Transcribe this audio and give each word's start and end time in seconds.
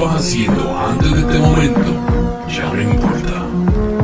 estabas 0.00 0.20
haciendo 0.24 0.78
antes 0.78 1.12
de 1.12 1.20
este 1.20 1.38
momento 1.38 1.90
ya 2.48 2.72
no 2.72 2.80
importa. 2.80 3.46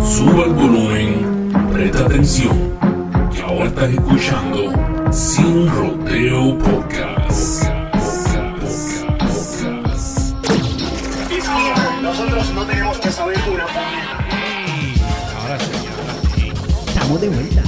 Suba 0.06 0.44
el 0.44 0.52
volumen, 0.52 1.50
presta 1.72 2.04
atención, 2.04 2.74
que 3.34 3.40
ahora 3.42 3.64
estás 3.66 3.90
escuchando 3.90 4.72
Sin 5.10 5.66
Rodeo 5.68 6.58
Podcast. 6.58 7.64
Nosotros 12.02 12.52
no 12.54 12.66
tenemos 12.66 12.98
que 12.98 13.10
saber 13.10 13.38
una 13.50 13.64
Ahora 15.40 15.58
sí. 15.58 16.52
Estamos 16.88 17.20
de 17.22 17.28
vuelta. 17.28 17.62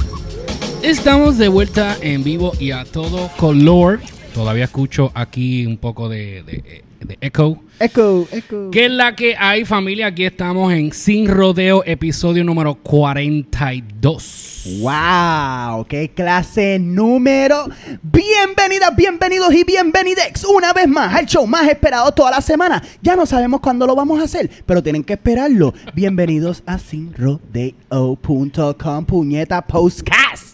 Estamos 0.83 1.37
de 1.39 1.47
vuelta 1.47 1.97
en 2.01 2.23
vivo 2.23 2.53
y 2.59 2.71
a 2.71 2.85
todo 2.85 3.29
color. 3.37 3.99
Todavía 4.35 4.65
escucho 4.65 5.11
aquí 5.15 5.65
un 5.65 5.77
poco 5.77 6.07
de, 6.09 6.43
de- 6.43 6.83
de 6.99 7.17
echo. 7.21 7.57
Echo, 7.79 8.27
echo. 8.31 8.69
¿Qué 8.71 8.85
es 8.85 8.91
la 8.91 9.15
que 9.15 9.35
hay, 9.37 9.65
familia? 9.65 10.07
Aquí 10.07 10.25
estamos 10.25 10.73
en 10.73 10.91
Sin 10.91 11.29
Rodeo, 11.29 11.83
episodio 11.85 12.43
número 12.43 12.73
42. 12.75 14.79
¡Wow! 14.81 15.85
¡Qué 15.87 16.11
clase 16.13 16.77
número! 16.79 17.69
Bienvenidas, 18.01 18.93
bienvenidos 18.95 19.53
y 19.53 19.63
bienvenidex 19.63 20.43
una 20.43 20.73
vez 20.73 20.87
más 20.87 21.15
al 21.15 21.25
show 21.25 21.47
más 21.47 21.69
esperado 21.69 22.11
toda 22.11 22.31
la 22.31 22.41
semana. 22.41 22.83
Ya 23.01 23.15
no 23.15 23.25
sabemos 23.25 23.61
cuándo 23.61 23.87
lo 23.87 23.95
vamos 23.95 24.19
a 24.19 24.23
hacer, 24.23 24.49
pero 24.65 24.83
tienen 24.83 25.05
que 25.05 25.13
esperarlo. 25.13 25.73
Bienvenidos 25.93 26.61
a 26.65 26.77
sinrodeo.com, 26.77 29.05
puñeta 29.05 29.61
postcast. 29.61 30.48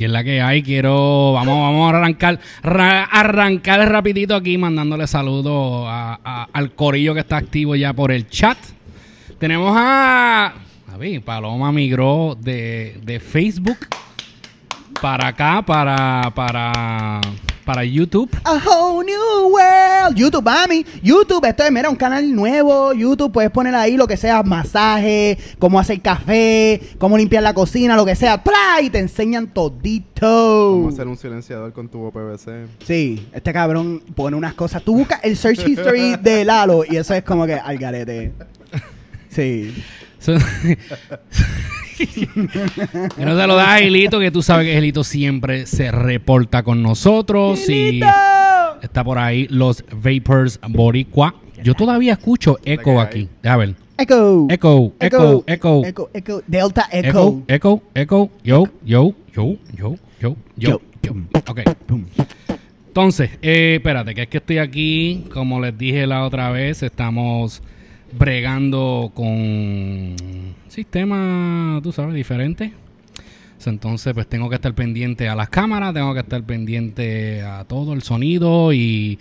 ¿Qué 0.00 0.06
es 0.06 0.10
la 0.10 0.24
que 0.24 0.40
hay? 0.40 0.62
Quiero... 0.62 1.34
Vamos, 1.34 1.60
vamos 1.60 1.92
a 1.92 1.98
arrancar, 1.98 2.40
ra- 2.62 3.04
arrancar 3.04 3.86
rapidito 3.86 4.34
aquí 4.34 4.56
mandándole 4.56 5.06
saludos 5.06 5.86
al 5.86 6.72
corillo 6.74 7.12
que 7.12 7.20
está 7.20 7.36
activo 7.36 7.76
ya 7.76 7.92
por 7.92 8.10
el 8.10 8.26
chat. 8.26 8.56
Tenemos 9.38 9.74
a... 9.76 10.54
A 10.90 10.96
ver, 10.96 11.20
Paloma 11.20 11.70
migró 11.70 12.34
de, 12.40 12.98
de 13.02 13.20
Facebook 13.20 13.76
para 15.00 15.28
acá, 15.28 15.62
para, 15.64 16.30
para, 16.34 17.20
para 17.64 17.84
YouTube. 17.84 18.30
A 18.44 18.60
whole 18.64 19.04
new 19.04 19.48
world. 19.48 20.16
YouTube, 20.16 20.44
mami. 20.44 20.84
YouTube, 21.02 21.44
esto 21.46 21.62
es, 21.62 21.72
mira, 21.72 21.88
un 21.88 21.96
canal 21.96 22.34
nuevo. 22.34 22.92
YouTube, 22.92 23.32
puedes 23.32 23.50
poner 23.50 23.74
ahí 23.74 23.96
lo 23.96 24.06
que 24.06 24.16
sea, 24.16 24.42
masaje, 24.42 25.38
cómo 25.58 25.80
hacer 25.80 26.00
café, 26.02 26.80
cómo 26.98 27.16
limpiar 27.16 27.42
la 27.42 27.54
cocina, 27.54 27.96
lo 27.96 28.04
que 28.04 28.14
sea. 28.14 28.42
¡Pra! 28.44 28.80
Y 28.82 28.90
te 28.90 28.98
enseñan 28.98 29.48
todito. 29.48 30.72
Cómo 30.74 30.88
hacer 30.90 31.08
un 31.08 31.16
silenciador 31.16 31.72
con 31.72 31.88
tubo 31.88 32.10
PVC. 32.10 32.66
Sí, 32.84 33.26
este 33.32 33.52
cabrón 33.52 34.02
pone 34.14 34.36
unas 34.36 34.54
cosas. 34.54 34.82
Tú 34.82 34.96
buscas 34.96 35.20
el 35.22 35.36
search 35.36 35.66
history 35.66 36.16
de 36.16 36.44
Lalo 36.44 36.84
y 36.88 36.96
eso 36.96 37.14
es 37.14 37.22
como 37.24 37.46
que 37.46 37.54
al 37.54 37.78
garete. 37.78 38.32
Sí. 39.30 39.82
Que 43.16 43.24
no 43.24 43.38
se 43.38 43.46
lo 43.46 43.56
da 43.56 43.74
a 43.74 43.78
Gilito, 43.78 44.18
que 44.18 44.30
tú 44.30 44.42
sabes 44.42 44.66
que 44.66 44.74
Gilito 44.74 45.04
siempre 45.04 45.66
se 45.66 45.90
reporta 45.90 46.62
con 46.62 46.82
nosotros. 46.82 47.68
Y 47.68 47.72
¡Gilito! 47.72 48.06
está 48.82 49.04
por 49.04 49.18
ahí 49.18 49.46
los 49.50 49.84
Vapors 49.92 50.60
Boricua. 50.68 51.34
Yo 51.62 51.74
todavía 51.74 52.14
escucho 52.14 52.58
eco 52.64 53.00
aquí. 53.00 53.28
A 53.44 53.56
ver. 53.56 53.74
Echo. 53.98 54.46
Echo, 54.48 54.92
echo, 54.98 55.44
echo. 55.46 55.82
Echo, 55.84 56.10
echo. 56.14 56.42
Delta 56.46 56.88
Echo, 56.90 57.42
echo. 57.46 57.82
echo, 57.82 57.82
echo. 57.94 58.30
Yo, 58.42 58.64
yo, 58.82 59.14
yo, 59.34 59.56
yo, 59.76 59.96
yo, 60.18 60.36
yo, 60.56 60.80
yo. 61.02 61.14
Ok. 61.46 61.60
Pum. 61.86 62.04
Entonces, 62.88 63.30
eh, 63.42 63.74
espérate, 63.76 64.14
que 64.14 64.22
es 64.22 64.28
que 64.28 64.38
estoy 64.38 64.58
aquí, 64.58 65.26
como 65.32 65.60
les 65.60 65.76
dije 65.76 66.06
la 66.06 66.24
otra 66.24 66.50
vez, 66.50 66.82
estamos 66.82 67.62
bregando 68.12 69.12
con 69.14 70.16
sistema, 70.68 71.80
tú 71.82 71.92
sabes, 71.92 72.14
diferente. 72.14 72.72
So, 73.58 73.70
Entonces, 73.70 74.14
pues 74.14 74.26
tengo 74.26 74.48
que 74.48 74.54
estar 74.54 74.74
pendiente 74.74 75.28
a 75.28 75.34
las 75.34 75.50
cámaras, 75.50 75.92
tengo 75.92 76.14
que 76.14 76.20
estar 76.20 76.42
pendiente 76.44 77.42
a 77.42 77.64
todo 77.64 77.92
el 77.92 78.02
sonido 78.02 78.72
y 78.72 79.18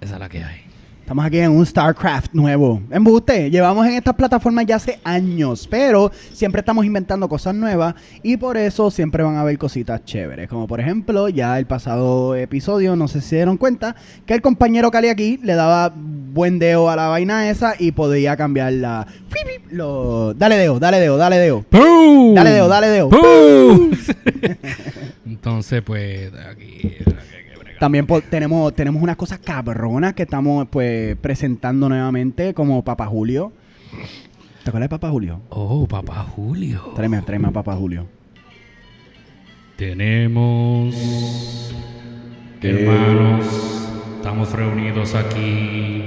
esa 0.00 0.14
es 0.14 0.20
la 0.20 0.28
que 0.28 0.44
hay. 0.44 0.71
Estamos 1.12 1.26
aquí 1.26 1.40
en 1.40 1.50
un 1.50 1.66
StarCraft 1.66 2.32
nuevo. 2.32 2.80
Embuste, 2.90 3.50
llevamos 3.50 3.86
en 3.86 3.92
estas 3.92 4.14
plataformas 4.14 4.64
ya 4.64 4.76
hace 4.76 4.98
años, 5.04 5.68
pero 5.70 6.10
siempre 6.32 6.60
estamos 6.60 6.86
inventando 6.86 7.28
cosas 7.28 7.54
nuevas 7.54 7.94
y 8.22 8.38
por 8.38 8.56
eso 8.56 8.90
siempre 8.90 9.22
van 9.22 9.36
a 9.36 9.42
haber 9.42 9.58
cositas 9.58 10.02
chéveres. 10.06 10.48
Como 10.48 10.66
por 10.66 10.80
ejemplo, 10.80 11.28
ya 11.28 11.58
el 11.58 11.66
pasado 11.66 12.34
episodio, 12.34 12.96
no 12.96 13.08
sé 13.08 13.20
si 13.20 13.28
se 13.28 13.36
dieron 13.36 13.58
cuenta, 13.58 13.94
que 14.24 14.32
el 14.32 14.40
compañero 14.40 14.90
Cali 14.90 15.08
aquí 15.08 15.38
le 15.42 15.52
daba 15.52 15.92
buen 15.94 16.58
deo 16.58 16.88
a 16.88 16.96
la 16.96 17.08
vaina 17.08 17.50
esa 17.50 17.74
y 17.78 17.92
podía 17.92 18.34
cambiar 18.38 18.72
la... 18.72 19.06
Lo, 19.70 20.32
dale 20.32 20.56
deo, 20.56 20.78
dale 20.78 20.98
deo, 20.98 21.18
dale 21.18 21.36
deo. 21.36 21.62
¡Pum! 21.68 22.34
Dale 22.34 22.52
deo, 22.52 22.68
dale 22.68 22.88
deo. 22.88 23.10
¡Pum! 23.10 23.90
Entonces, 25.26 25.82
pues, 25.82 26.32
aquí... 26.50 26.96
También 27.82 28.06
po- 28.06 28.20
tenemos, 28.22 28.72
tenemos 28.76 29.02
unas 29.02 29.16
cosas 29.16 29.40
cabronas 29.40 30.12
que 30.14 30.22
estamos 30.22 30.68
pues 30.70 31.16
presentando 31.16 31.88
nuevamente 31.88 32.54
como 32.54 32.84
Papa 32.84 33.06
Julio. 33.06 33.50
¿Te 34.62 34.70
acuerdas 34.70 34.82
de 34.82 34.88
Papa 34.88 35.10
Julio? 35.10 35.40
Oh, 35.48 35.88
papá 35.88 36.24
Julio. 36.36 36.92
Tráeme, 36.94 37.20
tráeme 37.22 37.48
a 37.48 37.50
Papa 37.50 37.74
Julio. 37.74 38.06
Tenemos 39.76 40.94
hermanos, 42.62 43.46
estamos 44.18 44.52
reunidos 44.52 45.16
aquí, 45.16 46.04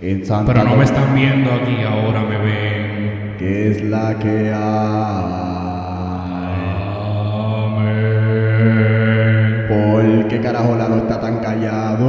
En 0.00 0.24
Santa 0.24 0.52
pero 0.52 0.64
no 0.64 0.76
me 0.76 0.84
están 0.84 1.16
viendo 1.16 1.50
aquí, 1.52 1.82
ahora 1.82 2.22
me 2.22 2.38
ven. 2.38 3.34
¿Qué 3.40 3.72
es 3.72 3.82
la 3.82 4.16
que 4.20 4.52
Amén. 7.74 9.11
¿Por 10.12 10.28
qué 10.28 10.40
carajo 10.40 10.76
Lalo 10.76 10.96
está 10.98 11.18
tan 11.20 11.38
callado? 11.40 12.06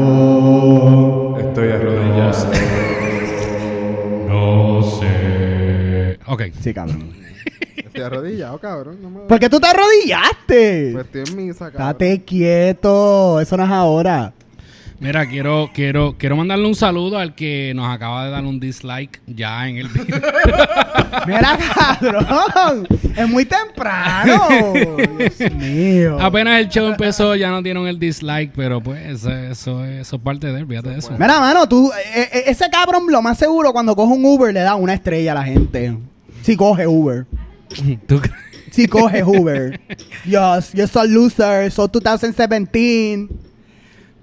Estoy 1.39 1.71
arrodillado. 1.71 2.51
No 4.27 4.83
sé. 4.83 6.19
Ok. 6.27 6.43
Sí, 6.59 6.73
cabrón. 6.73 7.13
Estoy 7.77 8.01
arrodillado, 8.01 8.59
cabrón. 8.59 8.97
No 9.01 9.09
me... 9.09 9.21
¿Por 9.21 9.39
qué 9.39 9.49
tú 9.49 9.57
te 9.59 9.67
arrodillaste? 9.67 10.89
Pues 10.93 11.05
estoy 11.05 11.21
en 11.21 11.35
misa, 11.37 11.71
cabrón. 11.71 11.91
Estate 11.91 12.23
quieto, 12.25 13.39
eso 13.39 13.55
no 13.55 13.63
es 13.63 13.71
ahora. 13.71 14.33
Mira, 15.03 15.27
quiero, 15.27 15.69
quiero, 15.73 16.15
quiero 16.17 16.37
mandarle 16.37 16.65
un 16.65 16.75
saludo 16.75 17.17
al 17.17 17.35
que 17.35 17.73
nos 17.75 17.93
acaba 17.93 18.23
de 18.23 18.31
dar 18.31 18.45
un 18.45 18.61
dislike 18.61 19.21
ya 19.27 19.67
en 19.67 19.75
el 19.75 19.89
video. 19.89 20.15
Mira, 21.27 21.59
cabrón, 21.75 22.87
es 23.13 23.27
muy 23.27 23.43
temprano. 23.43 24.47
Dios 25.17 25.51
mío. 25.55 26.17
Apenas 26.21 26.61
el 26.61 26.69
show 26.69 26.87
empezó, 26.87 27.35
ya 27.35 27.49
no 27.49 27.61
dieron 27.61 27.85
el 27.85 27.99
dislike, 27.99 28.53
pero 28.55 28.81
pues 28.81 29.25
eso, 29.25 29.83
es 29.83 30.09
parte 30.23 30.47
de 30.53 30.59
él, 30.59 30.67
fíjate 30.67 30.91
de 30.91 30.99
eso. 30.99 31.11
Mira, 31.19 31.37
mano, 31.41 31.67
tú, 31.67 31.91
eh, 31.91 32.29
eh, 32.31 32.43
ese 32.47 32.69
cabrón, 32.69 33.03
lo 33.09 33.21
más 33.21 33.37
seguro, 33.37 33.73
cuando 33.73 33.97
coge 33.97 34.13
un 34.13 34.23
Uber, 34.23 34.53
le 34.53 34.61
da 34.61 34.75
una 34.75 34.93
estrella 34.93 35.33
a 35.33 35.35
la 35.35 35.43
gente. 35.43 35.97
Si 36.43 36.55
coge 36.55 36.87
Uber. 36.87 37.25
¿Tú 38.07 38.21
crees? 38.21 38.37
Si 38.71 38.87
coge 38.87 39.21
Uber. 39.21 39.81
Yes, 40.23 40.71
you're 40.71 40.87
so 40.87 41.03
loser, 41.03 41.69
so 41.69 41.89
2017. 41.89 43.52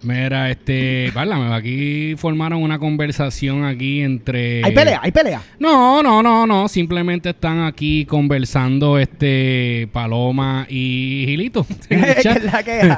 Mira, 0.02 0.50
este, 0.50 1.10
válame, 1.14 1.54
aquí 1.54 2.14
formaron 2.16 2.62
una 2.62 2.78
conversación 2.78 3.64
aquí 3.64 4.00
entre... 4.00 4.64
Hay 4.64 4.72
pelea, 4.72 4.98
hay 5.02 5.12
pelea. 5.12 5.42
No, 5.58 6.02
no, 6.02 6.22
no, 6.22 6.46
no, 6.46 6.68
simplemente 6.68 7.30
están 7.30 7.60
aquí 7.64 8.06
conversando 8.06 8.98
este 8.98 9.88
Paloma 9.92 10.66
y 10.70 11.24
Gilito. 11.26 11.66
en 11.90 12.04
el 12.04 12.14
¿Qué 12.14 12.22
chat. 12.22 12.36
es 12.38 12.44
la 12.44 12.62
que 12.62 12.70
hay? 12.80 12.90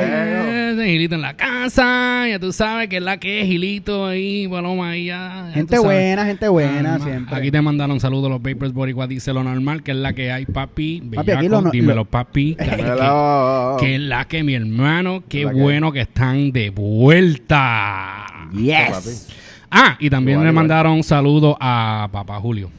Eh, 0.00 0.82
Gilito 0.84 1.14
en 1.14 1.22
la 1.22 1.36
casa, 1.36 2.26
ya 2.28 2.38
tú 2.40 2.52
sabes 2.52 2.88
que 2.88 2.96
es 2.96 3.02
la 3.02 3.18
que 3.18 3.40
es 3.42 3.46
Gilito 3.46 4.06
ahí, 4.06 4.48
Paloma 4.48 4.90
ahí 4.90 5.06
ya. 5.06 5.44
ya 5.48 5.52
Gente 5.54 5.78
buena, 5.78 6.24
gente 6.26 6.48
buena, 6.48 6.94
Alma. 6.94 7.04
siempre. 7.04 7.36
Aquí 7.36 7.50
te 7.52 7.62
mandaron 7.62 8.00
saludos 8.00 8.30
los 8.30 8.40
Papers 8.40 8.72
Boricua, 8.72 9.06
dice 9.06 9.32
lo 9.32 9.44
normal, 9.44 9.82
que 9.82 9.92
es 9.92 9.96
la 9.96 10.12
que 10.12 10.32
hay, 10.32 10.44
papi. 10.46 11.02
Papi, 11.14 11.30
aquí 11.30 11.48
lo 11.48 11.60
no- 11.62 11.70
dímelo, 11.70 11.94
lo- 11.96 12.04
papi. 12.04 12.56
que- 12.56 12.64
que- 12.66 13.76
que 13.80 13.94
es 13.94 14.00
la 14.00 14.24
que 14.26 14.42
mi 14.42 14.54
hermano, 14.54 15.22
qué 15.28 15.44
La 15.44 15.52
que- 15.52 15.56
bueno 15.60 15.92
que 15.92 16.00
están 16.00 16.47
de 16.52 16.70
vuelta. 16.70 18.26
Yes. 18.52 19.28
Ah, 19.70 19.96
y 20.00 20.08
también 20.08 20.38
Igual, 20.38 20.46
le 20.46 20.52
mandaron 20.52 21.02
saludos 21.02 21.56
a 21.60 22.08
papá 22.10 22.40
Julio. 22.40 22.70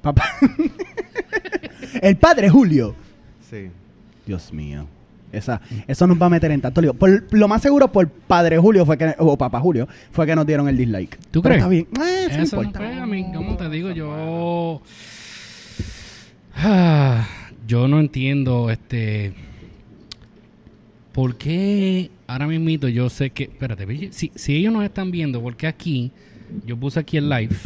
Papá. 0.00 0.24
El 2.02 2.16
padre 2.16 2.48
Julio. 2.48 2.94
Sí. 3.50 3.68
Dios 4.26 4.52
mío. 4.52 4.86
Esa, 5.30 5.60
eso 5.86 6.06
nos 6.06 6.20
va 6.20 6.26
a 6.26 6.30
meter 6.30 6.50
en 6.50 6.60
tanto 6.60 6.80
lío. 6.80 6.94
Por, 6.94 7.26
lo 7.32 7.48
más 7.48 7.60
seguro, 7.60 7.92
por 7.92 8.08
padre 8.08 8.56
Julio 8.58 8.86
fue 8.86 8.96
que, 8.96 9.14
o 9.18 9.36
papá 9.36 9.60
Julio, 9.60 9.86
fue 10.10 10.26
que 10.26 10.34
nos 10.34 10.46
dieron 10.46 10.68
el 10.68 10.76
dislike. 10.76 11.18
¿Tú 11.30 11.42
Pero 11.42 11.54
crees? 11.54 11.56
Está 11.56 11.68
bien. 11.68 11.86
Eh, 12.00 12.26
eso 12.28 12.36
no 12.36 12.42
Eso 12.42 12.56
no 12.56 12.62
importa. 12.62 13.02
a 13.02 13.06
mí, 13.06 13.32
como 13.32 13.56
te 13.56 13.68
digo, 13.68 13.90
yo. 13.90 14.82
Ah, 16.60 17.24
yo 17.68 17.86
no 17.86 18.00
entiendo, 18.00 18.68
este. 18.68 19.32
¿Por 21.18 21.34
qué 21.34 22.12
ahora 22.28 22.46
mismito 22.46 22.86
yo 22.86 23.10
sé 23.10 23.30
que. 23.30 23.42
Espérate, 23.42 24.12
si, 24.12 24.30
si 24.36 24.54
ellos 24.54 24.72
nos 24.72 24.84
están 24.84 25.10
viendo, 25.10 25.42
¿por 25.42 25.56
qué 25.56 25.66
aquí 25.66 26.12
yo 26.64 26.76
puse 26.76 27.00
aquí 27.00 27.16
el 27.16 27.28
live 27.28 27.56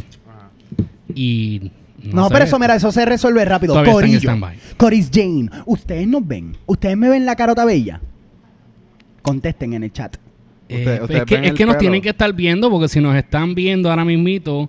y... 1.13 1.69
No, 2.01 2.29
sé, 2.29 2.33
pero 2.33 2.45
eso, 2.45 2.57
mira, 2.57 2.73
eso 2.73 2.91
se 2.91 3.05
resuelve 3.05 3.45
rápido. 3.45 3.73
Todavía 3.73 3.93
Corillo. 3.93 4.31
Coris 4.75 5.11
Jane, 5.13 5.51
ustedes 5.67 6.07
nos 6.07 6.27
ven. 6.27 6.57
Ustedes 6.65 6.97
me 6.97 7.09
ven 7.09 7.27
la 7.27 7.35
carota 7.35 7.63
bella. 7.63 8.01
Contesten 9.21 9.73
en 9.73 9.83
el 9.83 9.93
chat. 9.93 10.17
Eh, 10.67 11.01
es 11.07 11.23
que, 11.25 11.35
es 11.35 11.53
que 11.53 11.65
nos 11.67 11.77
tienen 11.77 12.01
que 12.01 12.09
estar 12.09 12.33
viendo 12.33 12.71
porque 12.71 12.87
si 12.87 13.01
nos 13.01 13.15
están 13.15 13.53
viendo 13.53 13.91
ahora 13.91 14.03
mismito, 14.03 14.67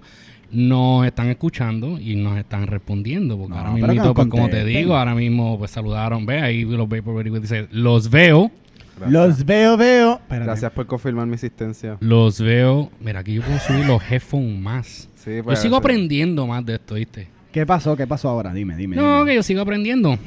nos 0.52 1.06
están 1.06 1.30
escuchando 1.30 1.98
y 1.98 2.16
nos 2.16 2.36
están 2.36 2.66
respondiendo. 2.66 3.38
Porque 3.38 3.54
No, 3.54 3.60
ahora 3.60 3.94
nos 3.94 4.12
pues 4.12 4.28
como 4.28 4.50
te 4.50 4.62
digo, 4.62 4.94
ahora 4.94 5.14
mismo 5.14 5.58
pues 5.58 5.70
saludaron. 5.70 6.26
Ve 6.26 6.42
ahí 6.42 6.64
los 6.64 6.86
Vaporware 6.86 7.40
dice, 7.40 7.66
los 7.70 8.10
veo, 8.10 8.50
Gracias. 8.96 9.10
Los 9.12 9.44
veo, 9.44 9.76
veo. 9.76 10.12
Espérate. 10.14 10.44
Gracias 10.46 10.72
por 10.72 10.86
confirmar 10.86 11.26
mi 11.26 11.34
existencia. 11.34 11.96
los 12.00 12.40
veo. 12.40 12.90
Mira, 13.00 13.20
aquí 13.20 13.34
yo 13.34 13.42
puedo 13.42 13.58
subir 13.58 13.86
los 13.86 14.02
headphones 14.10 14.58
más. 14.60 15.08
Sí, 15.16 15.36
Yo 15.36 15.44
pues, 15.44 15.58
sigo 15.60 15.76
sí. 15.76 15.78
aprendiendo 15.78 16.46
más 16.46 16.64
de 16.64 16.74
esto, 16.74 16.94
¿viste? 16.94 17.28
¿Qué 17.50 17.64
pasó? 17.64 17.96
¿Qué 17.96 18.06
pasó 18.06 18.28
ahora? 18.28 18.52
Dime, 18.52 18.76
dime. 18.76 18.96
No, 18.96 19.18
dime. 19.20 19.30
que 19.30 19.36
yo 19.36 19.42
sigo 19.42 19.60
aprendiendo. 19.62 20.18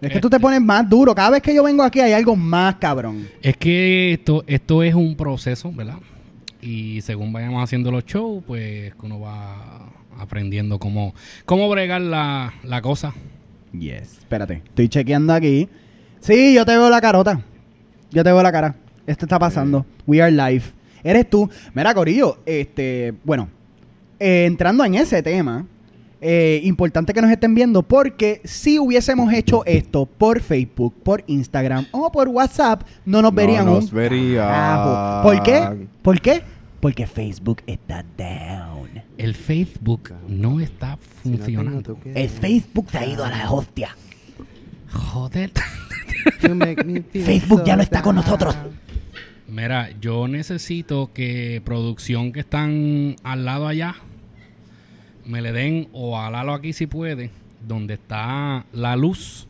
Es 0.00 0.12
que 0.12 0.20
tú 0.20 0.30
te 0.30 0.38
pones 0.38 0.60
más 0.60 0.88
duro. 0.88 1.12
Cada 1.14 1.30
vez 1.30 1.42
que 1.42 1.52
yo 1.54 1.62
vengo 1.64 1.82
aquí 1.82 1.98
hay 2.00 2.12
algo 2.12 2.36
más 2.36 2.76
cabrón. 2.76 3.26
Es 3.42 3.56
que 3.56 4.12
esto, 4.12 4.44
esto 4.46 4.82
es 4.84 4.94
un 4.94 5.16
proceso, 5.16 5.72
¿verdad? 5.72 5.98
Y 6.62 7.00
según 7.02 7.32
vayamos 7.32 7.62
haciendo 7.62 7.90
los 7.90 8.04
shows, 8.04 8.42
pues 8.46 8.94
que 8.94 9.06
uno 9.06 9.18
va 9.20 9.90
aprendiendo 10.18 10.78
cómo, 10.78 11.14
cómo 11.44 11.68
bregar 11.68 12.00
la, 12.00 12.54
la 12.62 12.80
cosa. 12.80 13.12
Yes. 13.72 14.18
Espérate. 14.18 14.62
Estoy 14.66 14.88
chequeando 14.88 15.32
aquí. 15.32 15.68
Sí, 16.20 16.54
yo 16.54 16.64
te 16.64 16.72
veo 16.72 16.88
la 16.90 17.00
carota. 17.00 17.40
Yo 18.10 18.24
te 18.24 18.32
veo 18.32 18.42
la 18.42 18.52
cara. 18.52 18.74
Esto 19.06 19.24
está 19.26 19.38
pasando. 19.38 19.84
We 20.06 20.20
are 20.22 20.30
live. 20.30 20.64
Eres 21.02 21.28
tú. 21.30 21.48
Mira, 21.74 21.94
Corillo, 21.94 22.38
este, 22.44 23.14
bueno, 23.24 23.48
eh, 24.18 24.44
entrando 24.46 24.84
en 24.84 24.94
ese 24.96 25.22
tema, 25.22 25.64
eh, 26.20 26.60
importante 26.64 27.14
que 27.14 27.22
nos 27.22 27.30
estén 27.30 27.54
viendo 27.54 27.82
porque 27.82 28.40
si 28.44 28.78
hubiésemos 28.78 29.32
hecho 29.32 29.64
esto 29.64 30.04
por 30.06 30.40
Facebook, 30.40 30.94
por 31.02 31.22
Instagram 31.28 31.86
o 31.92 32.10
por 32.10 32.28
WhatsApp, 32.28 32.82
no 33.04 33.22
nos 33.22 33.32
No 33.32 33.36
verían 33.36 33.66
nos 33.66 33.90
un 33.92 33.96
verían. 33.96 34.48
carajo. 34.48 35.22
¿Por 35.22 35.42
qué? 35.42 35.86
¿Por 36.02 36.20
qué? 36.20 36.42
Porque 36.80 37.06
Facebook 37.06 37.62
está 37.66 38.04
down. 38.16 38.88
El 39.16 39.34
Facebook 39.34 40.12
no 40.28 40.60
está 40.60 40.96
funcionando. 41.22 41.96
El 42.04 42.28
Facebook 42.28 42.88
se 42.90 42.98
ha 42.98 43.06
ido 43.06 43.24
a 43.24 43.30
la 43.30 43.50
hostia. 43.50 43.96
Joder. 44.92 45.52
Facebook 46.32 47.64
ya 47.64 47.76
no 47.76 47.82
está 47.82 48.02
con 48.02 48.16
nosotros. 48.16 48.56
Mira, 49.48 49.90
yo 50.00 50.28
necesito 50.28 51.10
que 51.12 51.62
producción 51.64 52.32
que 52.32 52.40
están 52.40 53.16
al 53.22 53.44
lado 53.46 53.66
allá 53.66 53.96
me 55.24 55.42
le 55.42 55.52
den 55.52 55.88
o 55.92 56.18
al 56.20 56.32
lado 56.32 56.52
aquí 56.52 56.72
si 56.72 56.86
puede, 56.86 57.30
donde 57.66 57.94
está 57.94 58.66
la 58.72 58.96
luz. 58.96 59.47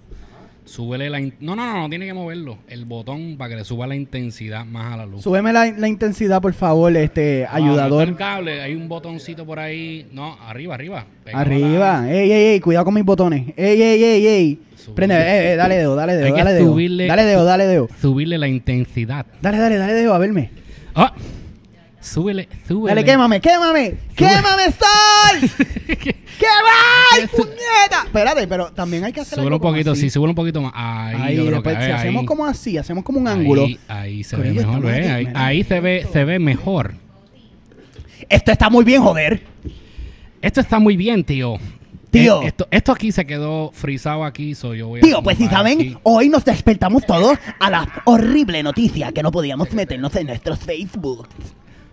Súbele 0.69 1.09
la... 1.11 1.19
in- 1.21 1.35
No, 1.41 1.57
no, 1.57 1.65
no, 1.67 1.81
no 1.83 1.89
tiene 1.89 2.07
que 2.07 2.15
moverlo. 2.15 2.59
El 2.69 2.85
botón 2.85 3.37
para 3.39 3.51
que 3.51 3.57
le 3.57 3.65
suba 3.65 3.87
la 3.87 3.97
intensidad 3.97 4.65
más 4.65 4.93
a 4.95 4.97
la 4.99 5.07
luz. 5.07 5.23
Súbeme 5.23 5.53
la, 5.53 5.65
la 5.73 5.89
intensidad, 5.89 6.41
por 6.43 6.53
favor, 6.53 6.95
este 6.97 7.47
Ah, 7.49 7.59
no 7.59 7.67
ayudador. 7.67 8.09
el 8.09 8.17
cable, 8.17 8.61
hay 8.61 8.75
un 8.75 8.89
botoncito 8.89 9.45
por 9.47 9.59
ahí. 9.59 10.07
No, 10.13 10.37
arriba, 10.47 10.75
arriba. 10.75 11.07
Pégalo 11.25 11.41
Arriba. 11.41 12.11
Ey, 12.13 12.31
ey, 12.31 12.45
ey, 12.53 12.61
cuidado 12.61 12.85
con 12.85 12.95
mis 12.95 13.05
botones. 13.05 13.49
Ey, 13.57 13.81
ey, 13.83 14.03
ey, 14.05 14.27
ey. 14.27 14.59
Prende, 14.95 15.15
eh, 15.17 15.53
eh, 15.53 15.57
dale 15.57 15.77
dedo, 15.77 15.95
dale 15.97 16.13
Hay 16.13 16.19
dedo, 16.19 16.35
que 16.35 16.45
dale 16.45 16.55
dedo. 16.55 16.73
subirle- 16.75 17.07
Dale 17.09 17.25
dedo, 17.25 17.45
dale 17.45 17.67
dedo. 17.67 17.89
Subirle 18.01 18.39
la 18.39 18.49
intensidad. 18.49 19.27
Dale, 19.43 19.59
dale, 19.59 19.77
dale 19.77 19.93
dedo 19.95 20.15
a 20.15 20.19
verme. 20.19 20.51
Ah, 20.95 21.13
súbele, 22.01 22.49
súbele. 22.67 22.95
Dale, 22.95 23.05
quémame, 23.05 23.41
quémame. 23.41 23.95
¡Quémame, 24.15 24.65
sol! 24.73 25.51
¡Quémame, 26.39 27.29
puñeta! 27.37 28.05
Espérate, 28.07 28.47
pero 28.47 28.71
también 28.73 29.05
hay 29.05 29.13
que 29.13 29.21
hacer 29.21 29.39
Súbelo 29.39 29.57
un 29.57 29.63
poquito, 29.63 29.93
así. 29.93 30.03
sí, 30.03 30.11
súbelo 30.11 30.31
un 30.31 30.37
poquito 30.37 30.63
más. 30.63 30.73
Ahí, 30.75 31.17
Ahí, 31.21 31.37
yo 31.37 31.43
creo 31.47 31.55
después, 31.57 31.77
que 31.77 31.83
si 31.85 31.91
ahí, 31.91 31.97
hacemos 31.99 32.21
ahí. 32.21 32.27
como 32.27 32.47
así, 32.47 32.79
hacemos 32.79 33.05
como 33.05 33.19
un 33.19 33.29
ángulo. 33.29 33.65
Ahí, 33.65 33.79
ahí 33.89 34.25
se 34.25 34.37
ve 34.37 34.53
mejor, 34.53 34.81
¿ves? 34.83 34.99
aquí, 35.11 35.27
Ahí, 35.27 35.29
ahí 35.35 35.65
se 35.65 35.81
ve, 35.81 36.07
se 36.13 36.25
ve 36.25 36.39
mejor. 36.39 36.95
Esto 38.29 38.53
está 38.53 38.71
muy 38.71 38.85
bien, 38.85 39.03
joder. 39.03 39.43
Esto 40.43 40.61
está 40.61 40.79
muy 40.79 40.97
bien, 40.97 41.25
tío. 41.25 41.57
Tío. 42.11 42.43
Eh, 42.43 42.47
esto, 42.47 42.67
esto 42.71 42.93
aquí 42.93 43.13
se 43.13 43.27
quedó 43.27 43.71
frisado 43.75 44.25
aquí, 44.25 44.55
so 44.55 44.75
yo 44.75 44.89
voy 44.89 45.01
a 45.01 45.03
Tío, 45.03 45.23
pues 45.23 45.37
si 45.37 45.47
saben, 45.47 45.79
aquí. 45.81 45.97
hoy 46.05 46.29
nos 46.31 46.45
despertamos 46.45 47.05
todos 47.05 47.37
a 47.59 47.71
la 47.71 48.03
horrible 48.05 48.63
noticia 48.63 49.13
que 49.13 49.23
no 49.23 49.31
podíamos 49.31 49.73
meternos 49.73 50.15
en 50.17 50.29
nuestros 50.29 50.59
Facebook. 50.61 51.27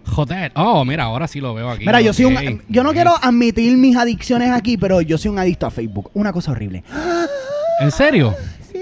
Joder. 0.08 0.52
Oh, 0.56 0.86
mira, 0.86 1.04
ahora 1.04 1.28
sí 1.28 1.40
lo 1.42 1.54
veo 1.54 1.70
aquí. 1.70 1.86
Mira, 1.86 2.02
yo 2.02 2.14
soy 2.14 2.26
un. 2.26 2.62
Yo 2.70 2.84
no 2.84 2.94
quiero 2.94 3.14
admitir 3.22 3.76
mis 3.78 3.96
adicciones 3.98 4.52
aquí, 4.52 4.78
pero 4.78 5.02
yo 5.02 5.18
soy 5.18 5.32
un 5.32 5.40
adicto 5.40 5.66
a 5.66 5.72
Facebook. 5.72 6.12
Una 6.14 6.32
cosa 6.32 6.52
horrible. 6.52 6.84
¿En 7.80 7.92
serio? 7.92 8.34
Sí, 8.72 8.80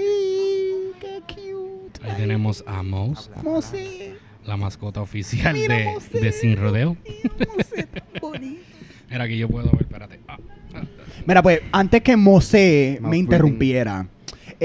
qué 1.00 1.20
cute. 1.26 2.00
Ahí 2.04 2.12
tenemos 2.16 2.62
a 2.66 2.82
Mouse, 2.82 3.30
Mose, 3.42 4.14
la 4.44 4.56
mascota 4.56 5.00
oficial 5.00 5.54
Mira, 5.54 5.76
de, 5.76 5.84
Mose. 5.84 6.20
de 6.20 6.32
Sin 6.32 6.56
Rodeo. 6.56 6.96
Mose, 7.56 7.82
tan 7.84 8.02
bonito. 8.20 8.62
Mira, 9.10 9.24
aquí 9.24 9.36
yo 9.38 9.48
puedo 9.48 9.70
ver, 9.72 9.82
espérate. 9.82 10.20
Ah, 10.28 10.38
ah. 10.74 10.82
Mira, 11.26 11.42
pues 11.42 11.60
antes 11.72 12.02
que 12.02 12.16
Mose 12.16 12.98
me 13.02 13.16
interrumpiera, 13.16 14.06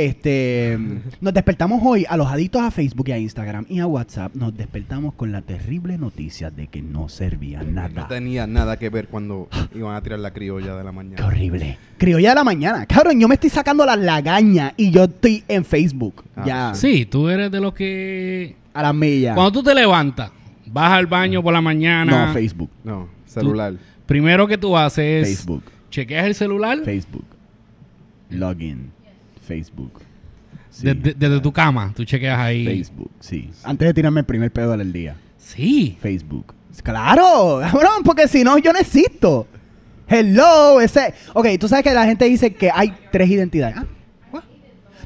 este, 0.05 0.77
nos 1.21 1.33
despertamos 1.33 1.81
hoy 1.83 2.05
a 2.07 2.17
los 2.17 2.27
adictos 2.27 2.61
a 2.61 2.71
Facebook 2.71 3.09
y 3.09 3.11
a 3.11 3.17
Instagram 3.17 3.65
y 3.69 3.79
a 3.79 3.87
WhatsApp. 3.87 4.33
Nos 4.35 4.55
despertamos 4.55 5.13
con 5.13 5.31
la 5.31 5.41
terrible 5.41 5.97
noticia 5.97 6.49
de 6.51 6.67
que 6.67 6.81
no 6.81 7.09
servía 7.09 7.63
No 7.63 7.71
nada. 7.71 8.07
tenía 8.07 8.47
nada 8.47 8.77
que 8.77 8.89
ver 8.89 9.07
cuando 9.07 9.47
iban 9.75 9.95
a 9.95 10.01
tirar 10.01 10.19
la 10.19 10.31
criolla 10.31 10.75
de 10.75 10.83
la 10.83 10.91
Qué 10.91 10.95
mañana. 10.95 11.25
horrible. 11.27 11.77
Criolla 11.97 12.29
de 12.29 12.35
la 12.35 12.43
mañana. 12.43 12.85
Cabrón, 12.85 13.19
yo 13.19 13.27
me 13.27 13.35
estoy 13.35 13.49
sacando 13.49 13.85
las 13.85 13.99
lagañas 13.99 14.73
y 14.77 14.91
yo 14.91 15.05
estoy 15.05 15.43
en 15.47 15.65
Facebook. 15.65 16.23
Ah. 16.35 16.43
ya. 16.45 16.73
Sí, 16.75 17.05
tú 17.05 17.29
eres 17.29 17.51
de 17.51 17.59
los 17.59 17.73
que... 17.73 18.55
A 18.73 18.83
las 18.83 18.95
millas. 18.95 19.35
Cuando 19.35 19.51
tú 19.51 19.63
te 19.63 19.73
levantas, 19.75 20.31
vas 20.67 20.91
al 20.91 21.07
baño 21.07 21.41
por 21.43 21.53
la 21.53 21.61
mañana... 21.61 22.27
No, 22.27 22.33
Facebook. 22.33 22.69
No, 22.83 23.09
celular. 23.25 23.73
Primero 24.05 24.47
que 24.47 24.57
tú 24.57 24.77
haces... 24.77 25.27
Facebook. 25.27 25.63
Chequeas 25.89 26.25
el 26.27 26.35
celular 26.35 26.79
Facebook. 26.85 27.25
Login. 28.29 28.91
Facebook. 29.49 30.01
Sí. 30.69 30.85
desde, 30.85 31.13
desde 31.15 31.39
tu 31.41 31.51
cama. 31.51 31.91
Tú 31.95 32.05
chequeas 32.05 32.39
ahí. 32.39 32.63
Facebook, 32.65 33.09
sí. 33.19 33.49
Antes 33.63 33.87
de 33.87 33.93
tirarme 33.95 34.19
el 34.21 34.25
primer 34.25 34.51
pedo 34.51 34.77
del 34.77 34.93
día. 34.93 35.15
Sí. 35.37 35.97
Facebook. 35.99 36.53
Claro, 36.83 37.59
cabrón, 37.61 38.03
porque 38.05 38.27
si 38.27 38.43
no, 38.43 38.57
yo 38.59 38.71
no 38.71 38.79
existo. 38.79 39.47
Hello, 40.07 40.79
ese. 40.79 41.13
Ok, 41.33 41.47
tú 41.59 41.67
sabes 41.67 41.83
que 41.83 41.93
la 41.93 42.05
gente 42.05 42.25
dice 42.25 42.53
que 42.53 42.69
hay 42.73 42.93
tres 43.11 43.29
identidades. 43.29 43.77
¿Ah? 43.77 43.85
¿What? 44.31 44.43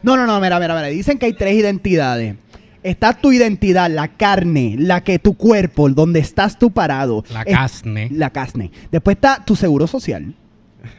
No, 0.03 0.15
no, 0.17 0.25
no, 0.27 0.39
mira, 0.39 0.59
mira, 0.59 0.75
mira. 0.75 0.87
Dicen 0.87 1.17
que 1.17 1.25
hay 1.27 1.33
tres 1.33 1.55
identidades. 1.55 2.35
Está 2.83 3.13
tu 3.13 3.31
identidad, 3.31 3.89
la 3.89 4.09
carne, 4.09 4.75
la 4.77 5.01
que 5.01 5.17
tu 5.17 5.35
cuerpo, 5.35 5.89
donde 5.89 6.19
estás 6.19 6.59
tú 6.59 6.71
parado. 6.71 7.23
La 7.31 7.41
Es- 7.43 7.55
carne. 7.81 8.09
La 8.11 8.29
carne. 8.29 8.71
Después 8.91 9.15
está 9.15 9.43
tu 9.45 9.55
seguro 9.55 9.87
social. 9.87 10.33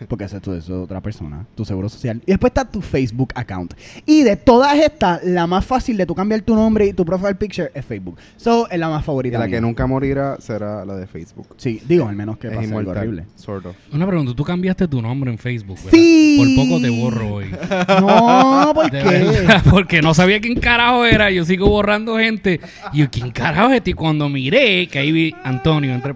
Porque 0.08 0.24
eso, 0.24 0.36
eso 0.38 0.54
es 0.56 0.70
otra 0.70 1.00
persona, 1.00 1.46
tu 1.54 1.64
seguro 1.64 1.88
social. 1.88 2.20
Y 2.26 2.32
después 2.32 2.50
está 2.50 2.64
tu 2.64 2.80
Facebook 2.80 3.32
account. 3.34 3.74
Y 4.06 4.22
de 4.22 4.36
todas 4.36 4.76
estas, 4.78 5.22
la 5.24 5.46
más 5.46 5.64
fácil 5.64 5.96
de 5.96 6.06
tú 6.06 6.14
cambiar 6.14 6.40
tu 6.42 6.54
nombre 6.54 6.86
y 6.86 6.92
tu 6.92 7.04
profile 7.04 7.34
picture 7.34 7.70
es 7.74 7.84
Facebook. 7.84 8.16
So, 8.36 8.68
es 8.70 8.78
la 8.78 8.88
más 8.88 9.02
Y 9.02 9.06
favorita. 9.06 9.38
la 9.38 9.46
mía. 9.46 9.56
que 9.56 9.60
nunca 9.60 9.86
morirá 9.86 10.36
será 10.40 10.84
la 10.84 10.96
de 10.96 11.06
Facebook. 11.06 11.48
Sí, 11.56 11.80
digo, 11.86 12.08
al 12.08 12.16
menos 12.16 12.38
que 12.38 12.48
es 12.48 12.54
pase 12.56 12.74
algo 12.74 12.90
horrible. 12.90 13.24
Sort 13.36 13.66
of. 13.66 13.76
Una 13.92 14.06
pregunta. 14.06 14.32
Tú 14.34 14.44
cambiaste 14.44 14.88
tu 14.88 15.00
nombre 15.02 15.30
en 15.30 15.38
Facebook, 15.38 15.76
¿verdad? 15.76 15.90
Sí. 15.92 16.36
Por 16.56 16.64
poco 16.64 16.80
te 16.80 16.90
borro 16.90 17.34
hoy. 17.34 17.46
No, 18.00 18.72
¿por 18.74 18.90
qué? 18.90 18.96
verdad, 19.02 19.62
porque 19.70 20.02
no 20.02 20.14
sabía 20.14 20.40
quién 20.40 20.58
carajo 20.58 21.04
era. 21.04 21.30
Yo 21.30 21.44
sigo 21.44 21.68
borrando 21.68 22.16
gente. 22.18 22.60
Y 22.92 22.98
yo, 22.98 23.10
¿quién 23.10 23.30
carajo 23.30 23.70
es 23.70 23.76
este? 23.76 23.90
Y 23.90 23.94
cuando 23.94 24.28
miré, 24.28 24.86
que 24.88 24.98
ahí 24.98 25.12
vi 25.12 25.34
Antonio, 25.44 25.94
entre, 25.94 26.14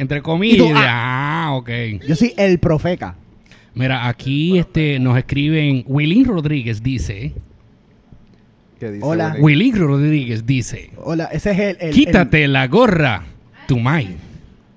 entre 0.00 0.22
comillas, 0.22 0.58
tú, 0.58 0.64
dije, 0.64 0.76
ah, 0.86 1.50
ok. 1.54 1.70
Yo 2.08 2.16
soy 2.16 2.34
el 2.36 2.58
profeca. 2.58 3.14
Mira, 3.74 4.08
aquí 4.08 4.58
este, 4.58 4.98
nos 4.98 5.16
escriben, 5.16 5.84
Wilín 5.86 6.24
Rodríguez 6.24 6.82
dice, 6.82 7.32
¿Qué 8.80 8.90
dice 8.90 9.04
Hola. 9.04 9.36
Willy? 9.38 9.70
Wilín 9.70 9.76
Rodríguez 9.86 10.46
dice, 10.46 10.90
Hola, 10.96 11.26
ese 11.32 11.52
es 11.52 11.58
el. 11.58 11.76
el- 11.80 11.94
quítate 11.94 12.48
la 12.48 12.66
gorra, 12.66 13.22
tu 13.68 13.78
mai. 13.78 14.16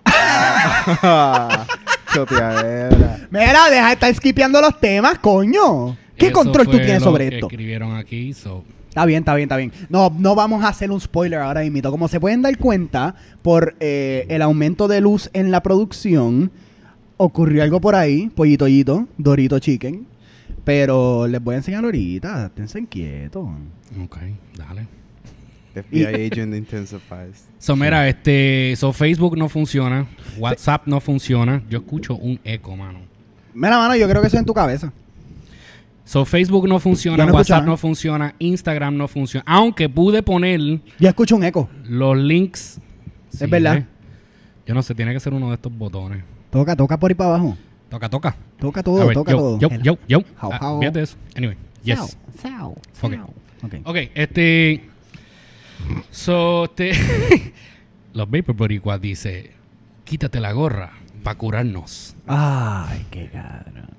Choteadera. 2.13 3.15
el- 3.15 3.27
Mira, 3.31 3.69
deja 3.69 3.87
de 3.87 3.93
estar 3.93 4.13
skipeando 4.13 4.61
los 4.61 4.79
temas, 4.79 5.17
coño. 5.19 5.97
¿Qué 6.17 6.27
Eso 6.27 6.33
control 6.35 6.65
tú 6.67 6.77
tienes 6.77 6.99
lo 6.99 7.05
sobre 7.11 7.29
que 7.29 7.35
esto? 7.35 7.47
escribieron 7.47 7.95
aquí, 7.95 8.33
so. 8.33 8.63
Está 8.93 9.07
bien, 9.07 9.23
está 9.23 9.33
bien, 9.33 9.47
está 9.47 9.57
bien. 9.57 9.71
No, 9.89 10.15
no 10.19 10.35
vamos 10.35 10.63
a 10.63 10.67
hacer 10.67 10.91
un 10.91 11.01
spoiler 11.01 11.39
ahora 11.39 11.62
mismo. 11.62 11.89
Como 11.89 12.07
se 12.07 12.19
pueden 12.19 12.43
dar 12.43 12.55
cuenta, 12.59 13.15
por 13.41 13.75
eh, 13.79 14.27
el 14.29 14.43
aumento 14.43 14.88
de 14.88 15.01
luz 15.01 15.31
en 15.33 15.50
la 15.50 15.63
producción, 15.63 16.51
ocurrió 17.17 17.63
algo 17.63 17.81
por 17.81 17.95
ahí, 17.95 18.29
pollito 18.29 18.67
Dorito 19.17 19.57
Chicken. 19.57 20.05
Pero 20.63 21.25
les 21.25 21.43
voy 21.43 21.55
a 21.55 21.57
enseñar 21.57 21.83
ahorita, 21.83 22.45
esténse 22.45 22.85
quietos. 22.85 23.47
Ok, 24.03 24.17
dale. 24.55 24.85
FBI 25.73 26.27
agent 26.31 26.53
intensifies. 26.53 27.47
So, 27.57 27.75
mira, 27.75 28.07
este, 28.07 28.75
so 28.77 28.93
Facebook 28.93 29.35
no 29.35 29.50
funciona, 29.50 30.05
WhatsApp 30.38 30.85
no 30.85 31.00
funciona. 31.00 31.63
Yo 31.67 31.79
escucho 31.79 32.13
un 32.15 32.39
eco, 32.43 32.75
mano. 32.75 33.00
Mira, 33.55 33.79
mano, 33.79 33.95
yo 33.95 34.07
creo 34.07 34.21
que 34.21 34.27
eso 34.27 34.35
es 34.35 34.41
en 34.41 34.45
tu 34.45 34.53
cabeza. 34.53 34.93
So, 36.05 36.25
Facebook 36.25 36.67
no 36.67 36.79
funciona, 36.79 37.25
no 37.25 37.33
WhatsApp 37.33 37.63
no 37.65 37.77
funciona, 37.77 38.36
Instagram 38.39 38.98
no 38.98 39.07
funciona. 39.07 39.43
Aunque 39.48 39.88
pude 39.88 40.22
poner 40.22 40.60
Yo 41.00 41.07
escucho 41.10 41.36
un 41.38 41.43
eco. 41.45 41.69
los 41.86 42.17
links. 42.17 42.79
Es 43.31 43.50
verdad. 43.50 43.77
¿eh? 43.77 43.86
Yo 44.67 44.74
no 44.74 44.81
sé, 44.83 44.93
tiene 44.95 45.13
que 45.13 45.19
ser 45.19 45.33
uno 45.33 45.48
de 45.50 45.55
estos 45.55 45.75
botones. 45.75 46.24
Toca, 46.50 46.75
toca 46.75 47.00
por 47.00 47.10
ahí 47.12 47.15
para 47.15 47.31
abajo. 47.31 47.57
Toca, 47.89 48.10
toca. 48.10 48.36
Toca 48.60 48.83
todo, 48.83 49.05
ver, 49.07 49.13
toca 49.13 49.31
yo, 49.31 49.38
todo. 49.38 49.60
yo, 49.60 49.69
yo, 49.81 49.98
yo. 50.07 50.19
How, 50.41 50.51
Ah, 50.51 50.60
how. 50.62 50.79
fíjate 50.79 51.01
eso. 51.01 51.15
Anyway, 51.36 51.57
yes. 51.83 52.17
Sao, 52.41 52.69
Ok. 52.69 52.77
sao. 52.93 53.33
Ok. 53.63 53.74
Ok, 53.86 53.98
este. 54.15 54.83
So, 56.12 56.65
este. 56.65 56.91
Los 58.13 58.29
Vapor 58.29 58.55
Boricuas 58.55 59.00
dice: 59.01 59.51
Quítate 60.03 60.39
la 60.39 60.51
gorra 60.51 60.91
para 61.24 61.38
curarnos. 61.38 62.15
Ay, 62.27 63.05
qué 63.10 63.29
cabrón. 63.31 63.89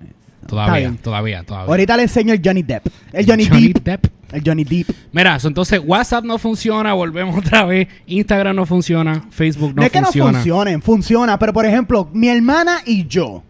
Todavía, 0.47 0.95
todavía, 1.03 1.43
todavía. 1.43 1.69
Ahorita 1.71 1.97
le 1.97 2.03
enseño 2.05 2.33
el 2.35 2.41
Johnny 2.45 2.63
Depp. 2.63 2.87
El 3.13 3.27
Johnny, 3.27 3.45
Depp. 3.45 3.85
Depp. 3.85 4.07
El 4.33 4.43
Johnny 4.45 4.65
Depp. 4.65 4.89
Mira, 5.13 5.39
so, 5.39 5.49
entonces 5.49 5.81
WhatsApp 5.85 6.25
no 6.25 6.39
funciona, 6.39 6.93
volvemos 6.95 7.37
otra 7.45 7.65
vez. 7.65 7.89
Instagram 8.07 8.57
no 8.57 8.67
funciona, 8.67 9.25
Facebook 9.31 9.71
no, 9.75 9.81
No, 9.81 9.83
es 9.85 9.93
que 9.93 10.01
funciona. 10.01 10.33
no 10.33 10.39
funcionen, 10.39 10.83
funciona. 10.83 11.39
Pero 11.39 11.53
por 11.53 11.67
ejemplo, 11.67 12.09
mi 12.13 12.29
hermana 12.29 12.79
y 12.85 13.07
yo, 13.07 13.43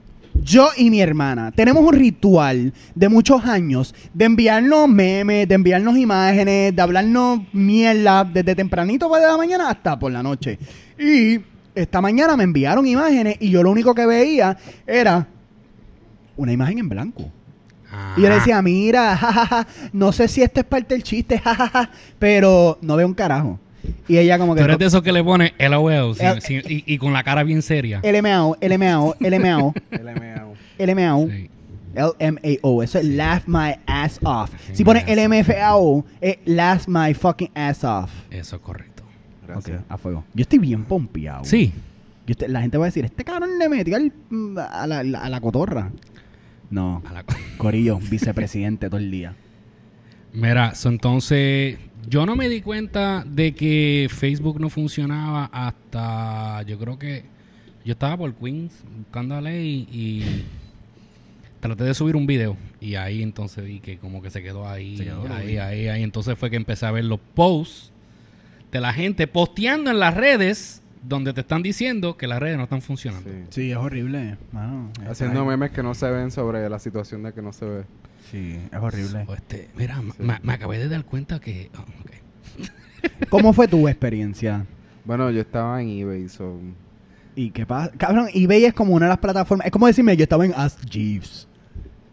yo 0.42 0.68
y 0.76 0.90
mi 0.90 1.00
hermana, 1.00 1.52
tenemos 1.52 1.82
un 1.84 1.94
ritual 1.94 2.72
de 2.94 3.08
muchos 3.08 3.44
años 3.44 3.94
de 4.12 4.24
enviarnos 4.24 4.88
memes, 4.88 5.48
de 5.48 5.54
enviarnos 5.54 5.96
imágenes, 5.96 6.74
de 6.74 6.82
hablarnos 6.82 7.40
mierda 7.52 8.24
desde 8.24 8.54
tempranito 8.54 9.08
pues, 9.08 9.22
de 9.22 9.28
la 9.28 9.36
mañana 9.36 9.70
hasta 9.70 9.98
por 9.98 10.12
la 10.12 10.22
noche. 10.22 10.58
Y 10.98 11.40
esta 11.74 12.00
mañana 12.00 12.36
me 12.36 12.44
enviaron 12.44 12.86
imágenes 12.86 13.36
y 13.40 13.50
yo 13.50 13.62
lo 13.62 13.70
único 13.70 13.94
que 13.94 14.06
veía 14.06 14.56
era 14.86 15.26
una 16.36 16.52
imagen 16.52 16.78
en 16.78 16.88
blanco. 16.88 17.30
Y 18.16 18.22
yo 18.22 18.28
le 18.28 18.34
Ajá. 18.34 18.36
decía, 18.38 18.62
mira, 18.62 19.16
jajaja, 19.16 19.66
no 19.92 20.10
sé 20.12 20.26
si 20.28 20.42
esto 20.42 20.60
es 20.60 20.66
parte 20.66 20.94
del 20.94 21.02
chiste, 21.04 21.38
jajaja, 21.38 21.90
pero 22.18 22.78
no 22.82 22.96
veo 22.96 23.06
un 23.06 23.14
carajo. 23.14 23.58
Y 24.08 24.16
ella 24.16 24.38
como 24.38 24.54
que... 24.54 24.60
Tú 24.60 24.64
eres 24.64 24.78
de 24.78 24.86
esos 24.86 25.02
que 25.02 25.12
le 25.12 25.22
pone 25.22 25.54
LOL 25.58 26.16
sin- 26.16 26.26
El- 26.26 26.40
sin- 26.42 26.62
y, 26.68 26.84
y 26.86 26.98
con 26.98 27.12
la 27.12 27.22
cara 27.22 27.42
bien 27.44 27.62
seria. 27.62 28.00
LMAO, 28.02 28.56
LMAO, 28.60 29.14
LMAO, 29.20 29.74
LMAO. 29.90 30.54
LMAO, 30.78 31.28
Sí. 31.28 31.50
LMAO. 31.94 32.82
Eso 32.82 32.98
es 32.98 33.04
laugh 33.04 33.42
my 33.46 33.74
ass 33.86 34.18
off. 34.24 34.50
Si 34.72 34.82
pones 34.84 35.04
LMFAO, 35.06 36.04
es 36.20 36.38
laugh 36.46 36.88
my 36.88 37.14
fucking 37.14 37.50
ass 37.54 37.84
off. 37.84 38.10
Eso 38.30 38.56
es 38.56 38.62
correcto. 38.62 39.04
Gracias. 39.46 39.80
Ok, 39.80 39.86
a 39.88 39.98
fuego. 39.98 40.24
Yo 40.34 40.42
estoy 40.42 40.58
bien 40.58 40.84
pompeado. 40.84 41.44
Sí. 41.44 41.72
Yo 42.26 42.32
estoy- 42.32 42.48
la 42.48 42.62
gente 42.62 42.78
va 42.78 42.86
a 42.86 42.88
decir, 42.88 43.04
este 43.04 43.22
cabrón 43.22 43.58
le 43.58 43.68
metió 43.68 43.96
al- 43.96 44.12
a, 44.58 44.86
la, 44.86 44.98
a 45.20 45.28
la 45.28 45.40
cotorra. 45.40 45.90
No, 46.74 47.02
A 47.06 47.12
la- 47.12 47.24
Corillo, 47.56 47.98
vicepresidente 47.98 48.88
todo 48.88 48.98
el 48.98 49.10
día. 49.10 49.34
Mira, 50.32 50.74
so, 50.74 50.88
entonces 50.88 51.78
yo 52.08 52.26
no 52.26 52.34
me 52.34 52.48
di 52.48 52.60
cuenta 52.60 53.24
de 53.24 53.54
que 53.54 54.08
Facebook 54.10 54.60
no 54.60 54.68
funcionaba 54.68 55.44
hasta 55.52 56.62
yo 56.62 56.76
creo 56.78 56.98
que 56.98 57.22
yo 57.84 57.92
estaba 57.92 58.16
por 58.16 58.34
Queens 58.34 58.72
buscando 58.98 59.36
a 59.36 59.40
Ley 59.40 59.86
y 59.92 60.22
traté 61.60 61.84
de 61.84 61.94
subir 61.94 62.16
un 62.16 62.26
video 62.26 62.56
y 62.80 62.96
ahí 62.96 63.22
entonces 63.22 63.64
vi 63.64 63.78
que 63.78 63.96
como 63.98 64.20
que 64.20 64.30
se 64.30 64.42
quedó 64.42 64.68
ahí, 64.68 64.96
Se 64.96 65.04
quedó, 65.04 65.32
ahí, 65.32 65.46
vi. 65.46 65.56
ahí, 65.58 65.86
ahí. 65.88 66.02
Entonces 66.02 66.36
fue 66.36 66.50
que 66.50 66.56
empecé 66.56 66.86
a 66.86 66.90
ver 66.90 67.04
los 67.04 67.20
posts 67.34 67.92
de 68.72 68.80
la 68.80 68.92
gente 68.92 69.28
posteando 69.28 69.90
en 69.92 70.00
las 70.00 70.14
redes 70.14 70.82
donde 71.06 71.32
te 71.32 71.40
están 71.42 71.62
diciendo 71.62 72.16
que 72.16 72.26
las 72.26 72.40
redes 72.40 72.56
no 72.56 72.64
están 72.64 72.80
funcionando. 72.82 73.28
Sí. 73.30 73.37
Sí, 73.50 73.70
es 73.70 73.76
horrible. 73.76 74.37
mano. 74.52 74.90
Haciendo 75.08 75.44
memes 75.44 75.70
que 75.70 75.82
no 75.82 75.94
se 75.94 76.11
ven 76.11 76.30
sobre 76.30 76.68
la 76.68 76.78
situación 76.78 77.23
de 77.23 77.32
que 77.32 77.42
no 77.42 77.52
se 77.52 77.64
ve. 77.66 77.84
Sí, 78.30 78.58
es 78.73 78.78
horrible. 78.78 79.25
O 79.28 79.34
este, 79.34 79.68
mira, 79.76 80.00
Sí. 80.00 80.23
me, 80.23 80.38
me 80.42 80.52
acabé 80.54 80.78
de 80.78 80.88
dar 80.88 81.04
cuenta 81.04 81.40
que... 81.40 81.70
oh, 81.76 81.80
ok. 81.82 83.28
¿Cómo 83.28 83.52
fue 83.52 83.68
tu 83.68 83.87
experiencia? 83.88 84.64
Bueno, 85.04 85.30
yo 85.30 85.40
estaba 85.42 85.82
en 85.82 85.88
eBay, 85.90 86.28
so... 86.28 86.58
¿Y 87.37 87.50
qué 87.50 87.66
pasa? 87.66 87.90
Cabrón, 87.99 88.28
eBay 88.32 88.64
es 88.64 88.73
como 88.75 88.94
una 88.94 89.06
de 89.06 89.11
las 89.11 89.18
plataformas. 89.18 89.66
Es 89.66 89.73
como 89.73 89.87
decirme, 89.88 90.16
yo 90.16 90.23
estaba 90.23 90.44
en 90.46 90.54
Ask 90.56 90.80
Jeeves. 90.88 91.49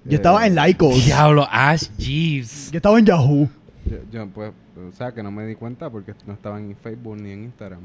Yo 0.04 0.14
Eh, 0.14 0.16
estaba 0.16 0.48
en 0.48 0.56
Lycos. 0.56 1.06
Diablo, 1.06 1.48
Ash 1.50 1.90
Jeeves. 1.98 2.72
Yo 2.72 2.78
estaba 2.78 2.98
en 2.98 3.06
Yahoo. 3.06 3.48
Yo, 3.86 3.98
yo, 4.12 4.28
pues, 4.30 4.52
o 4.76 4.92
sea, 4.98 5.12
que 5.14 5.22
no 5.22 5.30
me 5.32 5.46
di 5.46 5.54
cuenta 5.56 5.90
porque 5.92 6.14
no 6.26 6.34
estaba 6.34 6.60
en 6.60 6.76
Facebook 6.76 7.18
ni 7.22 7.32
en 7.32 7.44
Instagram. 7.46 7.82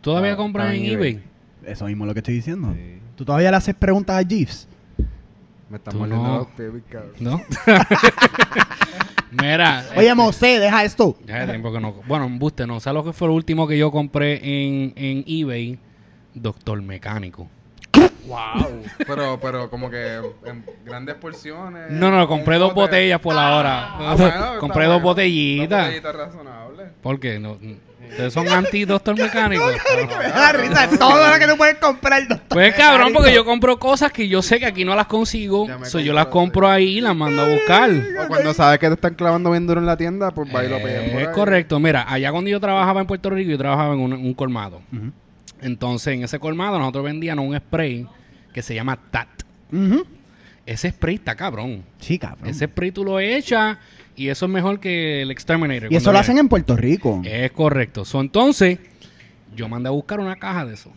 ¿Todavía 0.00 0.32
Ah, 0.32 0.36
compras 0.36 0.74
en 0.74 0.84
eBay? 0.84 0.92
eBay. 0.94 1.22
Eso 1.66 1.84
mismo 1.86 2.04
es 2.04 2.08
lo 2.08 2.14
que 2.14 2.20
estoy 2.20 2.34
diciendo. 2.34 2.72
Sí. 2.74 2.98
¿Tú 3.16 3.24
todavía 3.24 3.50
le 3.50 3.56
haces 3.58 3.74
preguntas 3.74 4.16
a 4.16 4.26
Jeeves? 4.26 4.66
Me 5.68 5.76
están 5.76 5.92
Tú 5.92 5.98
mordiendo 6.00 6.26
no. 6.26 6.38
los 6.38 6.46
pies, 6.48 6.72
mi 6.72 6.80
cabrón. 6.80 7.12
¿No? 7.20 7.42
Mira. 9.30 9.84
Oye, 9.92 10.02
este, 10.08 10.14
Mosé, 10.14 10.58
deja 10.58 10.84
esto. 10.84 11.16
Ya 11.26 11.36
hace 11.42 11.52
tiempo 11.52 11.72
que 11.72 11.80
no. 11.80 11.92
Bueno, 12.08 12.24
embuste, 12.24 12.66
no. 12.66 12.80
¿Sabes 12.80 12.94
lo 12.96 13.04
que 13.04 13.12
fue 13.12 13.28
lo 13.28 13.34
último 13.34 13.68
que 13.68 13.78
yo 13.78 13.90
compré 13.92 14.40
en, 14.42 14.92
en 14.96 15.24
eBay? 15.26 15.78
Doctor 16.34 16.80
Mecánico. 16.82 17.48
Wow. 18.26 18.82
pero, 19.06 19.38
pero 19.40 19.70
como 19.70 19.90
que 19.90 20.16
en 20.46 20.64
grandes 20.84 21.16
porciones. 21.16 21.90
No, 21.90 22.10
no, 22.10 22.26
compré 22.28 22.56
un 22.56 22.60
dos 22.60 22.74
bote. 22.74 22.86
botellas 22.96 23.20
por 23.20 23.36
ahora. 23.36 23.94
Ah, 23.98 24.14
bueno, 24.16 24.58
compré 24.60 24.84
dos 24.84 24.94
bueno. 24.94 25.04
botellitas. 25.06 25.68
Dos 25.70 25.86
botellitas 25.86 26.14
razonables. 26.16 26.86
¿Por 27.02 27.20
qué? 27.20 27.38
No, 27.40 27.58
¿Ustedes 28.10 28.32
son 28.32 28.48
anti-doctor 28.48 29.16
mecánico? 29.18 29.64
Me 29.66 30.28
da 30.28 30.52
risa 30.52 30.88
todo 30.98 31.32
lo 31.32 31.38
que 31.38 31.46
tú 31.46 31.56
puedes 31.56 31.76
comprar. 31.76 32.22
Pues 32.48 32.74
cabrón, 32.74 33.12
porque 33.12 33.32
yo 33.32 33.44
compro 33.44 33.78
cosas 33.78 34.12
que 34.12 34.28
yo 34.28 34.42
sé 34.42 34.58
que 34.58 34.66
aquí 34.66 34.84
no 34.84 34.94
las 34.94 35.06
consigo. 35.06 35.66
So, 35.84 36.00
yo 36.00 36.12
las 36.12 36.26
compro 36.26 36.68
ahí 36.68 36.98
y 36.98 37.00
las 37.00 37.14
mando 37.16 37.42
a 37.42 37.48
buscar. 37.48 37.90
O 37.90 38.28
cuando 38.28 38.52
sabes 38.54 38.78
que 38.78 38.88
te 38.88 38.94
están 38.94 39.14
clavando 39.14 39.50
bien 39.50 39.66
duro 39.66 39.80
en 39.80 39.86
la 39.86 39.96
tienda, 39.96 40.30
pues 40.32 40.54
va 40.54 40.64
y 40.64 40.68
lo 40.68 40.80
por 40.80 40.90
Es 40.90 41.28
correcto. 41.28 41.78
Mira, 41.78 42.04
allá 42.08 42.30
cuando 42.32 42.50
yo 42.50 42.60
trabajaba 42.60 43.00
en 43.00 43.06
Puerto 43.06 43.30
Rico, 43.30 43.50
yo 43.50 43.58
trabajaba 43.58 43.94
en 43.94 44.00
un, 44.00 44.12
un 44.12 44.34
colmado. 44.34 44.82
Entonces, 45.62 46.14
en 46.14 46.24
ese 46.24 46.38
colmado 46.38 46.78
nosotros 46.78 47.04
vendíamos 47.04 47.46
un 47.46 47.56
spray 47.56 48.06
que 48.52 48.62
se 48.62 48.74
llama 48.74 48.98
TAT. 49.10 49.28
Ese 50.66 50.90
spray 50.90 51.16
está 51.16 51.34
cabrón. 51.34 51.84
Sí, 51.98 52.18
cabrón. 52.18 52.48
Ese 52.48 52.66
spray 52.66 52.92
tú 52.92 53.04
lo 53.04 53.18
echas 53.18 53.78
y 54.20 54.28
eso 54.28 54.46
es 54.46 54.50
mejor 54.52 54.80
que 54.80 55.22
el 55.22 55.30
Exterminator. 55.30 55.92
y 55.92 55.96
eso 55.96 56.12
lo 56.12 56.18
hacen 56.18 56.36
en 56.38 56.48
Puerto 56.48 56.76
Rico. 56.76 57.22
Es 57.24 57.50
correcto. 57.52 58.04
So, 58.04 58.20
entonces, 58.20 58.78
yo 59.56 59.68
mandé 59.68 59.88
a 59.88 59.92
buscar 59.92 60.20
una 60.20 60.36
caja 60.36 60.66
de 60.66 60.74
eso. 60.74 60.90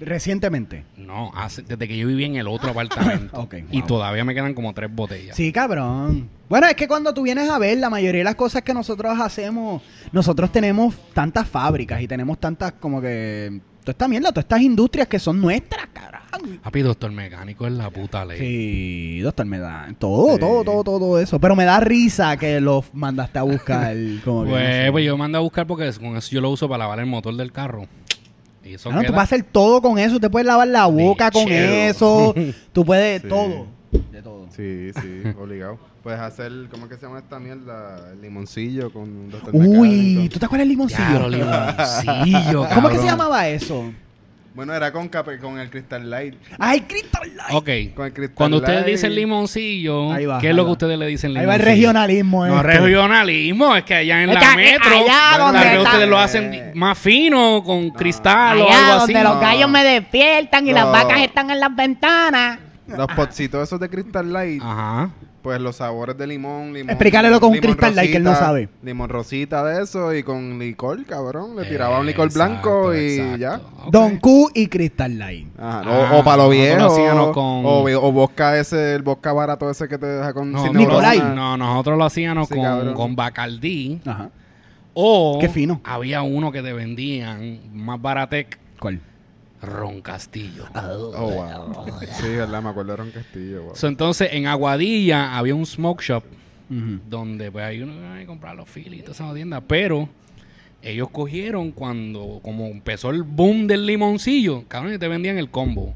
Recientemente. 0.00 0.84
No, 0.96 1.30
hace- 1.34 1.62
desde 1.62 1.86
que 1.86 1.96
yo 1.96 2.06
vivía 2.08 2.26
en 2.26 2.36
el 2.36 2.48
otro 2.48 2.70
apartamento. 2.72 3.48
Y 3.70 3.82
todavía 3.82 4.24
me 4.24 4.34
quedan 4.34 4.52
como 4.54 4.72
tres 4.74 4.92
botellas. 4.92 5.36
Sí, 5.36 5.52
cabrón. 5.52 6.28
Bueno, 6.48 6.66
es 6.66 6.74
que 6.74 6.88
cuando 6.88 7.14
tú 7.14 7.22
vienes 7.22 7.48
a 7.48 7.58
ver, 7.58 7.78
la 7.78 7.88
mayoría 7.88 8.18
de 8.18 8.24
las 8.24 8.34
cosas 8.34 8.62
que 8.62 8.74
nosotros 8.74 9.18
hacemos, 9.20 9.82
nosotros 10.10 10.50
tenemos 10.52 10.94
tantas 11.14 11.48
fábricas 11.48 12.02
y 12.02 12.08
tenemos 12.08 12.38
tantas 12.38 12.72
como 12.72 13.00
que... 13.00 13.60
Toda 13.82 13.92
esta 13.92 14.08
mierda, 14.08 14.30
todas 14.30 14.44
estas 14.44 14.60
industrias 14.62 15.08
que 15.08 15.18
son 15.18 15.40
nuestras, 15.40 15.86
cabrón. 15.92 16.22
Papi, 16.62 16.80
doctor 16.82 17.12
mecánico 17.12 17.66
es 17.66 17.72
la 17.72 17.90
puta 17.90 18.24
ley. 18.24 18.38
Sí, 18.38 19.20
doctor, 19.20 19.44
me 19.46 19.58
da 19.58 19.88
todo, 19.98 20.34
Sí. 20.34 20.40
todo, 20.40 20.64
todo, 20.64 20.82
todo 20.84 21.18
eso. 21.18 21.38
Pero 21.38 21.54
me 21.54 21.64
da 21.64 21.78
risa 21.80 22.36
que 22.36 22.60
los 22.60 22.86
mandaste 22.94 23.38
a 23.38 23.42
buscar. 23.42 23.94
Como 24.24 24.44
que, 24.44 24.50
no 24.50 24.54
Pues, 24.56 24.84
sé. 24.86 24.88
pues 24.92 25.04
yo 25.04 25.16
mandé 25.16 25.38
a 25.38 25.40
buscar 25.40 25.66
porque 25.66 25.90
con 26.00 26.16
eso 26.16 26.30
yo 26.30 26.40
lo 26.40 26.50
uso 26.50 26.68
para 26.68 26.84
lavar 26.84 27.00
el 27.00 27.06
motor 27.06 27.36
del 27.36 27.52
carro. 27.52 27.86
Y 28.64 28.74
eso 28.74 28.90
Claro, 28.90 29.06
tú 29.06 29.12
puedes 29.12 29.24
hacer 29.24 29.42
todo 29.44 29.82
con 29.82 29.98
eso. 29.98 30.20
Te 30.20 30.30
puedes 30.30 30.46
lavar 30.46 30.68
la 30.68 30.86
boca 30.86 31.30
con 31.32 31.48
eso. 31.50 32.32
Tú 32.72 32.84
puedes 32.84 33.22
Sí. 33.22 33.28
todo. 33.28 33.66
De 34.12 34.22
todo. 34.22 34.46
Sí, 34.56 34.90
sí, 34.94 35.22
obligado. 35.38 35.78
Puedes 36.02 36.18
hacer, 36.18 36.50
¿cómo 36.70 36.86
es 36.86 36.90
que 36.90 36.96
se 36.96 37.06
llama 37.06 37.20
esta 37.20 37.38
mierda? 37.38 38.10
El 38.12 38.20
limoncillo 38.22 38.92
con 38.92 39.02
un 39.02 39.30
doctor 39.30 39.50
Uy. 39.54 40.28
¿tú 40.32 40.38
te 40.40 40.46
acuerdas 40.46 40.62
del 40.66 40.70
limoncillo? 40.70 41.28
Limoncillo, 41.28 42.68
¿Cómo 42.74 42.88
es 42.88 42.94
que 42.96 43.00
se 43.00 43.06
llamaba 43.06 43.48
eso? 43.48 43.92
Bueno, 44.54 44.74
era 44.74 44.92
con, 44.92 45.08
cape- 45.08 45.38
con 45.38 45.58
el 45.58 45.70
Crystal 45.70 46.10
Light. 46.10 46.34
¡Ay, 46.58 46.82
Crystal 46.82 47.22
Light! 47.36 47.52
Ok. 47.54 47.94
Con 47.94 48.04
el 48.06 48.12
Crystal 48.12 48.34
Cuando 48.34 48.56
ustedes 48.58 48.80
Light. 48.82 48.90
dicen 48.92 49.14
limoncillo, 49.14 50.12
Ahí 50.12 50.26
va, 50.26 50.40
¿qué 50.40 50.48
es 50.48 50.50
ahí 50.50 50.56
lo 50.56 50.64
va. 50.64 50.68
que 50.68 50.72
ustedes 50.72 50.98
le 50.98 51.06
dicen 51.06 51.30
Ahí 51.30 51.42
limoncillo? 51.42 51.48
va 51.48 51.54
el 51.54 51.62
regionalismo. 51.62 52.46
No, 52.46 52.56
este. 52.56 52.62
regionalismo, 52.80 53.76
es 53.76 53.84
que 53.84 53.94
allá 53.94 54.22
en 54.24 54.28
Es 54.30 54.34
la 54.40 54.56
metro, 54.56 54.94
allá 54.98 55.06
tal 55.30 55.40
donde 55.40 55.58
vez 55.60 55.68
está- 55.68 55.82
ustedes 55.88 56.08
lo 56.08 56.18
hacen 56.18 56.72
más 56.74 56.98
fino, 56.98 57.62
con 57.64 57.90
cristal 57.90 58.60
o 58.60 58.64
Allá 58.68 58.78
algo 58.88 59.04
así. 59.04 59.12
donde 59.14 59.28
los 59.28 59.34
No. 59.36 59.40
gallos 59.40 59.70
me 59.70 59.84
despiertan 59.84 60.66
y 60.68 60.72
las 60.72 60.84
vacas 60.84 61.20
están 61.22 61.50
en 61.50 61.60
las 61.60 61.74
ventanas. 61.74 62.58
Los 62.88 63.06
potcitos 63.06 63.62
esos 63.66 63.80
de 63.80 63.88
Crystal 63.88 64.30
Light, 64.30 64.60
Ajá. 64.62 65.08
Pues 65.42 65.60
los 65.60 65.76
sabores 65.76 66.16
de 66.16 66.26
limón, 66.26 66.72
limón. 66.72 66.90
Explícale 66.90 67.28
con 67.40 67.50
un 67.50 67.54
limón 67.56 67.60
Crystal 67.74 67.94
Light 67.96 68.10
que 68.12 68.16
él 68.18 68.22
no 68.22 68.30
rosita, 68.30 68.46
sabe. 68.46 68.68
Limón 68.82 69.08
rosita 69.10 69.64
de 69.64 69.82
eso 69.82 70.14
y 70.14 70.22
con 70.22 70.58
licor, 70.58 71.04
cabrón. 71.04 71.56
Le 71.56 71.64
tiraba 71.64 71.98
un 71.98 72.06
licor 72.06 72.26
Exacto, 72.28 72.52
blanco 72.62 72.94
y 72.94 73.14
exacto. 73.18 73.36
ya. 73.38 73.60
Don 73.90 74.18
Q 74.18 74.50
y 74.54 74.68
Crystal 74.68 75.18
Light. 75.18 75.48
Ajá, 75.58 75.82
Ah, 75.84 76.10
o, 76.14 76.20
o 76.20 76.24
palo 76.24 76.48
viejo. 76.48 76.78
lo 76.78 76.86
hacíamos 76.92 77.28
o- 77.28 77.32
con- 77.32 77.66
O, 77.66 77.82
o 77.84 78.12
vodka 78.12 78.58
ese, 78.58 78.94
el 78.94 79.02
vodka 79.02 79.32
barato 79.32 79.68
ese 79.70 79.88
que 79.88 79.98
te 79.98 80.06
deja 80.06 80.32
con 80.32 80.52
No, 80.52 80.72
Nicolai. 80.72 81.18
no, 81.18 81.56
nosotros 81.56 81.98
lo 81.98 82.04
hacíamos 82.04 82.48
Sí, 82.48 82.54
con, 82.54 82.62
cabrón. 82.64 82.94
con 82.94 83.16
Bacardí 83.16 84.00
Ajá. 84.06 84.30
O 84.94 85.38
Qué 85.40 85.48
fino. 85.48 85.80
había 85.84 86.22
uno 86.22 86.52
que 86.52 86.62
te 86.62 86.72
vendían 86.72 87.60
más 87.72 88.00
baratec, 88.00 88.58
¿Cuál? 88.78 89.00
Ron 89.62 90.00
Castillo. 90.02 90.64
Oh, 90.74 91.30
wow. 91.30 91.86
Sí, 92.20 92.28
verdad, 92.28 92.62
me 92.62 92.70
acuerdo 92.70 92.90
de 92.92 92.96
Ron 92.96 93.10
Castillo. 93.12 93.62
wow. 93.62 93.76
So, 93.76 93.86
entonces, 93.88 94.28
en 94.32 94.46
Aguadilla 94.46 95.36
había 95.36 95.54
un 95.54 95.64
smoke 95.66 96.02
shop 96.02 96.24
donde 97.08 97.50
pues 97.52 97.64
ahí 97.66 97.82
uno 97.82 97.92
iba 97.92 98.16
a 98.18 98.24
comprar 98.24 98.56
los 98.56 98.66
filis 98.66 99.00
y 99.00 99.02
toda 99.02 99.12
esa 99.12 99.34
tienda, 99.34 99.60
pero 99.60 100.08
ellos 100.80 101.10
cogieron 101.10 101.70
cuando 101.70 102.40
como 102.42 102.66
empezó 102.66 103.10
el 103.10 103.24
boom 103.24 103.66
del 103.66 103.84
limoncillo, 103.84 104.64
cabrón, 104.68 104.94
y 104.94 104.98
te 104.98 105.06
vendían 105.06 105.36
el 105.36 105.50
combo. 105.50 105.92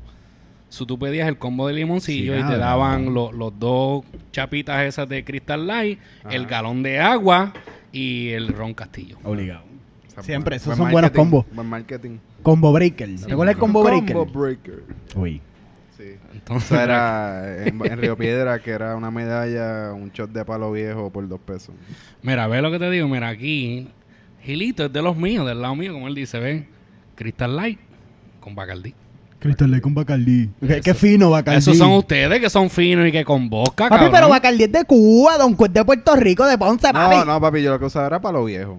So, 0.69 0.85
tú 0.85 0.99
pedías 0.99 1.29
el 1.29 1.39
combo 1.39 1.67
de 1.67 1.73
limoncillo 1.75 2.35
Sí, 2.35 2.41
y 2.41 2.47
te 2.47 2.59
daban 2.59 3.15
lo- 3.15 3.33
los 3.33 3.59
dos 3.59 4.05
chapitas 4.33 4.85
esas 4.85 5.09
de 5.09 5.25
Crystal 5.25 5.67
Light, 5.67 5.99
el 6.31 6.45
galón 6.47 6.83
de 6.83 6.99
agua 7.01 7.55
y 7.91 8.29
el 8.31 8.49
ron 8.49 8.75
castillo. 8.75 9.17
Obligado. 9.25 9.65
O 10.09 10.11
sea, 10.11 10.23
Siempre, 10.25 10.51
buen- 10.51 10.57
esos 10.57 10.67
buen 10.67 10.77
son 10.79 10.93
buenos 10.93 11.11
combos. 11.13 11.47
Buen 11.53 11.69
marketing. 11.69 12.19
Combo 12.47 12.73
Breaker. 12.73 13.17
¿Te 13.17 13.33
acuerdas 13.33 13.57
del 13.57 13.61
Combo 13.61 13.83
Breaker? 13.83 14.15
Combo 14.15 14.41
breaker. 14.41 14.85
Uy. 15.17 15.43
Sí. 15.99 16.05
Entonces 16.33 16.79
era 16.79 17.67
en, 17.67 17.85
en 17.85 17.99
Río 17.99 18.17
Piedra, 18.17 18.61
que 18.61 18.71
era 18.71 18.95
una 18.95 19.11
medalla, 19.11 19.93
un 19.93 20.13
shot 20.13 20.31
de 20.31 20.45
palo 20.45 20.71
viejo 20.71 21.11
por 21.11 21.27
dos 21.27 21.41
pesos. 21.41 21.75
Mira, 22.23 22.47
ve 22.47 22.63
lo 22.63 22.71
que 22.71 22.79
te 22.79 22.89
digo. 22.89 23.09
Mira, 23.09 23.31
aquí, 23.31 23.89
Gilito 24.43 24.85
es 24.85 24.93
de 24.93 25.03
los 25.03 25.17
míos, 25.17 25.45
del 25.45 25.61
lado 25.61 25.75
mío, 25.75 25.93
como 25.93 26.07
él 26.07 26.15
dice, 26.15 26.39
ven. 26.39 26.69
Crystal 27.17 27.57
Light 27.57 27.81
con 28.39 28.55
Bacardí. 28.55 28.95
Crystal 29.41 29.69
Lake 29.69 29.83
con 29.83 29.95
Bacardí. 29.95 30.49
Qué, 30.65 30.81
qué 30.83 30.95
fino 30.95 31.31
Bacardí. 31.31 31.59
Esos 31.59 31.77
son 31.77 31.95
ustedes 31.95 32.39
que 32.39 32.49
son 32.49 32.71
finos 32.71 33.09
y 33.09 33.11
que 33.11 33.25
con 33.25 33.51
boca, 33.51 33.89
Papi, 33.89 33.91
cabrón. 33.91 34.13
pero 34.13 34.29
Bacardí 34.29 34.63
es 34.63 34.71
de 34.71 34.85
Cuba, 34.85 35.37
Don 35.37 35.53
Cu 35.57 35.65
es 35.65 35.73
de 35.73 35.85
Puerto 35.85 36.15
Rico, 36.15 36.47
de 36.47 36.57
Ponce, 36.57 36.93
papi. 36.93 37.17
No, 37.17 37.25
no, 37.25 37.41
papi, 37.41 37.61
yo 37.61 37.73
lo 37.73 37.81
que 37.81 37.87
usaba 37.87 38.07
era 38.07 38.21
palo 38.21 38.45
viejo. 38.45 38.79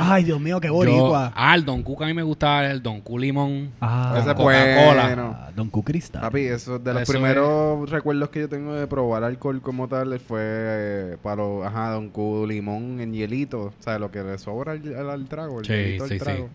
Ay, 0.00 0.24
Dios 0.24 0.40
mío, 0.40 0.60
qué 0.60 0.68
Yo- 0.68 0.74
boricua. 0.74 1.32
ah, 1.34 1.54
el 1.54 1.64
Don 1.64 1.82
Q 1.82 1.96
que 1.98 2.04
a 2.04 2.06
mí 2.06 2.14
me 2.14 2.22
gustaba 2.22 2.66
el 2.70 2.82
Don 2.82 3.00
Q 3.00 3.18
limón. 3.18 3.70
Ah, 3.80 4.14
Ese 4.18 4.30
es 4.30 4.34
Coca-Cola. 4.36 5.06
bueno. 5.06 5.36
ah, 5.38 5.50
Don 5.54 5.68
Q 5.70 5.82
Cristal. 5.82 6.20
Papi, 6.22 6.40
eso 6.46 6.76
es 6.76 6.84
de 6.84 6.92
los 6.94 7.02
Eso 7.02 7.12
primeros 7.12 7.90
recuerdos 7.90 8.28
que 8.30 8.40
yo 8.40 8.48
tengo 8.48 8.74
de 8.74 8.86
probar 8.86 9.24
alcohol 9.24 9.60
como 9.60 9.88
tal 9.88 10.18
fue 10.20 10.40
eh, 10.42 11.16
palo, 11.22 11.64
ajá, 11.64 11.90
Don 11.90 12.10
Q 12.10 12.46
limón 12.46 13.00
en 13.00 13.12
hielito, 13.12 13.60
o 13.64 13.72
sea, 13.80 13.98
lo 13.98 14.10
que 14.10 14.22
le 14.22 14.38
sobra 14.38 14.72
al, 14.72 14.94
al- 14.96 15.10
al 15.10 15.24
trago, 15.26 15.60
el 15.60 15.66
Sí, 15.66 15.72
hielito 15.72 16.04
al 16.04 16.10
sí, 16.10 16.18
sí. 16.18 16.24
trago. 16.24 16.48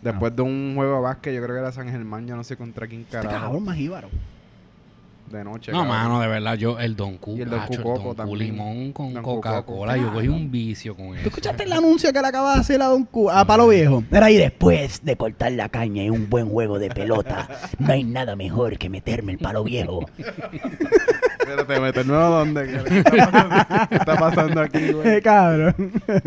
Después 0.00 0.34
de 0.34 0.42
un 0.42 0.72
juego 0.74 0.96
de 0.96 1.00
básquet, 1.02 1.32
yo 1.34 1.42
creo 1.42 1.54
que 1.54 1.60
era 1.60 1.70
San 1.72 1.88
Germán, 1.88 2.26
yo 2.26 2.34
no 2.34 2.42
sé 2.42 2.56
contra 2.56 2.88
quién 2.88 3.02
Este 3.02 3.18
carajo, 3.18 3.44
cabrón 3.44 3.64
más 3.64 3.76
jíbaro. 3.76 4.08
De 5.30 5.44
noche. 5.44 5.72
No, 5.72 5.78
cabrón. 5.78 5.96
mano, 5.96 6.20
de 6.20 6.28
verdad, 6.28 6.54
yo, 6.54 6.78
el 6.78 6.94
Don 6.96 7.16
Q, 7.18 7.36
Y 7.36 7.40
el 7.42 7.50
Don 7.50 7.60
Q 7.66 7.82
Coco 7.82 8.14
Don 8.14 8.28
Q 8.28 8.36
limón 8.36 8.92
con 8.92 9.14
Coca-Cola. 9.14 9.96
Yo 9.96 10.12
cogí 10.12 10.28
un 10.28 10.50
vicio 10.50 10.94
con 10.94 11.08
¿Tú 11.08 11.14
eso. 11.14 11.28
escuchaste 11.28 11.64
el 11.64 11.72
anuncio 11.72 12.12
que 12.12 12.20
le 12.20 12.26
acaba 12.28 12.54
de 12.54 12.60
hacer 12.60 12.82
a 12.82 12.86
Don 12.86 13.04
Q, 13.04 13.30
a 13.30 13.44
Palo 13.44 13.68
Viejo? 13.68 14.04
Era 14.10 14.26
ahí 14.26 14.36
después 14.36 15.04
de 15.04 15.16
cortar 15.16 15.52
la 15.52 15.68
caña 15.68 16.02
y 16.04 16.10
un 16.10 16.28
buen 16.28 16.48
juego 16.48 16.78
de 16.78 16.90
pelota. 16.90 17.48
No 17.78 17.92
hay 17.92 18.04
nada 18.04 18.36
mejor 18.36 18.78
que 18.78 18.88
meterme 18.88 19.32
el 19.32 19.38
palo 19.38 19.64
viejo. 19.64 20.06
Espérate, 21.40 21.80
meternos 21.80 22.30
dónde, 22.30 22.66
¿qué 22.84 22.98
está 22.98 23.26
pasando, 23.26 23.88
¿Qué 23.88 23.96
está 23.96 24.16
pasando 24.16 24.60
aquí, 24.60 24.92
güey? 24.92 25.08
Eh, 25.08 25.22
cabrón. 25.22 25.74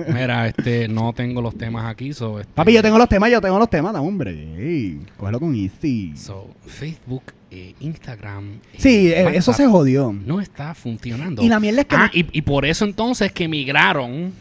Mira, 0.07 0.47
este, 0.47 0.87
no 0.87 1.13
tengo 1.13 1.41
los 1.41 1.57
temas 1.57 1.85
aquí, 1.89 2.13
so, 2.13 2.39
este, 2.39 2.51
Papi, 2.53 2.73
yo 2.73 2.81
tengo 2.81 2.97
los 2.97 3.07
temas, 3.09 3.31
yo 3.31 3.39
tengo 3.41 3.57
los 3.57 3.69
temas, 3.69 3.93
no, 3.93 4.01
hombre. 4.01 4.31
Ey, 4.31 5.01
cógelo 5.17 5.39
con 5.39 5.55
easy. 5.55 6.13
so, 6.15 6.47
Facebook, 6.65 7.23
eh, 7.55 7.75
Instagram. 7.79 8.55
eh, 8.73 8.77
Sí, 8.77 9.07
eh, 9.11 9.31
eso 9.35 9.53
se 9.53 9.65
jodió. 9.67 10.13
No 10.13 10.41
está 10.41 10.73
funcionando. 10.75 11.41
Y 11.41 11.49
la 11.49 11.59
mierda 11.59 11.81
es 11.81 11.87
que 11.87 11.95
Ah, 11.95 12.09
no- 12.13 12.19
y, 12.19 12.27
y 12.31 12.41
por 12.41 12.65
eso 12.65 12.85
entonces 12.85 13.31
que 13.31 13.47
migraron. 13.47 14.33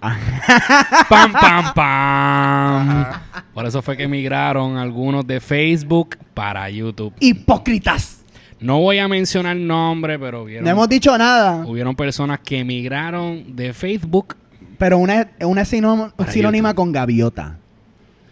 Ah. 0.00 0.16
pam, 1.08 1.32
pam, 1.32 1.74
pam. 1.74 3.04
Por 3.52 3.66
eso 3.66 3.82
fue 3.82 3.96
que 3.96 4.06
migraron 4.06 4.76
algunos 4.76 5.26
de 5.26 5.40
Facebook 5.40 6.16
para 6.34 6.68
YouTube. 6.70 7.12
Hipócritas. 7.20 8.22
No 8.60 8.80
voy 8.80 8.98
a 8.98 9.06
mencionar 9.08 9.56
nombre, 9.56 10.18
pero 10.18 10.38
No 10.38 10.44
hubieron, 10.44 10.66
hemos 10.68 10.88
dicho 10.88 11.16
nada. 11.16 11.64
hubieron 11.66 11.94
personas 11.94 12.40
que 12.40 12.64
migraron 12.64 13.56
de 13.56 13.72
Facebook. 13.72 14.36
Pero 14.78 14.98
una, 14.98 15.28
una 15.40 15.64
sinónima 15.64 16.12
YouTube. 16.16 16.74
con 16.74 16.92
gaviota. 16.92 17.58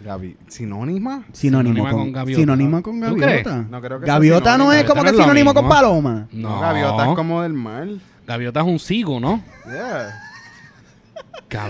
Gavi- 0.04 0.36
¿Sinónima? 0.48 1.24
Sinónimo 1.32 1.74
Sinónima 1.74 1.90
con, 1.90 2.00
con 2.00 2.12
gaviota. 2.12 2.40
Sinónimo 2.40 2.82
con 2.82 2.94
¿Tú 2.94 3.00
gaviota. 3.00 3.26
crees? 3.42 3.46
No 3.70 3.80
creo 3.80 4.00
que 4.00 4.06
sea 4.06 4.14
gaviota 4.14 4.58
no 4.58 4.64
sinónimo. 4.64 4.72
es 4.72 4.84
como 4.84 4.94
que 4.94 4.98
Gaviota 4.98 5.02
no 5.02 5.08
es 5.08 5.14
lo 5.16 5.22
sinónimo 5.24 5.54
con 5.54 5.64
mismo. 5.64 5.74
paloma. 5.74 6.28
No, 6.32 6.60
gaviota 6.60 7.08
es 7.08 7.14
como 7.14 7.42
del 7.42 7.52
mar. 7.54 7.88
Gaviota 8.26 8.60
es 8.60 8.66
un 8.66 8.78
sigo, 8.78 9.18
¿no? 9.20 9.42
Yeah. 9.66 10.22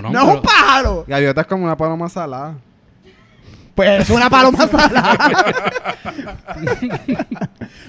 No, 0.02 0.08
es 0.18 0.24
un 0.24 0.30
pero- 0.30 0.42
pájaro. 0.42 1.04
Gaviota 1.06 1.40
es 1.42 1.46
como 1.46 1.64
una 1.64 1.76
paloma 1.76 2.08
salada. 2.08 2.54
Pues 3.74 4.02
es 4.02 4.10
una 4.10 4.28
paloma 4.30 4.66
salada. 4.70 5.18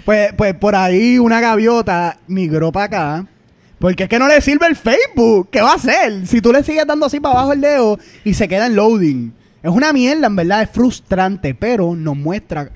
pues, 0.06 0.34
pues 0.34 0.54
por 0.56 0.76
ahí 0.76 1.17
una 1.19 1.39
gaviota 1.39 2.17
migró 2.28 2.71
para 2.71 2.86
acá. 2.86 3.26
Porque 3.80 4.04
es 4.04 4.10
que 4.10 4.17
no 4.19 4.28
le 4.28 4.41
sirve 4.41 4.65
el 4.67 4.76
Facebook. 4.76 5.50
¿Qué 5.52 5.62
va 5.62 5.71
a 5.73 5.76
hacer? 5.76 6.26
Si 6.26 6.41
tú 6.41 6.52
le 6.52 6.63
sigues 6.63 6.86
dando 6.88 7.06
así 7.06 7.19
para 7.19 7.36
abajo 7.36 7.54
el 7.54 7.62
dedo 7.62 8.00
y 8.23 8.34
se 8.34 8.47
queda 8.47 8.65
en 8.65 8.76
loading. 8.76 9.34
Es 9.67 9.73
una 9.73 9.91
mierda, 9.91 10.27
en 10.27 10.36
verdad, 10.36 10.62
es 10.63 10.69
frustrante, 10.69 11.53
pero 11.53 11.93
nos 11.93 12.15
muestra 12.15 12.71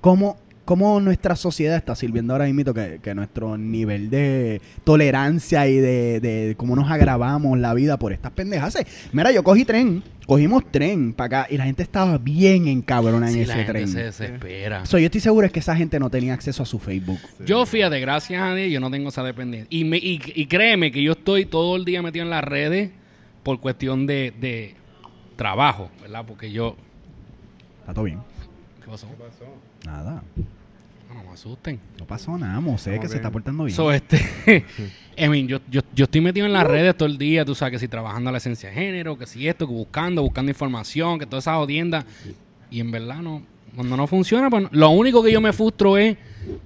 cómo, 0.00 0.36
cómo 0.64 1.00
nuestra 1.00 1.34
sociedad 1.34 1.76
está 1.76 1.96
sirviendo 1.96 2.32
ahora 2.34 2.44
mismo 2.44 2.72
que, 2.72 3.00
que 3.02 3.14
nuestro 3.16 3.58
nivel 3.58 4.10
de 4.10 4.60
tolerancia 4.84 5.66
y 5.66 5.76
de, 5.76 6.20
de 6.20 6.54
cómo 6.56 6.76
nos 6.76 6.88
agravamos 6.90 7.58
la 7.58 7.74
vida 7.74 7.98
por 7.98 8.12
estas 8.12 8.30
pendejas. 8.30 8.78
Mira, 9.12 9.32
yo 9.32 9.42
cogí 9.42 9.64
tren, 9.64 10.04
cogimos 10.24 10.70
tren 10.70 11.12
para 11.12 11.40
acá 11.42 11.52
y 11.52 11.56
la 11.56 11.64
gente 11.64 11.82
estaba 11.82 12.16
bien 12.18 12.68
encabrona 12.68 13.26
en 13.26 13.32
Sí, 13.34 13.38
la 13.44 13.54
ese 13.54 13.64
gente 13.64 13.72
tren. 13.72 13.88
se 13.88 14.02
desespera. 14.04 14.86
So, 14.86 14.98
yo 14.98 15.06
estoy 15.06 15.20
seguro 15.20 15.46
es 15.48 15.52
que 15.52 15.58
esa 15.58 15.74
gente 15.74 15.98
no 15.98 16.10
tenía 16.10 16.32
acceso 16.34 16.62
a 16.62 16.66
su 16.66 16.78
Facebook. 16.78 17.18
Yo, 17.44 17.66
fíjate, 17.66 17.98
gracias 17.98 18.40
a 18.40 18.54
Dios, 18.54 18.70
yo 18.70 18.78
no 18.78 18.88
tengo 18.90 19.08
esa 19.08 19.24
dependencia. 19.24 19.66
Y, 19.68 19.82
me, 19.82 19.96
y, 19.96 20.20
y 20.32 20.46
créeme 20.46 20.92
que 20.92 21.02
yo 21.02 21.10
estoy 21.12 21.44
todo 21.44 21.74
el 21.74 21.84
día 21.84 22.02
metido 22.02 22.24
en 22.24 22.30
las 22.30 22.44
redes 22.44 22.90
por 23.42 23.60
cuestión 23.60 24.06
de, 24.06 24.32
de 24.40 24.74
trabajo, 25.36 25.90
¿verdad? 26.02 26.24
Porque 26.26 26.50
yo... 26.50 26.76
Está 27.80 27.94
todo 27.94 28.04
bien. 28.04 28.18
¿Qué 28.84 28.90
pasó? 28.90 29.06
Nada. 29.84 30.22
No, 31.08 31.14
no 31.14 31.22
me 31.24 31.30
asusten. 31.30 31.78
No 31.98 32.04
pasó 32.06 32.36
nada, 32.36 32.58
Mosé, 32.60 32.98
que 32.98 33.08
se 33.08 33.16
está 33.16 33.30
portando 33.30 33.64
bien. 33.64 33.76
So, 33.76 33.92
este... 33.92 34.18
I 35.18 35.28
mean, 35.28 35.46
yo, 35.48 35.60
yo, 35.70 35.80
yo 35.94 36.04
estoy 36.04 36.20
metido 36.20 36.46
en 36.46 36.52
las 36.52 36.66
redes 36.66 36.96
todo 36.96 37.08
el 37.08 37.16
día, 37.16 37.44
tú 37.44 37.54
sabes, 37.54 37.72
que 37.72 37.78
si 37.78 37.88
trabajando 37.88 38.30
la 38.32 38.38
esencia 38.38 38.68
de 38.68 38.74
género, 38.74 39.16
que 39.16 39.26
si 39.26 39.46
esto, 39.48 39.66
que 39.66 39.72
buscando, 39.72 40.20
buscando 40.22 40.50
información, 40.50 41.18
que 41.18 41.26
toda 41.26 41.38
esa 41.38 41.54
jodienda. 41.56 42.04
Y 42.70 42.80
en 42.80 42.90
verdad 42.90 43.16
no... 43.22 43.42
Cuando 43.74 43.96
no 43.96 44.06
funciona, 44.06 44.48
pues 44.50 44.62
no- 44.64 44.68
lo 44.72 44.90
único 44.90 45.22
que 45.22 45.30
yo 45.30 45.40
me 45.40 45.52
frustro 45.52 45.98
es 45.98 46.16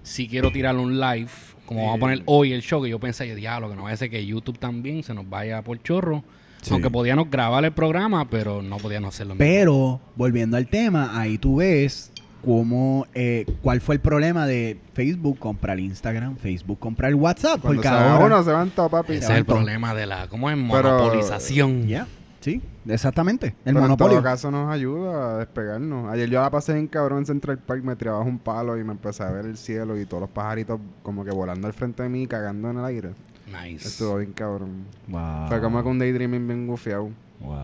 si 0.02 0.28
quiero 0.28 0.52
tirar 0.52 0.76
un 0.76 0.98
live, 1.00 1.28
como 1.66 1.83
vamos 1.83 1.96
a 1.96 2.00
poner 2.00 2.22
hoy 2.26 2.52
el 2.52 2.62
show, 2.62 2.80
que 2.83 2.88
yo 2.88 2.98
pensé, 3.00 3.35
diablo, 3.35 3.68
que 3.68 3.74
no 3.76 3.83
vaya 3.83 3.94
a 3.94 3.96
ser 3.96 4.11
que 4.11 4.24
YouTube 4.24 4.59
también 4.59 5.02
se 5.02 5.12
nos 5.12 5.28
vaya 5.28 5.61
por 5.62 5.83
chorro. 5.83 6.22
Sí. 6.62 6.72
Aunque 6.72 6.90
podíamos 6.90 7.30
grabar 7.30 7.64
el 7.64 7.72
programa, 7.72 8.28
pero 8.28 8.62
no 8.62 8.76
podíamos 8.76 9.14
hacerlo. 9.14 9.32
en 9.32 9.38
Pero, 9.38 10.00
volviendo 10.16 10.56
al 10.56 10.66
tema, 10.66 11.18
ahí 11.18 11.38
tú 11.38 11.56
ves 11.56 12.12
cómo, 12.44 13.06
eh, 13.14 13.46
cuál 13.62 13.80
fue 13.80 13.96
el 13.96 14.00
problema 14.00 14.46
de 14.46 14.78
Facebook 14.94 15.38
comprar 15.38 15.78
Instagram, 15.78 16.36
Facebook 16.36 16.78
comprar 16.78 17.14
WhatsApp. 17.14 17.60
Cuando 17.60 17.82
porque 17.82 17.88
se 17.88 17.94
ahora... 17.94 18.24
uno, 18.26 18.42
se 18.42 18.50
van 18.52 18.70
todos, 18.70 18.90
papi. 18.90 19.14
Ese 19.14 19.32
es 19.32 19.38
el 19.38 19.44
problema 19.44 19.94
de 19.94 20.06
la... 20.06 20.28
¿Cómo 20.28 20.50
es? 20.50 20.56
Monopolización. 20.56 21.86
Ya, 21.86 22.06
sí, 22.40 22.62
exactamente. 22.86 23.48
El 23.48 23.54
Pero 23.64 23.78
en 23.78 23.82
monopolio. 23.82 24.14
todo 24.18 24.22
caso 24.22 24.50
nos 24.50 24.70
ayuda 24.70 25.34
a 25.34 25.38
despegarnos. 25.38 26.10
Ayer 26.10 26.28
yo 26.28 26.40
la 26.40 26.50
pasé 26.50 26.78
en 26.78 26.88
cabrón 26.88 27.20
en 27.20 27.26
Central 27.26 27.58
Park, 27.58 27.82
me 27.84 27.96
tiraba 27.96 28.20
un 28.20 28.38
palo 28.38 28.78
y 28.78 28.84
me 28.84 28.92
empecé 28.92 29.22
a 29.22 29.30
ver 29.30 29.46
el 29.46 29.56
cielo 29.56 29.98
y 29.98 30.06
todos 30.06 30.22
los 30.22 30.30
pajaritos 30.30 30.80
como 31.02 31.24
que 31.24 31.30
volando 31.30 31.66
al 31.66 31.72
frente 31.72 32.02
de 32.02 32.08
mí, 32.08 32.26
cagando 32.26 32.70
en 32.70 32.78
el 32.78 32.84
aire. 32.84 33.10
Nice. 33.50 33.88
Estuvo 33.88 34.18
bien 34.18 34.32
cabrón. 34.32 34.86
Wow. 35.08 35.48
Fue 35.48 35.60
como 35.60 35.80
un 35.80 35.98
daydreaming 35.98 36.46
bien 36.46 36.66
gufiado. 36.66 37.10
Wow. 37.40 37.56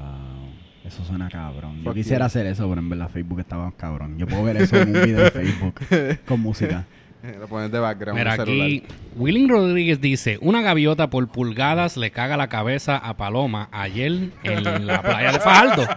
Eso 0.85 1.05
suena 1.05 1.29
cabrón. 1.29 1.83
Yo 1.83 1.95
quisiera 1.95 2.21
you. 2.21 2.27
hacer 2.27 2.47
eso, 2.47 2.69
pero 2.69 2.81
en 2.81 2.89
verdad 2.89 3.09
Facebook 3.09 3.41
estaba 3.41 3.71
cabrón. 3.77 4.19
Yo 4.19 4.27
puedo 4.27 4.45
ver 4.45 4.57
eso 4.57 4.77
en 4.77 4.97
un 4.97 5.05
video 5.05 5.25
de 5.25 5.31
Facebook 5.31 5.75
con 6.27 6.41
música. 6.41 6.85
Lo 7.41 7.49
pones 7.49 7.73
de 7.73 7.81
background 7.81 8.19
Mira, 8.19 8.35
en 8.35 8.41
el 8.41 8.47
celular. 8.47 8.67
aquí 8.67 8.85
Willing 9.17 9.49
Rodríguez 9.49 10.01
dice, 10.01 10.39
una 10.41 10.63
gaviota 10.63 11.11
por 11.11 11.27
pulgadas 11.27 11.97
le 11.97 12.13
caga 12.13 12.37
la 12.37 12.49
cabeza 12.49 12.99
a 12.99 13.17
Paloma 13.17 13.69
ayer 13.73 14.31
en 14.45 14.87
la 14.87 15.03
playa 15.03 15.33
de 15.33 15.41
Fajardo. 15.41 15.87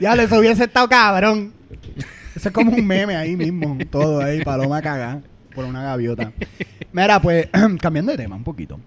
Ya, 0.00 0.14
eso 0.14 0.38
hubiese 0.40 0.64
estado 0.64 0.88
cabrón. 0.88 1.52
Eso 2.34 2.48
es 2.48 2.54
como 2.54 2.72
un 2.72 2.84
meme 2.84 3.14
ahí 3.14 3.36
mismo. 3.36 3.78
Todo 3.90 4.20
ahí, 4.20 4.42
paloma 4.42 4.82
cagada 4.82 5.22
por 5.54 5.64
una 5.64 5.82
gaviota. 5.82 6.32
Mira, 6.92 7.20
pues, 7.20 7.48
cambiando 7.80 8.12
de 8.12 8.18
tema 8.18 8.36
un 8.36 8.44
poquito. 8.44 8.78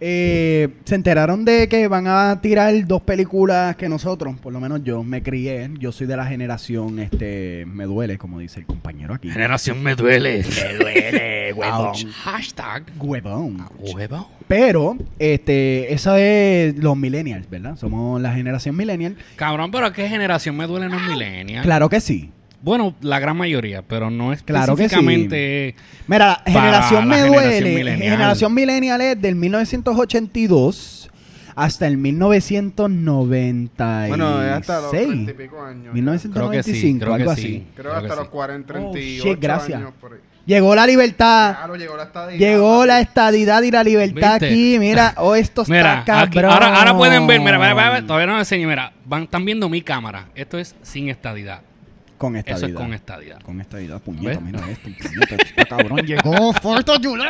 eh, 0.00 0.68
se 0.84 0.94
enteraron 0.94 1.44
de 1.44 1.68
que 1.68 1.88
van 1.88 2.06
a 2.06 2.40
tirar 2.40 2.86
dos 2.86 3.00
películas 3.02 3.76
que 3.76 3.88
nosotros, 3.88 4.36
por 4.40 4.52
lo 4.52 4.60
menos 4.60 4.82
yo, 4.84 5.02
me 5.02 5.22
crié. 5.22 5.70
Yo 5.78 5.90
soy 5.92 6.06
de 6.06 6.16
la 6.16 6.26
generación, 6.26 6.98
este, 6.98 7.64
me 7.66 7.84
duele, 7.84 8.18
como 8.18 8.38
dice 8.38 8.60
el 8.60 8.66
compañero 8.66 9.14
aquí. 9.14 9.30
Generación 9.30 9.82
me 9.82 9.94
duele. 9.94 10.44
Me 10.44 10.74
duele, 10.76 11.52
huevón. 11.56 11.86
Ouch. 11.88 12.04
Hashtag 12.24 12.84
Huevón. 13.00 13.64
huevo. 13.78 14.30
Pero, 14.48 14.96
este, 15.18 15.92
eso 15.92 16.14
es 16.14 16.76
los 16.76 16.96
millennials, 16.96 17.50
¿verdad? 17.50 17.76
Somos 17.76 18.20
la 18.20 18.32
generación 18.32 18.76
millennial. 18.76 19.16
Cabrón, 19.34 19.70
pero 19.72 19.92
¿qué 19.92 20.08
generación 20.08 20.56
me 20.56 20.66
duele 20.68 20.88
no 20.88 20.96
es 20.98 21.08
millennial? 21.08 21.64
Claro 21.64 21.88
que 21.88 22.00
sí. 22.00 22.30
Bueno, 22.66 22.94
la 23.00 23.20
gran 23.20 23.36
mayoría, 23.36 23.82
pero 23.82 24.10
no 24.10 24.34
Claro 24.44 24.74
que 24.74 24.88
sí. 24.88 24.94
específicamente. 24.96 25.76
Mira, 26.08 26.40
Para 26.44 26.60
generación 26.60 27.08
la 27.08 27.14
me 27.16 27.22
generación 27.22 27.52
duele. 27.62 27.76
millennial. 27.76 28.10
Generación 28.10 28.54
millennial 28.54 29.00
es 29.02 29.22
del 29.22 29.36
1982 29.36 31.10
hasta 31.54 31.86
el 31.86 31.96
1996. 31.96 34.08
Bueno, 34.08 34.42
es 34.42 34.50
hasta 34.52 34.80
los 34.80 34.90
30 34.90 35.30
y 35.30 35.34
pico 35.34 35.62
años. 35.62 35.94
1995, 35.94 36.34
Creo 36.34 36.50
que 36.50 36.62
sí, 36.62 36.90
algo 36.90 36.98
creo 37.14 37.26
que 37.26 37.32
así. 37.32 37.42
sí. 37.42 37.66
Creo 37.76 37.92
hasta 37.94 38.16
los 38.16 38.28
40, 38.28 38.72
Oh, 38.74 38.90
38 38.90 39.24
shit, 39.24 39.40
gracias. 39.40 39.78
años 39.78 39.92
por 40.00 40.12
ahí. 40.14 40.18
Llegó 40.44 40.74
la 40.76 40.86
libertad. 40.86 41.54
Claro, 41.56 41.76
llegó 41.76 41.96
la 41.96 42.02
estadía. 42.04 42.38
Llegó 42.38 42.86
la 42.86 43.00
estadidad 43.00 43.62
y 43.62 43.70
la 43.70 43.82
libertad 43.84 44.32
¿Viste? 44.40 44.46
aquí. 44.46 44.76
Mira, 44.78 45.14
oh, 45.18 45.34
esto 45.34 45.62
está 45.62 45.72
Mira, 45.74 45.98
aquí- 46.00 46.06
cabrón. 46.34 46.52
ahora, 46.52 46.76
ahora 46.78 46.96
pueden 46.96 47.26
ver, 47.26 47.40
mira, 47.40 47.58
mira, 47.58 47.74
mira, 47.74 47.90
mira, 47.94 48.06
todavía 48.06 48.26
no 48.26 48.32
lo 48.34 48.38
enseño, 48.40 48.68
mira, 48.68 48.92
van, 49.04 49.22
están 49.24 49.44
viendo 49.44 49.68
mi 49.68 49.82
cámara. 49.82 50.26
Esto 50.36 50.56
es 50.58 50.76
sin 50.82 51.08
estadidad. 51.08 51.62
Con 52.18 52.36
Eso 52.36 52.48
estadidad. 52.48 52.68
es 52.68 52.74
con 52.76 52.94
estadidad. 52.94 53.42
Con 53.42 53.60
estadidad, 53.60 54.00
puñeta, 54.00 54.40
mira 54.40 54.60
esto. 54.70 54.88
Puñeta, 54.88 55.34
este 55.36 55.66
cabrón 55.66 56.00
llegó. 56.06 56.52
Fourth 56.54 56.88
of 56.88 56.98
July. 57.02 57.26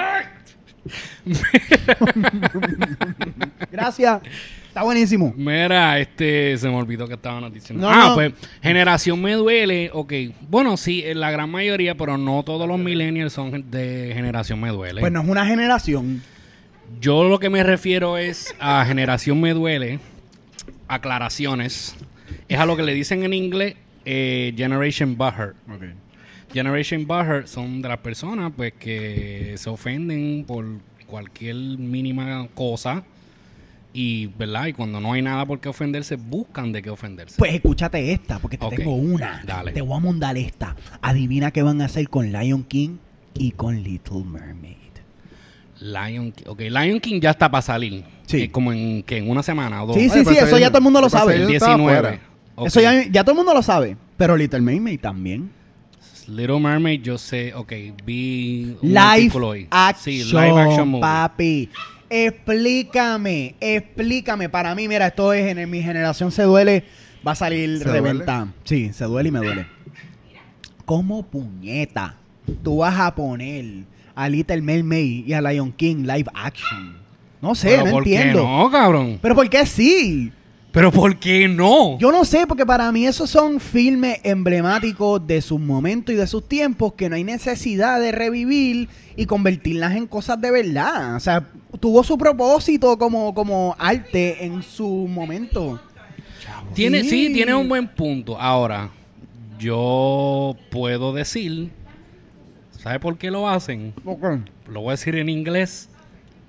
Gracias. 3.72 4.20
Está 4.68 4.82
buenísimo. 4.82 5.32
Mira, 5.36 5.98
este, 5.98 6.56
se 6.58 6.68
me 6.68 6.76
olvidó 6.76 7.08
que 7.08 7.14
estaban 7.14 7.50
diciendo. 7.52 7.88
No, 7.88 7.92
ah, 7.92 8.08
no. 8.08 8.14
pues, 8.14 8.32
generación 8.62 9.20
me 9.22 9.32
duele, 9.32 9.90
ok. 9.92 10.12
Bueno, 10.48 10.76
sí, 10.76 11.02
en 11.04 11.20
la 11.20 11.30
gran 11.30 11.50
mayoría, 11.50 11.96
pero 11.96 12.18
no 12.18 12.42
todos 12.42 12.68
los 12.68 12.78
millennials 12.78 13.32
son 13.32 13.70
de 13.70 14.12
generación 14.14 14.60
me 14.60 14.68
duele. 14.68 15.00
Pues 15.00 15.12
no 15.12 15.22
es 15.22 15.28
una 15.28 15.46
generación. 15.46 16.22
Yo 17.00 17.24
lo 17.24 17.40
que 17.40 17.50
me 17.50 17.62
refiero 17.62 18.18
es 18.18 18.54
a 18.60 18.84
generación 18.84 19.40
me 19.40 19.54
duele, 19.54 19.98
aclaraciones. 20.88 21.96
Es 22.48 22.58
a 22.58 22.66
lo 22.66 22.76
que 22.76 22.82
le 22.82 22.94
dicen 22.94 23.24
en 23.24 23.32
inglés 23.32 23.76
eh, 24.06 24.54
Generation 24.56 25.16
Butthurt. 25.16 25.56
Generation 26.52 27.06
Butthurt 27.06 27.48
son 27.48 27.82
de 27.82 27.88
las 27.88 27.98
personas 27.98 28.52
pues 28.56 28.72
que 28.72 29.54
se 29.58 29.68
ofenden 29.68 30.44
por 30.46 30.64
cualquier 31.06 31.56
mínima 31.56 32.48
cosa 32.54 33.04
y, 33.92 34.26
¿verdad? 34.26 34.66
Y 34.66 34.72
cuando 34.74 35.00
no 35.00 35.14
hay 35.14 35.22
nada 35.22 35.46
por 35.46 35.58
qué 35.58 35.70
ofenderse, 35.70 36.16
buscan 36.16 36.70
de 36.70 36.82
qué 36.82 36.90
ofenderse. 36.90 37.36
Pues 37.38 37.54
escúchate 37.54 38.12
esta, 38.12 38.38
porque 38.38 38.58
te 38.58 38.68
tengo 38.68 38.94
una. 38.94 39.42
Dale. 39.44 39.72
Te 39.72 39.80
voy 39.80 39.96
a 39.96 40.00
mandar 40.00 40.36
esta. 40.36 40.76
Adivina 41.00 41.50
qué 41.50 41.62
van 41.62 41.80
a 41.80 41.86
hacer 41.86 42.08
con 42.08 42.30
Lion 42.30 42.62
King 42.62 42.98
y 43.34 43.52
con 43.52 43.82
Little 43.82 44.22
Mermaid. 44.24 44.76
Lion 45.80 46.30
King, 46.32 46.44
ok, 46.46 46.60
Lion 46.60 47.00
King 47.00 47.20
ya 47.20 47.30
está 47.30 47.50
para 47.50 47.62
salir. 47.62 48.04
Sí. 48.26 48.42
Eh, 48.42 48.50
como 48.50 48.72
en, 48.72 49.02
que 49.02 49.16
en 49.16 49.30
una 49.30 49.42
semana 49.42 49.82
o 49.82 49.86
dos. 49.86 49.96
Sí, 49.96 50.10
sí, 50.10 50.20
pues 50.22 50.38
sí, 50.38 50.44
eso 50.44 50.58
ya 50.58 50.68
todo 50.68 50.78
el 50.78 50.84
mundo 50.84 51.00
lo 51.00 51.08
sabe. 51.08 51.36
El 51.36 51.48
yo 51.48 51.54
estaba 51.54 51.76
19. 51.76 52.20
Eso 52.64 52.80
ya, 52.80 53.04
ya 53.10 53.22
todo 53.22 53.32
el 53.32 53.36
mundo 53.36 53.52
lo 53.54 53.62
sabe. 53.62 53.96
Pero 54.16 54.36
Little 54.36 54.60
Mermaid 54.60 55.00
también. 55.00 55.50
Little 56.28 56.58
Mermaid, 56.58 57.02
yo 57.02 57.18
sé, 57.18 57.54
ok, 57.54 57.72
vi 58.04 58.76
un 58.82 58.96
artículo 58.98 59.48
hoy. 59.48 59.66
action, 59.70 60.02
Sí, 60.14 60.24
live 60.24 60.60
action 60.60 60.88
movie. 60.88 61.00
papi. 61.02 61.70
Explícame, 62.08 63.54
explícame. 63.60 64.48
Para 64.48 64.74
mí, 64.74 64.88
mira, 64.88 65.08
esto 65.08 65.32
es 65.32 65.56
en 65.56 65.68
mi 65.70 65.82
generación 65.82 66.30
se 66.32 66.42
duele, 66.44 66.84
va 67.26 67.32
a 67.32 67.34
salir 67.34 67.78
¿Se 67.78 67.84
reventado. 67.84 68.48
Sí, 68.64 68.92
se 68.92 69.04
duele 69.04 69.28
y 69.28 69.32
me 69.32 69.38
duele. 69.40 69.66
¿Cómo 70.84 71.24
puñeta 71.24 72.14
tú 72.62 72.78
vas 72.78 72.98
a 72.98 73.14
poner 73.14 73.84
a 74.14 74.28
Little 74.28 74.62
Mermaid 74.62 75.26
y 75.26 75.32
a 75.32 75.40
Lion 75.42 75.72
King 75.72 76.02
live 76.06 76.26
action? 76.34 76.96
No 77.42 77.54
sé, 77.54 77.70
Pero 77.70 77.84
no 77.86 77.90
¿por 77.90 78.04
qué 78.04 78.14
entiendo. 78.16 78.42
no, 78.44 78.70
cabrón? 78.70 79.18
Pero 79.20 79.34
¿por 79.34 79.48
qué 79.50 79.66
sí? 79.66 80.32
Pero 80.76 80.92
¿por 80.92 81.18
qué 81.18 81.48
no? 81.48 81.98
Yo 81.98 82.12
no 82.12 82.26
sé, 82.26 82.46
porque 82.46 82.66
para 82.66 82.92
mí 82.92 83.06
esos 83.06 83.30
son 83.30 83.60
filmes 83.60 84.20
emblemáticos 84.24 85.26
de 85.26 85.40
sus 85.40 85.58
momentos 85.58 86.14
y 86.14 86.18
de 86.18 86.26
sus 86.26 86.46
tiempos 86.46 86.92
que 86.92 87.08
no 87.08 87.16
hay 87.16 87.24
necesidad 87.24 87.98
de 87.98 88.12
revivir 88.12 88.90
y 89.16 89.24
convertirlas 89.24 89.96
en 89.96 90.06
cosas 90.06 90.38
de 90.38 90.50
verdad. 90.50 91.16
O 91.16 91.20
sea, 91.20 91.48
tuvo 91.80 92.04
su 92.04 92.18
propósito 92.18 92.98
como, 92.98 93.32
como 93.32 93.74
arte 93.78 94.44
en 94.44 94.62
su 94.62 94.86
momento. 94.86 95.80
Tiene, 96.74 97.04
sí, 97.04 97.28
Sí. 97.28 97.32
tiene 97.32 97.54
un 97.54 97.70
buen 97.70 97.88
punto. 97.88 98.38
Ahora, 98.38 98.90
yo 99.58 100.56
puedo 100.70 101.14
decir, 101.14 101.70
¿sabe 102.78 103.00
por 103.00 103.16
qué 103.16 103.30
lo 103.30 103.48
hacen? 103.48 103.94
Lo 104.04 104.82
voy 104.82 104.88
a 104.88 104.90
decir 104.90 105.16
en 105.16 105.30
inglés. 105.30 105.88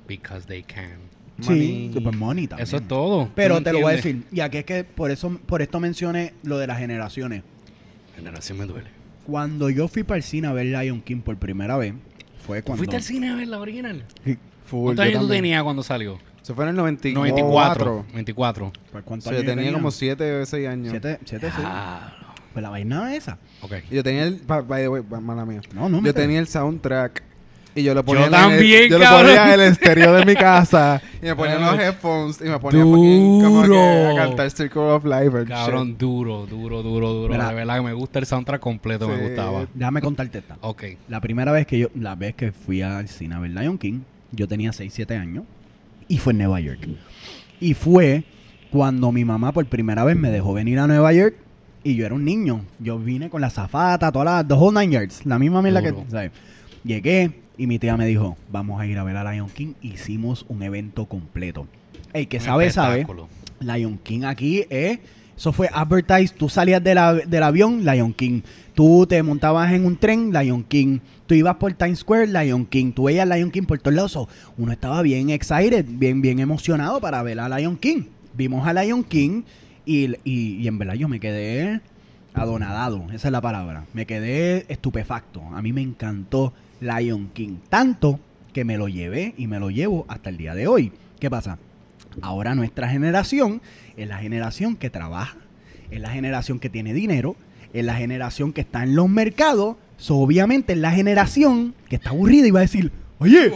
Because 0.05 0.45
they 0.45 0.63
can. 0.63 1.06
Sí, 1.41 1.91
super 1.93 2.15
money 2.15 2.47
también. 2.47 2.67
Eso 2.67 2.77
es 2.77 2.87
todo. 2.87 3.29
Pero 3.35 3.57
¿Tú 3.57 3.63
te 3.65 3.73
lo 3.73 3.81
voy 3.81 3.93
a 3.93 3.95
decir, 3.95 4.23
ya 4.31 4.49
que 4.49 4.59
es 4.59 4.65
que 4.65 4.83
por 4.83 5.11
eso, 5.11 5.29
por 5.45 5.61
esto 5.61 5.79
mencioné 5.79 6.33
lo 6.43 6.57
de 6.57 6.67
las 6.67 6.79
generaciones. 6.79 7.43
Generación 8.15 8.57
me 8.57 8.65
duele. 8.65 8.89
Cuando 9.25 9.69
yo 9.69 9.87
fui 9.87 10.03
para 10.03 10.17
el 10.17 10.23
cine 10.23 10.47
a 10.47 10.53
ver 10.53 10.65
Lion 10.67 11.01
King 11.01 11.21
por 11.21 11.37
primera 11.37 11.77
vez, 11.77 11.93
fue 12.45 12.61
¿Tú 12.61 12.65
cuando... 12.67 12.77
fuiste 12.79 12.95
al 12.95 13.03
cine 13.03 13.29
a 13.29 13.35
ver 13.35 13.47
la 13.47 13.59
original? 13.59 14.03
¿Cuántos 14.69 15.05
años 15.05 15.21
tú 15.21 15.27
tenías 15.29 15.63
cuando 15.63 15.83
salió? 15.83 16.17
Se 16.41 16.53
fue 16.53 16.63
en 16.63 16.69
el 16.71 16.75
94. 16.77 17.15
94. 17.19 18.05
24. 18.13 18.71
¿Por 18.91 19.03
cuántos 19.03 19.27
O 19.27 19.29
sea, 19.29 19.37
yo 19.39 19.43
años 19.43 19.55
tenía 19.57 19.73
como 19.73 19.91
7 19.91 20.41
o 20.41 20.45
6 20.45 20.67
años. 20.67 20.91
Siete, 20.91 21.19
siete, 21.25 21.47
sí. 21.51 21.61
Ah, 21.63 22.13
Pues 22.53 22.63
la 22.63 22.69
vaina 22.69 23.13
es 23.13 23.23
esa. 23.23 23.37
ok. 23.61 23.73
Yo 23.91 24.01
tenía 24.01 24.23
el. 24.23 24.41
By 24.47 24.81
the 24.81 24.87
way, 24.87 25.03
mala 25.21 25.45
mía. 25.45 25.61
No, 25.75 25.89
no 25.89 26.01
me 26.01 26.07
Yo 26.07 26.13
te- 26.13 26.21
tenía 26.21 26.39
el 26.39 26.47
soundtrack. 26.47 27.21
Y 27.77 27.83
yo 27.83 27.93
lo 27.93 28.03
ponía 28.03 28.21
Yo 28.21 28.27
en 28.27 28.33
el- 28.33 28.39
también, 28.39 28.89
yo 28.89 28.97
lo 28.97 29.05
ponía 29.05 29.53
en 29.53 29.59
el 29.59 29.67
estéreo 29.71 30.13
de 30.13 30.25
mi 30.25 30.33
casa. 30.33 30.99
Y 31.21 31.25
me 31.25 31.35
ponía 31.35 31.59
los 31.59 31.79
headphones. 31.79 32.41
Y 32.41 32.45
me 32.45 32.59
ponía 32.59 32.83
fucking 32.83 33.41
como 33.43 33.63
que 33.63 34.07
a 34.07 34.15
cantar 34.15 34.49
Circle 34.51 34.81
of 34.81 35.05
Life. 35.05 35.45
Cabrón, 35.47 35.89
shit. 35.89 35.97
duro, 35.97 36.45
duro, 36.47 36.81
duro, 36.81 37.13
duro. 37.13 37.33
Mira. 37.33 37.49
de 37.49 37.55
verdad 37.55 37.75
que 37.77 37.81
me 37.83 37.93
gusta 37.93 38.19
el 38.19 38.25
soundtrack 38.25 38.59
completo, 38.59 39.07
me 39.07 39.17
gustaba. 39.17 39.67
Déjame 39.73 40.01
contarte 40.01 40.39
esta. 40.39 40.57
Ok. 40.61 40.83
La 41.07 41.21
primera 41.21 41.51
vez 41.51 41.67
que 41.67 41.77
yo, 41.79 41.87
la 41.95 42.15
vez 42.15 42.33
que 42.35 42.51
fui 42.51 42.81
al 42.81 43.07
cine 43.07 43.35
a 43.35 43.39
ver 43.39 43.51
Lion 43.51 43.77
King, 43.77 43.99
yo 44.31 44.47
tenía 44.47 44.73
6, 44.73 44.91
7 44.93 45.15
años 45.15 45.43
y 46.07 46.17
fue 46.17 46.33
en 46.33 46.39
Nueva 46.39 46.59
York. 46.59 46.87
Y 47.59 47.73
fue 47.75 48.23
cuando 48.71 49.11
mi 49.11 49.23
mamá 49.23 49.51
por 49.51 49.65
primera 49.67 50.03
vez 50.03 50.17
me 50.17 50.31
dejó 50.31 50.53
venir 50.53 50.79
a 50.79 50.87
Nueva 50.87 51.13
York 51.13 51.35
y 51.83 51.95
yo 51.95 52.05
era 52.07 52.15
un 52.15 52.25
niño. 52.25 52.61
Yo 52.79 52.97
vine 52.97 53.29
con 53.29 53.41
la 53.41 53.49
zafata, 53.49 54.11
todas 54.11 54.25
las, 54.25 54.47
the 54.47 54.53
whole 54.55 54.79
nine 54.79 54.93
yards, 54.93 55.25
la 55.25 55.37
misma 55.39 55.61
mierda 55.61 55.81
que. 55.81 55.93
¿sabes? 56.09 56.31
Llegué 56.83 57.46
y 57.57 57.67
mi 57.67 57.79
tía 57.79 57.97
me 57.97 58.05
dijo, 58.05 58.37
vamos 58.51 58.79
a 58.79 58.85
ir 58.85 58.97
a 58.97 59.03
ver 59.03 59.17
a 59.17 59.31
Lion 59.33 59.49
King. 59.49 59.73
Hicimos 59.81 60.45
un 60.47 60.61
evento 60.63 61.05
completo. 61.05 61.67
El 62.13 62.27
que 62.27 62.37
Un 62.37 62.43
sabe, 62.43 62.69
sabe. 62.71 63.05
Lion 63.59 63.97
King 64.03 64.23
aquí 64.23 64.65
es. 64.69 64.99
Eso 65.35 65.51
fue 65.53 65.69
advertised. 65.71 66.35
Tú 66.35 66.49
salías 66.49 66.83
de 66.83 66.95
la- 66.95 67.13
del 67.13 67.43
avión, 67.43 67.85
Lion 67.85 68.11
King. 68.13 68.41
Tú 68.73 69.05
te 69.07 69.21
montabas 69.21 69.71
en 69.71 69.85
un 69.85 69.95
tren, 69.97 70.31
Lion 70.33 70.63
King. 70.63 70.99
Tú 71.27 71.35
ibas 71.35 71.55
por 71.57 71.73
Times 71.73 71.99
Square, 71.99 72.27
Lion 72.27 72.65
King. 72.65 72.91
Tú 72.91 73.03
veías 73.03 73.27
Lion 73.27 73.51
King 73.51 73.63
por 73.63 73.77
todos 73.79 73.93
lados. 73.95 74.27
Uno 74.57 74.71
estaba 74.71 75.01
bien 75.03 75.29
excited, 75.29 75.85
bien, 75.87 76.21
bien 76.21 76.39
emocionado 76.39 76.99
para 77.01 77.21
ver 77.21 77.39
a 77.39 77.49
Lion 77.57 77.77
King. 77.77 78.03
Vimos 78.35 78.67
a 78.67 78.73
Lion 78.73 79.03
King 79.03 79.43
y, 79.85 80.05
y- 80.23 80.55
y 80.57 80.67
en 80.67 80.79
verdad 80.79 80.95
yo 80.95 81.07
me 81.07 81.19
quedé 81.19 81.81
adonadado. 82.33 83.05
Esa 83.13 83.27
es 83.27 83.31
la 83.31 83.41
palabra. 83.41 83.85
Me 83.93 84.05
quedé 84.05 84.65
estupefacto. 84.69 85.41
A 85.53 85.61
mí 85.61 85.71
me 85.73 85.81
encantó 85.81 86.53
Lion 86.79 87.29
King. 87.33 87.57
Tanto 87.69 88.19
que 88.53 88.65
me 88.65 88.77
lo 88.77 88.87
llevé 88.87 89.33
y 89.37 89.47
me 89.47 89.59
lo 89.59 89.69
llevo 89.69 90.05
hasta 90.07 90.29
el 90.29 90.37
día 90.37 90.55
de 90.55 90.67
hoy. 90.67 90.91
¿Qué 91.19 91.29
pasa? 91.29 91.57
Ahora 92.21 92.55
nuestra 92.55 92.89
generación 92.89 93.61
es 93.95 94.07
la 94.07 94.17
generación 94.17 94.75
que 94.75 94.89
trabaja, 94.89 95.37
es 95.91 96.01
la 96.01 96.09
generación 96.09 96.59
que 96.59 96.69
tiene 96.69 96.93
dinero, 96.93 97.35
es 97.73 97.85
la 97.85 97.95
generación 97.95 98.53
que 98.53 98.61
está 98.61 98.83
en 98.83 98.95
los 98.95 99.09
mercados. 99.09 99.75
So, 99.97 100.17
obviamente 100.17 100.73
es 100.73 100.79
la 100.79 100.91
generación 100.91 101.73
que 101.89 101.95
está 101.95 102.09
aburrida 102.09 102.47
y 102.47 102.51
va 102.51 102.59
a 102.59 102.63
decir, 102.63 102.91
oye, 103.19 103.51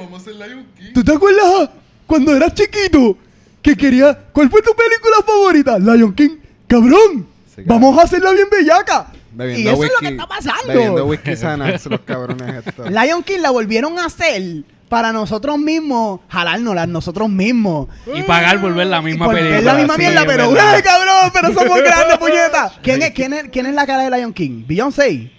¿tú 0.94 1.04
te 1.04 1.14
acuerdas 1.14 1.70
cuando 2.08 2.36
eras 2.36 2.54
chiquito 2.54 3.18
que 3.62 3.76
quería... 3.76 4.18
¿Cuál 4.32 4.50
fue 4.50 4.62
tu 4.62 4.72
película 4.76 5.18
favorita? 5.26 5.80
Lion 5.80 6.14
King. 6.14 6.38
Cabrón, 6.68 7.28
vamos 7.66 7.98
a 7.98 8.04
hacerla 8.04 8.32
bien 8.34 8.48
bellaca. 8.52 9.12
Bebiendo 9.34 9.70
y 9.70 9.74
eso 9.74 9.84
es 9.86 9.92
lo 9.94 10.00
que 10.00 10.08
está 10.14 10.28
pasando. 10.28 10.68
Bebiendo 10.68 11.06
whisky 11.06 11.36
Xanax, 11.36 11.86
los 11.86 12.00
cabrones 12.02 12.66
estos. 12.68 12.90
Lion 12.90 13.24
King 13.24 13.40
la 13.40 13.50
volvieron 13.52 13.98
a 14.00 14.06
hacer 14.06 14.42
para 14.90 15.14
nosotros 15.14 15.58
mismos, 15.58 16.20
jalárnosla 16.28 16.86
nosotros 16.86 17.30
mismos. 17.30 17.88
Y 18.14 18.24
pagar 18.24 18.60
por 18.60 18.74
ver 18.74 18.88
la 18.88 19.02
misma 19.02 19.30
película. 19.30 19.56
ver 19.56 19.64
la 19.64 19.74
misma 19.76 19.94
sí, 19.96 20.02
mierda, 20.02 20.24
pero. 20.26 20.54
¡ay, 20.60 20.82
cabrón! 20.82 21.32
Pero 21.34 21.54
somos 21.54 21.80
grandes, 21.84 22.18
puñeta. 22.18 22.74
¿Quién 22.84 23.02
es, 23.02 23.12
quién, 23.12 23.34
es, 23.34 23.44
¿Quién 23.50 23.66
es 23.68 23.74
la 23.74 23.86
cara 23.88 24.04
de 24.10 24.18
Lion 24.18 24.34
King? 24.34 24.66
¿Beyoncé? 24.68 25.32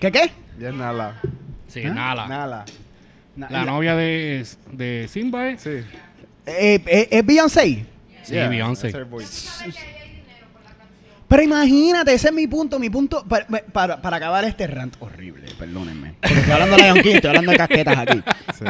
¿Qué 0.00 0.12
qué? 0.12 0.32
Ya 0.58 0.68
es 0.68 0.74
nada. 0.74 1.20
Sí, 1.68 1.82
¿Ah? 1.86 1.90
nada. 1.94 2.26
Nada. 2.28 2.64
Na- 3.36 3.48
La 3.50 3.64
novia 3.64 3.96
de, 3.96 4.44
de 4.72 5.08
Simba 5.10 5.48
es. 5.48 5.62
Sí. 5.62 5.70
Eh, 6.44 6.82
eh, 6.86 7.08
¿Es 7.10 7.24
Beyoncé? 7.24 7.86
Sí, 8.22 8.34
Yeah, 8.34 8.48
Beyoncé. 8.48 8.92
Pero 11.32 11.44
imagínate, 11.44 12.12
ese 12.12 12.28
es 12.28 12.34
mi 12.34 12.46
punto, 12.46 12.78
mi 12.78 12.90
punto, 12.90 13.24
para, 13.26 13.46
para, 13.46 14.02
para 14.02 14.16
acabar 14.18 14.44
este 14.44 14.66
rant 14.66 14.94
horrible, 15.00 15.46
perdónenme. 15.58 16.16
Porque 16.20 16.34
estoy 16.40 16.52
hablando 16.52 16.76
de 16.76 16.82
Lion 16.82 16.98
King, 16.98 17.14
estoy 17.14 17.28
hablando 17.28 17.52
de 17.52 17.56
casquetas 17.56 17.96
aquí. 17.96 18.22
Sí. 18.58 18.64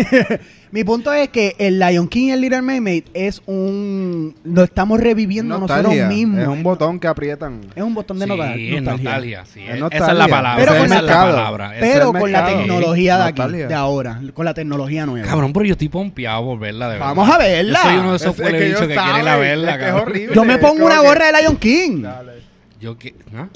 mi 0.72 0.84
punto 0.84 1.12
es 1.12 1.28
que 1.28 1.54
el 1.58 1.78
Lion 1.78 2.08
King 2.08 2.26
y 2.28 2.30
el 2.32 2.40
Little 2.40 2.62
Mermaid 2.62 3.04
es 3.14 3.40
un... 3.46 4.34
Lo 4.44 4.64
estamos 4.64 5.00
reviviendo 5.00 5.58
Nostalgia. 5.58 5.88
nosotros 5.88 6.08
mismos. 6.14 6.40
Es 6.40 6.48
un 6.48 6.62
botón 6.62 6.98
que 7.00 7.06
aprietan. 7.08 7.60
Es 7.74 7.82
un 7.82 7.94
botón 7.94 8.18
de 8.18 8.24
Sí, 8.26 8.28
nostalgia. 8.30 8.80
nostalgia. 8.80 9.44
sí, 9.46 9.60
Es 9.60 9.66
es- 9.68 9.70
Esa 9.74 9.78
nostalgia. 9.80 10.12
es 10.12 10.18
la 10.18 10.28
palabra. 10.28 10.56
Pero 10.64 10.70
esa 10.72 10.78
con 10.88 10.96
es 10.96 11.02
la 11.04 11.12
palabra. 11.22 11.72
Pero 11.80 12.12
con 12.12 12.32
la 12.32 12.46
tecnología 12.46 13.16
de 13.18 13.22
aquí, 13.24 13.40
Nostalgia. 13.40 13.68
de 13.68 13.74
ahora, 13.74 14.20
con 14.34 14.44
la 14.44 14.54
tecnología 14.54 15.06
nueva. 15.06 15.26
Cabrón, 15.26 15.52
pero 15.52 15.64
yo 15.66 15.72
estoy 15.72 15.88
pompeado 15.88 16.44
por 16.44 16.58
verla, 16.58 16.86
de 16.88 16.92
verdad. 16.94 17.06
Vamos 17.14 17.28
a 17.30 17.38
verla. 17.38 17.78
Yo 17.82 17.88
soy 17.90 17.98
uno 17.98 18.10
de 18.10 18.16
esos 18.16 18.38
Es- 18.38 18.46
que 18.46 18.52
que 18.52 18.74
quiere 18.74 18.86
la 19.22 19.32
saben, 19.32 19.40
verla, 19.40 19.70
es 19.72 19.76
que 19.78 19.84
es 19.84 19.90
cabrón. 19.90 20.08
horrible. 20.08 20.34
Yo 20.34 20.44
me 20.44 20.58
pongo 20.58 20.84
una 20.86 21.00
que- 21.00 21.06
gorra 21.06 21.26
de 21.32 21.42
Lion 21.42 21.56
King. 21.56 22.02
Dale. 22.02 22.32
Yo 22.80 22.98
que... 22.98 23.14
¿ah? 23.36 23.48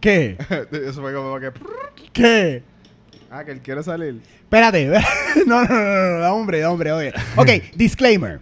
¿Qué? 0.00 0.36
Eso 0.72 1.00
fue 1.02 1.12
como 1.12 1.38
que. 1.38 1.50
¿Qué? 2.12 2.62
Ah, 3.30 3.44
que 3.44 3.52
él 3.52 3.60
quiere 3.60 3.82
salir. 3.82 4.20
Espérate. 4.42 4.88
no, 5.46 5.64
no, 5.64 5.68
no, 5.68 5.84
no, 5.84 6.18
no, 6.18 6.34
hombre, 6.34 6.66
hombre, 6.66 6.92
oye. 6.92 7.12
Ok, 7.36 7.48
disclaimer. 7.76 8.40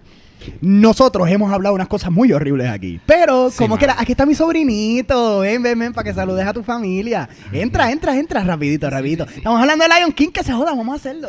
Nosotros 0.63 1.29
hemos 1.29 1.53
hablado 1.53 1.75
unas 1.75 1.89
cosas 1.89 2.11
muy 2.11 2.33
horribles 2.33 2.69
aquí. 2.71 2.99
Pero, 3.05 3.51
Sí, 3.51 3.59
como 3.59 3.77
que 3.77 3.87
la- 3.87 3.97
aquí 3.99 4.13
está 4.13 4.25
mi 4.25 4.35
sobrinito. 4.35 5.41
Ven, 5.41 5.63
ven, 5.63 5.79
ven, 5.79 5.93
para 5.93 6.05
que 6.05 6.15
saludes 6.15 6.47
a 6.47 6.55
tu 6.55 6.63
familia. 6.63 7.29
Entra, 7.53 7.91
entra, 7.91 8.17
entra, 8.17 8.43
rapidito, 8.43 8.89
rapidito. 8.89 9.25
Estamos 9.25 9.61
hablando 9.61 9.85
de 9.87 9.91
Lion 9.95 10.13
King, 10.13 10.31
que 10.31 10.43
se 10.43 10.53
joda, 10.53 10.71
vamos 10.75 10.93
a 10.95 10.97
hacerlo. 10.97 11.29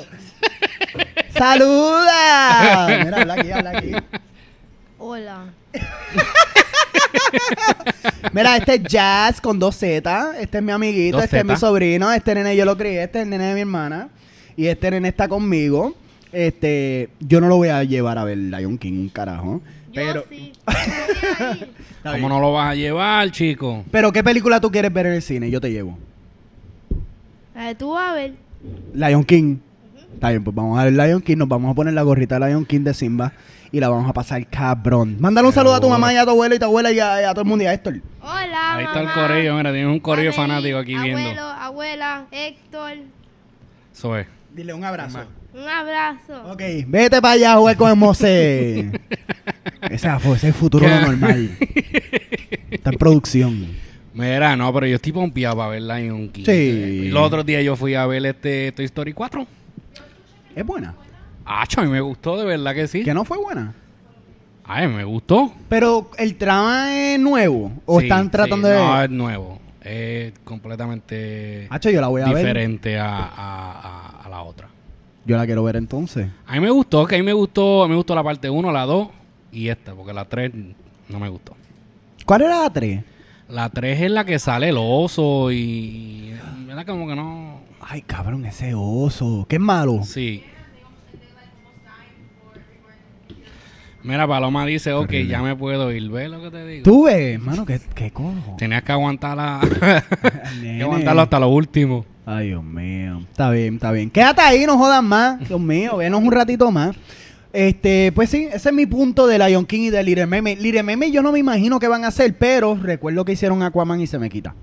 ¡Saluda! 1.38 2.88
Mira, 3.06 3.22
habla 3.22 3.34
aquí, 3.34 3.52
habla 3.52 3.70
aquí. 3.72 3.92
Hola. 5.00 5.46
Mira, 8.34 8.58
este 8.58 8.76
es 8.76 8.84
Jazz 8.84 9.42
con 9.42 9.60
dos 9.60 9.76
Z. 9.76 10.34
Este 10.40 10.58
es 10.58 10.64
mi 10.64 10.72
amiguito, 10.72 11.18
Dos 11.18 11.26
este 11.26 11.40
es 11.40 11.46
mi 11.46 11.56
sobrino. 11.56 12.12
Este 12.12 12.36
nene 12.36 12.56
yo 12.56 12.66
lo 12.66 12.78
crié, 12.78 13.04
este 13.04 13.20
es 13.20 13.24
el 13.24 13.30
nene 13.30 13.46
de 13.46 13.54
mi 13.56 13.62
hermana. 13.62 14.10
Y 14.56 14.68
este 14.68 14.92
nene 14.92 15.08
está 15.08 15.28
conmigo. 15.28 15.96
Este, 16.32 17.10
yo 17.20 17.42
no 17.42 17.48
lo 17.48 17.58
voy 17.58 17.70
a 17.70 17.84
llevar 17.84 18.18
a 18.18 18.24
ver 18.24 18.38
Lion 18.38 18.78
King, 18.78 18.94
un 18.94 19.10
carajo. 19.10 19.62
Yo 19.92 19.94
Pero, 19.94 20.26
sí. 20.30 20.52
¿Cómo 22.04 22.30
no 22.30 22.40
lo 22.40 22.54
vas 22.54 22.72
a 22.72 22.76
llevar, 22.76 23.32
chico? 23.32 23.84
Pero, 23.90 24.12
¿qué 24.12 24.24
película 24.24 24.62
tú 24.62 24.70
quieres 24.72 24.94
ver 24.94 25.08
en 25.08 25.14
el 25.14 25.22
cine? 25.22 25.50
Yo 25.50 25.60
te 25.60 25.72
llevo. 25.72 25.98
Eh, 27.56 27.76
tú 27.76 27.92
vas 27.92 28.12
a 28.12 28.14
ver. 28.14 28.34
Lion 28.94 29.24
King. 29.24 29.58
Está 30.14 30.30
bien, 30.30 30.44
pues 30.44 30.56
vamos 30.56 30.78
a 30.78 30.84
ver 30.84 30.94
Lion 30.94 31.22
King. 31.22 31.38
Nos 31.38 31.48
vamos 31.48 31.72
a 31.72 31.74
poner 31.74 31.94
la 31.94 32.04
gorrita 32.04 32.40
de 32.40 32.48
Lion 32.48 32.66
King 32.66 32.82
de 32.82 32.94
Simba. 32.94 33.34
Y 33.72 33.80
la 33.80 33.90
vamos 33.90 34.10
a 34.10 34.14
pasar 34.14 34.46
cabrón. 34.48 35.18
Mándale 35.20 35.48
un 35.48 35.54
saludo 35.54 35.76
a 35.76 35.80
tu 35.80 35.90
mamá 35.90 36.12
y 36.14 36.18
a 36.18 36.24
tu 36.24 36.32
abuela 36.32 36.56
y 36.56 36.58
a 36.58 36.60
tu 36.60 36.66
abuela 36.66 36.92
y 36.92 37.00
a, 37.00 37.22
y 37.22 37.26
a 37.26 37.32
todo 37.32 37.42
el 37.42 37.48
mundo 37.48 37.64
y 37.64 37.68
a 37.68 37.74
Héctor. 37.74 38.02
Hola, 38.22 38.76
Ahí 38.76 38.86
está 38.86 39.00
el 39.02 39.06
mamá. 39.06 39.28
corillo, 39.28 39.56
mira, 39.56 39.72
tienes 39.72 39.92
un 39.92 40.00
corillo 40.00 40.30
Amelie, 40.32 40.48
fanático 40.48 40.78
aquí 40.80 40.96
abuelo, 40.96 41.16
viendo. 41.18 41.42
abuela, 41.44 42.26
Héctor. 42.32 42.94
Eso 43.94 44.18
es. 44.18 44.28
Dile 44.54 44.74
un 44.74 44.84
abrazo. 44.84 45.20
Un 45.54 45.68
abrazo. 45.68 46.52
Ok, 46.52 46.62
vete 46.88 47.22
para 47.22 47.34
allá 47.36 47.54
a 47.54 47.58
jugar 47.58 47.78
con 47.78 47.90
el 47.92 47.96
Mose. 47.96 48.92
ese, 49.90 50.10
fue- 50.20 50.36
ese 50.36 50.36
es 50.36 50.44
el 50.46 50.54
futuro 50.54 50.86
¿Qué? 50.88 50.92
normal. 51.06 51.58
Está 52.72 52.90
en 52.92 52.98
producción. 52.98 53.68
Mira, 54.14 54.56
no, 54.56 54.74
pero 54.74 54.88
yo 54.88 54.96
estoy 54.96 55.12
pompeado 55.12 55.58
para 55.58 55.70
ver 55.70 55.82
Lion 55.84 56.30
King. 56.30 56.44
Sí. 56.46 57.10
Los 57.10 57.24
otros 57.24 57.46
días 57.46 57.64
yo 57.64 57.76
fui 57.76 57.94
a 57.96 58.06
ver 58.08 58.26
este 58.26 58.72
Toy 58.72 58.86
Story 58.86 59.14
4. 59.14 59.46
Es 60.56 60.66
buena. 60.66 60.96
Ah, 61.52 61.66
a 61.78 61.82
mí 61.82 61.88
me 61.90 62.00
gustó, 62.02 62.38
de 62.38 62.46
verdad 62.46 62.76
que 62.76 62.88
sí. 62.88 63.04
Que 63.04 63.14
no 63.14 63.26
fue 63.26 63.38
buena. 63.38 63.74
Ay, 64.64 64.88
me 64.88 65.04
gustó. 65.04 65.52
Pero 65.68 66.12
el 66.20 66.36
trama 66.36 66.96
es 66.96 67.20
nuevo. 67.20 67.72
O 67.88 68.00
Sí, 68.00 68.06
están 68.06 68.30
tratando 68.30 68.68
sí. 68.68 68.74
de. 68.74 68.80
No, 68.80 69.02
es 69.02 69.10
nuevo. 69.10 69.60
Es 69.82 70.34
completamente 70.44 71.66
Hacho, 71.72 71.90
yo 71.90 72.02
la 72.02 72.08
voy 72.10 72.22
a 72.22 72.26
ver. 72.28 72.36
diferente 72.38 73.00
a, 73.00 73.16
a- 73.16 73.72
a- 73.72 74.22
a 74.26 74.30
la 74.30 74.44
otra. 74.44 74.68
Yo 75.26 75.38
la 75.38 75.46
quiero 75.48 75.64
ver 75.64 75.76
entonces. 75.78 76.28
A 76.46 76.54
mí 76.54 76.60
me 76.60 76.70
gustó, 76.70 77.06
que 77.08 77.16
a 77.16 77.18
mí 77.18 77.24
me 77.24 77.34
gustó, 77.34 77.88
me 77.88 77.96
gustó 77.96 78.14
la 78.14 78.24
parte 78.24 78.50
1, 78.50 78.72
la 78.72 78.86
2 78.86 79.08
y 79.52 79.70
esta, 79.70 79.94
porque 79.96 80.14
la 80.14 80.26
3 80.26 80.52
no 81.08 81.20
me 81.20 81.30
gustó. 81.30 81.56
¿Cuál 82.26 82.44
era 82.44 82.62
la 82.62 82.70
3? 82.70 83.02
La 83.48 83.70
3 83.70 84.02
es 84.02 84.12
la 84.12 84.24
que 84.26 84.38
sale 84.38 84.70
el 84.70 84.76
oso 84.78 85.52
y... 85.52 86.32
¿Verdad? 86.68 86.86
Como 86.86 87.08
que 87.08 87.16
no... 87.16 87.62
Ay, 87.82 88.02
cabrón, 88.04 88.46
ese 88.46 88.74
oso. 88.76 89.48
Qué 89.50 89.58
malo. 89.58 90.02
Sí. 90.04 90.44
Mira, 94.04 94.28
Paloma 94.28 94.66
dice, 94.66 94.94
ok, 94.94 95.12
ya 95.28 95.42
me 95.42 95.56
puedo 95.56 95.92
ir. 95.92 96.10
¿Ves 96.10 96.30
lo 96.30 96.42
que 96.42 96.52
te 96.52 96.66
digo? 96.66 96.84
Tú 96.84 97.04
ves, 97.06 97.36
hermano, 97.36 97.66
qué, 97.66 97.82
qué 97.94 98.12
cojo. 98.12 98.56
Tenías 98.58 98.84
que 98.84 98.92
aguantarla... 98.92 99.60
Que 100.62 100.82
aguantarlo 100.82 101.22
hasta 101.22 101.40
lo 101.40 101.50
último. 101.50 102.06
Ay, 102.26 102.48
Dios 102.48 102.64
mío. 102.64 103.22
Está 103.30 103.50
bien, 103.50 103.76
está 103.76 103.92
bien. 103.92 104.10
Quédate 104.10 104.42
ahí, 104.42 104.66
no 104.66 104.78
jodas 104.78 105.04
más. 105.04 105.40
Dios 105.48 105.60
mío, 105.60 105.98
venos 105.98 106.22
un 106.22 106.32
ratito 106.32 106.72
más. 106.72 106.96
Este, 107.52 108.12
pues 108.14 108.30
sí, 108.30 108.48
ese 108.52 108.70
es 108.70 108.76
mi 108.76 108.86
punto 108.86 109.26
de 109.26 109.40
Lion 109.40 109.66
King 109.66 109.82
y 109.82 109.90
de 109.90 110.04
Little 110.04 110.28
Mermaid 110.28 111.12
yo 111.12 111.24
no 111.24 111.32
me 111.32 111.40
imagino 111.40 111.80
qué 111.80 111.88
van 111.88 112.04
a 112.04 112.10
hacer, 112.10 112.38
pero 112.38 112.76
recuerdo 112.76 113.26
que 113.26 113.32
hicieron 113.32 113.64
Aquaman 113.64 114.00
y 114.02 114.08
se 114.08 114.20
me 114.20 114.30
quita. 114.30 114.54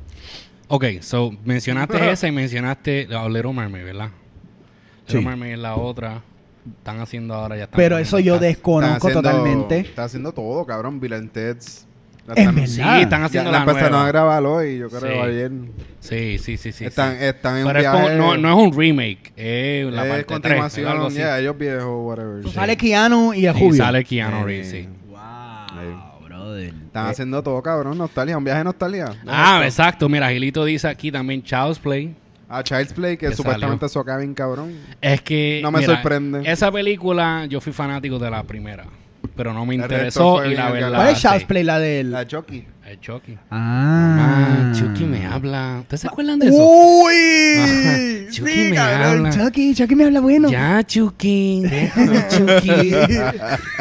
Ok, 0.69 0.85
so 1.01 1.33
mencionaste 1.45 2.11
esa 2.13 2.29
y 2.29 2.33
mencionaste 2.33 3.09
Little 3.09 3.53
Mermaid, 3.53 3.85
¿verdad? 3.85 4.11
Little 5.07 5.21
Sí. 5.21 5.27
Mermaid 5.27 5.53
es 5.55 5.59
la 5.59 5.75
otra. 5.75 6.23
Están 6.79 7.01
haciendo 7.01 7.35
ahora, 7.35 7.57
ya 7.57 7.65
están 7.65 7.77
Pero 7.77 7.99
eso 7.99 8.19
yo 8.19 8.39
desconozco 8.39 9.09
Están 9.09 9.25
haciendo- 9.27 9.31
totalmente. 9.45 9.79
Está 9.81 10.05
haciendo 10.05 10.33
todo, 10.33 10.65
cabrón. 10.67 10.99
Bill 11.01 11.13
and 11.15 11.31
Ted's. 11.31 11.87
La 12.27 12.35
Es 12.35 12.41
están- 12.41 12.55
verdad. 12.57 12.67
Sí, 12.69 12.81
están 13.03 13.21
Ya 13.21 13.25
haciendo 13.27 13.53
la 13.53 13.59
la 13.59 13.65
empezaron 13.65 13.91
nueva. 13.93 14.05
a 14.05 14.09
grabar 14.09 14.45
hoy, 14.47 14.79
yo 14.79 14.89
creo, 14.91 15.01
Sí. 15.25 15.31
ayer. 15.31 15.51
Sí, 16.01 16.39
sí, 16.39 16.57
sí, 16.57 16.73
sí. 16.73 16.85
están, 16.85 17.17
sí. 17.19 17.25
están 17.25 17.59
en 17.59 17.67
Pero 17.69 17.79
es 17.79 17.83
viaje. 17.85 17.99
como- 18.03 18.17
no, 18.17 18.37
no 18.37 18.49
es 18.61 18.67
un 18.69 18.77
remake, 18.77 19.33
es 19.37 19.93
la 19.93 20.03
es 20.03 20.09
parte 20.09 20.25
3, 20.25 20.27
continuación, 20.27 20.89
algo 20.91 21.07
así. 21.07 21.19
ya, 21.19 21.39
ellos 21.39 21.57
viejos, 21.57 21.85
whatever. 22.05 22.43
Pues 22.43 22.53
Sí. 22.53 22.59
Sale 22.59 22.77
Keanu 22.77 23.33
y 23.33 23.47
el 23.47 23.57
Y 23.57 23.59
Julio. 23.61 23.85
sale 23.85 24.05
Keanu 24.05 24.39
Eh, 24.41 24.45
Reeves, 24.45 24.71
sí. 24.71 24.89
Wow, 25.09 26.25
brother. 26.27 26.75
Están 26.87 27.07
haciendo 27.07 27.43
todo, 27.45 27.63
cabrón. 27.63 27.97
Nostalgia, 27.97 28.37
un 28.37 28.45
viaje 28.45 28.59
de 28.59 28.65
nostalgia. 28.65 29.07
Ah, 29.27 29.63
exacto. 29.65 30.09
Mira, 30.09 30.29
Gilito 30.31 30.65
dice 30.65 30.89
aquí 30.89 31.13
también 31.13 31.43
Child's 31.45 31.79
Play. 31.79 32.15
A 32.49 32.63
Child's 32.63 32.93
Play, 32.93 33.17
que 33.17 33.29
Que 33.29 33.35
supuestamente 33.35 33.87
eso 33.87 34.01
acaba 34.01 34.19
bien 34.19 34.35
cabrón. 34.35 34.75
Es 35.01 35.21
que. 35.21 35.61
No 35.63 35.71
me 35.71 35.81
mira, 35.81 35.95
sorprende. 35.95 36.43
Esa 36.51 36.71
película, 36.71 37.47
yo 37.47 37.61
fui 37.61 37.73
fanático 37.73 38.19
de 38.19 38.31
la 38.31 38.43
primera. 38.45 38.85
Pero 39.35 39.53
no 39.53 39.67
me 39.67 39.75
El 39.75 39.83
interesó 39.83 40.45
y 40.45 40.55
la 40.55 40.71
verdad. 40.71 40.95
¿Cuál 40.95 41.09
es. 41.09 41.21
Child's 41.21 41.45
Play? 41.45 41.63
La 41.65 41.79
del... 41.79 42.13
La 42.13 42.27
Chucky. 42.27 42.65
El 42.87 43.01
Chucky. 43.01 43.37
Ah. 43.51 44.71
Ah, 44.71 44.73
Chucky 44.79 45.05
me 45.05 45.27
habla. 45.27 45.79
¿Ustedes 45.81 46.03
se 46.03 46.07
acuerdan 46.07 46.39
de 46.39 46.47
eso? 46.49 46.57
¡Uy! 46.57 47.15
Ajá. 47.59 47.99
Chucky 48.31 48.53
Sí, 48.53 48.69
me 48.71 48.77
cabrón. 48.77 49.27
habla. 49.27 49.31
Chucky, 49.31 49.75
Chucky 49.75 49.95
me 49.97 50.05
habla 50.05 50.21
bueno. 50.21 50.49
Ya, 50.51 50.85
Chucky. 50.85 51.63
Déjame, 51.63 52.29
Chucky. 52.29 52.91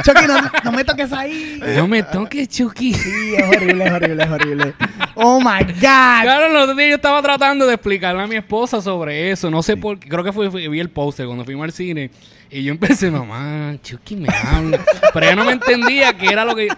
Chucky, 0.03 0.27
no, 0.27 0.37
no 0.63 0.71
me 0.71 0.83
toques 0.83 1.13
ahí. 1.13 1.59
No 1.75 1.87
me 1.87 2.01
toques, 2.01 2.47
Chucky. 2.49 2.93
Sí, 2.95 3.35
es 3.37 3.43
horrible, 3.55 3.85
es 3.85 3.91
horrible, 3.91 4.23
es 4.23 4.29
horrible. 4.29 4.73
Oh 5.13 5.39
my 5.39 5.63
God. 5.65 5.79
Claro, 5.79 6.49
los 6.51 6.63
otros 6.63 6.77
días 6.77 6.89
yo 6.89 6.95
estaba 6.95 7.21
tratando 7.21 7.67
de 7.67 7.75
explicarle 7.75 8.23
a 8.23 8.27
mi 8.27 8.37
esposa 8.37 8.81
sobre 8.81 9.29
eso. 9.31 9.51
No 9.51 9.61
sé 9.61 9.77
por 9.77 9.99
qué. 9.99 10.09
Creo 10.09 10.23
que 10.23 10.33
fue, 10.33 10.49
fue- 10.49 10.67
vi 10.67 10.79
el 10.79 10.89
póster 10.89 11.27
cuando 11.27 11.45
fuimos 11.45 11.63
al 11.65 11.71
cine. 11.73 12.09
Y 12.49 12.63
yo 12.63 12.71
empecé, 12.71 13.11
mamá, 13.11 13.75
Chucky 13.83 14.15
me 14.15 14.27
habla. 14.29 14.79
Pero 15.13 15.25
ella 15.27 15.35
no 15.35 15.45
me 15.45 15.51
entendía 15.51 16.13
que 16.13 16.27
era 16.27 16.43
lo 16.43 16.55
que. 16.55 16.69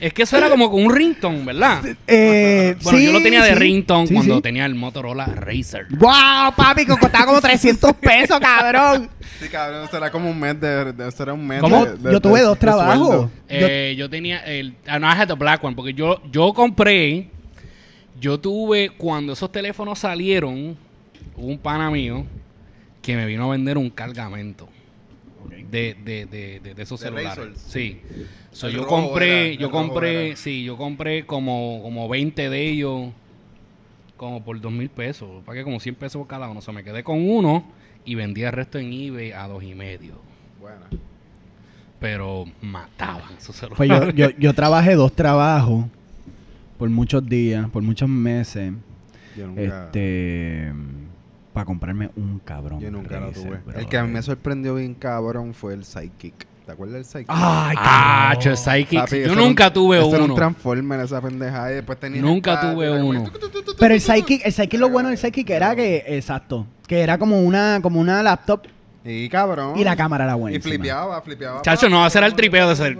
Es 0.00 0.12
que 0.14 0.22
eso 0.22 0.36
era 0.36 0.48
como 0.48 0.70
con 0.70 0.84
un 0.84 0.94
ringtone, 0.94 1.44
¿verdad? 1.44 1.82
Eh, 2.06 2.76
Bueno, 2.82 2.98
sí, 2.98 3.04
yo 3.04 3.12
lo 3.12 3.20
tenía 3.22 3.42
de 3.42 3.50
sí. 3.50 3.54
ringtone 3.56 4.06
Sí, 4.06 4.14
cuando 4.14 4.36
sí. 4.36 4.42
tenía 4.42 4.64
el 4.64 4.74
Motorola 4.76 5.26
Razer. 5.26 5.86
¡Wow, 5.90 6.54
papi! 6.56 6.86
Que 6.86 6.96
costaba 6.96 7.26
como 7.26 7.40
300 7.40 7.92
pesos, 7.94 8.38
cabrón. 8.38 9.10
Sí, 9.40 9.48
cabrón, 9.48 9.88
será 9.90 10.10
como 10.10 10.30
un 10.30 10.38
mes 10.38 10.60
de... 10.60 10.92
de 10.92 11.10
será 11.10 11.32
un 11.32 11.44
mes 11.46 11.60
¿Cómo? 11.60 11.84
de- 11.84 11.96
de- 11.96 12.12
Yo 12.12 12.20
tuve 12.20 12.38
de- 12.40 12.44
dos 12.46 12.58
trabajos. 12.58 13.28
Eh, 13.48 13.94
yo 13.98 14.08
tenía 14.08 14.38
el. 14.44 14.74
ah, 14.86 14.98
no, 15.00 15.08
I 15.08 15.16
had 15.16 15.26
the 15.28 15.34
black 15.34 15.62
one. 15.64 15.74
Porque 15.74 15.92
yo, 15.94 16.22
yo 16.30 16.52
compré. 16.52 17.28
Yo 18.20 18.38
tuve. 18.38 18.90
Cuando 18.90 19.32
esos 19.32 19.50
teléfonos 19.50 19.98
salieron. 19.98 20.76
Hubo 21.36 21.46
un 21.48 21.58
pana 21.58 21.90
mío. 21.90 22.24
Que 23.02 23.16
me 23.16 23.26
vino 23.26 23.46
a 23.46 23.50
vender 23.50 23.78
un 23.78 23.90
cargamento. 23.90 24.68
De, 25.70 25.94
de, 25.94 26.26
de, 26.26 26.60
de, 26.60 26.74
de 26.74 26.82
esos 26.82 27.00
De 27.00 27.06
celulares. 27.06 27.36
Razors. 27.36 27.60
Sí. 27.60 28.00
So, 28.52 28.68
yo 28.68 28.86
compré. 28.86 29.52
era, 29.52 29.60
yo 29.60 29.70
compré. 29.70 30.28
era. 30.28 30.36
Sí, 30.36 30.64
yo 30.64 30.76
compré 30.76 31.26
como, 31.26 31.80
como 31.82 32.08
20 32.08 32.50
de 32.50 32.68
ellos. 32.68 33.10
Como 34.16 34.44
por 34.44 34.60
dos 34.60 34.72
mil 34.72 34.88
pesos. 34.88 35.28
Pagué 35.44 35.62
como 35.62 35.78
100 35.78 35.94
pesos 35.94 36.18
por 36.18 36.26
cada 36.26 36.48
uno. 36.48 36.58
O 36.58 36.62
sea, 36.62 36.74
me 36.74 36.82
quedé 36.82 37.04
con 37.04 37.28
uno. 37.28 37.64
Y 38.04 38.14
vendí 38.14 38.42
el 38.42 38.52
resto 38.52 38.78
en 38.78 38.92
eBay 38.92 39.32
a 39.32 39.46
dos 39.46 39.62
y 39.62 39.74
medio. 39.74 40.14
Bueno. 40.60 40.86
Pero 42.00 42.46
mataban 42.60 43.36
esos 43.36 43.54
celulares. 43.56 43.76
Pues 43.76 44.14
yo, 44.16 44.28
yo, 44.30 44.36
yo 44.38 44.54
trabajé 44.54 44.94
dos 44.94 45.12
trabajos 45.12 45.84
por 46.78 46.88
muchos 46.88 47.26
días, 47.28 47.68
por 47.70 47.82
muchos 47.82 48.08
meses. 48.08 48.72
Yo 49.36 49.46
nunca... 49.46 49.84
Este. 49.86 50.72
Para 51.58 51.66
comprarme 51.66 52.10
un 52.16 52.38
cabrón. 52.44 52.78
Yo 52.78 52.88
nunca 52.90 53.18
lo 53.18 53.32
tuve. 53.32 53.58
bro. 53.66 53.76
El 53.78 53.88
que 53.88 53.98
a 53.98 54.04
mí 54.04 54.12
me 54.12 54.22
sorprendió 54.22 54.76
bien 54.76 54.94
cabrón 54.94 55.54
fue 55.54 55.74
el 55.74 55.84
Sidekick. 55.84 56.46
¿Te 56.64 56.72
acuerdas 56.72 56.94
del 56.94 57.04
Sidekick? 57.04 57.30
Ay, 57.30 57.74
Ah, 57.78 58.34
che, 58.38 58.54
Psychic. 58.56 59.00
Papi, 59.00 59.22
Yo 59.24 59.34
nunca 59.34 59.66
un- 59.68 59.72
tuve 59.72 59.98
eso 59.98 60.08
era 60.10 60.18
un 60.18 60.24
uno. 60.24 60.34
Transformer 60.36 61.00
esa 61.00 61.20
pendeja 61.20 61.72
y 61.72 61.74
después 61.76 61.98
tenía 61.98 62.22
Nunca 62.22 62.60
tuve 62.60 63.02
uno. 63.02 63.24
Pero 63.78 63.94
el 63.94 64.00
Psychic, 64.00 64.42
el 64.44 64.52
Psychic 64.52 64.78
lo 64.78 64.88
bueno 64.88 65.08
del 65.08 65.18
Psychic 65.18 65.50
era 65.50 65.74
que, 65.74 66.04
exacto, 66.06 66.66
que 66.86 67.00
era 67.00 67.18
como 67.18 67.40
una, 67.42 67.80
como 67.82 67.98
una 67.98 68.22
laptop 68.22 68.66
Y 69.04 69.28
cabrón. 69.28 69.76
y 69.78 69.82
la 69.82 69.96
cámara 69.96 70.24
era 70.24 70.36
Y 70.36 70.38
buena. 70.38 70.60
flipeaba, 70.60 71.20
flipeaba. 71.22 71.62
Chacho, 71.62 71.88
no 71.88 71.98
va 72.00 72.06
a 72.06 72.10
ser 72.10 72.22
el 72.22 72.34
tripeo 72.34 72.68
de 72.68 72.76
ser. 72.76 72.98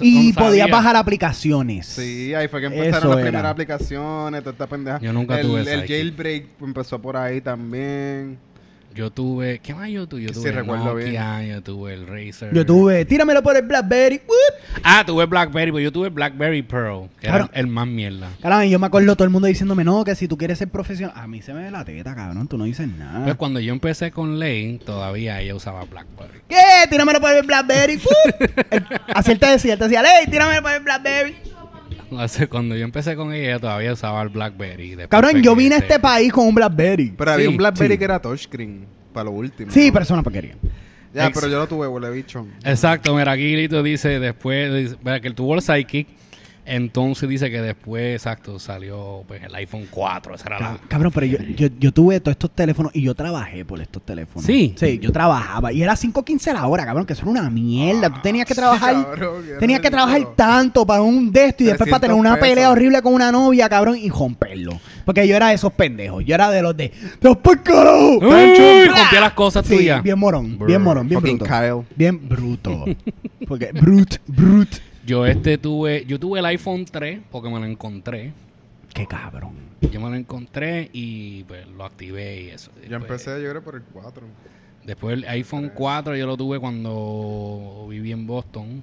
Y 0.00 0.32
podías 0.32 0.70
bajar 0.70 0.96
aplicaciones. 0.96 1.86
Sí, 1.86 2.34
ahí 2.34 2.48
fue 2.48 2.60
que 2.60 2.66
empezaron 2.66 2.94
Eso 2.98 3.08
las 3.08 3.18
era. 3.18 3.26
primeras 3.26 3.50
aplicaciones, 3.52 4.40
toda 4.40 4.52
esta 4.52 4.66
pendeja. 4.66 4.98
Yo 5.00 5.12
nunca 5.12 5.38
el, 5.40 5.46
tuve 5.46 5.60
El 5.72 5.86
jailbreak 5.86 6.46
empezó 6.60 7.00
por 7.00 7.16
ahí 7.16 7.40
también. 7.40 8.38
Yo 8.94 9.10
tuve. 9.10 9.58
¿Qué 9.60 9.74
más 9.74 9.88
yo 9.88 10.06
tuve? 10.06 10.22
Yo 10.22 10.32
tuve 10.32 10.50
el 10.50 10.66
Nokia, 10.66 11.42
yo 11.44 11.62
tuve 11.62 11.94
el 11.94 12.06
Razer. 12.06 12.54
Yo 12.54 12.66
tuve, 12.66 13.04
tíramelo 13.04 13.42
por 13.42 13.56
el 13.56 13.62
Blackberry. 13.62 14.20
Ah, 14.82 15.02
tuve 15.06 15.26
Blackberry, 15.26 15.70
pero 15.72 15.80
yo 15.80 15.92
tuve 15.92 16.08
Blackberry 16.08 16.62
Pearl, 16.62 17.08
que 17.20 17.26
era 17.28 17.48
el 17.52 17.66
más 17.66 17.86
mierda. 17.86 18.28
Caramba, 18.40 18.66
yo 18.66 18.78
me 18.78 18.86
acuerdo 18.86 19.14
todo 19.16 19.24
el 19.24 19.30
mundo 19.30 19.48
diciéndome, 19.48 19.84
no, 19.84 20.04
que 20.04 20.14
si 20.14 20.28
tú 20.28 20.36
quieres 20.36 20.58
ser 20.58 20.68
profesional. 20.68 21.14
A 21.16 21.26
mí 21.26 21.42
se 21.42 21.52
me 21.52 21.64
ve 21.64 21.70
la 21.70 21.84
teta, 21.84 22.14
cabrón, 22.14 22.48
tú 22.48 22.58
no 22.58 22.64
dices 22.64 22.88
nada. 22.88 23.24
Pues 23.24 23.36
cuando 23.36 23.60
yo 23.60 23.72
empecé 23.72 24.10
con 24.10 24.38
Lane, 24.38 24.80
todavía 24.84 25.40
ella 25.40 25.54
usaba 25.54 25.84
Blackberry. 25.84 26.40
¿Qué? 26.48 26.56
Tíramelo 26.90 27.20
por 27.20 27.34
el 27.34 27.46
Blackberry. 27.46 28.00
Así 29.14 29.32
él 29.32 29.38
te 29.38 29.46
decía, 29.46 29.74
él 29.74 29.78
te 29.78 29.84
decía, 29.84 30.02
¡Ey, 30.02 30.26
tíramelo 30.26 30.62
por 30.62 30.72
el 30.72 30.82
Blackberry! 30.82 31.34
Hace- 32.20 32.48
Cuando 32.48 32.76
yo 32.76 32.84
empecé 32.84 33.16
con 33.16 33.32
ella, 33.32 33.58
todavía 33.58 33.92
usaba 33.92 34.22
el 34.22 34.28
Blackberry. 34.28 34.96
Cabrón, 35.08 35.42
yo 35.42 35.54
vine 35.56 35.76
a 35.76 35.78
se- 35.78 35.84
este 35.86 35.98
país 36.00 36.32
con 36.32 36.46
un 36.46 36.54
Blackberry. 36.54 37.14
Pero 37.16 37.30
había 37.32 37.46
Sí, 37.46 37.50
un 37.50 37.56
Blackberry 37.56 37.94
sí. 37.94 37.98
que 37.98 38.04
era 38.04 38.20
touchscreen, 38.20 38.86
para 39.12 39.24
lo 39.24 39.30
último. 39.32 39.70
Sí, 39.70 39.86
¿no? 39.88 39.92
pero 39.92 40.02
es 40.04 40.10
una 40.10 40.22
porquería. 40.22 40.54
Ya, 41.14 41.26
Ex- 41.26 41.34
pero 41.38 41.50
yo 41.52 41.58
lo 41.58 41.66
tuve, 41.66 41.86
huele 41.88 42.10
bicho. 42.10 42.46
Exacto, 42.64 43.14
mira, 43.14 43.32
aquí 43.32 43.54
Lito 43.54 43.82
dice 43.82 44.18
después, 44.18 44.72
dice, 44.74 44.96
mira, 45.04 45.20
que 45.20 45.28
él 45.28 45.34
tuvo 45.34 45.54
el 45.54 45.60
Psychic, 45.60 46.06
entonces 46.64 47.28
dice 47.28 47.50
que 47.50 47.60
después, 47.60 48.14
exacto, 48.14 48.58
salió 48.58 49.24
pues, 49.26 49.42
el 49.42 49.54
iPhone 49.54 49.86
4, 49.90 50.34
esa 50.36 50.46
era 50.46 50.60
la... 50.60 50.66
Cab- 50.74 50.88
Cabrón, 50.88 51.12
pero 51.14 51.26
yo, 51.26 51.38
yo, 51.56 51.68
yo 51.78 51.92
tuve 51.92 52.20
todos 52.20 52.32
estos 52.34 52.50
teléfonos 52.52 52.94
y 52.94 53.02
yo 53.02 53.14
trabajé 53.14 53.64
por 53.64 53.80
estos 53.80 54.02
teléfonos. 54.04 54.44
¿Sí? 54.44 54.74
Sí, 54.76 54.98
yo 55.00 55.10
trabajaba. 55.12 55.72
Y 55.72 55.82
era 55.82 55.94
5.15 55.94 56.52
la 56.52 56.66
hora, 56.66 56.84
cabrón, 56.84 57.04
que 57.06 57.14
eso 57.14 57.22
era 57.22 57.30
una 57.30 57.50
mierda. 57.50 58.10
Tú 58.10 58.20
tenías 58.22 58.46
que 58.46 58.54
trabajar. 58.56 58.94
cabrón, 58.94 59.42
qué 59.46 59.54
tenías 59.58 59.80
que 59.80 59.90
trabajar 59.90 60.34
tanto 60.36 60.86
para 60.86 61.02
un 61.02 61.32
de 61.32 61.46
esto 61.46 61.64
y 61.64 61.66
después 61.66 61.90
para 61.90 62.00
tener 62.00 62.16
300 62.16 62.20
una 62.32 62.40
pelea 62.40 62.54
pesos. 62.66 62.72
horrible 62.72 63.02
con 63.02 63.14
una 63.14 63.32
novia, 63.32 63.68
cabrón, 63.68 63.96
y 63.96 64.08
romperlo. 64.08 64.78
Porque 65.04 65.26
yo 65.26 65.34
era 65.34 65.48
de 65.48 65.54
esos 65.54 65.72
pendejos. 65.72 66.24
Yo 66.24 66.34
era 66.34 66.48
de 66.50 66.62
los 66.62 66.76
de. 66.76 66.92
¡Los 67.20 67.38
por. 67.38 67.58
Rompía 67.64 69.20
las 69.20 69.32
cosas 69.32 69.66
Sí, 69.66 69.76
tuyas. 69.76 70.02
bien 70.02 70.18
morón, 70.18 70.58
Brr. 70.58 70.66
bien 70.68 70.82
morón, 70.82 71.08
bien 71.08 71.20
Fucking 71.20 71.38
bruto. 71.38 71.52
Kyle. 71.52 71.86
Bien 71.96 72.28
bruto. 72.28 72.84
Porque, 73.48 73.72
brut, 73.72 74.16
brut. 74.26 74.68
Yo 75.04 75.26
este 75.26 75.58
tuve, 75.58 76.04
yo 76.06 76.18
tuve 76.18 76.38
el 76.40 76.46
iPhone 76.46 76.84
3 76.84 77.20
porque 77.30 77.48
me 77.50 77.58
lo 77.58 77.66
encontré. 77.66 78.32
Qué 78.94 79.06
cabrón. 79.06 79.54
Yo 79.90 80.00
me 80.00 80.08
lo 80.10 80.14
encontré 80.16 80.90
y 80.92 81.44
pues 81.44 81.66
lo 81.66 81.84
activé 81.84 82.42
y 82.42 82.48
eso. 82.50 82.70
Yo 82.76 82.98
Después- 82.98 83.02
empecé, 83.26 83.42
yo 83.42 83.50
creo, 83.50 83.62
por 83.62 83.74
el 83.76 83.82
4. 83.82 84.22
Después 84.84 85.14
el 85.14 85.24
iPhone 85.28 85.70
4 85.74 86.16
yo 86.16 86.26
lo 86.26 86.36
tuve 86.36 86.58
cuando 86.60 87.86
viví 87.90 88.12
en 88.12 88.26
Boston. 88.26 88.82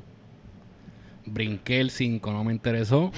Brinqué 1.25 1.79
el 1.79 1.91
5, 1.91 2.31
no 2.31 2.43
me 2.43 2.51
interesó. 2.53 3.11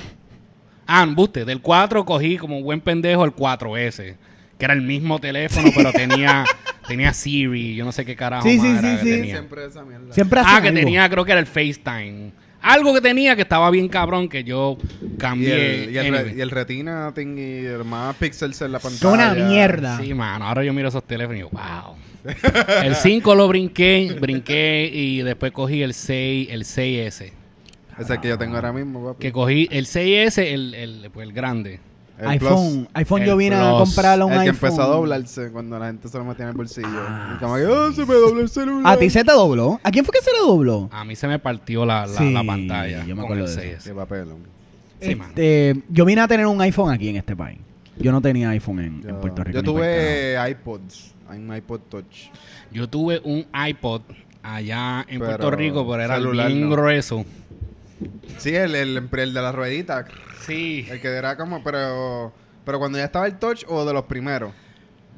Ah, 0.86 1.04
embuste, 1.04 1.46
del 1.46 1.62
4 1.62 2.04
cogí 2.06 2.38
como 2.38 2.62
buen 2.62 2.82
pendejo 2.82 3.24
el 3.24 3.32
4S, 3.32 4.16
que 4.58 4.66
era 4.66 4.74
el 4.74 4.82
mismo 4.82 5.20
teléfono, 5.20 5.70
pero 5.76 5.92
tenía 5.94 6.44
tenía 6.88 7.14
Siri, 7.14 7.76
yo 7.76 7.86
no 7.86 7.92
sé 7.94 8.04
qué 8.04 8.16
carajo 8.18 8.46
Sí, 8.48 8.58
más 8.58 8.66
sí, 8.66 8.72
era 8.74 8.82
sí, 8.82 8.88
que 8.98 9.04
sí. 9.04 9.18
tenía. 9.22 9.36
Siempre 9.36 9.66
esa 9.66 9.84
mierda. 9.86 10.14
Siempre 10.14 10.42
Ah, 10.44 10.60
que 10.62 10.68
algo. 10.68 10.80
tenía, 10.82 11.10
creo 11.10 11.24
que 11.24 11.32
era 11.32 11.40
el 11.40 11.46
FaceTime. 11.48 12.32
Algo 12.62 12.94
que 12.94 13.02
tenía 13.02 13.36
que 13.36 13.42
estaba 13.42 13.70
bien 13.72 13.88
cabrón 13.88 14.30
que 14.30 14.44
yo 14.44 14.78
Y 15.02 15.18
cambié. 15.18 15.86
el, 15.86 15.92
y, 15.94 15.98
el 15.98 16.12
re- 16.12 16.18
Anyway. 16.20 16.38
y 16.38 16.42
el 16.42 16.50
retina 16.52 17.12
thing 17.16 17.38
y 17.38 17.66
el 17.66 17.84
más 17.84 18.16
píxeles 18.18 18.62
en 18.62 18.72
la 18.72 18.80
Qué 18.80 18.84
pantalla. 18.84 19.14
una 19.14 19.34
mierda. 19.34 19.98
Sí, 20.00 20.14
mano. 20.14 20.46
Ahora 20.46 20.64
yo 20.64 20.72
miro 20.74 20.90
esos 20.90 21.04
teléfonos 21.04 21.36
y 21.36 21.38
digo, 21.40 21.50
wow. 21.52 21.96
el 22.84 22.96
5 22.96 23.34
lo 23.36 23.48
brinqué, 23.48 24.16
brinqué 24.20 24.90
y 24.94 25.22
después 25.24 25.52
cogí 25.52 25.82
el 25.82 25.94
6, 25.96 26.50
el 26.52 26.64
6S. 26.66 27.32
Ese 28.00 28.18
que 28.20 28.28
yo 28.30 28.38
tengo 28.38 28.56
ahora 28.56 28.72
mismo, 28.72 29.04
papi. 29.06 29.20
Que 29.22 29.32
cogí 29.32 29.68
el 29.72 29.86
6S, 29.86 30.38
el, 30.40 30.74
el, 30.76 31.10
pues, 31.12 31.28
el 31.28 31.34
grande. 31.34 31.80
El 32.22 32.28
iPhone, 32.30 32.74
Plus. 32.84 32.88
iPhone 32.94 33.24
yo 33.26 33.36
vine 33.38 33.56
a 33.56 33.70
Plus. 33.70 33.80
comprarle 33.90 34.24
un 34.26 34.32
El 34.34 34.38
que 34.44 34.50
iPhone. 34.50 34.68
empezó 34.70 34.82
a 34.84 34.86
doblarse 34.88 35.52
cuando 35.52 35.80
la 35.80 35.88
gente 35.88 36.08
se 36.08 36.18
lo 36.18 36.24
metía 36.24 36.44
en 36.46 36.50
el 36.52 36.56
bolsillo. 36.58 36.88
Ah, 36.90 37.34
y 37.36 37.40
como 37.40 37.56
que, 37.56 37.66
oh, 37.66 37.92
se 37.92 38.06
me 38.06 38.14
dobló 38.14 38.42
el 38.42 38.50
celular. 38.50 38.94
¿A 38.94 38.98
ti 38.98 39.10
se 39.10 39.24
te 39.24 39.32
dobló? 39.32 39.80
¿A 39.84 39.92
quién 39.92 40.06
fue 40.06 40.14
que 40.14 40.24
se 40.24 40.32
le 40.32 40.40
dobló? 40.40 40.90
A 40.92 41.04
mí 41.04 41.16
se 41.16 41.28
me 41.28 41.40
partió 41.40 41.86
la, 41.86 42.06
la, 42.06 42.14
Sí, 42.18 42.32
la 42.32 42.44
pantalla. 42.44 43.00
yo 43.06 43.16
me 43.16 43.22
con 43.22 43.32
acuerdo 43.32 43.46
el 43.46 43.56
de 43.56 43.72
eso. 43.74 43.80
6S. 43.82 43.84
Qué 43.90 43.94
papelón. 43.94 44.38
Sí. 45.02 45.12
Este, 45.20 45.82
yo 45.90 46.06
vine 46.06 46.22
a 46.22 46.28
tener 46.28 46.46
un 46.46 46.62
iPhone 46.62 46.92
aquí 46.92 47.10
en 47.10 47.16
este 47.18 47.36
país. 47.36 47.58
Yo 47.98 48.12
no 48.12 48.22
tenía 48.22 48.50
iPhone 48.52 48.80
en, 48.80 48.86
en 48.86 49.02
Yo, 49.02 49.20
Puerto 49.22 49.44
Rico. 49.44 49.56
yo 49.58 49.64
tuve 49.64 50.38
iPods. 50.52 51.14
Un 51.30 51.56
iPod 51.56 51.80
Touch. 51.90 52.30
Yo 52.72 52.90
tuve 52.90 53.22
un 53.24 53.46
iPod 53.68 54.02
allá 54.44 55.02
en 55.08 55.20
Pero 55.20 55.26
Puerto 55.38 55.52
Rico, 55.52 55.88
pero 55.90 56.04
era 56.04 56.16
celular 56.16 56.48
bien 56.48 56.62
no. 56.70 56.76
grueso. 56.76 57.26
Sí, 58.38 58.56
el, 58.56 58.76
el, 58.76 59.10
el 59.12 59.34
de 59.34 59.42
la 59.42 59.52
ruedita. 59.52 60.06
Sí. 60.46 60.86
El 60.90 61.00
que 61.02 61.08
era 61.10 61.36
como, 61.38 61.64
pero. 61.64 62.34
Pero 62.66 62.78
cuando 62.80 62.98
ya 62.98 63.06
estaba 63.06 63.26
el 63.28 63.38
touch 63.40 63.64
o 63.68 63.86
de 63.86 63.94
los 63.94 64.04
primeros. 64.04 64.52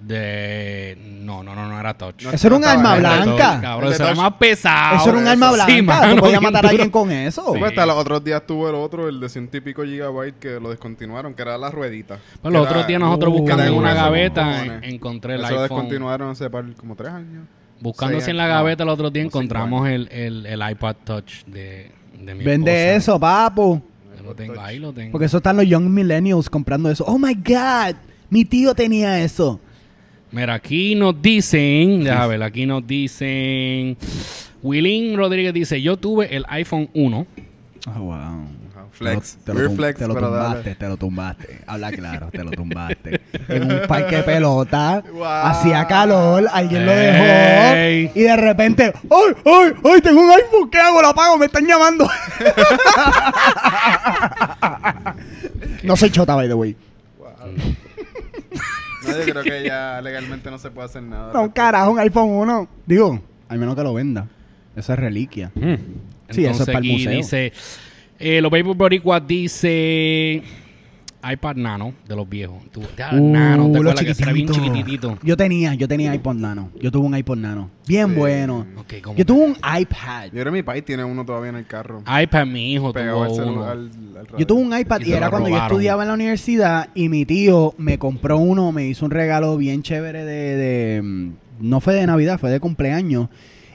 De... 0.01 0.97
No, 1.21 1.43
no, 1.43 1.55
no, 1.55 1.67
no 1.67 1.79
era 1.79 1.93
touch. 1.97 2.23
No, 2.23 2.31
Eso 2.31 2.47
era 2.47 2.55
un 2.57 2.65
arma 2.65 2.95
blanca. 2.97 3.59
Cabrón, 3.61 3.93
eso 3.93 4.03
era 4.03 4.15
más 4.15 4.33
pesado. 4.33 4.97
Eso 4.97 5.09
era 5.11 5.17
un 5.19 5.27
arma 5.27 5.45
eso. 5.47 5.55
blanca. 5.55 5.71
Sí, 5.73 5.81
mano, 5.81 6.15
podías 6.17 6.39
bien 6.41 6.51
matar 6.53 6.65
a 6.65 6.69
alguien 6.69 6.89
con 6.89 7.09
eso. 7.11 7.45
Pues 7.45 7.63
hasta 7.63 7.85
los 7.85 7.95
otros 7.95 8.21
días 8.23 8.45
tuvo 8.45 8.67
el 8.69 8.75
otro, 8.75 9.07
el 9.07 9.19
de 9.21 9.29
ciento 9.29 9.55
y 9.57 9.61
pico 9.61 9.83
gigabytes, 9.83 10.35
que 10.41 10.59
lo 10.59 10.69
descontinuaron, 10.71 11.33
que 11.33 11.41
era 11.41 11.57
la 11.57 11.71
ruedita. 11.71 12.19
Pues 12.41 12.53
los 12.53 12.65
otros 12.67 12.85
días 12.85 12.99
nosotros 12.99 13.33
Uh, 13.33 13.37
buscando 13.37 13.63
en 13.63 13.73
una 13.73 13.93
gaveta 13.93 14.65
en- 14.65 14.83
encontré 14.83 15.35
el 15.35 15.41
Eso 15.41 15.51
lo 15.53 15.61
iPhone. 15.61 15.77
descontinuaron 15.77 16.31
hace 16.31 16.49
par- 16.49 16.75
como 16.75 16.95
tres 16.97 17.09
años. 17.13 17.45
Buscándose 17.79 18.21
Seis 18.25 18.29
en 18.31 18.37
la 18.37 18.47
gaveta 18.47 18.83
el 18.83 18.89
otro 18.89 19.09
día 19.09 19.23
encontramos 19.23 19.87
el, 19.87 20.07
el, 20.11 20.45
el 20.45 20.69
iPod 20.71 20.95
Touch 21.05 21.43
de, 21.45 21.91
de 22.25 22.35
mi 22.35 22.43
Vende 22.43 22.71
esposa. 22.95 23.11
eso, 23.13 23.19
papu. 23.19 23.81
Yo 24.17 24.23
lo 24.23 24.35
tengo, 24.35 24.59
ahí 24.59 24.79
lo 24.79 24.93
tengo. 24.93 25.11
Porque 25.11 25.25
eso 25.25 25.37
están 25.37 25.57
los 25.57 25.65
young 25.67 25.89
millennials 25.89 26.49
comprando 26.49 26.89
eso. 26.89 27.03
Oh 27.07 27.17
my 27.17 27.33
God. 27.33 27.95
Mi 28.29 28.45
tío 28.45 28.73
tenía 28.73 29.21
eso. 29.23 29.59
Mira, 30.31 30.55
aquí 30.55 30.95
nos 30.95 31.21
dicen, 31.21 32.03
déjame 32.03 32.27
ver, 32.29 32.43
aquí 32.43 32.65
nos 32.65 32.85
dicen, 32.87 33.95
Willín 34.63 35.15
Rodríguez 35.15 35.53
dice, 35.53 35.79
yo 35.79 35.95
tuve 35.97 36.35
el 36.35 36.43
iPhone 36.49 36.89
1. 36.95 37.27
Oh, 37.85 37.99
wow. 37.99 38.15
Flex. 38.93 39.37
Te 39.43 39.53
lo, 39.53 39.71
flex, 39.71 39.97
te 39.99 40.07
lo 40.07 40.13
pero 40.13 40.29
dale. 40.29 40.45
tumbaste, 40.45 40.75
te 40.75 40.87
lo 40.87 40.97
tumbaste. 40.97 41.61
Habla 41.65 41.91
claro, 41.91 42.29
te 42.31 42.43
lo 42.43 42.51
tumbaste. 42.51 43.21
en 43.49 43.71
un 43.71 43.81
parque 43.87 44.17
de 44.17 44.23
pelota, 44.33 45.03
Wow. 45.11 45.25
hacía 45.25 45.85
calor, 45.87 46.47
alguien 46.53 46.85
lo 46.85 46.91
dejó 46.91 48.13
y 48.15 48.21
de 48.21 48.35
repente, 48.37 48.93
¡ay, 49.09 49.33
ay, 49.45 49.73
ay! 49.83 50.01
Tengo 50.01 50.21
un 50.21 50.29
iPhone, 50.31 50.69
¿qué 50.69 50.77
hago? 50.79 51.01
Lo 51.01 51.07
apago, 51.09 51.37
me 51.39 51.47
están 51.47 51.65
llamando. 51.65 52.07
no 55.83 55.95
soy 55.95 56.09
chota, 56.11 56.35
by 56.35 56.47
the 56.47 56.53
way. 56.53 56.75
No, 59.05 59.17
yo 59.17 59.23
creo 59.33 59.43
que 59.43 59.63
ya 59.65 59.99
legalmente 60.01 60.49
no 60.49 60.57
se 60.57 60.71
puede 60.71 60.87
hacer 60.87 61.03
nada. 61.03 61.33
No, 61.33 61.53
carajo, 61.53 61.91
un 61.91 61.99
iPhone 61.99 62.29
1. 62.29 62.67
Digo, 62.85 63.21
al 63.49 63.59
menos 63.59 63.75
que 63.75 63.83
lo 63.83 63.93
venda. 63.93 64.27
Esa 64.75 64.93
es 64.93 64.99
reliquia. 64.99 65.51
Sí, 66.29 66.45
eso 66.45 66.63
es 66.63 66.67
para 66.67 66.79
el 66.79 66.91
museo. 66.91 67.11
dice, 67.11 67.53
eh, 68.23 68.41
los 68.41 68.49
Baby 68.51 68.73
Boricuas 68.73 69.21
dice 69.27 70.41
iPad 71.29 71.55
Nano 71.55 71.93
de 72.07 72.15
los 72.15 72.27
viejos. 72.27 72.57
Tú, 72.71 72.81
Uh, 72.81 73.31
Nano, 73.31 73.67
¿te 73.71 73.81
lo 73.81 73.91
acuerdas 73.91 74.15
que 74.17 74.23
era 74.23 74.33
bien 74.33 74.47
chiquitito. 74.47 74.73
chiquititito? 74.73 75.17
Yo 75.23 75.37
tenía, 75.37 75.73
yo 75.73 75.87
tenía 75.87 76.13
iPod 76.15 76.35
Nano. 76.35 76.69
Yo 76.81 76.91
tuve 76.91 77.05
un 77.05 77.15
iPod 77.17 77.37
Nano. 77.37 77.69
Bien 77.87 78.09
Sí. 78.09 78.15
bueno. 78.15 78.65
Ok, 78.77 78.93
¿cómo 79.01 79.17
Yo 79.17 79.25
tuve 79.25 79.45
un 79.45 79.51
iPad. 79.55 80.25
Yo 80.25 80.31
creo 80.31 80.45
que 80.45 80.51
mi 80.51 80.63
país 80.63 80.83
tiene 80.83 81.03
uno 81.05 81.25
todavía 81.25 81.49
en 81.51 81.55
el 81.57 81.65
carro. 81.65 82.01
iPad, 82.23 82.45
mi 82.45 82.73
hijo 82.73 82.91
tuvo 82.91 83.29
uno. 83.51 83.65
al. 83.65 83.89
Yo 84.37 84.45
tuve 84.47 84.61
un 84.61 84.77
iPad 84.77 85.01
Y 85.01 85.13
era 85.13 85.29
cuando 85.29 85.47
yo 85.49 85.57
estudiaba 85.57 86.03
en 86.03 86.07
la 86.09 86.13
universidad 86.13 86.89
y 86.93 87.07
mi 87.09 87.25
tío 87.25 87.73
me 87.77 87.97
compró 87.97 88.37
uno, 88.37 88.71
me 88.73 88.87
hizo 88.87 89.05
un 89.05 89.11
regalo 89.11 89.55
bien 89.57 89.81
chévere 89.83 90.25
de, 90.25 90.55
de, 90.57 91.01
mm, 91.01 91.31
no 91.61 91.79
fue 91.81 91.93
de 91.93 92.05
Navidad, 92.07 92.37
fue 92.39 92.49
de 92.51 92.59
cumpleaños 92.59 93.29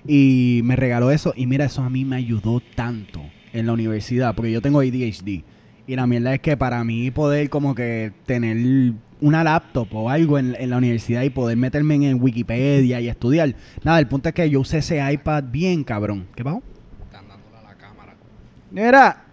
y 0.06 0.60
me 0.64 0.76
regaló 0.76 1.10
eso 1.10 1.32
y 1.36 1.46
mira, 1.46 1.64
eso 1.66 1.82
a 1.82 1.90
mí 1.90 2.04
me 2.04 2.16
ayudó 2.16 2.60
tanto 2.74 3.20
en 3.52 3.66
la 3.66 3.72
universidad 3.72 4.34
porque 4.34 4.52
yo 4.52 4.60
tengo 4.60 4.80
ADHD 4.80 5.42
y 5.88 5.96
la 5.96 6.06
mierda 6.06 6.34
es 6.34 6.40
que 6.40 6.56
para 6.56 6.84
mí 6.84 7.10
poder 7.10 7.48
como 7.48 7.74
que 7.74 8.12
tener 8.26 8.56
una 9.20 9.42
laptop 9.42 9.88
o 9.92 10.10
algo 10.10 10.38
en, 10.38 10.54
en 10.58 10.70
la 10.70 10.76
universidad 10.76 11.22
y 11.22 11.30
poder 11.30 11.56
meterme 11.56 11.94
en, 11.94 12.02
en 12.04 12.22
Wikipedia 12.22 13.00
y 13.00 13.08
estudiar, 13.08 13.54
nada, 13.82 13.98
el 13.98 14.06
punto 14.06 14.28
es 14.28 14.34
que 14.34 14.48
yo 14.50 14.60
usé 14.60 14.78
ese 14.78 15.12
iPad 15.12 15.44
bien 15.44 15.84
cabrón. 15.84 16.28
¿Qué 16.36 16.44
pasó? 16.44 16.62
Están 17.06 17.26
dándole 17.26 17.56
a 17.56 17.62
la 17.62 17.74
cámara. 17.74 18.14
Mira, 18.70 19.24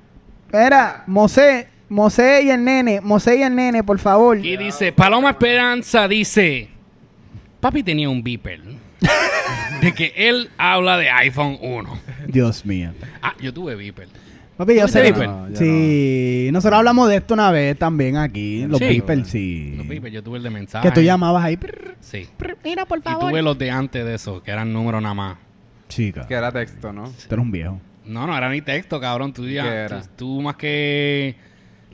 mira, 0.52 1.04
Mosé, 1.08 1.68
Mosé 1.90 2.44
y 2.44 2.50
el 2.50 2.64
nene, 2.64 3.02
Mosé 3.02 3.38
y 3.38 3.44
el 3.44 3.54
nene, 3.54 3.84
por 3.84 4.00
favor. 4.00 4.38
Aquí 4.38 4.56
dice, 4.56 4.92
Paloma 4.94 5.32
Esperanza 5.32 6.08
dice, 6.08 6.70
Papi 7.60 7.84
tenía 7.84 8.10
un 8.10 8.24
beeper. 8.24 8.62
de 9.86 9.94
que 9.94 10.14
él 10.16 10.50
habla 10.58 10.98
de 10.98 11.10
iPhone 11.10 11.58
1. 11.62 12.00
Dios 12.28 12.66
mío. 12.66 12.92
Ah, 13.22 13.34
yo 13.42 13.54
tuve 13.54 13.76
beeper. 13.76 14.08
Papi, 14.58 14.76
yo 14.76 14.88
¿Tuviste 14.88 15.14
sé. 15.14 15.28
No, 15.28 15.50
yo 15.50 15.56
sí, 15.58 16.50
nosotros 16.54 16.78
hablamos 16.78 17.10
de 17.10 17.18
esto 17.18 17.34
una 17.34 17.52
vez 17.52 17.78
también 17.78 18.16
aquí. 18.16 18.66
Los 18.68 18.80
Sí. 18.80 19.02
sí. 19.26 19.74
Los 19.76 19.88
beeper, 19.88 20.12
yo 20.12 20.24
tuve 20.24 20.38
el 20.38 20.44
de 20.44 20.50
mensaje. 20.50 20.88
Que 20.88 20.94
tú 20.96 21.02
llamabas 21.02 21.44
ahí. 21.44 21.58
prr, 21.58 21.96
Sí. 22.00 22.28
prr, 22.38 22.58
Mira, 22.64 22.86
por 22.86 23.00
Y 23.00 23.02
favor. 23.02 23.30
tuve 23.32 23.42
los 23.42 23.58
de 23.58 23.70
antes 23.72 24.06
de 24.06 24.16
eso, 24.16 24.42
que 24.42 24.52
eran 24.52 24.72
números 24.72 25.02
nada 25.02 25.14
más. 25.14 25.38
Chica, 25.90 26.26
Que 26.28 26.34
era 26.36 26.52
texto, 26.52 26.92
¿no? 26.94 27.04
tú 27.28 27.36
eres 27.36 27.44
un 27.44 27.52
viejo. 27.52 27.80
No, 28.06 28.26
no 28.28 28.36
era 28.38 28.50
ni 28.50 28.62
texto, 28.62 29.00
cabrón. 29.00 29.34
Tú, 29.34 29.48
ya, 29.48 29.64
¿Qué 29.64 29.70
era? 29.70 30.02
tú, 30.02 30.08
tú 30.16 30.42
más 30.42 30.56
que... 30.56 31.36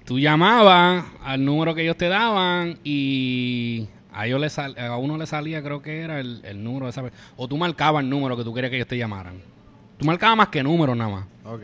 Tú 0.06 0.20
llamabas 0.20 1.04
al 1.24 1.44
número 1.46 1.74
que 1.74 1.84
ellos 1.84 1.96
te 1.98 2.10
daban 2.10 2.78
y 2.84 3.88
a, 4.14 4.28
ellos 4.28 4.40
le 4.40 4.50
sal- 4.50 4.78
a 4.78 4.98
uno 4.98 5.18
le 5.18 5.26
salía, 5.26 5.62
creo 5.64 5.82
que 5.82 6.02
era 6.02 6.20
el, 6.20 6.42
el 6.44 6.64
número 6.64 6.86
de 6.86 6.92
esa 6.92 7.04
O 7.38 7.48
tú 7.48 7.58
marcabas 7.58 8.04
el 8.04 8.10
número 8.10 8.36
que 8.38 8.44
tú 8.44 8.54
querías 8.54 8.70
que 8.70 8.78
ellos 8.78 8.88
te 8.88 8.98
llamaran. 8.98 9.36
Tú 9.98 10.06
marcabas 10.06 10.38
más 10.38 10.48
que 10.50 10.64
números 10.64 10.96
nada 10.98 11.10
más. 11.12 11.26
Ok. 11.46 11.64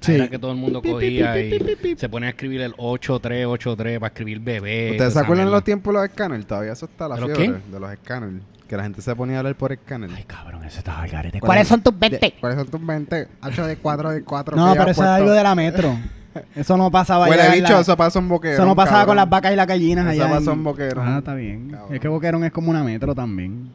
Sí. 0.00 0.12
Era 0.14 0.28
que 0.28 0.38
todo 0.38 0.50
el 0.50 0.58
mundo 0.58 0.82
Pi, 0.82 0.88
pi, 0.88 0.92
cogía 0.94 1.32
pi, 1.34 1.50
pi, 1.50 1.58
pi, 1.64 1.72
y 1.72 1.76
pi. 1.94 1.96
se 1.96 2.08
ponía 2.10 2.28
a 2.28 2.30
escribir 2.30 2.60
el 2.60 2.74
8383 2.76 3.98
para 3.98 4.08
escribir 4.08 4.38
bebé. 4.40 4.90
¿Ustedes 4.92 5.14
se 5.14 5.18
acuerdan 5.18 5.46
de 5.46 5.52
los 5.52 5.64
tiempos 5.64 5.94
de 5.94 6.00
los 6.00 6.08
escáneres? 6.10 6.46
Todavía 6.46 6.72
eso 6.72 6.86
está 6.86 7.08
la 7.08 7.14
¿De 7.14 7.20
los 7.22 7.36
fiebre 7.36 7.60
de 7.70 7.80
los 7.80 7.90
escáneres. 7.92 8.42
Que 8.68 8.76
la 8.76 8.82
gente 8.82 9.02
se 9.02 9.14
ponía 9.16 9.36
a 9.36 9.38
hablar 9.40 9.54
por 9.56 9.72
escáner. 9.72 10.10
Ay, 10.14 10.24
cabrón, 10.24 10.64
eso 10.64 10.78
estaba 10.78 11.02
al 11.02 11.10
garete. 11.10 11.40
¿Cuáles 11.40 11.68
son 11.68 11.82
tus 11.82 11.98
20? 11.98 12.34
¿Cuáles 12.40 12.58
son 12.58 12.68
tus 12.68 12.86
20? 12.86 13.28
H 13.40 13.62
de 13.62 13.76
4 13.76 14.10
de 14.10 14.24
4. 14.24 14.56
No, 14.56 14.72
pero 14.72 14.90
eso 14.90 15.02
es 15.02 15.08
algo 15.08 15.30
de 15.32 15.42
la 15.42 15.54
metro. 15.54 15.96
Eso 16.54 16.76
no 16.76 16.90
pasaba 16.90 17.28
Huele 17.28 17.42
allá 17.42 17.52
bicho, 17.54 17.72
la- 17.74 17.80
eso 17.80 17.96
pasa 17.96 18.18
en 18.18 18.28
boquero. 18.28 18.54
Eso 18.54 18.64
no 18.66 18.74
pasaba 18.76 19.06
con 19.06 19.16
las 19.16 19.28
vacas 19.28 19.52
y 19.52 19.56
las 19.56 19.66
gallinas 19.66 20.12
Eso 20.12 20.22
allá. 20.24 20.34
pasó 20.34 20.52
en- 20.52 20.58
en 20.58 20.64
Boquerón. 20.64 21.08
Ah, 21.08 21.18
está 21.18 21.34
bien. 21.34 21.70
Cabrón. 21.70 21.94
Es 21.94 22.00
que 22.00 22.08
Boquerón 22.08 22.44
es 22.44 22.52
como 22.52 22.70
una 22.70 22.82
metro 22.84 23.14
también. 23.14 23.70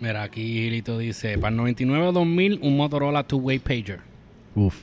Mira, 0.00 0.22
aquí 0.22 0.42
Gilito 0.42 0.96
dice, 0.98 1.38
para 1.38 1.50
el 1.50 1.56
99 1.56 2.06
o 2.06 2.12
2000, 2.12 2.60
un 2.62 2.76
Motorola 2.76 3.24
Two-Way 3.24 3.58
Pager. 3.58 4.00
Uf, 4.54 4.74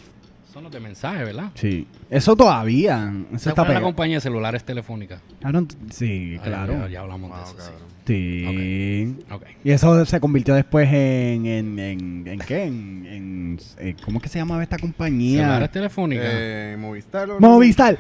Son 0.53 0.63
los 0.63 0.71
de 0.71 0.79
mensaje, 0.79 1.23
¿verdad? 1.23 1.51
sí. 1.55 1.87
Eso 2.09 2.35
todavía. 2.35 3.11
Eso 3.33 3.39
¿Sabes 3.39 3.59
está 3.59 3.73
la 3.73 3.81
compañía 3.81 4.17
de 4.17 4.21
celulares 4.21 4.63
telefónicas? 4.63 5.19
Cabrón, 5.41 5.67
Sí, 5.89 6.37
Ah, 6.39 6.43
claro. 6.43 6.73
Ya, 6.83 6.87
ya 6.89 6.99
hablamos 7.01 7.35
de 7.35 7.43
eso, 7.43 7.55
sí. 7.59 7.71
Y 8.13 9.71
eso 9.71 10.05
se 10.05 10.19
convirtió 10.19 10.53
después 10.53 10.87
en... 10.91 11.45
¿En, 11.45 11.79
en, 11.79 12.27
en 12.27 12.39
qué? 12.39 12.63
En, 12.63 13.05
en- 13.05 13.59
eh, 13.79 13.95
¿Cómo 14.03 14.17
es 14.17 14.23
que 14.23 14.29
se 14.29 14.37
llamaba 14.39 14.61
esta 14.63 14.77
compañía? 14.77 15.39
¿Celulares 15.41 15.71
telefónicas? 15.71 16.25
Eh, 16.29 16.75
Movistar. 16.79 17.29
¿o 17.29 17.39
no? 17.39 17.49
Movistar. 17.49 17.97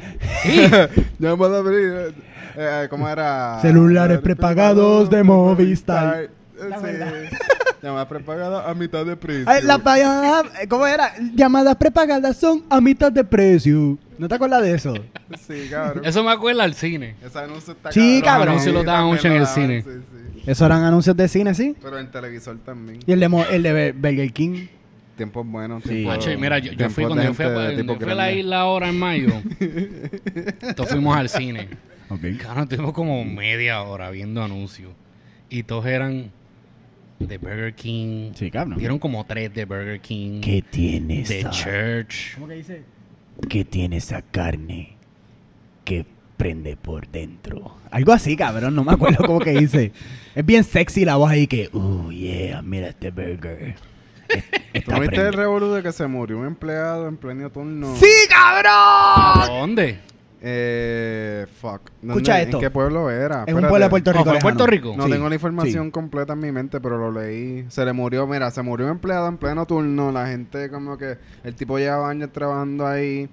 Abrí, 1.23 1.77
eh, 2.57 2.87
¿Cómo 2.89 3.07
era? 3.09 3.59
Celulares 3.61 4.19
prepagados 4.19 5.09
de 5.09 5.23
Movistar. 5.23 6.23
Eh, 6.23 6.29
Sí. 6.57 6.87
Llamadas 7.83 8.07
prepagadas 8.09 8.65
a 8.65 8.73
mitad 8.73 9.05
de 9.05 9.17
precio. 9.17 9.43
Ay, 9.45 9.61
llamadas- 9.63 10.45
¿Cómo 10.69 10.87
era? 10.87 11.11
Llamadas 11.35 11.75
prepagadas 11.75 12.37
son 12.37 12.63
a 12.69 12.79
mitad 12.79 13.11
de 13.11 13.25
precio. 13.25 13.97
¿No 14.17 14.27
te 14.27 14.35
acuerdas 14.35 14.61
de 14.63 14.73
eso? 14.75 14.93
Sí, 15.47 15.67
cabrón. 15.69 16.05
Eso 16.05 16.23
me 16.23 16.31
acuerda 16.31 16.63
al 16.63 16.73
cine. 16.73 17.15
Ese 17.23 17.39
anuncio 17.39 17.73
está 17.73 17.91
Sí, 17.91 18.21
cabrón. 18.23 18.45
Los 18.47 18.51
anuncios 18.53 18.73
los 18.75 18.85
daban 18.85 19.05
mucho 19.07 19.27
en 19.27 19.33
lo 19.35 19.39
el 19.41 19.47
cine. 19.47 19.81
Sí, 19.81 19.89
sí. 19.91 20.41
Esos 20.47 20.65
eran 20.65 20.83
anuncios 20.83 21.15
de 21.17 21.27
cine, 21.27 21.53
¿sí? 21.53 21.75
Pero 21.81 21.97
en 21.99 22.11
televisor 22.11 22.57
también. 22.59 22.99
Y 23.05 23.11
el 23.11 23.19
de, 23.19 23.27
Mo- 23.29 23.45
el 23.45 23.63
de 23.63 23.91
Burger 23.93 24.31
King. 24.31 24.67
Tiempos 25.17 25.45
buenos. 25.47 25.83
Sí. 25.83 25.89
tiempos- 25.89 26.17
Macho, 26.17 26.31
y 26.31 26.37
mira, 26.37 26.59
yo, 26.59 26.71
yo 26.71 26.77
tiempos 26.77 26.93
fui 26.93 27.03
de 27.03 27.07
cuando 27.07 27.23
yo 27.23 27.33
fui, 27.33 27.45
a, 27.45 27.47
gente 27.47 27.59
de 27.61 27.65
cuando 27.75 27.93
tipo 27.93 28.03
fui 28.03 28.11
a 28.11 28.15
la 28.15 28.23
grande. 28.25 28.39
isla 28.41 28.59
ahora 28.59 28.89
en 28.89 28.99
mayo. 28.99 29.29
Entonces 30.61 30.93
fuimos 30.93 31.17
al 31.17 31.29
cine. 31.29 31.69
Ok. 32.09 32.21
Claro, 32.39 32.67
tuvimos 32.67 32.93
como 32.93 33.23
media 33.25 33.81
hora 33.81 34.09
viendo 34.11 34.43
anuncios. 34.43 34.91
Y 35.49 35.63
todos 35.63 35.85
eran 35.85 36.31
de 37.19 37.37
Burger 37.37 37.73
King. 37.73 38.31
Sí, 38.35 38.51
cabrón. 38.51 38.77
Dieron 38.77 38.99
como 38.99 39.25
tres 39.25 39.53
de 39.53 39.65
Burger 39.65 39.99
King. 40.01 40.41
¿Qué 40.41 40.61
tiene 40.69 41.23
De? 41.23 41.43
Church. 41.49 42.35
¿Cómo 42.35 42.47
que 42.47 42.55
dice? 42.55 42.83
¿Qué 43.49 43.65
tiene 43.65 43.97
esa 43.97 44.21
carne 44.21 44.97
que 45.83 46.05
prende 46.37 46.77
por 46.77 47.07
dentro? 47.07 47.77
Algo 47.91 48.13
así, 48.13 48.35
cabrón. 48.35 48.75
No 48.75 48.83
me 48.83 48.93
acuerdo 48.93 49.25
cómo 49.25 49.39
que 49.39 49.51
dice. 49.51 49.91
Es 50.35 50.45
bien 50.45 50.65
sexy 50.65 51.05
la 51.05 51.15
voz 51.15 51.31
ahí 51.31 51.47
que... 51.47 51.69
Oh, 51.71 52.11
yeah, 52.11 52.61
mira 52.61 52.89
este 52.89 53.09
burger. 53.09 53.75
¿Tú 54.83 54.91
no 54.91 54.99
viste 54.99 55.21
el 55.21 55.31
revolú 55.31 55.71
de 55.71 55.81
que 55.81 55.93
se 55.93 56.07
murió 56.07 56.39
un 56.39 56.45
empleado 56.45 57.07
en 57.07 57.15
pleno 57.15 57.49
turno? 57.49 57.95
¡Sí, 57.95 58.11
cabrón! 58.29 59.47
¿Dónde? 59.47 59.99
Eh, 60.47 61.47
fuck. 61.59 61.81
¿Dónde- 62.01 62.13
Escucha 62.13 62.39
esto. 62.41 62.57
¿En 62.57 62.61
qué 62.61 62.69
pueblo 62.69 63.09
era? 63.09 63.45
Es 63.47 63.53
un 63.55 63.61
pueblo 63.61 63.79
de 63.79 63.89
Puerto 63.89 64.11
Rico. 64.11 64.23
¿fue 64.23 64.29
en 64.31 64.35
lejano. 64.35 64.41
Puerto 64.55 64.67
Rico? 64.67 64.93
No 64.95 65.05
Sí, 65.05 65.11
tengo 65.11 65.27
la 65.29 65.35
información 65.35 65.85
sí. 65.85 65.91
completa 65.91 66.33
en 66.33 66.39
mi 66.39 66.51
mente, 66.51 66.79
pero 66.79 66.97
lo 66.99 67.11
leí. 67.19 67.65
Se 67.69 67.83
le 67.83 67.93
murió, 67.93 68.27
mira, 68.27 68.51
se 68.51 68.61
murió 68.61 68.85
un 68.85 68.91
empleado 68.91 69.27
en 69.27 69.37
pleno 69.37 69.65
turno. 69.65 70.11
La 70.11 70.27
gente 70.27 70.69
como 70.69 70.97
que... 70.99 71.17
El 71.43 71.55
tipo 71.55 71.79
llevaba 71.79 72.09
años 72.11 72.31
trabajando 72.31 72.85
ahí. 72.85 73.27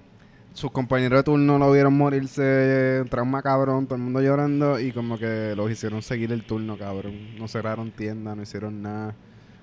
Sus 0.53 0.71
compañeros 0.71 1.19
de 1.19 1.23
turno 1.23 1.59
lo 1.59 1.71
vieron 1.71 1.93
morirse. 1.95 3.03
Trauma 3.11 3.43
cabrón, 3.43 3.85
todo 3.85 3.95
el 3.95 4.01
mundo 4.01 4.19
llorando. 4.21 4.79
Y 4.79 4.91
como 4.91 5.19
que 5.19 5.53
los 5.55 5.69
hicieron 5.69 6.01
seguir 6.01 6.31
el 6.31 6.43
turno, 6.45 6.77
cabrón. 6.79 7.13
No 7.37 7.47
cerraron 7.47 7.91
tienda, 7.91 8.35
no 8.35 8.41
hicieron 8.41 8.81
nada. 8.81 9.13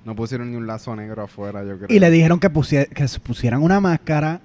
No 0.04 0.14
pusieron 0.14 0.50
ni 0.50 0.56
un 0.56 0.66
lazo 0.66 0.94
negro 0.96 1.22
afuera, 1.24 1.62
yo 1.64 1.76
creo. 1.76 1.88
Y 1.90 1.98
le 1.98 2.10
dijeron 2.10 2.38
que, 2.40 2.50
pusie- 2.50 2.88
que 2.88 3.06
se 3.06 3.20
pusieran 3.20 3.62
una 3.62 3.80
máscara, 3.80 4.40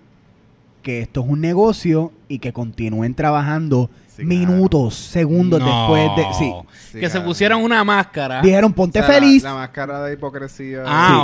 que 0.86 1.02
esto 1.02 1.22
es 1.22 1.28
un 1.28 1.42
negocio 1.42 2.12
y 2.30 2.38
que 2.40 2.54
continúen 2.54 3.16
trabajando 3.16 3.90
Sí, 4.16 4.24
minutos, 4.24 4.96
segundos 4.96 5.60
No. 5.60 5.66
después 5.66 6.10
de... 6.16 6.34
Sí. 6.36 6.54
Sí, 6.94 7.00
que 7.02 7.08
se 7.08 7.14
cabrón. 7.16 7.26
pusieran 7.26 7.62
una 7.62 7.84
máscara. 7.84 8.42
Dijeron, 8.42 8.72
ponte 8.72 9.00
O 9.02 9.04
sea, 9.04 9.14
la- 9.14 9.20
feliz. 9.20 9.44
La, 9.44 9.54
máscara 9.56 10.04
de 10.06 10.14
hipocresía. 10.14 10.84
Ah, 10.86 11.10
Sí. 11.10 11.18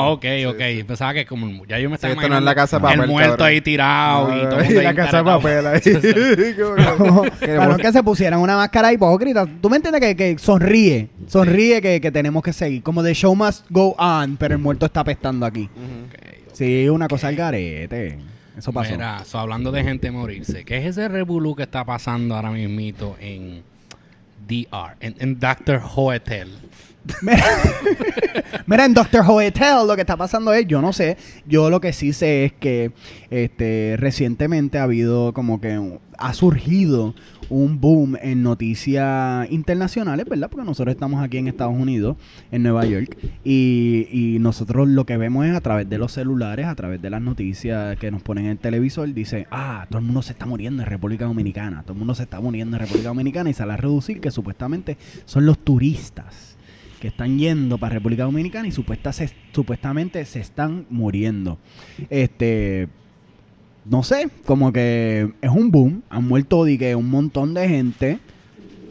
ok, 0.47 0.53
ok. 0.55 0.62
sí. 0.76 0.84
Pensaba 0.84 1.14
que 1.14 1.26
como 1.26 1.66
ya 1.66 1.80
yo 1.80 1.89
me 1.89 1.95
estaba 1.95 2.12
esto 2.12 2.28
no 2.28 2.36
es 2.38 2.43
la 2.43 2.51
imaginando 2.51 2.55
casa 2.55 2.78
de 2.78 2.82
papel, 2.82 2.99
el 3.01 3.07
muerto 3.09 3.30
cabrón. 3.32 3.47
ahí 3.47 3.62
tirado 3.62 4.30
y 4.36 4.41
Ah, 4.41 4.49
todo 4.49 4.59
el 4.59 4.66
mundo 4.66 4.74
y 4.74 4.78
ahí 4.80 4.84
la 4.84 4.93
casa 4.95 5.18
de 5.20 5.24
papel 5.24 5.68
ahí. 5.68 5.82
Como 6.97 7.78
que- 7.78 7.91
se 7.93 8.03
pusieran 8.03 8.39
una 8.41 8.57
máscara 8.57 8.91
hipócrita. 8.91 9.45
¿Tú 9.62 9.70
me 9.70 9.78
entiendes 9.78 10.01
que, 10.01 10.16
que 10.18 10.38
sonríe? 10.38 11.07
Sonríe 11.28 11.82
que, 11.82 12.01
que 12.01 12.12
tenemos 12.12 12.43
que 12.43 12.51
seguir. 12.51 12.84
Como 12.84 13.01
The 13.03 13.14
Show 13.14 13.36
Must 13.36 13.68
Go 13.70 13.95
On, 13.99 14.36
pero 14.36 14.55
el 14.55 14.59
muerto 14.62 14.86
está 14.86 14.99
apestando 14.99 15.45
aquí. 15.45 15.70
Ujú. 15.76 16.51
Sí, 16.51 16.89
una 16.89 17.07
cosa 17.07 17.30
al 17.30 17.36
garete. 17.38 18.18
Eso 18.58 18.74
pasó. 18.74 18.91
Mira, 18.91 19.24
so, 19.26 19.39
hablando 19.39 19.72
de 19.72 19.84
gente 19.84 20.12
morirse, 20.12 20.66
¿qué 20.66 20.78
es 20.78 20.86
ese 20.86 21.08
revolú 21.08 21.56
que 21.56 21.64
está 21.64 21.86
pasando 21.86 22.36
ahora 22.36 22.52
mismito 22.52 23.16
en 23.20 23.64
DR, 24.47 24.95
en, 24.99 25.16
en 25.20 25.39
Doctor 25.39 25.82
Hotel? 25.95 26.49
Mira, 27.22 27.43
Mira, 28.66 28.86
en 28.86 28.93
Doctor 28.93 29.24
Hotel 29.28 29.88
lo 29.88 29.95
que 29.95 30.02
está 30.02 30.18
pasando 30.18 30.54
es, 30.54 30.68
yo 30.68 30.82
no 30.82 30.93
sé, 30.93 31.18
yo 31.45 31.70
lo 31.70 31.82
que 31.82 31.93
sí 31.93 32.14
sé 32.14 32.45
es 32.45 32.54
que 32.54 32.91
este 33.30 33.95
recientemente 33.97 34.78
ha 34.78 34.84
habido 34.84 35.34
como 35.34 35.60
que 35.60 35.99
ha 36.18 36.34
surgido 36.34 37.16
un 37.52 37.82
boom 37.82 38.18
en 38.22 38.43
noticias 38.43 39.52
internacionales, 39.52 40.26
¿verdad? 40.28 40.49
Porque 40.49 40.66
nosotros 40.66 40.93
estamos 40.93 41.22
aquí 41.22 41.38
en 41.38 41.47
Estados 41.47 41.76
Unidos, 41.76 42.16
en 42.49 42.64
Nueva 42.64 42.86
York, 42.86 43.18
y, 43.43 44.38
nosotros 44.41 44.88
lo 44.88 45.06
que 45.06 45.18
vemos 45.18 45.45
es 45.45 45.56
a 45.56 45.62
través 45.62 45.88
de 45.88 45.97
los 45.97 46.14
celulares, 46.14 46.66
a 46.66 46.74
través 46.74 47.02
de 47.02 47.10
las 47.10 47.22
noticias 47.22 47.97
que 47.99 48.10
nos 48.10 48.24
ponen 48.24 48.45
en 48.45 48.52
el 48.52 48.58
televisor, 48.58 49.14
dice, 49.14 49.45
ah, 49.52 49.86
todo 49.89 49.99
el 49.99 50.06
mundo 50.06 50.22
se 50.22 50.32
está 50.32 50.45
muriendo 50.45 50.82
en 50.82 50.89
República 50.89 51.26
Dominicana, 51.26 51.84
todo 51.84 51.93
el 51.93 51.99
mundo 51.99 52.16
se 52.16 52.24
está 52.24 52.39
muriendo 52.39 52.78
en 52.78 52.82
República 52.82 53.10
Dominicana, 53.10 53.49
y 53.49 53.54
sale 53.54 53.74
a 53.74 53.78
reducir 53.78 54.20
que 54.20 54.32
supuestamente 54.32 54.97
son 55.26 55.45
los 55.45 55.60
turistas 55.60 56.58
que 56.99 57.10
están 57.10 57.38
yendo 57.38 57.78
para 57.78 57.95
República 57.95 58.24
Dominicana 58.24 58.68
y 58.68 58.72
supuesta 58.72 59.12
supuestamente 59.52 60.24
se 60.26 60.39
están 60.39 60.86
muriendo. 60.89 61.58
Este, 62.10 62.88
no 63.86 64.03
sé, 64.03 64.29
como 64.45 64.71
que 64.71 65.32
es 65.41 65.49
un 65.49 65.71
boom. 65.71 66.03
Han 66.09 66.27
muerto 66.27 66.65
di 66.65 66.77
que 66.77 66.95
un 66.95 67.09
montón 67.09 67.53
de 67.53 67.67
gente. 67.67 68.19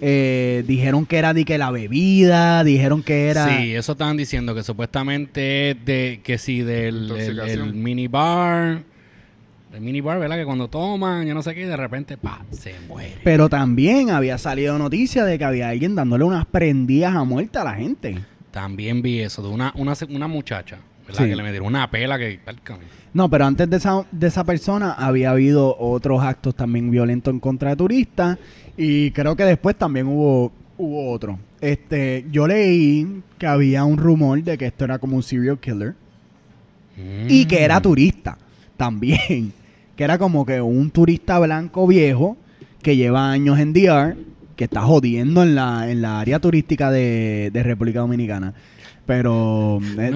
Eh, 0.03 0.65
dijeron 0.67 1.05
que 1.05 1.19
era 1.19 1.35
de 1.35 1.45
que 1.45 1.59
la 1.59 1.71
bebida, 1.71 2.65
dijeron 2.65 3.03
que 3.03 3.29
era... 3.29 3.47
Sí, 3.49 3.75
eso 3.75 3.93
estaban 3.93 4.17
diciendo 4.17 4.55
que 4.55 4.63
supuestamente 4.63 5.73
es 5.73 5.85
de 5.85 6.21
que 6.25 6.39
si 6.39 6.63
del 6.63 7.11
el, 7.11 7.75
minibar, 7.75 8.83
el 9.75 9.81
minibar, 9.83 10.19
¿verdad? 10.19 10.37
Que 10.37 10.47
cuando 10.47 10.69
toman, 10.69 11.27
yo 11.27 11.35
no 11.35 11.43
sé 11.43 11.55
qué, 11.55 11.63
y 11.63 11.67
de 11.67 11.77
repente, 11.77 12.17
pa, 12.17 12.43
se 12.51 12.75
muere. 12.89 13.19
Pero 13.23 13.51
también 13.51 14.09
había 14.09 14.39
salido 14.39 14.79
noticia 14.79 15.25
de 15.27 15.39
que 15.39 15.45
había 15.45 15.69
alguien 15.69 15.95
dándole 15.95 16.25
unas 16.25 16.47
prendidas 16.47 17.15
a 17.15 17.25
muerte 17.25 17.59
a 17.59 17.65
la 17.65 17.75
gente. 17.75 18.21
También 18.53 19.03
vi 19.03 19.21
eso 19.21 19.43
de 19.43 19.49
una, 19.49 19.73
una, 19.77 19.93
una 20.09 20.29
muchacha, 20.29 20.79
¿verdad? 21.11 21.25
Sí. 21.25 21.31
Que 21.31 21.37
le 21.37 21.43
metieron 21.43 21.69
una 21.69 21.91
pela 21.91 22.19
que... 22.19 22.41
No, 23.13 23.29
pero 23.29 23.45
antes 23.47 23.69
de 23.69 23.77
esa, 23.77 24.05
de 24.11 24.27
esa 24.27 24.45
persona 24.45 24.93
había 24.93 25.31
habido 25.31 25.77
otros 25.79 26.23
actos 26.23 26.55
también 26.55 26.91
violentos 26.91 27.33
en 27.33 27.41
contra 27.41 27.71
de 27.71 27.77
turistas 27.77 28.39
y 28.77 29.11
creo 29.11 29.35
que 29.37 29.45
después 29.45 29.77
también 29.77 30.07
hubo, 30.07 30.53
hubo 30.79 31.11
otro. 31.11 31.39
Este, 31.61 32.25
yo 32.31 32.47
leí 32.47 33.23
que 33.39 33.47
había 33.47 33.85
un 33.85 33.99
rumor 33.99 34.43
de 34.43 34.57
que 34.57 34.67
esto 34.67 34.85
era 34.85 34.99
como 34.99 35.17
un 35.17 35.23
serial 35.23 35.59
killer 35.59 35.95
y 37.29 37.47
que 37.47 37.63
era 37.63 37.81
turista 37.81 38.39
también. 38.77 39.53
Que 39.97 40.05
era 40.05 40.17
como 40.17 40.47
que 40.47 40.63
un 40.63 40.91
turista 40.91 41.39
blanco 41.39 41.87
viejo 41.87 42.39
que 42.81 42.97
lleva 42.97 43.31
años 43.31 43.59
en 43.59 43.75
DR, 43.75 44.17
que 44.57 44.65
está 44.65 44.81
jodiendo 44.81 45.43
en 45.43 45.55
la, 45.55 45.91
en 45.91 46.01
la 46.01 46.21
área 46.21 46.39
turística 46.39 46.91
de, 46.91 47.51
de 47.53 47.63
República 47.63 48.01
Dominicana. 48.01 48.55
Pero... 49.11 49.81
eh, 49.99 50.13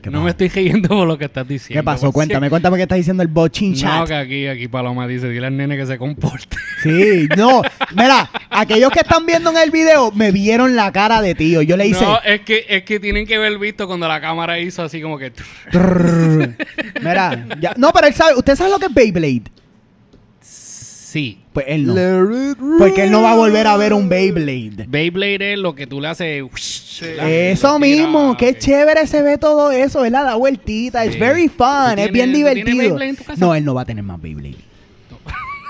¿qué 0.00 0.08
No 0.08 0.22
me 0.22 0.30
estoy 0.30 0.48
riendo 0.48 0.88
por 0.88 1.06
lo 1.06 1.18
que 1.18 1.26
estás 1.26 1.46
diciendo. 1.46 1.78
¿Qué 1.78 1.84
pasó? 1.84 2.10
Cuéntame, 2.10 2.48
cuéntame 2.48 2.78
qué 2.78 2.84
está 2.84 2.94
diciendo 2.94 3.22
el 3.22 3.28
bochin 3.28 3.76
cierto. 3.76 3.94
No, 3.94 4.00
chat. 4.00 4.08
que 4.08 4.14
aquí, 4.14 4.46
aquí 4.46 4.66
Paloma 4.66 5.06
dice, 5.06 5.28
dile 5.28 5.48
al 5.48 5.58
nene 5.58 5.76
que 5.76 5.84
se 5.84 5.98
comporte. 5.98 6.56
Sí, 6.82 7.28
no. 7.36 7.60
Mira, 7.94 8.30
aquellos 8.48 8.90
que 8.90 9.00
están 9.00 9.26
viendo 9.26 9.50
en 9.50 9.58
el 9.58 9.70
video 9.70 10.10
me 10.12 10.32
vieron 10.32 10.74
la 10.74 10.90
cara 10.90 11.20
de 11.20 11.34
tío. 11.34 11.60
Yo 11.60 11.76
le 11.76 11.86
hice... 11.86 12.02
No, 12.02 12.18
es 12.24 12.40
que, 12.40 12.64
es 12.70 12.84
que 12.84 12.98
tienen 12.98 13.26
que 13.26 13.36
ver 13.36 13.58
visto 13.58 13.86
cuando 13.86 14.08
la 14.08 14.18
cámara 14.18 14.58
hizo 14.58 14.82
así 14.82 15.02
como 15.02 15.18
que... 15.18 15.30
Mira, 17.02 17.46
ya- 17.60 17.74
no, 17.76 17.92
pero 17.92 18.06
él 18.06 18.14
sabe... 18.14 18.34
¿Usted 18.36 18.56
sabe 18.56 18.70
lo 18.70 18.78
que 18.78 18.86
es 18.86 18.94
Beyblade? 18.94 19.42
Sí. 21.10 21.40
Pues 21.52 21.66
él 21.68 21.86
no. 21.86 21.94
Let 21.94 22.52
it 22.52 22.58
Porque 22.78 23.02
él 23.02 23.10
no 23.10 23.20
va 23.22 23.32
a 23.32 23.34
volver 23.34 23.66
a 23.66 23.76
ver 23.76 23.92
un 23.94 24.08
Beyblade. 24.08 24.86
Beyblade 24.86 25.54
es 25.54 25.58
lo 25.58 25.74
que 25.74 25.88
tú 25.88 26.00
le 26.00 26.06
haces... 26.06 26.44
Eso 27.00 27.80
mismo, 27.80 28.36
qué 28.36 28.56
chévere 28.56 29.08
se 29.08 29.20
ve 29.20 29.36
todo 29.36 29.72
eso, 29.72 30.02
¿verdad? 30.02 30.24
La 30.24 30.36
vueltita, 30.36 31.04
es 31.04 31.14
Sí. 31.14 31.18
very 31.18 31.48
¿Tú 31.48 31.54
fun, 31.64 31.98
es 31.98 32.12
bien 32.12 32.32
divertido. 32.32 32.76
Beyblade 32.78 33.08
en 33.08 33.16
tu 33.16 33.24
casa? 33.24 33.44
No, 33.44 33.56
él 33.56 33.64
no 33.64 33.74
va 33.74 33.82
a 33.82 33.84
tener 33.86 34.04
más 34.04 34.22
Beyblade. 34.22 34.54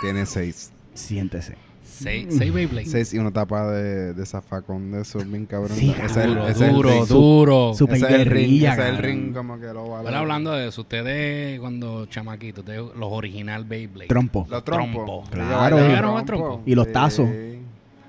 Tiene 0.03 0.27
seis. 0.27 0.73
Siéntese. 0.93 1.55
Seis, 2.03 2.27
seis 2.31 2.53
Beyblade. 2.53 2.87
Seis 2.87 3.13
y 3.15 3.19
una 3.19 3.31
tapa 3.31 3.71
de, 3.71 4.15
de 4.15 4.27
zafacón 4.27 4.91
de 4.93 5.03
eso, 5.03 5.19
bien 5.21 5.47
cabrón. 5.47 5.77
Sí, 5.77 5.91
ese 5.97 6.05
es 6.07 6.17
el, 6.17 6.29
Duro, 6.35 6.49
ese 6.49 6.53
es 6.53 6.61
el 6.71 6.75
duro, 6.75 6.91
ring. 6.91 7.07
duro. 7.09 7.75
Super 7.75 7.97
Ese 7.97 8.07
es 8.07 8.13
el 8.13 8.27
ring, 8.27 8.63
ese 8.65 8.73
es 8.73 8.79
el 8.89 8.99
ring 8.99 9.35
como 9.35 9.59
que 9.61 9.67
lo 9.67 9.89
va 9.91 10.03
Pero 10.03 10.17
hablando 10.19 10.53
de 10.53 10.69
eso, 10.69 10.81
ustedes 10.83 11.61
cuando 11.61 12.07
chamaquitos, 12.07 12.61
ustedes, 12.61 12.81
los 12.97 13.09
original 13.13 13.65
Beyblade. 13.65 14.09
Trompo. 14.09 14.47
Los 14.49 14.65
Trompo. 14.65 15.05
trompos. 15.05 15.31
Claro. 15.31 15.77
Ellos 15.77 15.89
¿Llegaron 15.89 16.11
bailan 16.15 16.23
a 16.23 16.27
trompo? 16.27 16.63
Y 16.67 16.75
los 16.75 16.91
tazos. 16.93 17.29
Sí. 17.29 17.59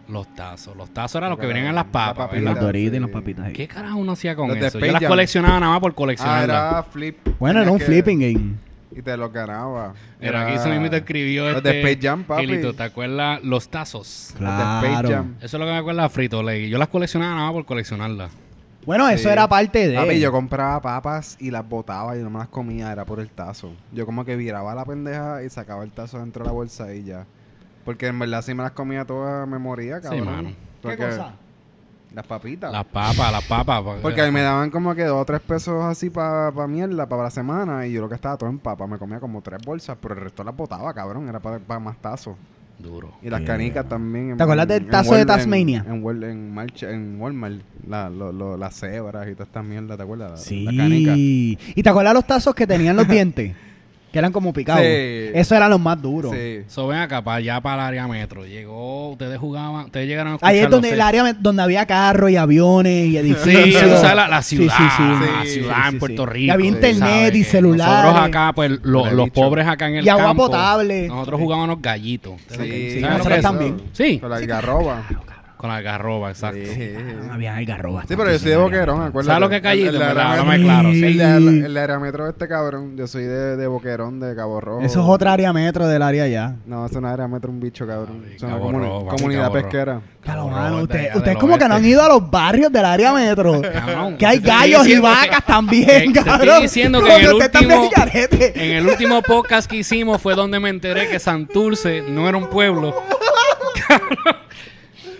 Los 0.09 0.35
tazos. 0.35 0.75
Los 0.75 0.89
tazos 0.93 1.15
eran 1.15 1.29
los 1.29 1.39
que 1.39 1.45
venían 1.47 1.67
en 1.67 1.75
las 1.75 1.85
La 1.85 1.91
papas, 1.91 2.27
papita. 2.27 2.41
Los 2.51 2.59
doritos 2.59 2.93
y 2.93 2.95
sí. 2.97 3.01
las 3.01 3.09
papitas 3.11 3.45
ahí. 3.45 3.53
¿Qué 3.53 3.67
carajo 3.67 3.97
uno 3.97 4.11
hacía 4.11 4.35
con 4.35 4.49
Los 4.49 4.57
eso? 4.57 4.77
Yo 4.79 4.91
las 4.91 5.03
coleccionaba 5.03 5.59
nada 5.59 5.71
más 5.73 5.79
por 5.79 5.91
Ah, 5.91 5.95
coleccionarlas. 5.95 6.71
era 6.71 6.83
flip. 6.83 7.17
Bueno, 7.39 7.61
era 7.61 7.71
un 7.71 7.77
que- 7.77 7.85
flipping 7.85 8.19
game. 8.19 8.51
Y 8.93 9.01
te 9.01 9.15
lo 9.15 9.29
ganaba. 9.29 9.93
Era 10.19 10.47
aquí 10.47 10.57
se 10.59 10.69
mismo 10.69 10.89
te 10.89 10.97
escribió 10.97 11.45
Los 11.47 11.57
este... 11.57 11.69
de 11.69 11.79
Space 11.81 12.07
Jam, 12.07 12.23
papi. 12.23 12.45
Gilito, 12.45 12.73
¿te 12.73 12.83
acuerdas? 12.83 13.41
Los 13.43 13.69
tazos. 13.69 14.33
Los 14.39 14.49
de 14.57 14.63
Space 14.63 14.87
Claro. 14.89 15.09
Jam. 15.09 15.35
Eso 15.37 15.45
es 15.45 15.53
lo 15.53 15.65
que 15.65 15.71
me 15.71 15.77
acuerda 15.77 16.09
Frito 16.09 16.43
Lay. 16.43 16.69
Yo 16.69 16.77
las 16.77 16.89
coleccionaba 16.89 17.33
nada 17.35 17.45
más 17.47 17.53
por 17.53 17.65
coleccionarlas. 17.65 18.31
Bueno, 18.85 19.07
eso 19.09 19.23
Sí. 19.23 19.29
era 19.29 19.47
parte 19.47 19.87
de. 19.89 19.95
Papi, 19.95 20.19
yo 20.19 20.31
compraba 20.31 20.81
papas 20.81 21.37
y 21.39 21.51
las 21.51 21.67
botaba 21.67 22.17
y 22.17 22.23
no 22.23 22.29
me 22.31 22.39
las 22.39 22.47
comía, 22.47 22.91
era 22.91 23.05
por 23.05 23.19
el 23.19 23.29
tazo. 23.29 23.71
Yo 23.93 24.05
como 24.07 24.25
que 24.25 24.35
viraba 24.35 24.73
la 24.75 24.83
pendeja 24.85 25.43
y 25.43 25.49
sacaba 25.49 25.83
el 25.83 25.91
tazo 25.91 26.19
dentro 26.19 26.43
de 26.43 26.47
la 26.49 26.53
bolsa 26.53 26.93
y 26.93 27.03
ya. 27.03 27.25
Porque 27.85 28.07
en 28.07 28.17
verdad 28.19 28.41
si 28.41 28.53
me 28.53 28.63
las 28.63 28.71
comía 28.71 29.05
todas 29.05 29.47
me 29.47 29.57
moría, 29.59 30.01
cabrón. 30.01 30.25
mano. 30.25 30.49
¿Qué 30.81 30.97
cosa? 30.97 31.33
Las 32.13 32.25
papitas. 32.27 32.71
Las 32.71 32.85
papas, 32.85 33.31
las 33.31 33.43
papas. 33.45 33.83
Porque 34.01 34.21
a 34.21 34.25
mí 34.25 34.31
me 34.31 34.41
daban 34.41 34.69
como 34.69 34.93
que 34.93 35.03
dos 35.05 35.21
o 35.21 35.25
tres 35.25 35.39
pesos 35.39 35.81
así 35.85 36.09
para 36.09 36.51
pa 36.51 36.67
mierda, 36.67 37.07
para 37.07 37.23
la 37.23 37.29
semana. 37.29 37.87
Y 37.87 37.93
yo 37.93 38.01
lo 38.01 38.09
que 38.09 38.15
estaba 38.15 38.35
todo 38.37 38.49
en 38.49 38.59
papa. 38.59 38.85
Me 38.85 38.97
comía 38.97 39.19
como 39.21 39.41
tres 39.41 39.61
bolsas, 39.65 39.97
pero 40.01 40.15
el 40.15 40.21
resto 40.21 40.43
las 40.43 40.55
botaba, 40.55 40.93
cabrón. 40.93 41.29
Era 41.29 41.39
para 41.39 41.79
más 41.79 41.97
tazos. 42.01 42.35
Duro. 42.79 43.11
Y 43.21 43.29
las 43.29 43.41
Yeah. 43.41 43.47
canicas 43.47 43.87
también. 43.87 44.31
en- 44.31 44.37
¿Te 44.37 44.43
acuerdas 44.43 44.67
del 44.67 44.87
tazo 44.87 45.13
de 45.15 45.23
Tasmania? 45.25 45.85
En, 45.87 46.03
en, 46.03 46.23
en, 46.23 46.53
March- 46.53 46.83
en 46.83 47.21
Walmart. 47.21 47.61
La, 47.87 48.09
lo- 48.09 48.31
lo- 48.31 48.57
las 48.57 48.75
cebras 48.75 49.27
y 49.29 49.33
todas 49.33 49.47
estas 49.47 49.63
mierdas, 49.63 49.97
¿te 49.97 50.03
acuerdas? 50.03 50.31
La- 50.31 50.37
Sí. 50.37 50.63
La 50.65 50.83
canica. 50.83 51.13
¿Y 51.15 51.83
te 51.83 51.89
acuerdas 51.89 52.13
los 52.15 52.25
tazos 52.25 52.55
que 52.55 52.65
tenían 52.67 52.95
los 52.95 53.07
dientes? 53.07 53.55
Que 54.11 54.19
eran 54.19 54.31
como 54.33 54.51
picados. 54.51 54.81
Sí. 54.81 54.87
Eso 55.33 55.55
eran 55.55 55.69
los 55.69 55.79
más 55.79 56.01
duros. 56.01 56.33
Sí. 56.35 56.63
So, 56.67 56.87
ven 56.87 56.99
acá, 56.99 57.23
para 57.23 57.37
allá, 57.37 57.61
para 57.61 57.83
el 57.83 57.87
área 57.87 58.07
metro. 58.07 58.45
Llegó, 58.45 59.11
ustedes 59.11 59.39
jugaban, 59.39 59.85
ustedes 59.85 60.07
llegaron 60.07 60.33
a 60.33 60.35
escuchar 60.35 60.49
Ahí 60.51 60.57
es 60.57 60.63
los 60.63 60.71
donde 60.71 60.89
seis- 60.89 60.93
el 60.95 61.01
área 61.01 61.33
donde 61.39 61.63
había 61.63 61.85
carros 61.85 62.29
y 62.29 62.35
aviones 62.35 63.07
y 63.07 63.17
edificios. 63.17 63.63
Sí, 63.63 63.71
la, 63.71 64.41
ciudad, 64.41 64.41
sí, 64.41 64.57
sí. 64.57 64.65
la 64.67 65.45
ciudad 65.45 65.75
sí, 65.83 65.89
en 65.93 65.99
Puerto. 65.99 66.25
Rico. 66.25 66.45
Y 66.47 66.49
había 66.49 66.67
internet 66.67 67.35
y 67.35 67.43
celulares. 67.45 68.03
Nosotros 68.03 68.27
acá, 68.27 68.51
pues, 68.53 68.71
lo- 68.83 69.09
los 69.11 69.25
dicho. 69.25 69.33
pobres 69.41 69.65
acá 69.67 69.87
en 69.87 69.95
el 69.95 70.05
Y 70.05 70.09
agua 70.09 70.25
campo, 70.25 70.45
potable. 70.47 71.07
Nosotros 71.07 71.39
jugábamos 71.39 71.81
gallitos. 71.81 72.33
Sí, 72.49 72.55
Sí, 72.57 72.59
¿Sabes 72.59 73.01
lo 73.01 73.09
nosotros 73.17 73.41
también. 73.41 73.81
Sí, 73.93 74.19
Con 74.19 74.29
la 74.29 74.35
algarroba. 74.35 75.03
Con 75.61 75.69
la 75.69 75.79
garroba, 75.81 76.29
exacto. 76.31 76.59
Sí. 76.73 76.93
Había 77.31 77.55
algarrobas. 77.55 78.05
Sí, 78.07 78.15
pero 78.17 78.31
yo 78.31 78.39
soy 78.39 78.49
de 78.49 78.57
Boquerón, 78.57 79.01
acuérdate. 79.03 79.27
¿Sabes 79.27 79.41
lo 79.41 79.49
que 79.49 79.55
es 79.57 79.61
Callito? 79.61 79.89
El- 79.91 80.01
área 80.01 80.31
Háblame 80.31 80.57
metro- 80.57 80.63
claro, 80.65 80.91
sí. 80.91 81.03
El, 81.05 81.21
el, 81.21 81.65
el 81.65 81.77
área 81.77 81.99
metro 81.99 82.23
de 82.25 82.31
este 82.31 82.47
cabrón. 82.47 82.97
Yo 82.97 83.05
soy 83.07 83.23
de, 83.25 83.55
de 83.57 83.67
Boquerón, 83.67 84.19
de 84.19 84.35
Cabo 84.35 84.59
Rojo. 84.59 84.81
Eso 84.81 85.01
es 85.01 85.05
otra 85.07 85.33
área 85.33 85.53
metro 85.53 85.87
del 85.87 86.01
área 86.01 86.27
ya. 86.27 86.55
No, 86.65 86.85
eso 86.87 86.99
no 86.99 87.07
es 87.07 87.13
área 87.13 87.27
metro, 87.27 87.51
un 87.51 87.59
bicho, 87.59 87.85
cabrón. 87.85 88.25
Es 88.35 88.41
una 88.41 88.57
comuni- 88.57 88.79
Rojo, 88.87 89.05
comunidad 89.07 89.41
Cabo 89.43 89.53
pesquera. 89.53 90.01
Claro, 90.21 90.47
mano, 90.47 90.77
usted- 90.83 90.99
allá 90.99 91.07
ustedes 91.09 91.25
del 91.25 91.37
como 91.37 91.57
que 91.57 91.67
no 91.67 91.75
han 91.75 91.85
ido 91.85 92.01
a 92.03 92.07
los 92.07 92.29
barrios 92.31 92.71
del 92.71 92.85
área 92.85 93.13
metro. 93.13 93.61
Cabrón, 93.61 94.17
que 94.17 94.25
hay 94.25 94.39
te 94.39 94.47
estoy 94.49 94.59
gallos 94.71 94.87
y 94.87 94.99
vacas 94.99 95.37
que- 95.37 95.41
también, 95.51 95.85
te 96.13 96.19
estoy 96.19 96.23
cabrón. 96.23 96.61
diciendo 96.63 97.01
que 97.03 97.15
en 97.15 97.21
el 97.25 97.33
usted 97.33 97.51
último-. 97.55 97.89
En 98.55 98.71
el 98.77 98.87
último 98.87 99.21
podcast 99.21 99.69
que 99.69 99.77
hicimos 99.77 100.21
fue 100.21 100.33
donde 100.35 100.59
me 100.59 100.69
enteré 100.69 101.07
que 101.07 101.19
Santurce 101.19 102.01
no 102.07 102.27
era 102.27 102.37
un 102.37 102.47
pueblo. 102.49 102.95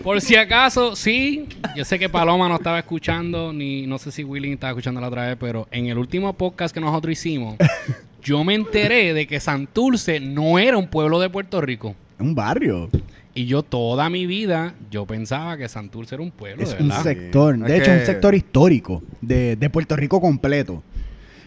Por 0.02 0.20
si 0.20 0.34
acaso, 0.34 0.96
sí, 0.96 1.46
yo 1.76 1.84
sé 1.84 1.96
que 1.98 2.08
Paloma 2.08 2.48
no 2.48 2.56
estaba 2.56 2.78
escuchando, 2.80 3.52
ni 3.52 3.86
no 3.86 3.98
sé 3.98 4.10
si 4.10 4.24
Willing 4.24 4.54
estaba 4.54 4.72
escuchando 4.72 5.00
la 5.00 5.06
otra 5.08 5.28
vez, 5.28 5.36
pero 5.38 5.68
en 5.70 5.86
el 5.86 5.96
último 5.96 6.32
podcast 6.32 6.74
que 6.74 6.80
nosotros 6.80 7.12
hicimos, 7.12 7.56
yo 8.22 8.42
me 8.42 8.54
enteré 8.54 9.14
de 9.14 9.28
que 9.28 9.38
Santurce 9.38 10.18
no 10.18 10.58
era 10.58 10.76
un 10.76 10.88
pueblo 10.88 11.20
de 11.20 11.30
Puerto 11.30 11.60
Rico. 11.60 11.94
Un 12.18 12.34
barrio. 12.34 12.90
Y 13.34 13.46
yo 13.46 13.62
toda 13.62 14.10
mi 14.10 14.26
vida, 14.26 14.74
yo 14.90 15.06
pensaba 15.06 15.56
que 15.56 15.68
Santurce 15.68 16.16
era 16.16 16.22
un 16.24 16.32
pueblo, 16.32 16.64
Es 16.64 16.76
de 16.76 16.82
un 16.82 16.88
verdad. 16.88 17.02
sector, 17.04 17.54
Es 17.54 17.60
de 17.62 17.76
hecho, 17.76 17.84
que- 17.92 17.98
un 18.00 18.06
sector 18.06 18.34
histórico 18.34 19.02
de, 19.20 19.54
de 19.56 19.70
Puerto 19.70 19.94
Rico 19.94 20.20
completo. 20.20 20.82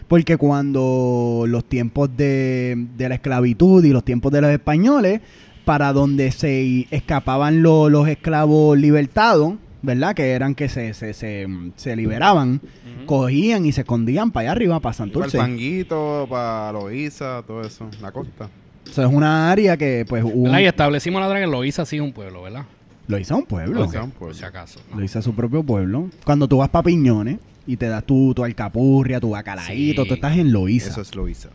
Porque 0.08 0.36
cuando 0.36 1.44
los 1.48 1.64
tiempos 1.64 2.08
de, 2.16 2.74
de 2.96 3.08
la 3.08 3.16
esclavitud 3.16 3.84
y 3.84 3.90
los 3.90 4.04
tiempos 4.04 4.30
de 4.32 4.40
los 4.40 4.50
españoles, 4.50 5.20
para 5.66 5.92
donde 5.92 6.30
se 6.30 6.86
escapaban 6.90 7.60
lo- 7.62 7.90
los 7.90 8.06
esclavos 8.08 8.78
libertados, 8.78 9.54
¿verdad? 9.82 10.14
Que 10.14 10.30
eran 10.30 10.54
que 10.54 10.68
se, 10.68 10.94
se, 10.94 11.12
se, 11.12 11.46
se 11.74 11.96
liberaban, 11.96 12.60
cogían 13.04 13.66
y 13.66 13.72
se 13.72 13.80
escondían 13.80 14.30
para 14.30 14.42
allá 14.42 14.52
arriba, 14.52 14.74
para 14.80 14.94
Para 14.96 15.04
el 15.04 15.12
Santurce. 15.12 15.38
Panguito, 15.38 16.26
para 16.30 16.70
Loíza, 16.72 17.42
todo 17.46 17.62
eso, 17.62 17.88
la 18.00 18.12
costa. 18.12 18.48
Eso 18.88 19.02
es 19.02 19.12
una 19.12 19.50
área 19.50 19.76
que, 19.76 20.06
pues, 20.08 20.22
hubo- 20.24 20.44
¿Verdad? 20.44 20.60
Y 20.60 20.66
establecimos 20.66 21.20
la 21.20 21.34
que 21.38 21.46
lo 21.48 21.64
hizo 21.64 21.82
así 21.82 21.98
un 22.00 22.12
pueblo, 22.12 22.42
¿verdad? 22.42 22.64
lo 23.08 23.18
hizo 23.18 23.36
un 23.36 23.44
pueblo. 23.44 23.80
Lo 23.80 23.84
hizo 23.86 24.02
un 24.04 24.10
Por 24.10 24.18
pueblo. 24.18 24.34
si 24.34 24.44
acaso. 24.44 24.80
¿no? 24.90 24.98
Lo 24.98 25.04
hizo 25.04 25.18
a 25.18 25.22
su 25.22 25.32
propio 25.34 25.62
pueblo. 25.62 26.10
Cuando 26.24 26.48
tú 26.48 26.58
vas 26.58 26.68
para 26.68 26.82
Piñones 26.84 27.38
y 27.66 27.76
te 27.76 27.86
das 27.88 28.04
tu, 28.04 28.32
tu 28.34 28.42
alcapurria, 28.44 29.20
tu 29.20 29.30
bacalaíto, 29.30 30.02
Sí. 30.02 30.08
tú 30.08 30.14
estás 30.14 30.36
en 30.36 30.52
Loíza. 30.52 30.90
Eso 30.90 31.02
es 31.02 31.14
Loíza. 31.14 31.48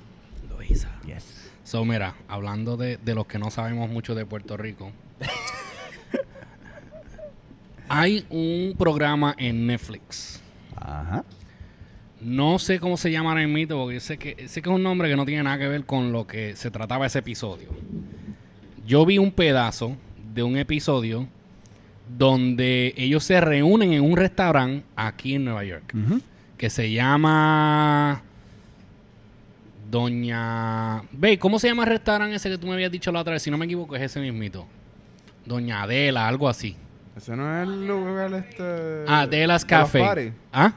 Lo 0.50 0.62
hizo. 0.64 0.88
Yes. 1.06 1.26
So, 1.72 1.86
mira, 1.86 2.16
hablando 2.28 2.76
de, 2.76 2.98
de 2.98 3.16
los 3.16 3.28
que 3.28 3.40
no 3.40 3.50
sabemos 3.50 3.90
mucho 3.90 4.14
de 4.14 4.26
Puerto 4.26 4.58
Rico, 4.58 4.92
hay 7.88 8.26
un 8.30 8.76
programa 8.78 9.34
en 9.38 9.68
Netflix. 9.68 10.42
Ajá. 10.76 11.24
No 12.20 12.60
sé 12.60 12.82
cómo 12.82 12.98
se 12.98 13.10
llama 13.10 13.30
ahora 13.30 13.48
mismo, 13.48 13.78
porque 13.78 13.94
yo 13.94 14.00
sé 14.02 14.18
que, 14.18 14.50
sé 14.50 14.62
que 14.62 14.70
es 14.70 14.76
un 14.76 14.84
nombre 14.84 15.08
que 15.08 15.16
no 15.16 15.26
tiene 15.26 15.44
nada 15.44 15.60
que 15.60 15.70
ver 15.70 15.86
con 15.86 16.12
lo 16.12 16.28
que 16.28 16.58
se 16.58 16.72
trataba 16.72 17.06
ese 17.06 17.20
episodio. 17.20 17.70
Yo 18.86 19.06
vi 19.06 19.18
un 19.18 19.32
pedazo 19.32 19.96
de 20.34 20.44
un 20.44 20.58
episodio 20.58 21.30
donde 22.18 22.94
ellos 22.98 23.24
se 23.24 23.40
reúnen 23.40 23.94
en 23.94 24.04
un 24.04 24.18
restaurante 24.18 24.84
aquí 24.98 25.36
en 25.36 25.46
Nueva 25.46 25.64
York 25.64 25.96
que 26.58 26.70
se 26.70 26.92
llama 26.92 28.24
Doña... 29.92 31.04
Ve, 31.12 31.38
¿cómo 31.38 31.60
se 31.60 31.68
llama 31.68 31.84
el 31.84 31.90
restaurante 31.90 32.36
ese 32.36 32.50
que 32.50 32.58
tú 32.58 32.66
me 32.68 32.74
habías 32.74 32.92
dicho 32.92 33.12
la 33.12 33.20
otra 33.20 33.34
vez? 33.34 33.44
Si 33.44 33.52
no 33.52 33.58
me 33.58 33.66
equivoco, 33.66 33.96
es 33.96 34.02
ese 34.02 34.22
mismito. 34.22 34.66
Doña 35.46 35.84
Adela, 35.84 36.28
algo 36.28 36.48
así. 36.48 36.78
Ese 37.18 37.36
no 37.36 37.62
es 37.62 37.68
el 37.68 37.88
lugar 37.88 38.34
este... 38.34 39.04
Adela's 39.08 39.66
Café. 39.66 40.32
¿Ah? 40.54 40.74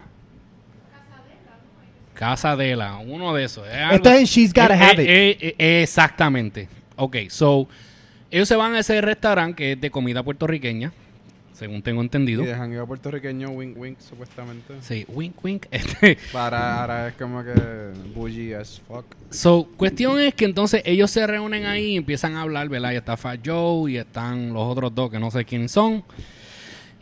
Casa 2.14 2.52
Adela, 2.52 2.98
uno 2.98 3.34
de 3.34 3.44
esos. 3.44 3.66
Es 3.66 3.72
Esto 3.92 4.08
algo- 4.08 4.08
es 4.10 4.18
en 4.20 4.24
She's 4.26 4.52
Gotta 4.52 4.74
Eh, 4.76 4.82
Have 4.82 5.02
It. 5.02 5.08
eh, 5.08 5.30
eh, 5.40 5.54
eh, 5.58 5.82
exactamente. 5.82 6.68
Ok, 6.96 7.16
so, 7.28 7.68
ellos 8.30 8.46
se 8.48 8.54
van 8.56 8.74
a 8.74 8.80
ese 8.80 9.00
restaurante 9.00 9.56
que 9.56 9.72
es 9.72 9.80
de 9.80 9.90
comida 9.90 10.22
puertorriqueña, 10.22 10.92
según 11.54 11.82
tengo 11.82 12.02
entendido. 12.02 12.42
Y 12.42 12.46
de 12.46 12.54
jangueo 12.54 12.86
puertorriqueño, 12.86 13.48
wink 13.50 13.78
wink, 13.78 13.98
supuestamente. 14.00 14.74
Sí, 14.82 15.06
wink, 15.08 15.42
wink. 15.42 15.66
Este, 15.70 16.18
Para 16.32 16.80
ahora 16.80 17.08
es 17.08 17.14
como 17.14 17.42
que 17.42 17.52
bougie 18.14 18.56
as 18.56 18.80
fuck. 18.86 19.06
So, 19.30 19.68
cuestión 19.76 20.20
es 20.20 20.34
que 20.34 20.44
entonces 20.44 20.82
ellos 20.84 21.10
se 21.10 21.26
reúnen 21.26 21.64
ahí 21.64 21.92
y 21.92 21.96
empiezan 21.96 22.36
a 22.36 22.42
hablar, 22.42 22.68
¿verdad? 22.68 22.92
Y 22.92 22.96
está 22.96 23.16
Fat 23.16 23.40
Joe 23.44 23.90
y 23.90 23.96
están 23.96 24.52
los 24.52 24.64
otros 24.64 24.94
dos 24.94 25.10
que 25.10 25.18
no 25.18 25.30
sé 25.30 25.44
quiénes 25.44 25.70
son. 25.70 26.04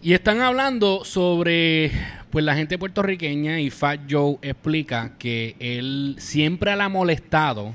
Y 0.03 0.14
están 0.14 0.40
hablando 0.40 1.05
sobre, 1.05 1.92
pues, 2.30 2.44
la 2.44 2.55
gente 2.57 2.76
puertorriqueña 2.76 3.61
y 3.61 3.70
Fat 3.70 4.00
Joe 4.11 4.36
explica 4.42 5.12
que 5.18 5.57
él 5.61 6.16
siempre 6.18 6.74
le 6.76 6.82
ha 6.82 6.88
molestado 6.88 7.74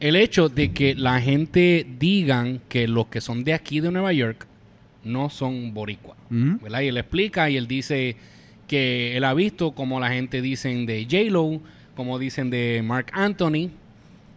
el 0.00 0.16
hecho 0.16 0.48
de 0.48 0.72
que 0.72 0.96
la 0.96 1.20
gente 1.20 1.86
digan 1.98 2.60
que 2.68 2.88
los 2.88 3.06
que 3.06 3.20
son 3.20 3.44
de 3.44 3.54
aquí 3.54 3.78
de 3.78 3.92
Nueva 3.92 4.12
York 4.12 4.46
no 5.04 5.30
son 5.30 5.74
boricuas. 5.74 6.16
Ujú. 6.30 6.58
¿verdad? 6.62 6.80
Y 6.82 6.88
él 6.88 6.96
explica 6.96 7.50
y 7.50 7.56
él 7.56 7.66
dice 7.66 8.16
que 8.68 9.16
él 9.16 9.24
ha 9.24 9.34
visto 9.34 9.72
como 9.72 10.00
la 10.00 10.10
gente 10.10 10.40
dicen 10.42 10.86
de 10.86 11.04
J-Lo, 11.04 11.60
como 11.96 12.18
dicen 12.18 12.48
de 12.50 12.82
Mark 12.84 13.06
Anthony, 13.12 13.70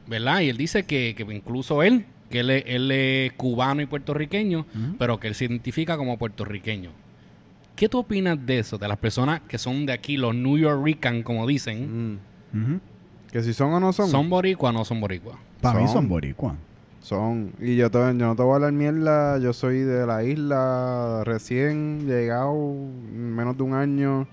¿verdad? 0.07 0.41
Y 0.41 0.49
él 0.49 0.57
dice 0.57 0.83
que, 0.83 1.13
que 1.15 1.23
incluso 1.33 1.81
él, 1.83 2.05
que 2.29 2.39
él, 2.41 2.49
es- 2.49 2.63
él 2.67 2.91
es 2.91 3.31
cubano 3.33 3.81
y 3.81 3.85
puertorriqueño, 3.85 4.65
pero 4.99 5.19
que 5.19 5.27
él 5.27 5.35
se 5.35 5.45
identifica 5.45 5.95
como 5.97 6.17
puertorriqueño. 6.17 6.89
¿Qué 7.75 7.87
tú 7.89 7.99
opinas 7.99 8.43
de 8.45 8.59
eso? 8.59 8.77
De 8.77 8.87
las 8.87 8.97
personas 8.97 9.41
que 9.47 9.57
son 9.57 9.85
de 9.85 9.93
aquí, 9.93 10.17
los 10.17 10.33
New 10.35 10.57
Yorkican, 10.57 11.23
como 11.23 11.45
dicen, 11.47 12.19
Mm. 12.53 12.79
Que 13.31 13.41
si 13.43 13.53
son 13.53 13.73
o 13.73 13.79
no 13.81 13.91
son. 13.91 14.09
¿son 14.09 14.29
boricuas 14.29 14.69
o 14.73 14.77
no 14.77 14.85
son 14.85 15.01
boricuas? 15.01 15.35
Para 15.59 15.79
mí 15.79 15.85
Son. 15.87 15.95
son 15.95 16.07
boricua. 16.07 16.55
Son. 17.05 17.53
Y 17.59 17.75
yo, 17.75 17.91
te- 17.91 17.99
yo 17.99 18.13
no 18.13 18.35
te 18.35 18.41
voy 18.41 18.53
a 18.53 18.55
hablar 18.55 18.71
mierda. 18.71 19.37
Yo 19.37 19.53
soy 19.53 19.81
de 19.81 20.07
la 20.07 20.23
isla, 20.23 21.21
recién 21.23 22.07
llegado, 22.07 22.55
menos 23.13 23.55
de 23.55 23.61
un 23.61 23.73
año. 23.75 24.27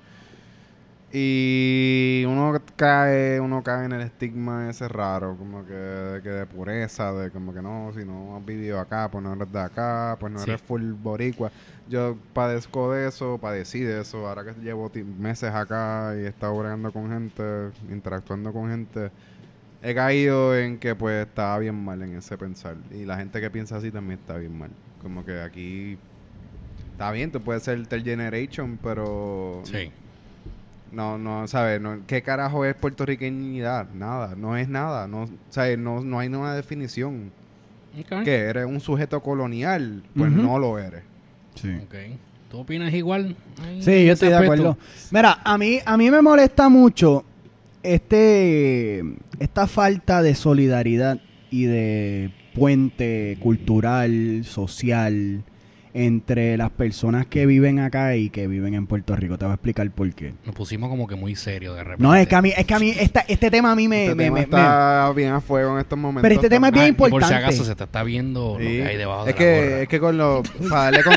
Y 1.14 2.24
uno 2.26 2.58
cae, 2.74 3.38
uno 3.38 3.62
cae 3.62 3.84
en 3.84 3.92
el 3.92 4.00
estigma 4.00 4.70
ese 4.70 4.88
raro, 4.88 5.36
como 5.36 5.66
que, 5.66 5.74
de- 5.74 6.22
que 6.22 6.30
de 6.30 6.46
pureza, 6.46 7.12
de 7.12 7.30
como 7.30 7.52
que 7.52 7.60
no, 7.60 7.92
si 7.94 8.06
no 8.06 8.34
has 8.38 8.44
vivido 8.46 8.80
acá, 8.80 9.10
pues 9.10 9.22
no 9.22 9.34
eres 9.34 9.52
de 9.52 9.60
acá, 9.60 10.16
pues 10.18 10.32
no 10.32 10.38
Sí. 10.38 10.48
eres 10.48 10.62
full 10.62 10.92
boricua. 10.92 11.52
Yo 11.90 12.16
padezco 12.32 12.90
de 12.92 13.08
eso, 13.08 13.36
padecí 13.36 13.80
de 13.80 14.00
eso, 14.00 14.26
ahora 14.26 14.44
que 14.44 14.54
llevo 14.62 14.90
meses 15.18 15.52
acá 15.52 16.14
y 16.16 16.20
he 16.24 16.28
estado 16.28 16.56
bregando 16.58 16.90
con 16.90 17.10
gente, 17.10 17.42
interactuando 17.90 18.50
con 18.50 18.70
gente, 18.70 19.10
he 19.82 19.94
caído 19.94 20.56
en 20.56 20.78
que 20.78 20.94
pues 20.94 21.26
estaba 21.26 21.58
bien 21.58 21.74
mal 21.84 22.02
en 22.02 22.16
ese 22.16 22.38
pensar. 22.38 22.76
Y 22.92 23.04
la 23.04 23.16
gente 23.16 23.40
que 23.40 23.50
piensa 23.50 23.76
así 23.76 23.90
también 23.90 24.18
está 24.20 24.36
bien 24.36 24.56
mal. 24.56 24.70
Como 25.02 25.24
que 25.24 25.40
aquí 25.40 25.98
está 26.92 27.10
bien, 27.10 27.32
tú 27.32 27.40
puedes 27.40 27.62
ser 27.64 27.84
third 27.86 28.04
generation, 28.04 28.78
pero 28.82 29.62
Sí. 29.64 29.90
no, 30.92 31.18
no, 31.18 31.48
¿sabes? 31.48 31.80
No, 31.80 31.98
¿Qué 32.06 32.22
carajo 32.22 32.64
es 32.64 32.74
puertorriqueñidad? 32.76 33.88
Nada, 33.94 34.34
no 34.36 34.56
es 34.56 34.68
nada. 34.68 35.08
No, 35.08 35.28
¿sabes? 35.50 35.78
No, 35.78 36.00
no 36.02 36.18
hay 36.20 36.28
una 36.28 36.54
definición. 36.54 37.32
Ok. 37.98 38.22
¿Qué? 38.24 38.36
¿Eres 38.36 38.66
un 38.66 38.80
sujeto 38.80 39.20
colonial? 39.20 40.02
Pues 40.16 40.30
no 40.30 40.58
lo 40.58 40.78
eres. 40.78 41.02
Sí. 41.56 41.74
Ok. 41.84 41.94
¿Tú 42.50 42.58
opinas 42.60 42.92
igual? 42.92 43.34
Sí, 43.80 44.04
yo 44.06 44.12
estoy 44.12 44.28
de 44.28 44.34
aspecto? 44.34 44.52
acuerdo. 44.54 44.78
Mira, 45.10 45.38
a 45.42 45.56
mí, 45.58 45.78
a 45.84 45.96
mí 45.96 46.10
me 46.10 46.20
molesta 46.22 46.68
mucho 46.68 47.24
este 47.82 49.02
esta 49.38 49.66
falta 49.66 50.22
de 50.22 50.34
solidaridad 50.34 51.20
y 51.50 51.64
de 51.64 52.32
puente 52.54 53.36
cultural, 53.40 54.44
social 54.44 55.44
entre 55.94 56.56
las 56.56 56.70
personas 56.70 57.26
que 57.26 57.44
viven 57.44 57.78
acá 57.78 58.16
y 58.16 58.30
que 58.30 58.46
viven 58.46 58.74
en 58.74 58.86
Puerto 58.86 59.14
Rico. 59.14 59.36
Te 59.36 59.44
voy 59.44 59.52
a 59.52 59.54
explicar 59.54 59.90
por 59.90 60.10
qué. 60.14 60.32
Nos 60.46 60.54
pusimos 60.54 60.88
como 60.88 61.06
que 61.06 61.16
muy 61.16 61.36
serios 61.36 61.76
de 61.76 61.84
repente. 61.84 62.02
No, 62.02 62.14
es 62.14 62.26
que 62.26 62.34
a 62.34 62.40
mí, 62.42 62.52
es 62.56 62.64
que 62.64 62.74
a 62.74 62.78
mí 62.78 62.90
esta- 62.98 63.24
este 63.28 63.50
tema 63.50 63.72
a 63.72 63.76
mí 63.76 63.88
me, 63.88 64.04
Este 64.04 64.14
me- 64.14 64.24
tema 64.24 64.34
me- 64.36 64.40
está 64.42 65.12
bien 65.14 65.32
a 65.32 65.40
fuego 65.40 65.74
en 65.74 65.80
estos 65.80 65.98
momentos. 65.98 66.22
Pero 66.22 66.34
este 66.36 66.48
tema 66.48 66.68
es 66.68 66.72
bien 66.72 66.84
Ah, 66.86 66.88
y 66.88 66.92
Por 66.92 67.08
si 67.10 67.14
importante. 67.16 67.44
acaso 67.44 67.64
se 67.64 67.74
te 67.74 67.84
está 67.84 68.02
viendo 68.02 68.54
lo 68.58 68.64
Sí. 68.64 68.76
que 68.78 68.84
hay 68.84 68.96
debajo 68.96 69.24
de 69.24 69.30
es 69.32 69.36
la 69.38 69.44
gorra. 69.44 69.66
que, 69.76 69.82
es 69.82 69.88
que 69.88 70.00
con 70.00 70.16
lo... 70.18 70.42
Para 70.70 70.82
darle, 70.84 71.02
con- 71.04 71.16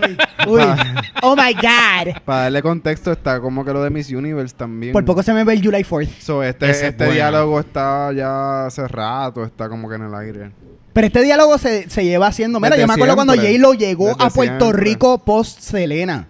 me- 0.00 0.16
Uy. 0.50 0.60
Oh 1.22 1.34
my 1.36 1.54
God. 1.54 2.14
para 2.24 2.42
darle 2.42 2.62
contexto 2.62 3.12
está 3.12 3.40
como 3.40 3.64
que 3.64 3.72
lo 3.72 3.82
de 3.82 3.90
Miss 3.90 4.10
Universe 4.10 4.54
también. 4.56 4.92
Por 4.92 5.04
poco 5.04 5.22
se 5.22 5.32
me 5.32 5.44
ve 5.44 5.54
el 5.54 5.62
July 5.64 5.82
4th. 5.84 6.08
So, 6.20 6.42
este 6.42 6.68
Ese 6.70 6.80
es 6.80 6.82
este 6.90 7.04
bueno. 7.04 7.14
diálogo 7.14 7.60
está 7.60 8.12
ya 8.12 8.66
hace 8.66 8.86
rato, 8.88 9.44
está 9.44 9.68
como 9.68 9.88
que 9.88 9.94
en 9.96 10.02
el 10.02 10.14
aire. 10.14 10.50
Pero 10.96 11.08
este 11.08 11.22
diálogo 11.22 11.58
se, 11.58 11.90
se 11.90 12.06
lleva 12.06 12.28
haciendo. 12.28 12.58
Mira, 12.58 12.70
Desde 12.70 12.84
yo 12.84 12.86
me 12.86 12.94
acuerdo 12.94 13.16
cuando. 13.16 13.34
J-Lo 13.34 13.74
llegó 13.74 14.06
Desde 14.06 14.24
a 14.24 14.30
Puerto 14.30 14.64
siempre. 14.64 14.82
Rico 14.82 15.18
post 15.18 15.60
Selena. 15.60 16.26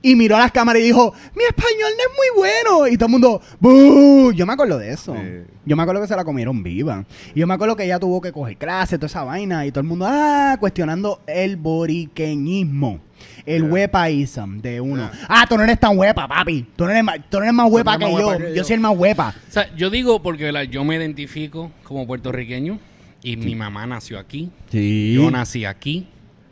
Y 0.00 0.16
miró 0.16 0.36
a 0.36 0.38
las 0.38 0.52
cámaras 0.52 0.80
y 0.80 0.86
dijo: 0.86 1.12
Mi 1.36 1.44
español 1.44 1.90
no 1.98 2.02
es 2.04 2.16
muy 2.16 2.40
bueno. 2.40 2.88
Y 2.88 2.96
todo 2.96 3.08
el 3.08 3.10
mundo, 3.10 3.42
¡Bú! 3.60 4.32
Yo 4.32 4.46
me 4.46 4.54
acuerdo 4.54 4.78
de 4.78 4.90
eso. 4.90 5.14
Sí. 5.14 5.42
Yo 5.66 5.76
me 5.76 5.82
acuerdo 5.82 6.00
que 6.00 6.08
se 6.08 6.16
la 6.16 6.24
comieron 6.24 6.62
viva. 6.62 7.04
Y 7.34 7.40
yo 7.40 7.46
me 7.46 7.52
acuerdo 7.52 7.76
que 7.76 7.84
ella 7.84 7.98
tuvo 7.98 8.22
que 8.22 8.32
coger 8.32 8.56
clases, 8.56 8.98
toda 8.98 9.08
esa 9.08 9.22
vaina. 9.22 9.66
Y 9.66 9.70
todo 9.70 9.82
el 9.82 9.86
mundo, 9.86 10.06
¡ah! 10.08 10.56
Cuestionando 10.58 11.20
el 11.26 11.56
boriqueñismo. 11.58 13.00
El 13.44 13.64
Yeah. 13.64 13.70
huepaísm 13.70 14.62
de 14.62 14.80
uno. 14.80 15.10
Yeah. 15.10 15.26
Ah, 15.28 15.46
tú 15.46 15.58
no 15.58 15.64
eres 15.64 15.78
tan 15.78 15.98
huepa, 15.98 16.26
papi. 16.26 16.66
Tú 16.74 16.84
no 16.86 16.90
eres 16.90 17.04
más, 17.04 17.16
tú 17.28 17.36
no 17.36 17.42
eres 17.42 17.52
más 17.54 17.70
huepa, 17.70 17.98
que, 17.98 18.06
más 18.06 18.14
yo. 18.14 18.28
huepa 18.28 18.38
que 18.38 18.48
yo. 18.48 18.54
yo. 18.54 18.64
soy 18.64 18.74
el 18.74 18.80
más 18.80 18.96
huepa. 18.96 19.34
O 19.46 19.52
sea, 19.52 19.74
yo 19.76 19.90
digo 19.90 20.22
porque 20.22 20.44
¿verdad? 20.44 20.62
yo 20.62 20.84
me 20.84 20.96
identifico 20.96 21.70
como 21.82 22.06
puertorriqueño 22.06 22.78
y 23.22 23.36
mi 23.36 23.54
mamá 23.54 23.86
nació 23.86 24.18
aquí. 24.18 24.50
Sí. 24.70 25.12
Yo 25.14 25.30
nací 25.30 25.64
aquí. 25.64 26.06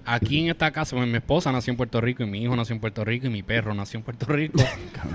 Aquí 0.04 0.40
en 0.40 0.48
esta 0.48 0.70
casa, 0.70 0.96
mi 0.96 1.14
esposa 1.16 1.52
nació 1.52 1.70
en 1.72 1.76
Puerto 1.76 2.00
Rico 2.00 2.22
y 2.22 2.26
mi 2.26 2.42
hijo 2.42 2.56
nació 2.56 2.74
en 2.74 2.80
Puerto 2.80 3.04
Rico 3.04 3.26
y 3.26 3.30
mi 3.30 3.42
perro 3.42 3.74
nació 3.74 3.98
en 3.98 4.04
Puerto 4.04 4.26
Rico. 4.26 4.58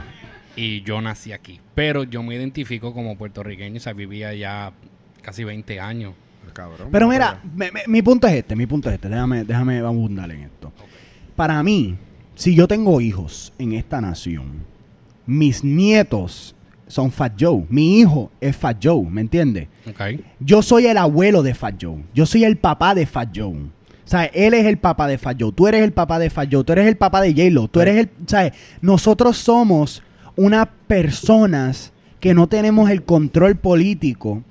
y 0.56 0.82
yo 0.84 1.02
nací 1.02 1.32
aquí. 1.32 1.60
Pero 1.76 2.04
yo 2.04 2.22
me 2.22 2.36
identifico 2.36 2.94
como 2.94 3.18
puertorriqueño, 3.18 3.78
o 3.78 3.80
sea, 3.80 3.94
vivía 3.94 4.34
ya 4.36 4.72
casi 5.22 5.44
20 5.44 5.80
años. 5.80 6.14
Cabrón. 6.54 6.90
Pero 6.92 7.08
mira, 7.08 7.42
me- 7.56 7.72
me- 7.72 7.84
mi 7.88 8.02
punto 8.04 8.28
es 8.28 8.34
este, 8.36 8.56
mi 8.56 8.68
punto 8.68 8.90
es 8.90 8.96
este. 8.96 9.10
Déjame, 9.10 9.44
déjame 9.44 9.80
abundar 9.80 10.30
en 10.32 10.42
esto. 10.42 10.72
Para 11.36 11.64
mí, 11.64 11.96
si 12.36 12.54
yo 12.54 12.68
tengo 12.68 13.02
hijos 13.02 13.52
en 13.58 13.74
esta 13.74 14.00
nación, 14.02 14.64
mis 15.26 15.64
nietos 15.64 16.56
son 16.94 17.12
Fat 17.12 17.34
Joe. 17.40 17.66
Mi 17.70 18.00
hijo 18.00 18.30
es 18.40 18.56
Fat 18.56 18.78
Joe, 18.82 19.04
¿me 19.10 19.22
entiendes? 19.22 19.68
Yo 20.40 20.62
soy 20.62 20.86
el 20.86 20.98
abuelo 20.98 21.42
de 21.42 21.56
Fat 21.56 21.76
Joe. 21.82 22.04
Yo 22.14 22.28
soy 22.28 22.44
el 22.44 22.58
papá 22.58 22.94
de 22.94 23.08
Fat 23.08 23.30
Joe. 23.36 23.54
O 23.56 24.08
sea, 24.08 24.26
él 24.26 24.54
es 24.54 24.66
el 24.66 24.78
papá 24.78 25.08
de 25.08 25.18
Fat 25.18 25.38
Joe. 25.40 25.52
Tú 25.52 25.68
eres 25.68 25.82
el 25.82 25.92
papá 25.92 26.20
de 26.20 26.30
Fat 26.30 26.50
Joe. 26.52 26.64
Tú 26.64 26.74
eres 26.74 26.88
el 26.88 26.98
papá 26.98 27.22
de 27.22 27.32
J-Lo. 27.32 27.68
Tú 27.68 27.82
eres 27.82 27.98
el... 27.98 28.10
¿Sabes? 28.28 28.54
Nosotros 28.82 29.38
somos 29.38 30.04
unas 30.36 30.68
personas 30.86 31.94
que 32.20 32.36
no 32.36 32.48
tenemos 32.48 32.92
el 32.92 33.04
control 33.04 33.56
político 33.56 34.44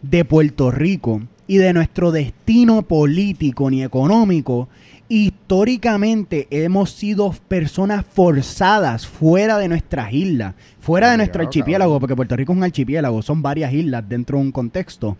de 0.00 0.24
Puerto 0.24 0.70
Rico 0.70 1.20
y 1.46 1.58
de 1.58 1.74
nuestro 1.74 2.12
destino 2.12 2.82
político 2.82 3.70
ni 3.70 3.82
económico. 3.82 4.68
Históricamente 5.12 6.46
hemos 6.52 6.92
sido 6.92 7.34
personas 7.48 8.06
forzadas 8.06 9.08
fuera 9.08 9.58
de 9.58 9.66
nuestras 9.66 10.12
islas, 10.12 10.54
fuera 10.78 11.10
de 11.10 11.16
nuestro 11.16 11.42
archipiélago, 11.42 11.98
porque 11.98 12.14
Puerto 12.14 12.36
Rico 12.36 12.52
es 12.52 12.58
un 12.58 12.62
archipiélago, 12.62 13.20
son 13.20 13.42
varias 13.42 13.72
islas 13.72 14.08
dentro 14.08 14.38
de 14.38 14.44
un 14.44 14.52
contexto. 14.52 15.18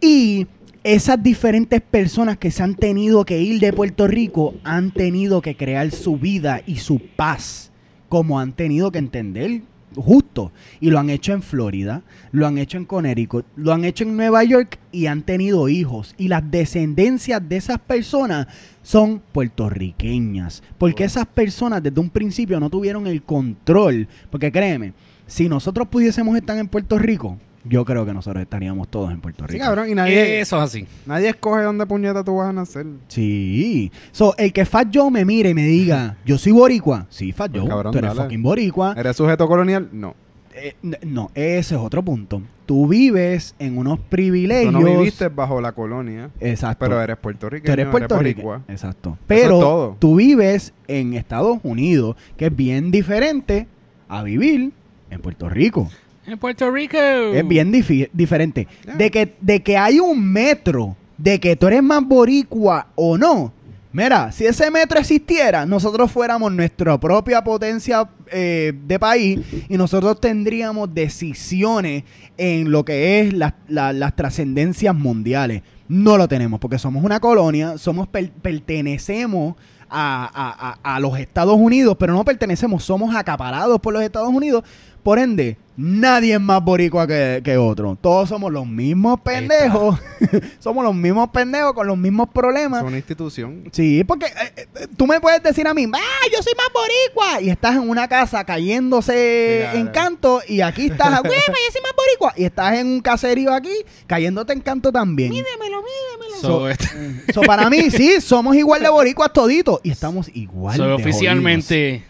Y 0.00 0.48
esas 0.82 1.22
diferentes 1.22 1.80
personas 1.80 2.38
que 2.38 2.50
se 2.50 2.64
han 2.64 2.74
tenido 2.74 3.24
que 3.24 3.40
ir 3.40 3.60
de 3.60 3.72
Puerto 3.72 4.08
Rico 4.08 4.56
han 4.64 4.90
tenido 4.90 5.40
que 5.42 5.56
crear 5.56 5.92
su 5.92 6.18
vida 6.18 6.62
y 6.66 6.78
su 6.78 6.98
paz, 6.98 7.70
como 8.08 8.40
han 8.40 8.52
tenido 8.52 8.90
que 8.90 8.98
entender 8.98 9.62
justo. 9.96 10.52
Y 10.80 10.90
lo 10.90 10.98
han 10.98 11.10
hecho 11.10 11.32
en 11.32 11.42
Florida, 11.42 12.02
lo 12.32 12.46
han 12.46 12.58
hecho 12.58 12.76
en 12.76 12.84
Connecticut, 12.84 13.46
lo 13.56 13.72
han 13.72 13.84
hecho 13.84 14.04
en 14.04 14.16
Nueva 14.16 14.44
York 14.44 14.78
y 14.92 15.06
han 15.06 15.22
tenido 15.22 15.68
hijos. 15.68 16.14
Y 16.18 16.28
las 16.28 16.50
descendencias 16.50 17.46
de 17.48 17.56
esas 17.56 17.78
personas 17.78 18.46
son 18.82 19.22
puertorriqueñas. 19.32 20.62
Porque 20.78 21.04
esas 21.04 21.26
personas 21.26 21.82
desde 21.82 22.00
un 22.00 22.10
principio 22.10 22.60
no 22.60 22.70
tuvieron 22.70 23.06
el 23.06 23.22
control. 23.22 24.08
Porque 24.30 24.52
créeme, 24.52 24.92
si 25.26 25.48
nosotros 25.48 25.88
pudiésemos 25.88 26.36
estar 26.36 26.56
en 26.58 26.68
Puerto 26.68 26.98
Rico, 26.98 27.38
yo 27.64 27.84
creo 27.84 28.04
que 28.04 28.12
nosotros 28.12 28.42
estaríamos 28.42 28.88
todos 28.88 29.10
en 29.10 29.20
Puerto 29.20 29.44
Sí, 29.46 29.54
Rico. 29.54 29.64
cabrón, 29.64 29.88
y 29.90 29.94
nadie, 29.94 30.40
Eso 30.40 30.56
es 30.58 30.62
así. 30.62 30.86
nadie 31.06 31.30
escoge 31.30 31.62
dónde 31.62 31.86
puñeta 31.86 32.22
tú 32.22 32.36
vas 32.36 32.48
a 32.50 32.52
nacer. 32.52 32.86
Sí. 33.08 33.90
So, 34.12 34.34
el 34.36 34.52
que 34.52 34.64
Fat 34.66 34.88
Joe 34.92 35.10
me 35.10 35.24
mire 35.24 35.50
y 35.50 35.54
me 35.54 35.64
diga, 35.64 36.16
yo 36.26 36.36
soy 36.38 36.52
boricua. 36.52 37.06
Sí, 37.08 37.32
Fat 37.32 37.50
Pues, 37.50 37.62
Joe, 37.62 37.70
cabrón, 37.70 37.92
tú 37.92 37.98
eres 37.98 38.10
dale. 38.10 38.22
fucking 38.22 38.42
boricua. 38.42 38.94
¿Eres 38.96 39.16
sujeto 39.16 39.46
colonial? 39.48 39.88
No. 39.92 40.14
Eh, 40.56 40.74
no, 41.02 41.30
ese 41.34 41.74
es 41.74 41.80
otro 41.80 42.02
punto. 42.04 42.40
Tú 42.64 42.86
vives 42.86 43.54
en 43.58 43.76
unos 43.76 43.98
Tú 43.98 44.04
privilegios. 44.08 44.72
no 44.72 44.80
viviste 44.84 45.28
bajo 45.28 45.60
la 45.60 45.72
colonia, 45.72 46.30
Exacto. 46.38 46.84
pero 46.84 47.02
eres 47.02 47.16
puertorriqueño, 47.16 47.66
Tú 47.66 47.72
eres 47.72 47.86
puertorriqueño. 47.88 48.46
boricua. 48.46 48.72
Exacto. 48.72 49.10
es 49.20 49.24
Pero 49.26 49.58
todo. 49.58 49.96
tú 49.98 50.14
vives 50.16 50.72
en 50.86 51.14
Estados 51.14 51.58
Unidos, 51.64 52.16
que 52.36 52.46
es 52.46 52.56
bien 52.56 52.90
diferente 52.92 53.66
a 54.08 54.22
vivir 54.22 54.70
en 55.10 55.20
Puerto 55.20 55.48
Rico. 55.48 55.90
En 56.26 56.38
Puerto 56.38 56.70
Rico. 56.70 56.96
Es 56.98 57.46
bien 57.46 57.70
diferente. 57.70 58.66
De, 58.96 59.10
que, 59.10 59.34
de 59.40 59.62
que 59.62 59.76
hay 59.76 60.00
un 60.00 60.24
metro 60.32 60.96
de 61.18 61.38
que 61.40 61.54
tú 61.56 61.66
eres 61.66 61.82
más 61.82 62.02
boricua 62.04 62.88
o 62.94 63.16
no. 63.18 63.52
Mira, 63.92 64.32
si 64.32 64.44
ese 64.44 64.70
metro 64.72 64.98
existiera, 64.98 65.64
nosotros 65.66 66.10
fuéramos 66.10 66.50
nuestra 66.52 66.98
propia 66.98 67.44
potencia 67.44 68.08
eh, 68.32 68.72
de 68.88 68.98
país 68.98 69.38
y 69.68 69.76
nosotros 69.76 70.20
tendríamos 70.20 70.92
decisiones 70.92 72.02
en 72.36 72.72
lo 72.72 72.84
que 72.84 73.20
es 73.20 73.32
la- 73.32 73.54
la- 73.68 73.92
las 73.92 74.16
trascendencias 74.16 74.94
mundiales. 74.96 75.62
No 75.86 76.16
lo 76.16 76.26
tenemos 76.26 76.58
porque 76.58 76.78
somos 76.78 77.04
una 77.04 77.20
colonia, 77.20 77.78
somos 77.78 78.08
per- 78.08 78.32
pertenecemos 78.32 79.54
a, 79.90 80.30
a- 80.34 80.70
a- 80.90 80.96
a 80.96 81.00
los 81.00 81.18
Estados 81.18 81.56
Unidos, 81.56 81.96
pero 81.98 82.12
no 82.12 82.24
pertenecemos, 82.24 82.84
somos 82.84 83.14
acaparados 83.14 83.80
por 83.80 83.92
los 83.92 84.02
Estados 84.02 84.28
Unidos 84.30 84.64
Por 85.02 85.18
ende, 85.18 85.58
nadie 85.76 86.32
es 86.32 86.40
más 86.40 86.64
boricua 86.64 87.06
que, 87.06 87.42
que 87.44 87.58
otro. 87.58 87.98
Todos 88.00 88.26
somos 88.30 88.50
los 88.50 88.66
mismos 88.66 89.20
pendejos. 89.20 90.00
somos 90.60 90.82
los 90.82 90.94
mismos 90.94 91.28
pendejos 91.28 91.74
con 91.74 91.86
los 91.86 91.98
mismos 91.98 92.30
problemas. 92.32 92.80
Es 92.80 92.86
una 92.88 92.96
institución. 92.96 93.64
Sí, 93.70 94.02
porque 94.04 94.24
eh, 94.24 94.66
eh, 94.76 94.86
tú 94.96 95.06
me 95.06 95.20
puedes 95.20 95.42
decir 95.42 95.68
a 95.68 95.74
mí, 95.74 95.84
ah, 95.92 96.26
yo 96.32 96.42
soy 96.42 96.54
más 96.56 96.68
boricua. 96.72 97.42
Y 97.42 97.50
estás 97.50 97.76
en 97.76 97.86
una 97.90 98.08
casa 98.08 98.44
cayéndose 98.44 99.58
Claro. 99.64 99.78
en 99.78 99.86
canto. 99.88 100.40
Y 100.48 100.62
aquí 100.62 100.86
estás, 100.86 101.20
güey, 101.20 101.34
yo 101.34 101.72
soy 101.72 101.82
más 101.82 101.92
boricua. 101.94 102.32
Y 102.36 102.44
estás 102.44 102.74
en 102.78 102.86
un 102.86 103.00
caserío 103.02 103.52
aquí 103.52 103.74
cayéndote 104.06 104.54
en 104.54 104.60
canto 104.62 104.90
también. 104.90 105.28
Mídemelo, 105.30 105.82
mídemelo. 105.82 106.13
So, 106.40 106.48
So- 106.60 106.68
este- 106.68 106.88
So, 107.34 107.40
para 107.42 107.68
mí, 107.70 107.90
sí, 107.90 108.20
somos 108.20 108.54
igual 108.56 108.82
de 108.82 108.88
boricuas 108.90 109.32
toditos. 109.32 109.80
Y 109.82 109.90
estamos 109.90 110.28
igual 110.34 110.76
so, 110.76 110.86
de 110.86 110.92
oficialmente 110.92 112.04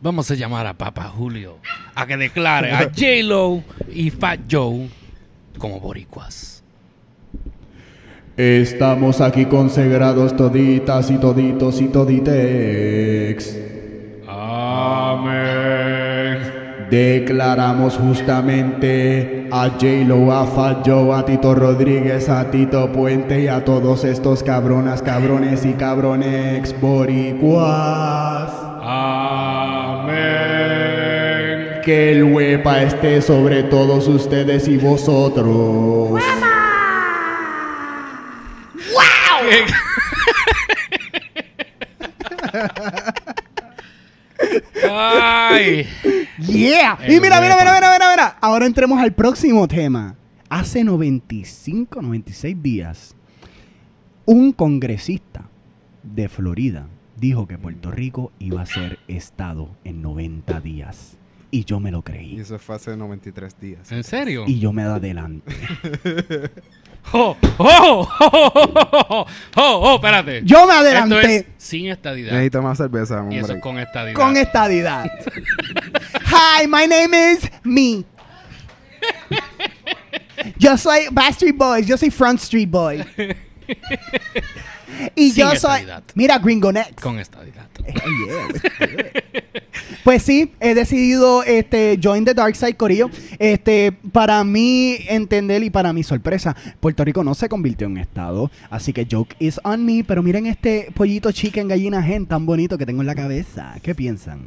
vamos 0.00 0.30
a 0.30 0.34
llamar 0.34 0.66
a 0.66 0.74
Papa 0.74 1.04
Julio 1.04 1.56
a 1.94 2.06
que 2.06 2.16
declare 2.16 2.72
a 2.72 2.84
J-Lo 2.96 3.62
y 3.92 4.10
Fat 4.10 4.40
Joe 4.50 4.88
como 5.58 5.80
boricuas. 5.80 6.62
Estamos 8.36 9.20
aquí 9.20 9.46
consagrados 9.46 10.36
toditas 10.36 11.10
y 11.10 11.18
toditos 11.18 11.80
y 11.80 11.88
toditex. 11.88 13.56
Amén. 14.28 15.38
Declaramos 16.90 17.98
justamente 17.98 19.48
a 19.52 19.68
J-Lo, 19.68 20.32
a 20.32 20.46
Fat 20.46 20.86
Joe, 20.86 21.14
a 21.18 21.24
Tito 21.24 21.54
Rodríguez, 21.54 22.28
a 22.28 22.50
Tito 22.50 22.90
Puente 22.92 23.40
y 23.42 23.48
a 23.48 23.64
todos 23.64 24.04
estos 24.04 24.42
cabronas, 24.42 25.02
cabrones 25.02 25.66
y 25.66 25.74
cabronex 25.74 26.80
boricuas. 26.80 28.50
Amén. 28.82 30.18
Que 31.84 32.12
el 32.12 32.24
huepa 32.24 32.82
esté 32.82 33.20
sobre 33.20 33.64
todos 33.64 34.08
ustedes 34.08 34.66
y 34.68 34.78
vosotros. 34.78 36.22
Ay. 44.90 45.86
Yeah. 46.38 46.98
El 47.02 47.14
Y 47.14 47.20
mira, 47.20 47.40
mira, 47.40 47.56
mira, 47.56 47.74
mira, 47.74 47.92
mira, 47.92 48.10
mira. 48.10 48.36
Ahora 48.40 48.66
entremos 48.66 49.00
al 49.00 49.12
próximo 49.12 49.66
tema. 49.68 50.16
Hace 50.48 50.82
95, 50.82 52.00
96 52.00 52.62
días, 52.62 53.16
un 54.24 54.52
congresista 54.52 55.44
de 56.02 56.28
Florida 56.28 56.86
dijo 57.16 57.46
que 57.46 57.58
Puerto 57.58 57.90
Rico 57.90 58.32
iba 58.38 58.62
a 58.62 58.66
ser 58.66 58.98
estado 59.08 59.68
en 59.84 60.00
90 60.00 60.60
días. 60.60 61.17
Y 61.50 61.64
yo 61.64 61.80
me 61.80 61.90
lo 61.90 62.00
Y 62.00 62.02
creí. 62.02 62.40
eso 62.40 62.58
fue 62.58 62.76
hace 62.76 62.94
93 62.96 63.58
días. 63.58 63.90
¿En 63.90 64.04
serio? 64.04 64.44
Y 64.46 64.60
yo 64.60 64.72
me 64.72 64.82
adelante. 64.82 65.50
¡Oh! 67.12 67.34
¡Oh! 67.56 68.08
¡Oh! 68.20 68.20
¡Oh! 68.20 69.10
¡Oh! 69.10 69.26
¡Oh! 69.56 69.94
Espérate. 69.96 70.42
Yo 70.44 70.66
me 70.66 70.74
Esto 70.74 70.80
adelanté 70.80 71.36
es 71.36 71.46
sin 71.56 71.88
estadidad. 71.88 72.32
Necesito 72.32 72.60
más 72.60 72.76
cerveza, 72.76 73.14
Y 73.14 73.18
hombre. 73.18 73.38
eso 73.40 73.54
es 73.54 73.62
con 73.62 73.78
estadidad. 73.78 74.14
con 74.14 74.36
estadidad. 74.36 75.04
Hi, 76.26 76.66
my 76.66 76.86
name 76.86 77.32
is 77.32 77.50
me. 77.64 78.04
Yo 80.58 80.76
soy 80.76 81.06
Backstreet 81.10 81.56
Boys, 81.56 81.86
yo 81.86 81.96
soy 81.96 82.10
Front 82.10 82.40
Street 82.40 82.68
Boy. 82.70 83.04
Y 85.14 85.30
Sin 85.30 85.44
yo 85.44 85.48
soy. 85.50 85.56
estadidad. 85.56 86.02
Mira, 86.14 86.38
Gringo 86.38 86.72
Next. 86.72 87.00
Con 87.00 87.18
estadidad. 87.18 87.68
Pues 90.08 90.22
sí, 90.22 90.52
he 90.58 90.74
decidido 90.74 91.42
este 91.42 92.00
join 92.02 92.24
the 92.24 92.32
dark 92.32 92.56
side, 92.56 92.78
Corillo. 92.78 93.10
Este, 93.38 93.92
para 93.92 94.42
mí 94.42 94.96
entender 95.06 95.62
y 95.62 95.68
para 95.68 95.92
mi 95.92 96.02
sorpresa, 96.02 96.56
Puerto 96.80 97.04
Rico 97.04 97.22
no 97.22 97.34
se 97.34 97.50
convirtió 97.50 97.88
en 97.88 97.98
estado, 97.98 98.50
así 98.70 98.94
que 98.94 99.06
joke 99.10 99.36
is 99.38 99.60
on 99.64 99.84
me, 99.84 100.04
pero 100.04 100.22
miren 100.22 100.46
este 100.46 100.90
pollito 100.94 101.30
chicken 101.30 101.68
gallina 101.68 102.02
gen 102.02 102.24
tan 102.24 102.46
bonito 102.46 102.78
que 102.78 102.86
tengo 102.86 103.02
en 103.02 103.06
la 103.06 103.14
cabeza. 103.14 103.74
¿Qué 103.82 103.94
piensan? 103.94 104.44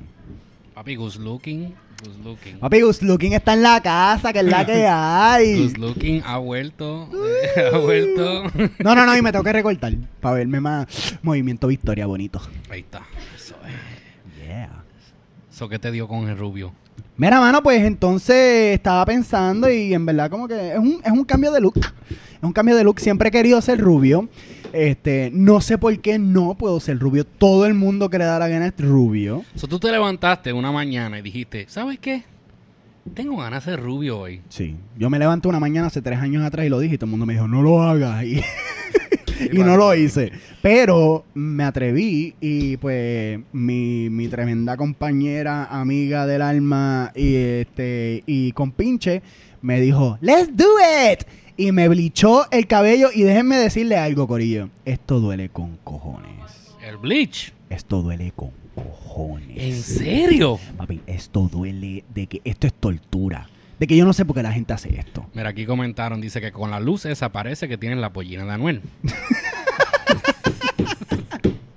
Papi, 0.73 0.95
Goose 0.95 1.19
Looking. 1.19 1.75
Looking. 2.23 2.57
Papi, 2.57 2.81
Gus 2.81 3.03
Looking 3.03 3.33
está 3.33 3.53
en 3.53 3.61
la 3.61 3.79
casa, 3.83 4.33
que 4.33 4.39
es 4.39 4.45
la 4.45 4.65
que 4.65 4.87
hay. 4.89 5.61
Goose 5.61 5.77
Looking 5.77 6.23
ha 6.25 6.39
vuelto. 6.39 7.07
ha 7.71 7.77
vuelto. 7.77 8.45
No, 8.79 8.95
no, 8.95 9.05
no, 9.05 9.15
y 9.15 9.21
me 9.21 9.31
tengo 9.31 9.43
que 9.43 9.53
recortar 9.53 9.93
para 10.21 10.37
verme 10.37 10.59
más 10.59 11.19
movimiento 11.21 11.67
victoria 11.67 12.07
bonito. 12.07 12.41
Ahí 12.67 12.79
está. 12.79 13.03
Eso 13.35 13.53
es. 13.63 13.90
¿Eso 15.61 15.69
qué 15.69 15.77
te 15.77 15.91
dio 15.91 16.07
con 16.07 16.27
el 16.27 16.35
rubio? 16.39 16.73
Mira, 17.17 17.39
mano, 17.39 17.61
pues 17.61 17.83
entonces 17.83 18.73
estaba 18.73 19.05
pensando 19.05 19.69
y 19.69 19.93
en 19.93 20.07
verdad 20.07 20.27
como 20.27 20.47
que 20.47 20.71
es 20.71 20.79
un, 20.79 20.99
es 21.05 21.11
un 21.11 21.23
cambio 21.23 21.51
de 21.51 21.61
look. 21.61 21.75
Es 22.09 22.41
un 22.41 22.51
cambio 22.51 22.75
de 22.75 22.83
look. 22.83 22.99
Siempre 22.99 23.29
he 23.29 23.31
querido 23.31 23.61
ser 23.61 23.79
rubio. 23.79 24.27
Este, 24.73 25.29
no 25.31 25.61
sé 25.61 25.77
por 25.77 25.95
qué 25.99 26.17
no 26.17 26.55
puedo 26.55 26.79
ser 26.79 26.97
rubio. 26.97 27.27
Todo 27.27 27.67
el 27.67 27.75
mundo 27.75 28.09
que 28.09 28.17
le 28.17 28.25
da 28.25 28.39
la 28.39 28.47
gana 28.47 28.65
es 28.65 28.73
rubio. 28.75 29.45
So, 29.53 29.67
tú 29.67 29.77
te 29.77 29.91
levantaste 29.91 30.51
una 30.51 30.71
mañana 30.71 31.19
y 31.19 31.21
dijiste, 31.21 31.67
¿sabes 31.69 31.99
qué? 31.99 32.23
Tengo 33.13 33.37
ganas 33.37 33.63
de 33.63 33.73
ser 33.73 33.83
rubio 33.83 34.17
hoy. 34.17 34.41
Sí. 34.49 34.75
Yo 34.97 35.11
me 35.11 35.19
levanté 35.19 35.47
una 35.47 35.59
mañana 35.59 35.85
hace 35.85 36.01
tres 36.01 36.17
años 36.17 36.43
atrás 36.43 36.65
y 36.65 36.69
lo 36.69 36.79
dije 36.79 36.95
y 36.95 36.97
todo 36.97 37.05
el 37.05 37.11
mundo 37.11 37.27
me 37.27 37.33
dijo, 37.33 37.47
no 37.47 37.61
lo 37.61 37.83
hagas. 37.83 38.25
Y, 38.25 38.43
y 39.51 39.57
no 39.59 39.77
lo 39.77 39.93
hice. 39.95 40.31
Pero 40.61 41.25
me 41.33 41.63
atreví 41.63 42.35
y 42.39 42.77
pues 42.77 43.39
mi, 43.51 44.09
mi 44.09 44.27
tremenda 44.27 44.77
compañera, 44.77 45.65
amiga 45.65 46.25
del 46.25 46.41
alma 46.41 47.11
y 47.15 47.35
este 47.35 48.23
y 48.25 48.51
compinche 48.51 49.21
me 49.61 49.79
dijo, 49.79 50.17
let's 50.21 50.55
do 50.55 50.65
it. 51.11 51.23
Y 51.57 51.71
me 51.71 51.87
blichó 51.87 52.49
el 52.51 52.65
cabello 52.65 53.09
y 53.13 53.21
déjenme 53.21 53.57
decirle 53.57 53.97
algo, 53.97 54.27
Corillo. 54.27 54.69
Esto 54.85 55.19
duele 55.19 55.49
con 55.49 55.77
cojones. 55.83 56.75
El 56.81 56.97
bleach. 56.97 57.53
Esto 57.69 58.01
duele 58.01 58.33
con 58.35 58.51
cojones. 58.73 59.57
¿En 59.57 59.81
serio? 59.81 60.59
Papi, 60.77 61.01
esto 61.05 61.47
duele 61.51 62.03
de 62.13 62.27
que 62.27 62.41
esto 62.43 62.67
es 62.67 62.73
tortura. 62.73 63.47
De 63.81 63.87
que 63.87 63.97
yo 63.97 64.05
no 64.05 64.13
sé 64.13 64.25
por 64.25 64.35
qué 64.35 64.43
la 64.43 64.53
gente 64.53 64.73
hace 64.73 64.95
esto. 64.99 65.25
Mira, 65.33 65.49
aquí 65.49 65.65
comentaron, 65.65 66.21
dice 66.21 66.39
que 66.39 66.51
con 66.51 66.69
la 66.69 66.79
luz 66.79 67.05
esa 67.07 67.31
parece 67.31 67.67
que 67.67 67.79
tienes 67.79 67.97
la 67.97 68.13
pollina 68.13 68.45
de 68.45 68.51
Anuel. 68.51 68.81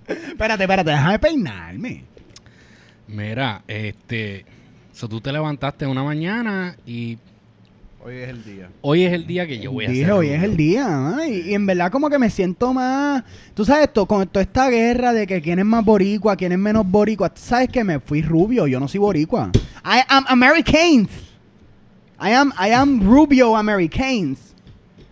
Espérate, 0.06 0.64
espérate, 0.64 0.90
déjame 0.90 1.18
peinarme. 1.18 2.04
Mira, 3.08 3.62
este... 3.66 4.44
So, 4.92 5.08
tú 5.08 5.20
te 5.20 5.32
levantaste 5.32 5.86
una 5.86 6.02
mañana 6.04 6.76
y 6.86 7.18
Hoy 8.04 8.16
es 8.16 8.28
el 8.28 8.44
día. 8.44 8.68
hoy 8.82 9.04
es 9.04 9.12
el 9.14 9.26
día 9.26 9.46
que 9.46 9.58
yo 9.58 9.72
voy 9.72 9.86
a 9.86 9.88
Dije, 9.88 10.02
ser 10.04 10.12
hoy 10.12 10.28
es 10.28 10.34
rubio". 10.36 10.50
el 10.50 10.56
día. 10.58 11.14
Y, 11.26 11.50
y 11.50 11.54
en 11.54 11.64
verdad 11.64 11.90
como 11.90 12.10
que 12.10 12.18
me 12.18 12.28
siento 12.28 12.74
más... 12.74 13.24
Tú 13.54 13.64
sabes, 13.64 13.84
esto, 13.86 14.04
con 14.04 14.28
toda 14.28 14.42
esta 14.42 14.68
guerra 14.68 15.14
de 15.14 15.26
que 15.26 15.40
quién 15.40 15.58
es 15.58 15.64
más 15.64 15.82
boricua, 15.82 16.36
quién 16.36 16.52
es 16.52 16.58
menos 16.58 16.86
boricua. 16.86 17.30
tú 17.30 17.40
sabes 17.42 17.70
que 17.70 17.82
me 17.82 17.98
fui 18.00 18.20
rubio, 18.20 18.66
yo 18.66 18.78
no 18.78 18.88
soy 18.88 19.00
boricua. 19.00 19.50
I 19.86 20.00
am 20.08 20.24
Americans. 20.28 21.08
I 22.24 22.30
am, 22.30 22.54
I 22.56 22.70
am 22.70 23.00
Rubio 23.00 23.54
Americans. 23.54 24.54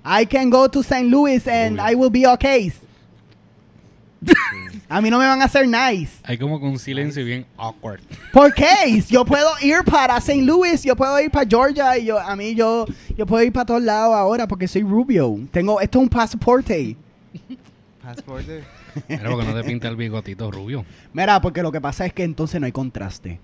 I 0.02 0.24
can 0.24 0.48
go 0.48 0.66
to 0.66 0.82
St. 0.82 1.10
Louis 1.10 1.46
and 1.46 1.76
Rubio. 1.76 1.90
I 1.90 1.94
will 1.94 2.08
be 2.08 2.26
okay. 2.26 2.72
A 4.88 4.98
mí 5.02 5.10
no 5.10 5.18
me 5.18 5.26
van 5.26 5.42
a 5.42 5.44
hacer 5.44 5.66
nice. 5.66 6.20
Hay 6.24 6.38
como 6.38 6.58
que 6.58 6.64
un 6.64 6.78
silencio 6.78 7.22
bien 7.22 7.44
awkward. 7.58 8.00
¿Por 8.32 8.54
qué? 8.54 9.02
Yo 9.10 9.26
puedo 9.26 9.50
ir 9.60 9.84
para 9.84 10.16
St. 10.16 10.40
Louis, 10.40 10.82
yo 10.84 10.96
puedo 10.96 11.20
ir 11.20 11.30
para 11.30 11.46
Georgia 11.46 11.98
y 11.98 12.06
yo 12.06 12.18
a 12.18 12.34
mí 12.34 12.54
yo 12.54 12.86
yo 13.14 13.26
puedo 13.26 13.44
ir 13.44 13.52
para 13.52 13.66
todos 13.66 13.82
lados 13.82 14.14
ahora 14.14 14.48
porque 14.48 14.66
soy 14.66 14.82
rubio. 14.82 15.38
Tengo 15.50 15.82
esto 15.82 15.98
es 15.98 16.02
un 16.04 16.08
pasaporte. 16.08 16.96
Pasaporte. 18.02 18.64
Mira, 19.06 19.30
porque 19.30 19.46
no 19.46 19.54
te 19.54 19.64
pinta 19.64 19.88
el 19.88 19.96
bigotito 19.96 20.50
rubio. 20.50 20.86
Mira, 21.12 21.42
porque 21.42 21.62
lo 21.62 21.72
que 21.72 21.80
pasa 21.82 22.06
es 22.06 22.14
que 22.14 22.24
entonces 22.24 22.58
no 22.58 22.64
hay 22.64 22.72
contraste. 22.72 23.38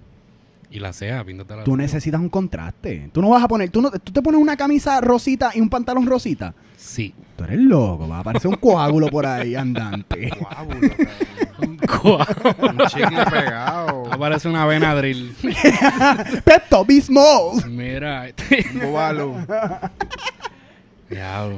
Y 0.71 0.81
la 0.81 0.93
ceja, 0.93 1.25
píntatela. 1.25 1.65
Tú 1.65 1.77
necesitas 1.77 2.21
un 2.21 2.29
contraste. 2.29 3.09
Tú 3.13 3.23
no 3.23 3.31
vas 3.31 3.43
a 3.43 3.49
poner, 3.49 3.71
tú 3.71 3.81
no, 3.81 3.91
tú 3.91 4.13
te 4.13 4.21
pones 4.21 4.41
una 4.41 4.57
camisa 4.57 5.01
rosita 5.01 5.51
y 5.55 5.61
un 5.61 5.71
pantalón 5.71 6.07
rosita. 6.07 6.55
Sí. 6.77 7.15
Tú 7.37 7.45
eres 7.45 7.59
loco, 7.59 8.07
va 8.07 8.19
a 8.19 8.21
aparecer 8.21 8.51
un 8.51 8.57
coágulo 8.57 9.09
por 9.09 9.25
ahí 9.25 9.55
andante. 9.55 10.31
Guábulo, 10.41 10.91
cabrón. 11.87 12.81
Un 12.81 12.87
chicle 12.89 13.25
pegado. 13.31 14.13
Aparece 14.13 14.49
una 14.49 14.67
Benadryl. 14.67 15.35
Pepto 16.45 16.85
Bismol. 16.85 17.65
Mira, 17.71 18.29
este... 18.29 18.67
Un. 18.85 19.47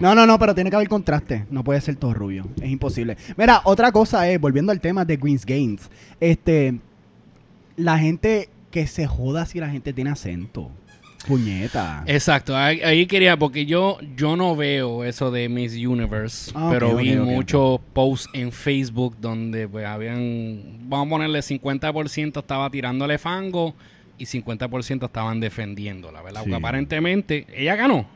No, 0.00 0.14
no, 0.14 0.26
no, 0.26 0.38
pero 0.38 0.54
tiene 0.54 0.70
que 0.70 0.76
haber 0.76 0.88
contraste. 0.88 1.46
No 1.50 1.64
puede 1.64 1.80
ser 1.80 1.96
todo 1.96 2.14
rubio. 2.14 2.46
Es 2.60 2.70
imposible. 2.70 3.16
Mira, 3.36 3.62
otra 3.64 3.90
cosa 3.90 4.28
es, 4.28 4.40
volviendo 4.40 4.70
al 4.70 4.80
tema 4.80 5.04
de 5.04 5.16
Greens 5.16 5.44
Gaines, 5.44 5.90
este, 6.20 6.78
la 7.76 7.98
gente 7.98 8.48
que 8.70 8.86
se 8.86 9.06
joda 9.06 9.46
si 9.46 9.60
la 9.60 9.68
gente 9.70 9.92
tiene 9.92 10.10
acento. 10.10 10.70
Puñeta. 11.26 12.02
Exacto, 12.06 12.56
ahí, 12.56 12.80
ahí 12.80 13.06
quería, 13.06 13.36
porque 13.38 13.66
yo, 13.66 13.98
yo 14.16 14.36
no 14.36 14.56
veo 14.56 15.04
eso 15.04 15.30
de 15.30 15.50
Miss 15.50 15.74
Universe, 15.74 16.50
Ah, 16.54 16.70
pero 16.72 16.96
vi 16.96 17.14
muchos 17.16 17.78
posts 17.92 18.28
en 18.32 18.52
Facebook 18.52 19.16
donde 19.20 19.68
pues 19.68 19.84
habían, 19.86 20.78
vamos 20.88 21.06
a 21.06 21.10
ponerle 21.10 21.40
50% 21.40 22.38
estaba 22.40 22.70
tirándole 22.70 23.18
fango 23.18 23.74
y 24.16 24.24
50% 24.24 25.04
estaban 25.04 25.40
defendiéndola, 25.40 26.22
¿verdad? 26.22 26.40
Sí. 26.40 26.50
Porque 26.50 26.56
aparentemente 26.56 27.46
ella 27.54 27.76
ganó. 27.76 28.06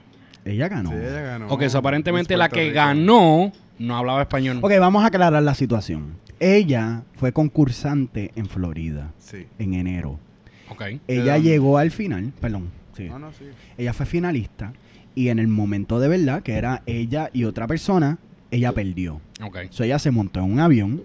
Ella 0.47 0.69
ganó. 0.69 0.91
Sí, 0.91 0.97
ella 0.97 1.21
ganó. 1.21 1.49
ok, 1.49 1.63
eso 1.63 1.79
aparentemente 1.79 2.37
la 2.39 2.49
que 2.49 2.71
ganó 2.71 3.53
no 3.79 3.97
hablaba 3.99 4.23
español. 4.23 4.61
Ok, 4.63 4.73
vamos 4.81 5.05
a 5.05 5.09
aclarar 5.09 5.43
la 5.43 5.55
situación. 5.55 6.17
Ella 6.41 7.03
fue 7.17 7.33
concursante 7.33 8.33
en 8.35 8.47
Florida 8.47 9.13
Sí. 9.19 9.47
en 9.59 9.75
enero. 9.75 10.19
Ok. 10.71 10.83
Ella 11.09 11.39
llegó 11.39 11.79
al 11.79 11.91
final, 11.91 12.33
perdón, 12.41 12.71
sí. 12.97 13.05
No, 13.05 13.19
no, 13.19 13.33
sí. 13.33 13.45
Ella 13.79 13.93
fue 13.93 14.07
finalista 14.07 14.73
y 15.15 15.29
en 15.29 15.39
el 15.39 15.49
momento 15.49 16.01
de 16.01 16.09
verdad, 16.09 16.43
que 16.43 16.55
era 16.55 16.83
ella 16.87 17.31
y 17.33 17.45
otra 17.45 17.67
persona, 17.67 18.19
ella 18.51 18.73
perdió. 18.73 19.21
Ok. 19.43 19.59
So, 19.71 19.85
ella 19.85 19.99
se 19.99 20.11
montó 20.11 20.41
en 20.41 20.47
un 20.53 20.61
avión 20.61 21.03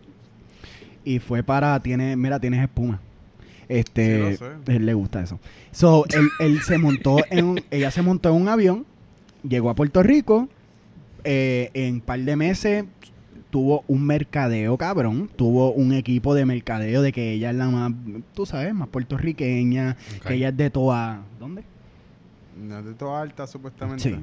y 1.03 1.19
fue 1.19 1.43
para, 1.43 1.79
tiene, 1.81 2.15
mira, 2.15 2.39
tienes 2.39 2.61
espuma. 2.61 2.99
Este, 3.67 4.35
Sí, 4.37 4.43
él 4.67 4.85
le 4.85 4.93
gusta 4.95 5.21
eso. 5.21 5.39
So, 5.71 6.05
él, 6.09 6.27
él 6.39 6.61
se 6.61 6.77
montó 6.77 7.17
en 7.29 7.45
un- 7.45 7.61
ella 7.71 7.91
se 7.91 8.01
montó 8.01 8.29
en 8.29 8.41
un 8.41 8.49
avión, 8.49 8.85
llegó 9.47 9.69
a 9.69 9.75
Puerto 9.75 10.01
Rico, 10.01 10.49
eh, 11.23 11.69
en 11.73 11.95
un 11.95 12.01
par 12.01 12.19
de 12.19 12.35
meses 12.35 12.85
tuvo 13.49 13.83
un 13.87 14.05
mercadeo 14.05 14.77
cabrón, 14.77 15.29
tuvo 15.35 15.71
un 15.71 15.93
equipo 15.93 16.35
de 16.35 16.45
mercadeo 16.45 17.01
de 17.01 17.11
que 17.11 17.31
ella 17.33 17.49
es 17.49 17.55
la 17.55 17.67
más, 17.67 17.91
tú 18.33 18.45
sabes, 18.45 18.73
más 18.73 18.87
puertorriqueña, 18.89 19.97
que 20.25 20.35
ella 20.35 20.49
es 20.49 20.57
de 20.57 20.69
toda, 20.69 21.21
¿dónde? 21.39 21.63
No 22.61 22.79
es 22.79 22.85
de 22.85 22.93
toda 22.93 23.21
alta, 23.21 23.47
supuestamente. 23.47 24.03
Sí. 24.03 24.15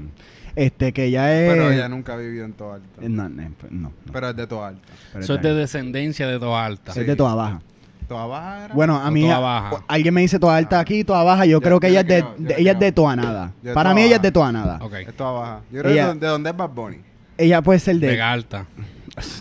Este, 0.55 0.93
que 0.93 1.05
ella 1.05 1.35
es... 1.41 1.51
Pero 1.51 1.71
ella 1.73 1.89
nunca 1.89 2.15
ha 2.15 2.17
vivido 2.19 2.45
en 2.45 2.53
toda 2.53 2.77
alta. 2.77 2.89
Eh, 3.03 3.09
No, 3.09 3.29
no, 3.29 3.43
no, 3.43 3.51
no. 3.71 3.93
Pero 4.13 4.29
es 4.31 4.37
de 4.37 4.47
toda 4.47 4.69
alta. 4.69 4.83
Pero 5.13 5.25
Eso 5.25 5.35
es 5.37 5.43
de 5.43 5.55
descendencia 5.55 6.27
de 6.29 6.39
toda 6.39 6.65
alta. 6.65 6.93
Sí. 6.93 7.01
Es 7.01 7.07
de 7.07 7.17
toda 7.17 7.35
baja. 7.35 7.63
¿Toda 8.07 8.27
baja 8.27 8.65
era? 8.67 8.75
Bueno, 8.75 8.97
a 8.97 9.11
mí 9.11 9.27
baja. 9.27 9.83
alguien 9.89 10.15
me 10.15 10.21
dice 10.21 10.39
toda 10.39 10.57
alta 10.57 10.79
Ah. 10.79 10.83
aquí, 10.83 11.03
toda 11.03 11.25
baja. 11.25 11.45
Yo, 11.47 11.53
Yo- 11.53 11.61
creo 11.63 11.81
que 11.81 11.89
ella 11.89 12.01
es 12.03 12.07
de, 12.07 12.25
de- 12.39 12.55
ella 12.59 12.73
es 12.73 12.79
de 12.79 12.93
toda 12.93 13.17
nada. 13.17 13.53
De 13.63 13.73
Para 13.73 13.91
toda 13.91 13.95
mí 13.97 14.03
ella 14.03 14.17
es 14.17 14.23
de 14.23 14.31
toda 14.33 14.53
nada. 14.53 14.79
Ok. 14.83 14.93
Es 14.95 15.17
toda 15.17 15.31
baja. 15.33 15.61
Yo 15.73 15.81
creo 15.81 15.93
Ella- 15.93 16.07
que 16.09 16.15
de, 16.15 16.21
de 16.21 16.27
dónde 16.27 16.51
es 16.51 16.57
Bad 16.57 16.71
Bunny. 16.71 16.99
Ella 17.39 17.63
puede 17.63 17.79
ser 17.81 17.97
de. 17.97 18.07
Vega 18.07 18.31
alta. 18.33 18.67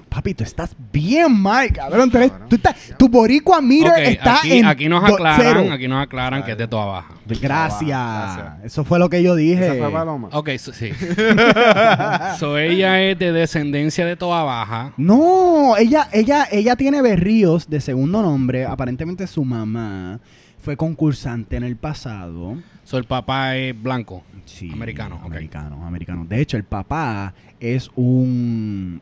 Papi, 0.07 0.34
tú 0.34 0.43
estás 0.45 0.73
bien 0.93 1.32
mal, 1.34 1.69
cabrón. 1.73 2.09
Tú, 2.09 2.17
eres- 2.17 2.32
Cabrón. 2.32 2.49
tú 2.49 2.55
estás- 2.55 2.76
tu 2.97 3.09
boricua 3.09 3.57
Ok, 3.57 3.65
está 4.05 4.38
aquí, 4.39 4.53
en 4.53 4.65
aquí 4.65 4.88
nos 4.88 5.05
do- 5.05 5.15
aclaran, 5.15 5.41
cero. 5.41 5.65
aquí 5.73 5.88
nos 5.89 6.01
aclaran 6.01 6.43
que 6.43 6.51
es 6.53 6.57
de 6.57 6.67
toda 6.67 6.86
baja. 6.86 7.13
Gracias. 7.26 7.82
Gracias. 7.82 8.63
Eso 8.63 8.86
fue 8.86 8.99
lo 8.99 9.09
que 9.09 9.21
yo 9.21 9.36
dije. 9.36 9.65
Esa 9.65 9.76
fue 9.76 9.91
Paloma. 9.91 10.30
Ok, 10.32 10.49
so- 10.57 10.71
sí. 10.71 10.91
so 12.39 12.57
ella 12.57 13.01
es 13.01 13.19
de 13.19 13.32
descendencia 13.32 14.05
de 14.05 14.15
toda 14.15 14.43
baja. 14.43 14.93
No, 14.97 15.76
ella, 15.78 16.07
ella, 16.13 16.47
ella 16.51 16.76
tiene 16.76 17.01
berríos 17.01 17.69
de 17.69 17.82
segundo 17.82 18.21
nombre. 18.21 18.65
Aparentemente 18.65 19.28
su 19.28 19.43
mamá 19.43 20.19
fue 20.61 20.78
concursante 20.78 21.57
en 21.57 21.63
el 21.63 21.76
pasado. 21.76 22.57
So 22.84 22.97
el 22.97 23.03
papá 23.05 23.55
es 23.57 23.80
blanco. 23.82 24.23
Sí, 24.45 24.69
Americano, 24.71 25.15
ok. 25.17 25.26
Americano, 25.26 25.86
americano. 25.86 26.26
De 26.26 26.39
hecho, 26.39 26.55
el 26.57 26.63
papá 26.63 27.34
es 27.59 27.89
un, 27.95 29.01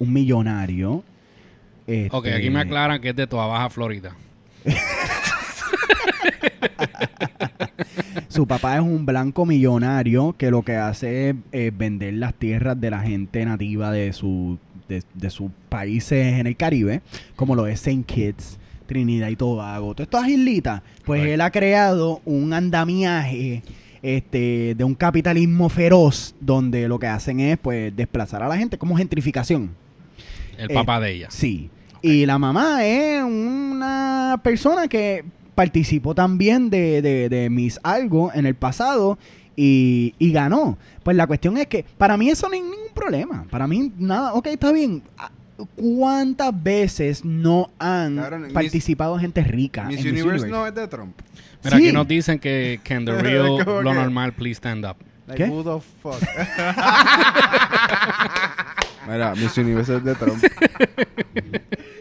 un 0.00 0.12
millonario. 0.12 0.92
Ok, 0.94 1.04
Este, 1.86 2.34
aquí 2.34 2.50
me 2.50 2.60
aclaran 2.60 3.00
que 3.00 3.10
es 3.10 3.16
de 3.16 3.28
toda 3.28 3.46
baja 3.46 3.70
Florida. 3.70 4.16
Su 8.28 8.46
papá 8.46 8.76
es 8.76 8.82
un 8.82 9.06
blanco 9.06 9.44
millonario 9.44 10.34
que 10.36 10.50
lo 10.50 10.62
que 10.62 10.76
hace 10.76 11.30
es 11.30 11.36
eh, 11.52 11.72
vender 11.76 12.14
las 12.14 12.34
tierras 12.34 12.80
de 12.80 12.90
la 12.90 13.00
gente 13.00 13.44
nativa 13.44 13.90
de, 13.92 14.12
su, 14.12 14.58
de, 14.88 15.02
de 15.14 15.30
sus 15.30 15.50
países 15.68 16.38
en 16.38 16.46
el 16.46 16.56
Caribe, 16.56 17.02
como 17.36 17.54
lo 17.54 17.66
es 17.66 17.86
St. 17.86 18.04
Kitts, 18.04 18.58
Trinidad 18.86 19.28
y 19.28 19.36
Tobago. 19.36 19.94
Todas 19.94 20.06
estas 20.06 20.28
islitas, 20.28 20.82
pues 21.04 21.26
él 21.26 21.40
ha 21.40 21.50
creado 21.50 22.22
un 22.24 22.52
andamiaje 22.52 23.62
este, 24.02 24.74
de 24.76 24.84
un 24.84 24.94
capitalismo 24.94 25.68
feroz 25.68 26.34
donde 26.40 26.88
lo 26.88 26.98
que 26.98 27.08
hacen 27.08 27.40
es 27.40 27.58
pues 27.58 27.94
desplazar 27.94 28.42
a 28.42 28.48
la 28.48 28.56
gente 28.56 28.78
como 28.78 28.96
gentrificación. 28.96 29.70
El 30.60 30.70
Eh, 30.70 30.74
papá 30.74 31.00
de 31.00 31.12
ella. 31.12 31.26
Sí. 31.30 31.70
Y 32.02 32.26
la 32.26 32.38
mamá 32.38 32.84
es 32.84 33.22
una 33.22 34.40
persona 34.42 34.88
que 34.88 35.24
participó 35.54 36.14
también 36.14 36.70
de, 36.70 37.02
de, 37.02 37.28
de 37.28 37.50
Miss 37.50 37.78
Algo 37.82 38.32
en 38.32 38.46
el 38.46 38.54
pasado 38.54 39.18
y, 39.56 40.14
y 40.18 40.32
ganó. 40.32 40.78
Pues 41.02 41.16
la 41.16 41.26
cuestión 41.26 41.58
es 41.58 41.66
que 41.66 41.84
para 41.98 42.16
mí 42.16 42.30
eso 42.30 42.48
no 42.48 42.54
es 42.54 42.62
ningún 42.62 42.76
problema. 42.94 43.44
Para 43.50 43.66
mí 43.66 43.92
nada, 43.98 44.32
ok, 44.34 44.46
está 44.46 44.72
bien. 44.72 45.02
Ah, 45.18 45.30
¿Cuántas 45.76 46.62
veces 46.62 47.22
no 47.24 47.68
han 47.78 48.16
Miss- 48.16 48.52
participado 48.54 49.18
gente 49.18 49.42
rica 49.44 49.84
Miss 49.84 50.00
en 50.00 50.08
Universe, 50.12 50.46
Miss 50.46 50.50
no 50.52 50.66
es 50.66 50.74
de 50.74 50.88
Trump. 50.88 51.14
Mira, 51.62 51.76
Sí. 51.76 51.84
aquí 51.88 51.92
nos 51.94 52.08
dicen 52.08 52.38
que 52.38 52.80
can 52.82 53.04
the 53.04 53.12
real, 53.20 53.58
lo 53.66 53.92
normal, 53.92 54.32
please 54.32 54.56
stand 54.56 54.86
up. 54.86 54.96
Like, 55.26 55.44
¿Qué? 55.44 55.50
who 55.50 55.62
the 55.62 55.84
fuck? 56.02 56.14
Mira, 59.08 59.34
Miss 59.34 59.56
Universe 59.56 59.96
es 59.96 60.04
de 60.04 60.14
Trump. 60.14 60.42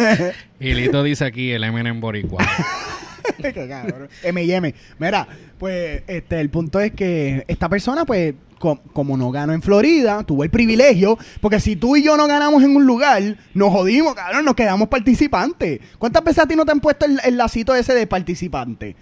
y 0.60 0.74
Lito 0.74 1.02
dice 1.02 1.24
aquí 1.24 1.50
el 1.52 1.64
Eminem 1.64 2.00
Boricua. 2.00 2.44
Qué 3.38 3.52
cabrón. 3.68 4.08
M&M. 4.22 4.74
Mira, 4.98 5.26
pues 5.58 6.02
este 6.06 6.40
el 6.40 6.50
punto 6.50 6.80
es 6.80 6.92
que 6.92 7.44
esta 7.46 7.68
persona 7.68 8.04
pues 8.04 8.34
co- 8.58 8.80
como 8.92 9.16
no 9.16 9.30
ganó 9.30 9.52
en 9.52 9.62
Florida, 9.62 10.24
tuvo 10.24 10.42
el 10.44 10.50
privilegio, 10.50 11.16
porque 11.40 11.60
si 11.60 11.76
tú 11.76 11.96
y 11.96 12.02
yo 12.02 12.16
no 12.16 12.26
ganamos 12.26 12.62
en 12.64 12.74
un 12.74 12.84
lugar, 12.86 13.22
nos 13.54 13.70
jodimos, 13.70 14.14
cabrón, 14.14 14.44
nos 14.44 14.54
quedamos 14.54 14.88
participantes. 14.88 15.80
¿Cuántas 15.98 16.24
veces 16.24 16.44
a 16.44 16.46
ti 16.48 16.56
no 16.56 16.64
te 16.64 16.72
han 16.72 16.80
puesto 16.80 17.06
el, 17.06 17.20
el 17.24 17.36
lacito 17.36 17.74
ese 17.74 17.94
de 17.94 18.06
participante? 18.06 18.96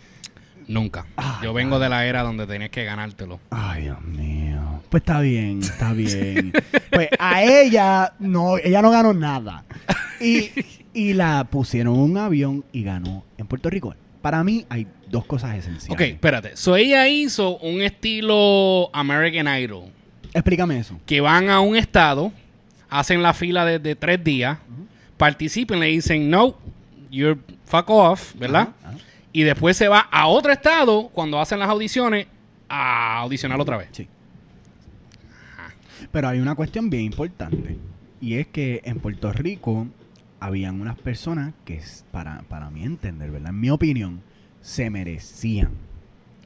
Nunca. 0.68 1.06
Yo 1.42 1.52
vengo 1.52 1.78
de 1.78 1.88
la 1.88 2.06
era 2.06 2.22
donde 2.22 2.46
tenías 2.46 2.70
que 2.70 2.84
ganártelo. 2.84 3.38
Ay, 3.50 3.84
Dios 3.84 4.02
mío. 4.02 4.82
Pues 4.90 5.02
está 5.02 5.20
bien, 5.20 5.60
está 5.62 5.92
bien. 5.92 6.52
Pues 6.90 7.08
a 7.18 7.42
ella 7.42 8.14
no, 8.18 8.56
ella 8.56 8.80
no 8.80 8.90
ganó 8.90 9.12
nada. 9.12 9.64
Y, 10.20 10.50
y 10.94 11.12
la 11.12 11.44
pusieron 11.44 11.94
en 11.94 12.00
un 12.00 12.16
avión 12.16 12.64
y 12.72 12.82
ganó 12.84 13.24
en 13.36 13.46
Puerto 13.46 13.68
Rico. 13.68 13.94
Para 14.22 14.42
mí 14.42 14.64
hay 14.70 14.86
dos 15.10 15.26
cosas 15.26 15.50
Ok, 15.52 15.58
esenciales. 15.58 16.08
espérate. 16.14 16.56
So 16.56 16.74
ella 16.74 17.06
hizo 17.06 17.58
un 17.58 17.82
estilo 17.82 18.88
American 18.94 19.46
Idol. 19.60 19.84
Explícame 20.32 20.78
eso. 20.78 20.98
Que 21.04 21.20
van 21.20 21.50
a 21.50 21.60
un 21.60 21.76
estado, 21.76 22.32
hacen 22.88 23.22
la 23.22 23.34
fila 23.34 23.64
de, 23.66 23.78
de 23.78 23.94
tres 23.94 24.24
días, 24.24 24.58
participen, 25.16 25.80
le 25.80 25.86
dicen 25.86 26.30
no, 26.30 26.56
you're 27.10 27.38
fuck 27.66 27.90
off, 27.90 28.34
¿verdad? 28.36 28.68
Ajá. 28.82 28.85
Y 29.36 29.42
después 29.42 29.76
se 29.76 29.86
va 29.86 30.00
a 30.00 30.28
otro 30.28 30.50
estado 30.50 31.10
cuando 31.12 31.38
hacen 31.38 31.58
las 31.58 31.68
audiciones 31.68 32.26
a 32.70 33.18
audicionar 33.18 33.60
otra 33.60 33.76
vez. 33.76 33.88
Sí. 33.92 34.08
Pero 36.10 36.28
hay 36.28 36.40
una 36.40 36.54
cuestión 36.54 36.88
bien 36.88 37.02
importante. 37.02 37.76
Y 38.18 38.36
es 38.36 38.46
que 38.46 38.80
en 38.84 38.98
Puerto 38.98 39.30
Rico 39.34 39.88
habían 40.40 40.80
unas 40.80 40.98
personas 40.98 41.52
que, 41.66 41.82
para, 42.10 42.44
para 42.48 42.70
mí 42.70 42.82
entender, 42.82 43.30
¿verdad? 43.30 43.50
En 43.50 43.60
mi 43.60 43.68
opinión, 43.68 44.22
se 44.62 44.88
merecían. 44.88 45.72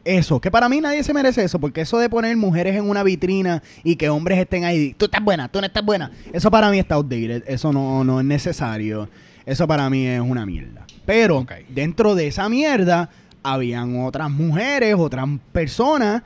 Eso, 0.05 0.41
que 0.41 0.51
para 0.51 0.69
mí 0.69 0.81
nadie 0.81 1.05
se 1.05 1.15
merece 1.15 1.45
eso, 1.45 1.61
porque 1.61 1.83
eso 1.83 1.97
de 1.97 2.11
poner 2.11 2.37
mujeres 2.37 2.75
en 2.75 2.91
una 2.91 3.05
vitrina 3.05 3.63
y 3.85 3.95
que 3.95 4.09
hombres 4.09 4.37
estén 4.41 4.65
ahí, 4.65 4.95
tú 4.95 5.05
estás 5.05 5.23
buena, 5.23 5.47
tú 5.47 5.61
no 5.61 5.67
estás 5.67 5.85
buena, 5.85 6.11
eso 6.33 6.51
para 6.51 6.71
mí 6.73 6.81
está 6.81 6.97
outdated, 6.97 7.45
eso 7.47 7.73
no, 7.73 8.03
no 8.03 8.19
es 8.19 8.27
necesario, 8.27 9.09
eso 9.47 9.67
para 9.67 9.89
mí 9.91 10.07
es 10.07 10.21
una 10.21 10.47
mierda. 10.47 10.87
Pero 11.05 11.47
dentro 11.69 12.15
de 12.15 12.29
esa 12.29 12.49
mierda 12.49 13.11
habían 13.43 14.01
otras 14.01 14.31
mujeres, 14.31 14.95
otras 14.99 15.29
personas 15.53 16.23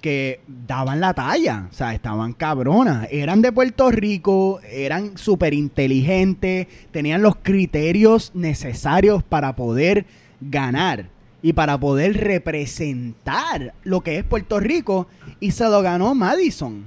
que 0.00 0.40
daban 0.46 1.00
la 1.00 1.14
talla, 1.14 1.68
o 1.70 1.74
sea, 1.74 1.94
estaban 1.94 2.34
cabronas, 2.34 3.08
eran 3.10 3.40
de 3.40 3.52
Puerto 3.52 3.90
Rico, 3.90 4.60
eran 4.70 5.16
súper 5.16 5.54
inteligentes, 5.54 6.66
tenían 6.90 7.22
los 7.22 7.36
criterios 7.36 8.30
necesarios 8.34 9.22
para 9.22 9.56
poder 9.56 10.04
ganar 10.42 11.08
y 11.40 11.54
para 11.54 11.78
poder 11.78 12.22
representar 12.22 13.72
lo 13.82 14.02
que 14.02 14.18
es 14.18 14.24
Puerto 14.24 14.60
Rico 14.60 15.06
y 15.40 15.52
se 15.52 15.64
lo 15.64 15.80
ganó 15.80 16.14
Madison 16.14 16.84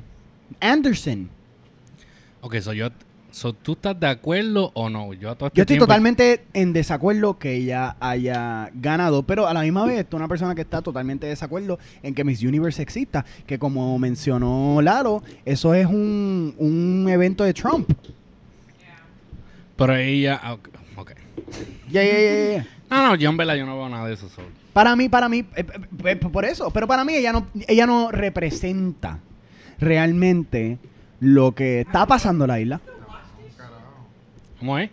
Anderson. 0.60 1.30
Ok, 2.42 2.58
so 2.58 2.74
yo... 2.74 2.90
So, 3.38 3.54
¿Tú 3.54 3.74
estás 3.74 4.00
de 4.00 4.08
acuerdo 4.08 4.72
o 4.74 4.90
no? 4.90 5.14
Yo, 5.14 5.36
todo 5.36 5.46
este 5.48 5.58
Yo 5.58 5.62
estoy 5.62 5.76
tiempo- 5.76 5.86
totalmente 5.86 6.44
en 6.56 6.74
desacuerdo 6.74 7.38
que 7.38 7.54
ella 7.54 7.96
haya 8.00 8.72
ganado, 8.74 9.22
pero 9.22 9.48
a 9.48 9.54
la 9.54 9.62
misma 9.62 9.86
vez 9.86 10.00
estoy 10.00 10.18
una 10.18 10.28
persona 10.28 10.56
que 10.56 10.62
está 10.62 10.82
totalmente 10.82 11.28
de 11.28 11.32
desacuerdo 11.34 11.78
en 12.02 12.16
que 12.16 12.24
Miss 12.24 12.42
Universe 12.42 12.82
exista, 12.82 13.26
que 13.46 13.60
como 13.60 14.00
mencionó 14.00 14.82
Lalo, 14.82 15.22
eso 15.46 15.76
es 15.76 15.86
un, 15.86 16.56
un 16.58 17.06
evento 17.10 17.44
de 17.44 17.54
Trump. 17.54 17.92
Pero 19.76 19.96
ella... 19.96 20.40
ah, 20.42 20.54
ok, 20.54 20.70
ok. 20.96 21.12
Ya, 21.92 22.04
ya, 22.04 22.20
ya, 22.20 22.52
ya. 22.58 22.68
No, 22.90 23.08
no, 23.10 23.16
yo 23.16 23.30
en 23.30 23.38
verdad 23.38 23.54
yo 23.54 23.68
no 23.68 23.78
veo 23.78 23.88
nada 23.90 24.08
de 24.08 24.16
eso. 24.16 24.28
so- 24.30 24.42
Para 24.74 24.96
mí, 24.96 25.10
para 25.10 25.30
mí, 25.30 25.46
eh, 25.56 25.64
eh, 25.64 25.66
eh, 26.06 26.16
por 26.16 26.44
eso, 26.44 26.72
pero 26.72 26.88
para 26.88 27.06
mí 27.06 27.14
ella 27.14 27.34
no, 27.34 27.46
ella 27.68 27.86
no 27.86 28.10
representa 28.12 29.20
realmente 29.80 30.80
lo 31.20 31.54
que 31.54 31.82
está 31.82 32.08
pasando 32.08 32.46
en 32.46 32.48
la 32.48 32.60
isla. 32.60 32.82
¿Cómo 34.60 34.78
es? 34.80 34.90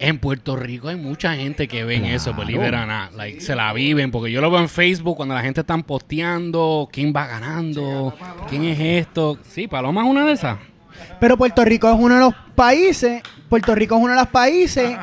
En 0.00 0.18
Puerto 0.18 0.54
Rico 0.54 0.88
hay 0.88 0.96
mucha 0.96 1.34
gente 1.34 1.66
que 1.66 1.82
ven 1.82 2.04
eso, 2.04 2.32
believe 2.32 2.68
it 2.68 2.74
or 2.74 2.86
not. 2.86 3.12
Like, 3.16 3.40
se 3.40 3.56
la 3.56 3.72
viven, 3.72 4.12
porque 4.12 4.30
yo 4.30 4.40
lo 4.40 4.48
veo 4.48 4.60
en 4.60 4.68
Facebook 4.68 5.16
cuando 5.16 5.34
la 5.34 5.42
gente 5.42 5.62
está 5.62 5.76
posteando 5.78 6.88
quién 6.92 7.12
va 7.14 7.26
ganando, 7.26 8.14
quién 8.48 8.62
es 8.64 8.78
esto. 8.78 9.38
Sí, 9.48 9.66
Paloma 9.66 10.02
es 10.02 10.08
una 10.08 10.24
de 10.24 10.32
esas. 10.32 10.58
Pero 11.18 11.36
Puerto 11.36 11.64
Rico 11.64 11.90
es 11.90 11.96
uno 11.98 12.14
de 12.14 12.20
los 12.20 12.34
países, 12.54 13.22
Puerto 13.48 13.74
Rico 13.74 13.96
es 13.96 14.02
uno 14.02 14.12
de 14.12 14.20
los 14.20 14.28
países 14.28 14.96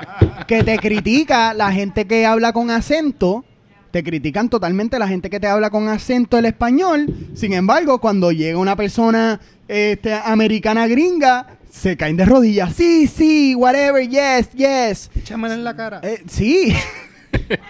que 0.47 0.63
te 0.63 0.77
critica 0.77 1.53
la 1.53 1.73
gente 1.73 2.05
que 2.07 2.25
habla 2.25 2.53
con 2.53 2.69
acento, 2.69 3.43
te 3.91 4.01
critican 4.01 4.49
totalmente 4.49 4.97
la 4.97 5.09
gente 5.09 5.29
que 5.29 5.41
te 5.41 5.47
habla 5.47 5.69
con 5.69 5.89
acento 5.89 6.37
el 6.37 6.45
español. 6.45 7.07
Sin 7.33 7.51
embargo, 7.51 7.99
cuando 7.99 8.31
llega 8.31 8.57
una 8.57 8.77
persona 8.77 9.41
este, 9.67 10.13
americana 10.13 10.87
gringa, 10.87 11.47
se 11.75 11.97
caen 11.97 12.15
de 12.15 12.25
rodillas. 12.25 12.73
Sí, 12.73 13.05
sí, 13.05 13.53
whatever, 13.53 14.07
yes, 14.07 14.49
yes. 14.53 15.11
Échamela 15.13 15.53
en 15.53 15.63
la 15.63 15.75
cara. 15.75 15.99
Eh, 16.03 16.23
sí. 16.27 16.73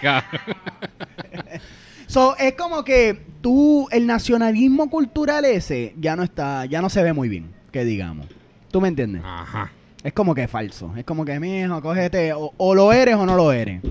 So, 2.07 2.37
es 2.37 2.53
como 2.53 2.83
que 2.83 3.19
tú, 3.41 3.87
el 3.91 4.05
nacionalismo 4.05 4.91
cultural 4.91 5.43
ese, 5.43 5.95
ya 5.97 6.15
no 6.15 6.21
está, 6.23 6.65
ya 6.65 6.79
no 6.79 6.89
se 6.89 7.01
ve 7.01 7.13
muy 7.13 7.27
bien, 7.27 7.51
que 7.71 7.83
digamos. 7.83 8.27
¿Tú 8.71 8.79
me 8.79 8.87
entiendes? 8.87 9.23
Ajá. 9.25 9.71
Es 10.03 10.13
como 10.13 10.35
que 10.35 10.43
es 10.43 10.51
falso. 10.51 10.93
Es 10.95 11.03
como 11.03 11.25
que, 11.25 11.39
mijo, 11.39 11.81
cógete, 11.81 12.31
o, 12.33 12.53
o 12.55 12.75
lo 12.75 12.93
eres 12.93 13.15
o 13.15 13.25
no 13.25 13.35
lo 13.35 13.51
eres. 13.51 13.81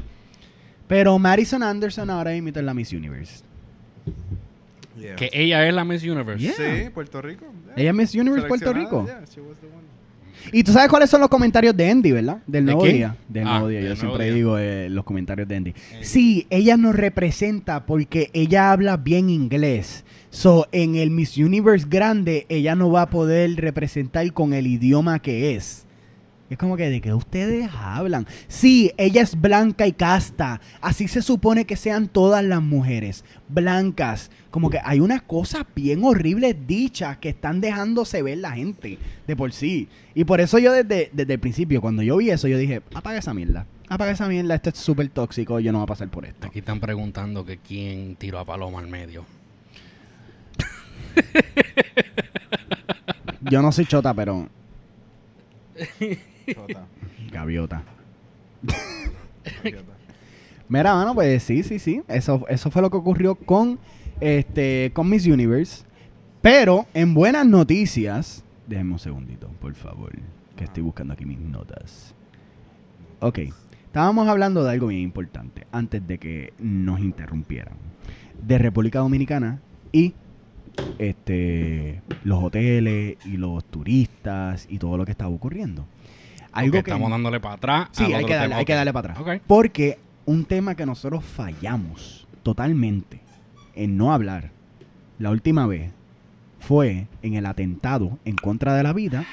Pero 0.87 1.19
Madison 1.19 1.63
Anderson 1.65 2.09
ahora 2.09 2.35
imita 2.37 2.61
en 2.61 2.67
la 2.67 2.73
Miss 2.73 2.93
Universe. 2.93 3.43
Yeah. 4.97 5.17
Que 5.17 5.29
ella 5.33 5.67
es 5.67 5.75
la 5.75 5.85
Miss 5.85 6.05
Universe. 6.05 6.39
Yeah. 6.39 6.55
Sí, 6.55 6.91
Puerto 6.91 7.21
Rico. 7.21 7.47
yeah. 7.67 7.75
Ella 7.77 7.91
es 7.91 7.97
Miss 7.97 8.15
Universe 8.15 8.47
Puerto 8.47 8.73
Rico. 8.73 9.05
yeah, 9.07 9.25
she 9.27 9.41
was 9.41 9.59
the 9.59 9.67
one. 9.67 9.84
Y 10.53 10.63
tú 10.65 10.73
sabes 10.73 10.89
cuáles 10.89 11.11
son 11.11 11.21
los 11.21 11.29
comentarios 11.31 11.77
de 11.77 11.91
Andy, 11.91 12.13
¿verdad? 12.13 12.39
Del 12.47 12.67
¿De 12.67 12.73
nuevo 12.73 12.85
día. 12.87 13.17
Del 13.29 13.47
Ah, 13.47 13.51
nuevo 13.53 13.69
día. 13.69 13.81
del 13.81 13.89
Yo 13.89 13.95
Nuevo 13.95 14.01
siempre 14.17 14.25
Día. 14.27 14.35
digo 14.35 14.59
eh, 14.59 14.89
los 14.91 15.05
comentarios 15.05 15.49
de 15.49 15.57
Andy. 15.57 15.75
Sí, 16.03 16.47
ella 16.51 16.77
nos 16.77 16.95
representa 16.95 17.87
porque 17.87 18.31
ella 18.33 18.73
habla 18.73 18.97
bien 18.97 19.31
inglés. 19.31 20.05
So, 20.31 20.67
en 20.73 20.97
el 20.97 21.11
Miss 21.11 21.37
Universe 21.39 21.87
grande, 21.89 22.47
ella 22.49 22.75
no 22.75 22.91
va 22.91 23.03
a 23.03 23.11
poder 23.11 23.55
representar 23.57 24.33
con 24.33 24.53
el 24.53 24.67
idioma 24.67 25.21
que 25.21 25.55
es. 25.55 25.84
Es 26.55 26.59
como 26.59 26.77
que 26.77 26.89
de 26.89 27.01
que 27.01 27.13
ustedes 27.13 27.69
hablan. 27.75 28.29
Sí, 28.47 28.93
ella 28.97 29.23
es 29.23 29.41
blanca 29.41 29.89
y 29.89 29.93
casta. 29.93 30.61
Así 30.81 31.09
se 31.09 31.21
supone 31.21 31.65
que 31.65 31.75
sean 31.75 32.07
todas 32.07 32.45
las 32.45 32.63
mujeres. 32.63 33.25
Blancas. 33.49 34.31
Como 34.53 34.71
que 34.71 34.79
hay 34.85 35.01
unas 35.01 35.23
cosas 35.23 35.65
bien 35.75 36.05
horribles 36.05 36.55
dichas 36.65 37.19
que 37.19 37.31
están 37.31 37.61
dejándose 37.61 38.23
ver 38.23 38.39
la 38.39 38.53
gente 38.53 38.99
de 39.27 39.35
por 39.35 39.53
sí. 39.53 39.89
Y 40.15 40.23
por 40.23 40.41
eso 40.41 40.61
yo 40.61 40.73
desde, 40.73 41.11
desde 41.13 41.33
el 41.33 41.41
principio, 41.41 41.81
cuando 41.81 42.05
yo 42.05 42.19
vi 42.19 42.31
eso, 42.31 42.47
yo 42.47 42.57
dije, 42.57 42.83
apaga 42.95 43.19
esa 43.19 43.35
mierda. 43.35 43.67
Apaga 43.89 44.13
esa 44.13 44.29
mierda, 44.29 44.55
esto 44.55 44.71
es 44.71 44.77
súper 44.79 45.09
tóxico, 45.09 45.59
yo 45.59 45.73
no 45.73 45.79
voy 45.79 45.87
a 45.87 45.89
pasar 45.89 46.09
por 46.09 46.25
esto. 46.25 46.47
Aquí 46.47 46.61
están 46.61 46.79
preguntando 46.79 47.45
que 47.45 47.59
quién 47.59 48.15
tiró 48.15 48.39
a 48.39 48.45
Paloma 48.45 48.79
al 48.79 48.87
medio. 48.87 49.25
Yo 53.41 53.61
no 53.61 53.73
soy 53.73 53.87
chota, 53.87 54.15
pero 54.15 54.49
Chota. 56.47 56.87
gaviota. 57.33 57.83
Gaviota. 59.63 59.95
Mira, 60.69 60.95
mano, 60.95 61.15
pues 61.15 61.43
sí, 61.43 61.63
sí, 61.63 61.79
sí. 61.79 62.03
Eso, 62.09 62.45
eso 62.49 62.71
fue 62.71 62.83
lo 62.83 62.91
que 62.91 62.97
ocurrió 62.97 63.35
con, 63.35 63.79
este, 64.21 64.91
con 64.95 65.09
Miss 65.09 65.27
Universe. 65.27 65.85
Pero 66.41 66.87
en 66.95 67.15
buenas 67.15 67.47
noticias, 67.47 68.45
déjenme 68.67 68.93
un 68.95 68.99
segundito, 68.99 69.49
por 69.61 69.75
favor, 69.75 70.13
que 70.57 70.65
estoy 70.65 70.83
buscando 70.83 71.15
aquí 71.15 71.25
mis 71.25 71.39
notas. 71.39 72.15
Ok, 73.21 73.39
estábamos 73.87 74.29
hablando 74.29 74.65
de 74.65 74.71
algo 74.71 74.89
bien 74.89 75.03
importante 75.03 75.67
antes 75.73 76.07
de 76.07 76.19
que 76.19 76.53
nos 76.59 77.01
interrumpieran. 77.01 77.75
De 78.43 78.59
República 78.59 78.99
Dominicana 78.99 79.61
y 79.93 80.15
este 80.99 82.03
los 82.25 82.43
hoteles 82.43 83.17
y 83.25 83.37
los 83.37 83.65
turistas 83.65 84.67
y 84.69 84.79
todo 84.79 84.97
lo 84.97 85.05
que 85.05 85.13
estaba 85.13 85.31
ocurriendo. 85.31 85.87
Algo 86.55 86.73
que 86.73 86.79
estamos 86.79 87.11
dándole 87.11 87.41
para 87.41 87.55
atrás. 87.55 87.89
Sí, 87.93 88.05
hay 88.05 88.25
que, 88.25 88.35
darle, 88.35 88.49
tema. 88.49 88.57
hay 88.59 88.65
que 88.65 88.73
Ok. 88.73 88.77
darle 88.77 88.93
para 88.93 89.15
atrás. 89.15 89.41
Porque 89.47 89.99
un 90.27 90.45
tema 90.45 90.75
que 90.75 90.87
nosotros 90.87 91.25
fallamos 91.25 92.27
totalmente 92.43 93.21
en 93.75 93.97
no 93.97 94.13
hablar 94.13 94.51
la 95.19 95.31
última 95.31 95.67
vez 95.67 95.91
fue 96.61 97.07
en 97.23 97.35
el 97.35 97.47
atentado 97.47 98.19
en 98.25 98.37
contra 98.37 98.75
de 98.75 98.83
la 98.83 98.93
vida 98.93 99.25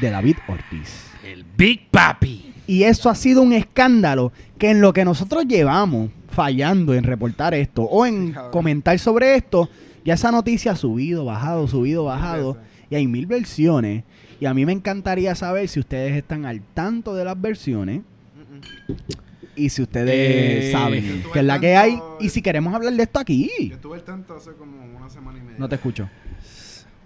de 0.00 0.10
David 0.10 0.36
Ortiz. 0.48 1.10
El 1.24 1.44
Big 1.56 1.88
Papi. 1.90 2.52
Y 2.66 2.82
eso 2.84 3.10
ha 3.10 3.14
sido 3.14 3.42
un 3.42 3.52
escándalo 3.52 4.32
que 4.58 4.70
en 4.70 4.80
lo 4.80 4.92
que 4.92 5.04
nosotros 5.04 5.46
llevamos 5.46 6.10
fallando 6.28 6.94
en 6.94 7.04
reportar 7.04 7.54
esto 7.54 7.82
o 7.82 8.04
en 8.06 8.34
comentar 8.50 8.98
sobre 8.98 9.36
esto, 9.36 9.68
ya 10.04 10.14
esa 10.14 10.30
noticia 10.30 10.72
ha 10.72 10.76
subido, 10.76 11.24
bajado, 11.24 11.66
subido, 11.68 12.04
bajado. 12.04 12.58
Y 12.90 12.94
hay 12.94 13.06
mil 13.06 13.26
versiones. 13.26 14.04
Y 14.40 14.46
a 14.46 14.54
mí 14.54 14.66
me 14.66 14.72
encantaría 14.72 15.34
saber 15.34 15.68
si 15.68 15.80
ustedes 15.80 16.14
están 16.16 16.44
al 16.46 16.60
tanto 16.74 17.14
de 17.14 17.24
las 17.24 17.40
versiones 17.40 18.02
y 19.54 19.70
si 19.70 19.82
ustedes 19.82 20.68
Eh, 20.68 20.72
saben 20.72 21.22
que 21.32 21.38
es 21.38 21.44
la 21.44 21.58
que 21.58 21.76
hay 21.76 21.98
y 22.20 22.28
si 22.28 22.42
queremos 22.42 22.74
hablar 22.74 22.92
de 22.92 23.02
esto 23.02 23.18
aquí. 23.18 23.50
Yo 23.68 23.74
estuve 23.76 23.96
al 23.96 24.02
tanto 24.04 24.36
hace 24.36 24.52
como 24.52 24.84
una 24.96 25.08
semana 25.08 25.38
y 25.38 25.42
media. 25.42 25.56
No 25.58 25.68
te 25.68 25.76
escucho. 25.76 26.08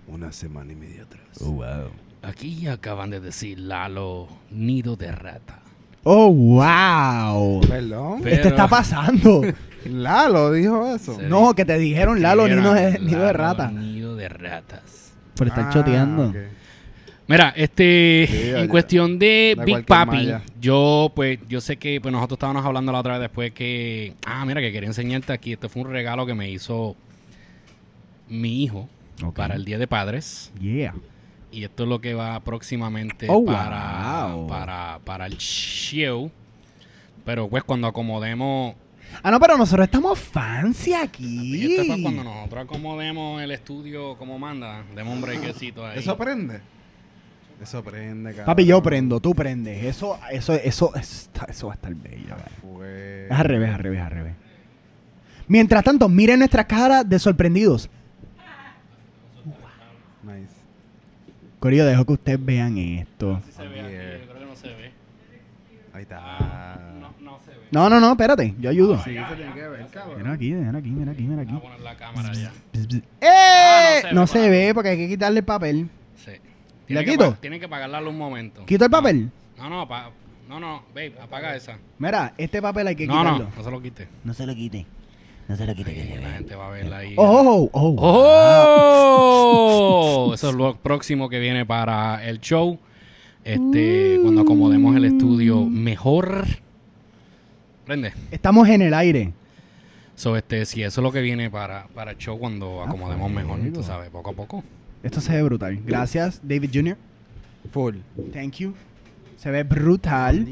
Una 0.09 0.33
semana 0.33 0.72
y 0.72 0.76
media 0.76 1.03
atrás. 1.05 1.22
Oh, 1.41 1.53
wow. 1.53 1.91
Aquí 2.22 2.66
acaban 2.66 3.11
de 3.11 3.20
decir 3.20 3.59
Lalo, 3.61 4.28
nido 4.51 4.97
de 4.97 5.12
rata. 5.12 5.61
Oh, 6.03 6.33
wow. 6.33 7.61
Perdón. 7.61 8.20
Pero- 8.22 8.35
Esto 8.37 8.49
está 8.49 8.66
pasando. 8.66 9.43
Lalo 9.87 10.51
dijo 10.53 10.93
eso. 10.95 11.14
Sí. 11.18 11.26
no, 11.28 11.55
que 11.55 11.64
te 11.64 11.78
dijeron 11.78 12.20
Lalo, 12.20 12.49
nido 12.49 12.74
de, 12.74 12.99
nido 12.99 13.20
de 13.24 13.33
rata. 13.33 13.70
Nido 13.70 14.16
de 14.16 14.28
ratas. 14.28 15.12
Por 15.37 15.47
estar 15.47 15.66
Ah, 15.68 15.70
choteando. 15.72 16.28
ok. 16.31 16.37
Mira, 17.31 17.53
este, 17.57 18.26
Sí, 18.28 18.51
en 18.57 18.68
cuestión 18.68 19.18
de 19.18 19.55
da 19.57 19.64
Big 19.64 19.87
Papi, 19.87 20.16
malla. 20.16 20.43
yo 20.61 21.12
pues, 21.14 21.39
yo 21.49 21.61
sé 21.61 21.76
que 21.76 22.01
pues 22.01 22.12
nosotros 22.12 22.37
estábamos 22.37 22.64
hablando 22.66 22.91
la 22.93 22.99
otra 22.99 23.12
vez 23.14 23.20
después 23.22 23.53
que, 23.53 24.14
ah, 24.26 24.45
mira, 24.45 24.61
que 24.61 24.72
quería 24.72 24.89
enseñarte 24.89 25.33
aquí, 25.33 25.53
esto 25.53 25.68
fue 25.68 25.83
un 25.83 25.91
regalo 25.93 26.26
que 26.26 26.35
me 26.35 26.51
hizo 26.51 26.97
mi 28.28 28.62
hijo 28.64 28.89
para 29.35 29.55
el 29.55 29.64
Día 29.64 29.78
de 29.78 29.87
Padres 29.87 30.51
Yeah. 30.61 30.95
y 31.53 31.64
esto 31.64 31.83
es 31.85 31.89
lo 31.89 32.01
que 32.01 32.14
va 32.14 32.39
próximamente 32.41 33.26
Oh, 33.28 33.45
para, 33.45 34.33
wow. 34.35 34.47
para, 34.47 34.99
para 35.05 35.26
el 35.26 35.37
show, 35.39 36.31
pero 37.24 37.49
pues 37.49 37.62
cuando 37.64 37.87
acomodemos, 37.87 38.74
Ah, 39.24 39.31
no, 39.33 39.41
pero 39.41 39.57
nosotros 39.59 39.85
estamos 39.87 40.18
fancy 40.18 40.91
y 40.91 40.95
aquí. 40.95 41.62
esto 41.64 41.83
es 41.83 41.89
para 41.89 42.03
cuando 42.03 42.24
nosotros 42.24 42.64
acomodemos 42.64 43.43
el 43.43 43.51
estudio 43.51 44.16
como 44.16 44.39
manda, 44.39 44.85
demos 44.95 45.14
un 45.14 45.20
brequecito 45.20 45.85
ahí. 45.85 45.99
¿Eso 45.99 46.16
prende? 46.16 46.61
Eso 47.62 47.82
prende, 47.84 48.30
cabrón. 48.30 48.46
Papi, 48.46 48.64
yo 48.64 48.82
prendo, 48.82 49.20
tú 49.20 49.34
prendes. 49.34 49.84
Eso, 49.84 50.18
eso, 50.30 50.54
eso, 50.54 50.94
está- 50.94 51.44
eso 51.46 51.66
va 51.66 51.74
a 51.74 51.76
estar 51.76 51.94
bello. 51.94 52.28
Ya 52.28 52.36
fue. 52.62 53.26
Es 53.26 53.32
al 53.32 53.44
revés, 53.44 53.70
al 53.74 53.78
revés, 53.80 54.00
al 54.00 54.11
revés. 54.11 54.34
Mientras 55.46 55.84
tanto, 55.84 56.08
miren 56.08 56.38
nuestras 56.38 56.64
caras 56.66 57.06
de 57.08 57.18
sorprendidos. 57.18 57.90
Nice. 60.22 60.52
Corillo, 61.58 61.84
dejo 61.86 62.04
que 62.04 62.12
ustedes 62.12 62.44
vean 62.44 62.78
esto. 62.78 63.40
se 63.54 63.66
ve 63.68 63.80
aquí, 63.80 63.90
yo 64.24 64.30
creo 64.30 64.38
que 64.38 64.46
no 64.46 64.56
se 64.56 64.68
ve. 64.68 64.92
Ahí 65.92 66.02
está. 66.02 66.78
No, 67.00 67.12
no 67.20 67.38
se 67.44 67.50
ve. 67.50 67.56
No, 67.70 67.90
no, 67.90 68.00
no, 68.00 68.12
espérate, 68.12 68.54
yo 68.58 68.70
ayudo. 68.70 68.96
Sí, 69.02 69.14
se 69.14 69.34
tiene 69.36 69.52
que 69.54 69.68
ver, 69.68 69.86
cabrón. 69.88 70.18
Mira 70.18 70.32
aquí, 70.32 70.52
mira 70.52 70.78
aquí, 70.78 70.88
mira 70.90 71.12
aquí, 71.12 71.22
mira 71.22 71.42
aquí. 71.42 71.52
Voy 71.52 71.61
a 71.61 71.62
poner 71.62 71.80
la 71.80 71.96
cámara 71.96 72.32
ya. 72.32 72.52
¡Eh! 73.20 73.26
Ah, 73.26 74.00
no 74.12 74.20
no 74.20 74.26
se, 74.26 74.40
se 74.40 74.50
ve, 74.50 74.66
ve 74.66 74.74
porque 74.74 74.90
hay 74.90 74.96
que 74.96 75.08
quitarle 75.08 75.40
el 75.40 75.44
papel. 75.44 75.88
Sí. 76.91 76.95
¿Le 76.95 77.05
Tiene 77.05 77.05
que 77.05 77.11
quito? 77.24 77.36
Tienen 77.41 77.61
que 77.61 77.66
apagarla 77.66 78.01
un 78.01 78.18
momento. 78.18 78.66
¿Quito 78.66 78.84
el 78.84 78.91
papel? 78.91 79.30
No, 79.59 79.68
no, 79.70 79.86
pa- 79.86 80.11
no, 80.49 80.59
no, 80.59 80.82
babe, 80.95 81.14
apaga 81.22 81.55
esa. 81.55 81.78
Mira, 81.99 82.34
este 82.36 82.61
papel 82.61 82.88
hay 82.88 82.97
que 82.97 83.07
No, 83.07 83.18
quitarlo. 83.18 83.45
no, 83.45 83.51
no 83.57 83.62
se 83.64 83.70
lo 83.70 83.80
quite. 83.80 84.09
No 84.24 84.34
se 84.34 84.45
lo 84.47 84.55
quite. 84.55 84.86
No 85.47 85.57
se 85.57 85.66
lo 85.66 85.74
quite 85.74 85.95
que 85.95 86.03
se 86.05 86.16
La 86.20 86.28
ve. 86.28 86.34
gente 86.34 86.55
va 86.57 86.66
a 86.66 86.70
verla 86.70 86.99
ahí. 86.99 87.14
Oh, 87.16 87.68
oh, 87.72 87.97
oh. 87.97 87.97
¡Oh! 90.26 90.34
Eso 90.34 90.49
es 90.51 90.55
lo 90.55 90.76
próximo 90.76 91.28
que 91.28 91.38
viene 91.38 91.64
para 91.66 92.24
el 92.28 92.41
show. 92.41 92.78
Este, 93.45 94.18
cuando 94.22 94.43
acomodemos 94.43 94.95
el 94.97 95.05
estudio 95.07 95.64
mejor. 95.66 96.45
Prende. 97.86 98.12
Estamos 98.30 98.68
en 98.68 98.82
el 98.82 98.95
aire. 98.95 99.32
So, 100.14 100.36
este, 100.36 100.66
si 100.66 100.82
eso 100.82 101.01
es 101.01 101.03
lo 101.03 101.11
que 101.12 101.20
viene 101.22 101.49
para, 101.51 101.86
para 101.95 102.11
el 102.12 102.18
show 102.18 102.38
cuando 102.38 102.82
acomodemos 102.82 103.30
mejor, 103.30 103.59
tú 103.72 103.82
sabes, 103.82 104.11
poco 104.11 104.30
a 104.30 104.34
poco. 104.34 104.62
Esto 105.03 105.20
se 105.20 105.32
ve 105.32 105.42
brutal. 105.42 105.78
Gracias, 105.86 106.40
David 106.42 106.70
Jr. 106.72 106.96
Full. 107.72 107.96
Thank 108.32 108.55
you. 108.57 108.74
Se 109.36 109.51
ve 109.51 109.62
brutal. 109.62 110.46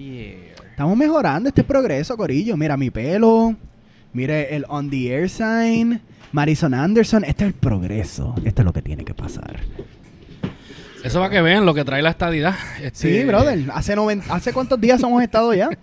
Estamos 0.70 0.96
mejorando 0.96 1.48
este 1.48 1.64
progreso, 1.64 2.16
Corillo. 2.16 2.56
Mira 2.56 2.76
mi 2.76 2.90
pelo. 2.90 3.54
Mire 4.12 4.54
el 4.56 4.64
on 4.68 4.88
the 4.90 5.12
air 5.14 5.28
sign. 5.28 6.00
Marison 6.32 6.72
Anderson. 6.74 7.24
Este 7.24 7.44
es 7.44 7.48
el 7.48 7.54
progreso. 7.54 8.34
Esto 8.44 8.62
es 8.62 8.66
lo 8.66 8.72
que 8.72 8.82
tiene 8.82 9.04
que 9.04 9.14
pasar. 9.14 9.60
Eso 11.04 11.20
va 11.20 11.30
que 11.30 11.40
vean 11.40 11.64
lo 11.64 11.74
que 11.74 11.84
trae 11.84 12.02
la 12.02 12.10
estadidad. 12.10 12.54
Este, 12.82 13.20
Sí, 13.20 13.24
brother. 13.24 13.64
¿Hace, 13.72 13.94
noven- 13.96 14.22
¿Hace 14.30 14.52
cuántos 14.52 14.80
días 14.80 15.02
hemos 15.02 15.22
estado 15.22 15.52
ya? 15.54 15.68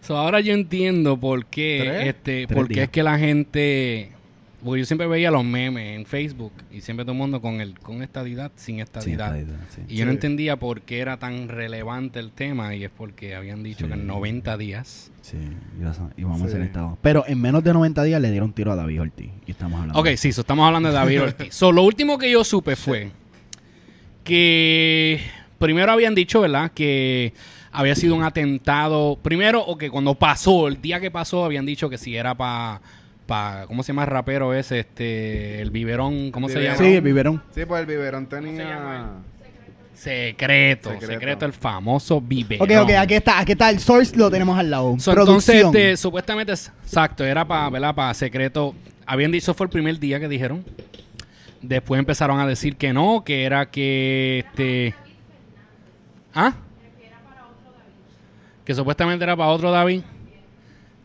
So, 0.00 0.16
ahora 0.16 0.38
yo 0.40 0.52
entiendo 0.54 1.18
por 1.18 1.46
qué, 1.46 1.80
¿Tres? 1.84 2.06
este, 2.10 2.46
Tres 2.46 2.56
por 2.56 2.68
qué 2.68 2.84
es 2.84 2.90
que 2.90 3.02
la 3.02 3.18
gente, 3.18 4.12
porque 4.66 4.80
yo 4.80 4.86
siempre 4.86 5.06
veía 5.06 5.30
los 5.30 5.44
memes 5.44 5.96
en 5.96 6.04
Facebook 6.04 6.52
y 6.70 6.82
siempre 6.82 7.04
todo 7.04 7.12
el 7.12 7.18
mundo 7.18 7.40
con 7.40 7.62
el, 7.62 7.78
con 7.78 8.02
estadidad, 8.02 8.52
sin 8.56 8.80
estadidad. 8.80 9.34
sí. 9.74 9.80
Y 9.88 9.96
yo 9.96 10.04
no 10.04 10.10
entendía 10.10 10.56
por 10.56 10.82
qué 10.82 10.98
era 10.98 11.16
tan 11.16 11.48
relevante 11.48 12.18
el 12.18 12.32
tema 12.32 12.74
y 12.74 12.84
es 12.84 12.90
porque 12.90 13.34
habían 13.34 13.62
dicho 13.62 13.86
que 13.88 13.94
en 13.94 14.06
90 14.06 14.56
días. 14.58 15.10
Sí, 15.22 15.38
vas 15.80 15.98
a- 16.00 16.44
hacer 16.44 16.60
estado. 16.60 16.98
Pero 17.00 17.24
en 17.26 17.40
menos 17.40 17.64
de 17.64 17.72
90 17.72 18.02
días 18.02 18.20
le 18.20 18.30
dieron 18.30 18.52
tiro 18.52 18.72
a 18.72 18.76
David 18.76 19.00
Ortiz. 19.00 19.30
Y 19.46 19.50
estamos 19.52 19.80
hablando. 19.80 19.98
Ok, 19.98 20.08
sí, 20.16 20.32
so 20.32 20.42
estamos 20.42 20.66
hablando 20.66 20.90
de 20.90 20.94
David 20.94 21.22
Ortiz. 21.22 21.54
So, 21.54 21.72
lo 21.72 21.82
último 21.82 22.18
que 22.18 22.30
yo 22.30 22.44
supe 22.44 22.76
fue 22.76 23.10
que 24.24 25.20
primero 25.58 25.92
habían 25.92 26.14
dicho, 26.14 26.40
¿verdad? 26.40 26.72
Que 26.72 27.32
había 27.72 27.94
sido 27.94 28.14
un 28.14 28.22
atentado. 28.24 29.18
Primero, 29.22 29.60
o 29.64 29.76
que 29.78 29.90
cuando 29.90 30.14
pasó, 30.14 30.68
el 30.68 30.80
día 30.80 31.00
que 31.00 31.10
pasó, 31.10 31.44
habían 31.44 31.66
dicho 31.66 31.88
que 31.88 31.98
si 31.98 32.16
era 32.16 32.34
para. 32.34 32.80
Pa, 33.26 33.64
¿Cómo 33.66 33.82
se 33.82 33.88
llama 33.88 34.04
el 34.04 34.08
rapero 34.08 34.54
ese? 34.54 34.80
Este, 34.80 35.60
el 35.60 35.70
biberón, 35.70 36.30
¿cómo 36.30 36.48
se 36.48 36.62
llama? 36.62 36.76
Sí, 36.76 36.94
el 36.94 37.00
biberón. 37.02 37.42
Sí, 37.54 37.64
pues 37.64 37.80
el 37.80 37.86
biberón 37.86 38.26
tenía... 38.26 39.10
Secreto, 39.94 40.90
Secreto. 40.90 41.12
secreto, 41.12 41.46
el 41.46 41.52
famoso 41.54 42.20
biberón. 42.20 42.70
Ok, 42.70 42.84
ok, 42.84 42.90
aquí 42.98 43.14
está, 43.14 43.40
aquí 43.40 43.52
está 43.52 43.70
el 43.70 43.80
source, 43.80 44.14
lo 44.14 44.30
tenemos 44.30 44.58
al 44.58 44.70
lado. 44.70 44.94
So, 44.98 45.12
entonces, 45.12 45.64
este, 45.64 45.96
supuestamente, 45.96 46.52
exacto, 46.52 47.24
era 47.24 47.46
para, 47.46 47.70
¿verdad? 47.70 47.94
Para 47.94 48.12
secreto. 48.12 48.74
Habían 49.06 49.32
dicho, 49.32 49.54
fue 49.54 49.64
el 49.64 49.70
primer 49.70 49.98
día 49.98 50.20
que 50.20 50.28
dijeron. 50.28 50.64
Después 51.62 51.98
empezaron 51.98 52.38
a 52.38 52.46
decir 52.46 52.76
que 52.76 52.92
no, 52.92 53.24
que 53.24 53.44
era 53.44 53.70
que, 53.70 54.44
este... 54.46 54.94
¿Ah? 56.34 56.52
Que 58.66 58.74
supuestamente 58.74 59.24
era 59.24 59.34
para 59.34 59.48
otro 59.48 59.70
David. 59.70 60.02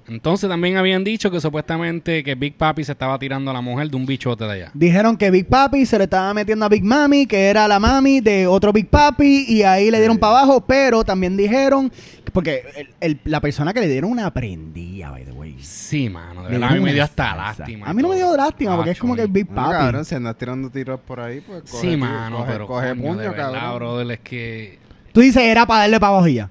Entonces 0.07 0.49
también 0.49 0.77
habían 0.77 1.03
dicho 1.03 1.29
que 1.31 1.39
supuestamente 1.39 2.23
que 2.23 2.35
Big 2.35 2.55
Papi 2.57 2.83
se 2.83 2.91
estaba 2.91 3.17
tirando 3.19 3.51
a 3.51 3.53
la 3.53 3.61
mujer 3.61 3.89
de 3.89 3.95
un 3.95 4.05
bichote 4.05 4.43
de 4.45 4.51
allá. 4.51 4.71
Dijeron 4.73 5.15
que 5.17 5.29
Big 5.31 5.47
Papi 5.47 5.85
se 5.85 5.97
le 5.97 6.05
estaba 6.05 6.33
metiendo 6.33 6.65
a 6.65 6.69
Big 6.69 6.83
Mami, 6.83 7.25
que 7.27 7.49
era 7.49 7.67
la 7.67 7.79
mami 7.79 8.19
de 8.19 8.47
otro 8.47 8.73
Big 8.73 8.87
Papi, 8.89 9.45
y 9.47 9.63
ahí 9.63 9.91
le 9.91 9.99
dieron 9.99 10.17
para 10.17 10.39
abajo, 10.39 10.61
pero 10.65 11.03
también 11.03 11.37
dijeron, 11.37 11.91
porque 12.33 12.63
el- 12.75 12.89
el- 12.99 13.19
la 13.25 13.39
persona 13.41 13.73
que 13.73 13.79
le 13.81 13.87
dieron 13.87 14.11
una 14.11 14.31
prendía, 14.33 15.11
by 15.11 15.23
the 15.25 15.31
way. 15.31 15.55
Sí, 15.61 16.09
mano, 16.09 16.43
de 16.43 16.49
Le 16.49 16.57
verdad, 16.57 16.69
a 16.69 16.73
mí 16.73 16.79
me 16.79 16.93
dio 16.93 17.03
hasta 17.03 17.35
lástima. 17.35 17.85
A 17.87 17.93
mí 17.93 18.01
no 18.01 18.09
me 18.09 18.15
dio 18.15 18.35
lástima, 18.35 18.75
porque 18.75 18.91
es 18.91 18.99
como 18.99 19.15
que 19.15 19.27
Big 19.27 19.49
No, 19.49 19.55
Papi. 19.55 19.71
cabrón, 19.71 20.05
si 20.05 20.15
andas 20.15 20.35
tirando 20.37 20.69
tiros 20.69 20.99
por 20.99 21.19
ahí, 21.19 21.41
pues 21.41 21.63
coge, 21.69 21.91
Sí, 21.91 21.97
mano, 21.97 22.37
coge, 22.37 22.51
pero 22.51 22.67
coge 22.67 22.89
coño, 22.89 23.01
puño, 23.01 23.17
de 23.17 23.29
verdad, 23.29 23.51
cabrón. 23.51 23.75
brother, 23.75 24.11
es 24.11 24.19
que... 24.19 24.79
Tú 25.13 25.21
dices, 25.21 25.43
era 25.43 25.65
para 25.65 25.81
darle 25.81 25.99
para 25.99 26.09
abajo 26.13 26.27
y 26.27 26.33
ya. 26.35 26.49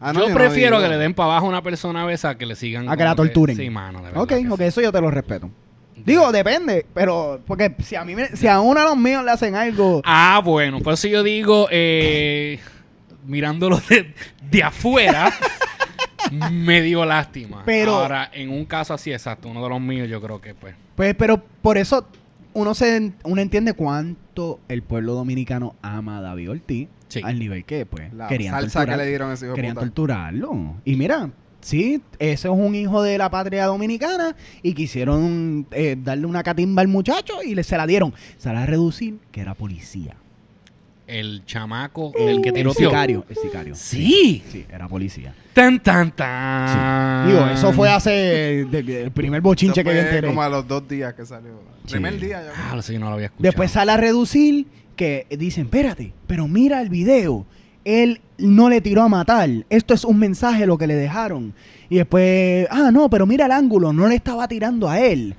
Ah, 0.00 0.12
no, 0.12 0.28
yo 0.28 0.34
prefiero 0.34 0.80
que 0.80 0.88
le 0.88 0.96
den 0.96 1.12
para 1.14 1.32
abajo 1.32 1.46
a 1.46 1.48
una 1.48 1.62
persona 1.62 2.04
a 2.06 2.12
esa 2.12 2.36
que 2.36 2.46
le 2.46 2.54
sigan. 2.54 2.88
A 2.88 2.96
que 2.96 3.04
la 3.04 3.14
torturen. 3.16 3.56
Sí, 3.56 3.68
mano, 3.70 3.98
de 3.98 4.04
verdad. 4.06 4.22
Ok, 4.22 4.28
que 4.28 4.48
ok, 4.48 4.58
sí. 4.58 4.64
eso 4.64 4.80
yo 4.80 4.92
te 4.92 5.00
lo 5.00 5.10
respeto. 5.10 5.50
Digo, 5.96 6.30
depende, 6.30 6.86
pero 6.94 7.40
porque 7.46 7.74
si 7.82 7.96
a 7.96 8.04
mí 8.04 8.14
me- 8.14 8.28
si 8.28 8.46
a 8.46 8.60
uno 8.60 8.80
de 8.80 8.86
los 8.86 8.96
míos 8.96 9.24
le 9.24 9.32
hacen 9.32 9.56
algo, 9.56 10.00
Ah, 10.04 10.40
bueno, 10.44 10.78
por 10.80 10.94
eso 10.94 11.08
yo 11.08 11.22
digo, 11.24 11.66
eh, 11.72 12.60
mirándolo 13.26 13.80
de, 13.88 14.14
de 14.48 14.62
afuera, 14.62 15.32
me 16.52 16.82
dio 16.82 17.04
lástima. 17.04 17.62
Pero- 17.64 17.96
Ahora, 17.96 18.30
en 18.32 18.50
un 18.50 18.64
caso 18.64 18.94
así, 18.94 19.12
exacto, 19.12 19.48
uno 19.48 19.62
de 19.62 19.68
los 19.68 19.80
míos, 19.80 20.08
yo 20.08 20.20
creo 20.20 20.40
que 20.40 20.54
pues. 20.54 20.74
pues, 20.94 21.14
pero 21.16 21.42
por 21.62 21.76
eso 21.78 22.06
uno 22.54 22.74
se 22.74 23.12
uno 23.24 23.40
entiende 23.40 23.72
cuánto 23.72 24.60
el 24.68 24.82
pueblo 24.82 25.14
dominicano 25.14 25.74
ama 25.82 26.18
a 26.18 26.20
David 26.22 26.50
Ortiz 26.50 26.88
Sí. 27.08 27.20
al 27.24 27.38
nivel 27.38 27.64
que 27.64 27.86
pues 27.86 28.12
La 28.12 28.28
querían 28.28 28.54
salsa 28.54 28.80
torturar- 28.80 28.90
que 28.98 29.04
le 29.04 29.08
dieron 29.08 29.30
a 29.30 29.34
ese 29.34 29.46
hijo 29.46 29.54
querían 29.54 29.74
puta. 29.74 29.86
torturarlo. 29.86 30.76
Y 30.84 30.96
mira, 30.96 31.30
sí, 31.60 32.02
ese 32.18 32.48
es 32.48 32.54
un 32.54 32.74
hijo 32.74 33.02
de 33.02 33.16
la 33.18 33.30
patria 33.30 33.64
dominicana 33.66 34.36
y 34.62 34.74
quisieron 34.74 35.66
eh, 35.72 35.96
darle 35.98 36.26
una 36.26 36.42
catimba 36.42 36.82
al 36.82 36.88
muchacho 36.88 37.42
y 37.42 37.54
le, 37.54 37.64
se 37.64 37.76
la 37.76 37.86
dieron. 37.86 38.12
Se 38.36 38.52
la 38.52 38.66
reducir 38.66 39.16
que 39.32 39.40
era 39.40 39.54
policía. 39.54 40.16
El 41.06 41.42
chamaco, 41.46 42.12
el 42.18 42.42
que 42.42 42.50
El 42.50 42.54
tiroteó. 42.56 42.90
sicario, 42.90 43.24
el 43.30 43.36
sicario. 43.36 43.74
Sí. 43.74 44.42
Sí, 44.52 44.66
era 44.70 44.86
policía. 44.88 45.34
Tan, 45.54 45.82
tan, 45.82 46.10
tan. 46.14 47.26
Digo, 47.28 47.46
eso 47.46 47.72
fue 47.72 47.88
hace 47.88 48.10
de- 48.66 48.82
de- 48.82 49.02
el 49.04 49.10
primer 49.12 49.40
bochinche 49.40 49.80
Eso 49.80 49.88
que 49.88 49.94
yo 49.96 50.00
fue 50.02 50.08
enteré. 50.10 50.28
como 50.28 50.42
a 50.42 50.50
los 50.50 50.68
dos 50.68 50.86
días 50.86 51.14
que 51.14 51.24
salió. 51.24 51.52
Sí. 51.86 51.92
Primer 51.92 52.20
día 52.20 52.42
ya. 52.44 52.52
Ah, 52.54 52.78
yo 52.78 52.98
no 52.98 53.08
lo 53.08 53.14
había 53.14 53.26
escuchado. 53.28 53.42
Después 53.42 53.70
sale 53.70 53.92
a 53.92 53.96
reducir 53.96 54.66
que 54.98 55.26
dicen, 55.38 55.64
espérate, 55.64 56.12
pero 56.26 56.46
mira 56.46 56.82
el 56.82 56.90
video. 56.90 57.46
Él 57.84 58.20
no 58.36 58.68
le 58.68 58.82
tiró 58.82 59.02
a 59.04 59.08
matar. 59.08 59.48
Esto 59.70 59.94
es 59.94 60.04
un 60.04 60.18
mensaje 60.18 60.66
lo 60.66 60.76
que 60.76 60.86
le 60.86 60.94
dejaron. 60.94 61.54
Y 61.88 61.96
después, 61.96 62.66
ah, 62.70 62.90
no, 62.92 63.08
pero 63.08 63.24
mira 63.24 63.46
el 63.46 63.52
ángulo. 63.52 63.94
No 63.94 64.06
le 64.08 64.16
estaba 64.16 64.46
tirando 64.46 64.90
a 64.90 65.00
él. 65.00 65.34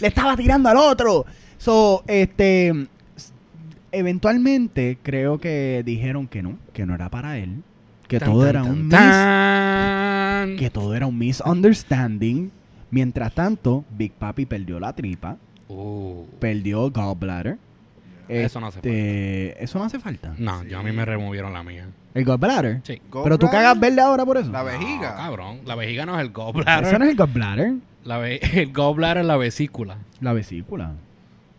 Le, 0.00 0.06
estaba 0.06 0.36
tirando 0.36 0.68
al 0.68 0.76
otro. 0.76 1.24
So, 1.56 2.04
este, 2.06 2.88
eventualmente 3.90 4.98
creo 5.02 5.38
que 5.38 5.82
dijeron 5.84 6.26
que 6.26 6.42
no, 6.42 6.58
que 6.72 6.84
no 6.84 6.94
era 6.94 7.08
para 7.08 7.38
él. 7.38 7.62
Que 8.08 8.18
Tan, 8.18 8.30
todo 8.30 8.40
tan, 8.42 8.48
era 8.50 8.62
tan, 8.62 8.72
un 8.72 10.48
mis- 10.50 10.58
que 10.60 10.68
todo 10.70 10.94
era 10.94 11.06
un 11.06 11.16
misunderstanding. 11.18 12.50
Mientras 12.90 13.32
tanto, 13.34 13.84
Big 13.96 14.12
Papi 14.12 14.44
perdió 14.44 14.78
la 14.78 14.92
tripa, 14.92 15.38
Uh. 15.72 16.26
perdió 16.38 16.90
gallbladder. 16.90 17.58
Eso 18.28 18.60
no 18.60 18.68
hace 18.68 18.78
Este, 18.78 19.62
Eso 19.64 19.78
no 19.78 19.84
hace 19.84 19.98
falta. 19.98 20.34
No, 20.38 20.62
yo 20.64 20.78
a 20.78 20.82
mí 20.82 20.92
me 20.92 21.04
removieron 21.04 21.52
la 21.52 21.62
mía. 21.62 21.86
El 22.14 22.24
gallbladder. 22.24 22.80
Sí. 22.84 23.00
Pero 23.24 23.38
tú 23.38 23.48
cagas 23.50 23.78
verde 23.78 24.00
ahora 24.00 24.24
por 24.24 24.36
eso. 24.36 24.50
La 24.52 24.62
vejiga. 24.62 25.10
No, 25.10 25.16
cabrón. 25.16 25.60
La 25.66 25.74
vejiga 25.74 26.06
no 26.06 26.14
es 26.18 26.20
el 26.20 26.28
Eso 26.30 26.52
gallbladder. 26.52 26.98
no 26.98 27.04
es 27.04 27.10
el 27.10 27.16
gallbladder. 27.16 27.72
La 28.04 28.18
ve- 28.18 28.40
el 28.54 28.72
gallbladder 28.72 29.18
es 29.18 29.26
la 29.26 29.36
vesícula. 29.36 29.96
La 30.20 30.32
vesícula. 30.32 30.92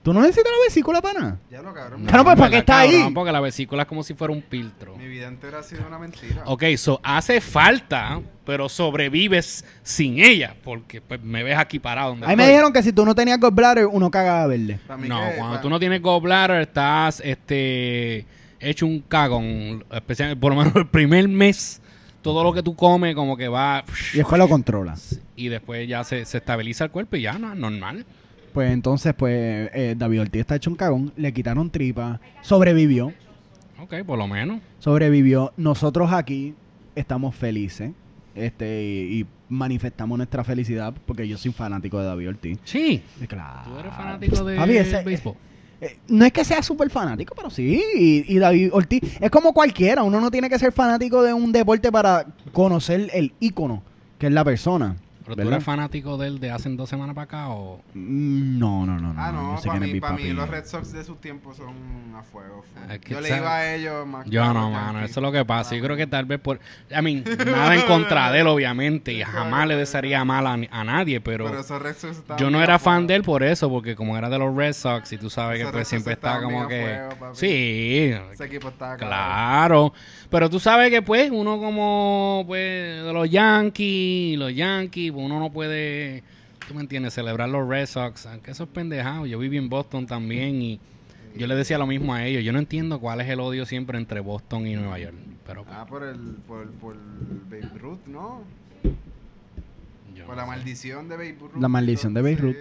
¿Tú 0.04 0.14
no 0.14 0.20
necesitas 0.22 0.52
la 0.52 0.66
vesícula 0.68 1.02
para 1.02 1.20
nada? 1.20 1.40
Ya 1.50 1.62
lo 1.62 1.74
cabrón. 1.74 2.04
Claro, 2.06 2.26
pues, 2.26 2.36
¿para 2.38 2.50
qué 2.50 2.58
¿verdad, 2.58 2.60
está 2.60 2.80
ahí? 2.80 2.92
cabrón? 2.92 3.14
Porque 3.14 3.32
la 3.32 3.40
vesícula 3.40 3.84
es 3.84 3.88
como 3.88 4.04
si 4.04 4.14
fuera 4.14 4.34
un 4.34 4.44
filtro. 4.44 4.98
Mi 4.98 5.08
vida 5.08 5.28
entera 5.28 5.60
ha 5.60 5.64
sido 5.64 5.88
una 5.88 5.98
mentira. 5.98 6.44
Ok, 6.46 6.64
so 6.76 7.00
hace 7.04 7.40
falta, 7.40 8.20
pero 8.46 8.68
sobrevives 8.68 9.64
sin 9.82 10.20
ella. 10.20 10.56
Porque 10.62 11.00
pues, 11.00 11.24
me 11.24 11.42
ves 11.44 11.58
aquí 11.58 11.80
parado 11.80 12.10
donde 12.10 12.26
Ahí 12.28 12.36
me 12.36 12.44
estoy. 12.44 12.52
dijeron 12.54 12.74
que 12.74 12.84
si 12.84 12.92
tú 12.92 13.06
no 13.06 13.16
tenías 13.16 13.40
gallbladder, 13.40 13.86
uno 13.86 14.12
cagaba 14.12 14.46
verde. 14.48 14.78
No, 15.08 15.22
que- 15.22 15.36
cuando 15.38 15.62
tú 15.62 15.70
no 15.70 15.80
tienes 15.80 16.02
gallbladder 16.02 16.62
estás 16.62 17.22
este 17.24 18.26
hecho 18.60 18.86
un 18.86 19.00
cagón. 19.02 19.86
Especialmente, 19.90 20.40
por 20.42 20.54
lo 20.54 20.60
menos 20.60 20.76
el 20.76 20.88
primer 20.88 21.28
mes, 21.30 21.82
todo 22.22 22.44
lo 22.44 22.52
que 22.54 22.62
tú 22.62 22.76
comes 22.76 23.16
como 23.16 23.38
que 23.38 23.48
va... 23.48 23.84
Y 24.14 24.18
después 24.18 24.38
lo 24.38 24.50
controlas. 24.50 25.20
Y 25.38 25.48
después 25.48 25.88
ya 25.88 26.04
se, 26.04 26.26
se 26.26 26.38
estabiliza 26.40 26.84
el 26.84 26.92
cuerpo 26.92 27.16
y 27.16 27.22
ya 27.22 27.38
no 27.40 27.54
es 27.54 27.58
normal. 27.60 28.06
Pues 28.54 28.72
entonces, 28.72 29.14
pues, 29.16 29.70
eh, 29.74 29.96
David 29.98 30.22
Ortiz 30.22 30.42
está 30.42 30.56
hecho 30.56 30.70
un 30.70 30.76
cagón. 30.76 31.12
Le 31.18 31.34
quitaron 31.34 31.70
tripa. 31.70 32.20
Sobrevivió. 32.42 33.12
Ok, 33.82 33.96
por 34.06 34.18
lo 34.18 34.28
menos. 34.28 34.62
Sobrevivió. 34.80 35.52
Nosotros 35.58 36.12
aquí 36.14 36.54
estamos 36.96 37.36
felices. 37.36 37.92
Este, 38.36 38.84
y, 38.84 39.20
y 39.22 39.26
manifestamos 39.50 40.18
nuestra 40.18 40.44
felicidad 40.44 40.94
porque 41.06 41.28
yo 41.28 41.38
soy 41.38 41.52
fanático 41.52 42.00
de 42.00 42.06
David 42.06 42.30
Ortiz. 42.30 42.58
Sí. 42.64 43.02
Claro. 43.28 43.70
¿Tú 43.72 43.80
eres 43.80 43.94
fanático 43.94 44.44
de 44.44 44.56
Papi, 44.56 44.78
ese- 44.78 45.04
béisbol? 45.04 45.36
Eh, 45.82 45.98
no 46.08 46.24
es 46.26 46.32
que 46.32 46.46
sea 46.46 46.64
súper 46.64 46.90
fanático, 46.90 47.36
pero 47.36 47.50
sí. 47.50 47.82
Y, 47.96 48.34
y 48.34 48.38
David 48.40 48.70
Ortiz 48.72 49.02
es 49.20 49.30
como 49.30 49.54
cualquiera. 49.54 50.02
Uno 50.04 50.22
no 50.22 50.32
tiene 50.32 50.50
que 50.50 50.58
ser 50.58 50.72
fanático 50.72 51.22
de 51.22 51.34
un 51.34 51.52
deporte 51.52 51.92
para 51.92 52.26
conocer 52.52 53.10
el 53.14 53.34
ícono 53.40 53.84
que 54.18 54.28
es 54.28 54.34
la 54.34 54.46
persona. 54.46 54.96
¿Pero 55.24 55.36
tú 55.36 55.38
¿verdad? 55.38 55.54
eres 55.54 55.64
fanático 55.64 56.18
del 56.18 56.40
de 56.40 56.52
hace 56.52 56.70
dos 56.72 56.90
semanas 56.90 57.16
para 57.16 57.24
acá 57.26 57.50
o...? 57.50 57.80
Mm, 57.94 58.60
No, 58.60 58.86
no, 58.86 59.00
no. 59.00 59.14
no 59.14 59.22
Ah, 59.22 59.32
no, 59.32 59.60
para 59.66 59.80
mí, 59.80 60.00
para 60.00 60.16
mí 60.16 60.34
los 60.34 60.50
Red 60.50 60.66
Sox 60.66 60.92
de 60.92 61.04
sus 61.04 61.20
tiempos 61.22 61.58
son 61.58 61.74
a 62.18 62.24
fuego. 62.24 62.62
full. 62.64 62.92
Es 62.92 63.00
que 63.00 63.14
Yo 63.14 63.22
le 63.22 63.30
iba 63.38 63.56
a 63.56 63.74
ellos 63.76 64.06
más 64.06 64.26
que 64.26 64.30
Yo 64.32 64.54
no, 64.54 64.70
mano, 64.70 65.00
eso 65.00 65.20
es 65.20 65.24
lo 65.24 65.32
que 65.32 65.46
pasa. 65.46 65.76
Yo 65.76 65.84
creo 65.84 65.96
que 65.96 66.08
tal 66.08 66.26
vez 66.26 66.40
por... 66.40 66.60
I 66.92 67.02
mean, 67.02 67.24
nada 67.46 67.74
en 67.76 67.82
contra 67.88 68.32
de 68.32 68.42
él, 68.42 68.48
obviamente, 68.48 69.14
y 69.14 69.24
jamás 69.24 69.68
le 69.68 69.76
desearía 69.78 70.24
mal 70.26 70.46
a, 70.46 70.54
a 70.54 70.84
nadie, 70.84 71.22
pero, 71.22 71.46
Pero 71.46 71.60
esos 71.62 71.82
Red 71.82 71.96
Sox 71.96 72.18
estaban 72.18 72.40
yo 72.44 72.50
no 72.52 72.62
era 72.62 72.78
fan 72.78 72.96
fuego. 72.96 73.08
de 73.08 73.16
él 73.16 73.24
por 73.24 73.44
eso, 73.44 73.70
porque 73.70 73.96
como 73.96 74.18
era 74.18 74.30
de 74.30 74.40
los 74.40 74.54
Red 74.56 74.74
Sox, 74.74 75.14
y 75.14 75.18
tú 75.18 75.30
sabes 75.30 75.64
que 75.66 75.72
pues 75.72 75.88
siempre 75.88 76.14
está 76.14 76.42
como 76.42 76.68
que... 76.68 76.84
a 76.84 76.98
fuego, 77.10 77.16
papi. 77.20 77.38
sí, 77.38 78.14
Ese 78.34 78.46
equipo 78.46 78.68
estaba 78.68 78.98
cabrón. 78.98 79.08
claro. 79.10 79.94
Pero 80.30 80.50
tú 80.50 80.60
sabes 80.60 80.90
que 80.90 81.02
pues 81.04 81.30
uno 81.32 81.60
como 81.60 82.44
pues 82.48 83.04
de 83.04 83.14
los 83.14 83.30
Yankees, 83.30 84.38
los 84.40 84.54
Yankees, 84.56 85.13
uno 85.20 85.40
no 85.40 85.52
puede... 85.52 86.24
¿Tú 86.68 86.74
me 86.74 86.82
entiendes? 86.82 87.14
Celebrar 87.14 87.50
los 87.50 87.68
Red 87.68 87.88
Sox, 87.88 88.26
aunque 88.26 88.52
eso 88.52 88.64
es 88.64 88.70
pendejado. 88.70 89.26
Yo 89.26 89.38
viví 89.40 89.58
en 89.58 89.68
Boston 89.70 90.08
también 90.08 90.62
y 90.62 90.80
yo 91.36 91.46
le 91.48 91.56
decía 91.56 91.78
lo 91.78 91.86
mismo 91.88 92.14
a 92.14 92.26
ellos. 92.26 92.44
Yo 92.44 92.54
no 92.54 92.60
entiendo 92.60 93.00
cuál 93.00 93.20
es 93.22 93.28
el 93.30 93.40
odio 93.42 93.66
siempre 93.66 93.98
entre 93.98 94.22
Boston 94.22 94.66
y 94.68 94.76
Nueva 94.76 94.98
York. 95.00 95.16
Pero 95.46 95.66
Ah, 95.70 95.86
por 95.88 96.04
el, 96.04 96.18
por, 96.48 96.70
por 96.72 96.96
Babe 97.50 97.70
Ruth, 97.82 98.06
¿no? 98.08 98.42
yo 100.16 100.26
Por 100.26 100.36
no 100.36 100.42
la 100.42 100.44
sé. 100.44 100.48
maldición 100.48 101.10
de 101.10 101.16
Babe 101.18 101.36
Ruth. 101.40 101.52
La 101.62 101.68
maldición 101.68 102.14
de 102.14 102.22
Babe 102.22 102.36
Sí. 102.36 102.42
Ruth. 102.42 102.56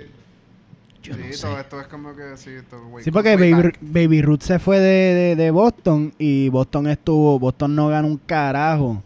Yo 1.02 1.16
no 1.16 1.24
Sí, 1.26 1.32
sé. 1.34 1.42
todo 1.42 1.60
esto 1.60 1.80
es 1.80 1.86
como 1.88 2.14
que 2.16 2.36
sí, 2.36 2.50
esto, 2.50 2.80
way- 2.88 3.04
Sí, 3.04 3.10
porque. 3.10 3.36
Baby 3.80 4.22
Ruth 4.22 4.40
se 4.40 4.58
fue 4.58 4.78
de, 4.78 5.14
de- 5.14 5.36
de 5.36 5.50
Boston 5.50 6.12
y 6.18 6.48
Boston 6.48 6.86
estuvo, 6.88 7.38
Boston 7.38 7.74
no 7.74 7.88
ganó 7.88 8.06
un 8.08 8.18
carajo 8.18 9.02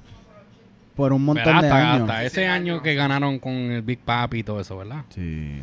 por 0.97 1.12
un 1.12 1.24
montón 1.24 1.44
¿Verdad? 1.44 1.60
de 1.62 1.68
hasta, 1.68 1.93
años. 1.93 2.09
hasta 2.10 2.24
ese 2.24 2.47
año 2.48 2.82
que 2.82 2.94
ganaron 2.94 3.39
con 3.39 3.52
el 3.52 3.82
Big 3.82 3.98
Papi 3.98 4.39
y 4.39 4.43
todo 4.43 4.60
eso, 4.60 4.77
¿verdad? 4.78 5.05
Sí. 5.14 5.60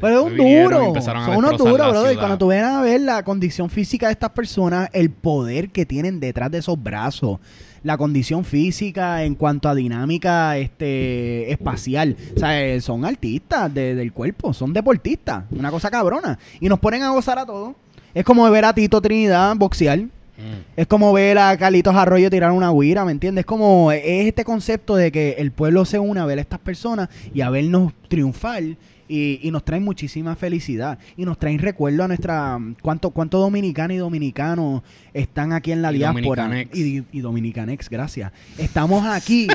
Pero 0.00 0.20
es 0.20 0.32
un 0.32 0.40
y 0.40 0.54
duro. 0.62 0.94
Son 1.02 1.36
unos 1.36 1.58
duros, 1.58 1.76
brother. 1.76 2.08
ciudad. 2.10 2.18
Cuando 2.18 2.38
tú 2.38 2.46
ven 2.48 2.64
a 2.64 2.80
ver 2.80 3.00
la 3.00 3.22
condición 3.24 3.68
física 3.68 4.06
de 4.06 4.12
estas 4.12 4.30
personas, 4.30 4.88
el 4.92 5.10
poder 5.10 5.70
que 5.70 5.84
tienen 5.84 6.20
detrás 6.20 6.50
de 6.50 6.58
esos 6.58 6.80
brazos, 6.80 7.38
la 7.82 7.96
condición 7.98 8.44
física 8.44 9.24
en 9.24 9.34
cuanto 9.34 9.68
a 9.68 9.74
dinámica 9.74 10.56
este 10.58 11.50
espacial. 11.52 12.16
O 12.36 12.38
sea, 12.38 12.62
eh, 12.62 12.80
son 12.80 13.04
artistas 13.04 13.72
de- 13.74 13.94
del 13.94 14.12
cuerpo, 14.12 14.52
son 14.54 14.72
deportistas. 14.72 15.44
Una 15.50 15.70
cosa 15.70 15.90
cabrona. 15.90 16.38
Y 16.60 16.68
nos 16.68 16.78
ponen 16.78 17.02
a 17.02 17.10
gozar 17.10 17.38
a 17.38 17.44
todos. 17.46 17.74
Es 18.14 18.24
como 18.24 18.48
ver 18.50 18.64
a 18.64 18.72
Tito 18.74 19.00
Trinidad 19.00 19.54
boxear. 19.56 20.00
Mm. 20.40 20.80
Es 20.80 20.86
como 20.86 21.12
ver 21.12 21.38
a 21.38 21.56
Carlitos 21.56 21.94
Arroyo 21.94 22.30
tirar 22.30 22.52
una 22.52 22.70
guira, 22.72 23.04
¿me 23.04 23.12
entiendes? 23.12 23.42
Es 23.42 23.46
como, 23.46 23.92
es 23.92 24.02
este 24.26 24.44
concepto 24.44 24.96
de 24.96 25.12
que 25.12 25.32
el 25.38 25.52
pueblo 25.52 25.84
se 25.84 25.98
une 25.98 26.18
a 26.20 26.24
ver 26.24 26.38
a 26.38 26.40
estas 26.40 26.60
personas 26.60 27.08
y 27.34 27.40
a 27.42 27.50
vernos 27.50 27.92
triunfar 28.08 28.62
y, 29.08 29.40
y 29.42 29.50
nos 29.50 29.64
traen 29.64 29.82
muchísima 29.84 30.36
felicidad 30.36 30.98
y 31.16 31.24
nos 31.24 31.36
traen 31.38 31.58
recuerdo 31.58 32.04
a 32.04 32.08
nuestra, 32.08 32.58
cuánto, 32.80 33.10
cuánto 33.10 33.38
dominicano 33.38 33.92
y 33.92 33.96
dominicanos 33.96 34.82
están 35.12 35.52
aquí 35.52 35.72
en 35.72 35.82
la 35.82 35.92
Y 35.92 35.98
diáspora. 35.98 36.44
dominicanex. 36.44 36.78
Y, 36.78 37.04
y 37.12 37.20
dominicanex, 37.20 37.90
gracias. 37.90 38.30
Estamos 38.56 39.04
aquí, 39.06 39.48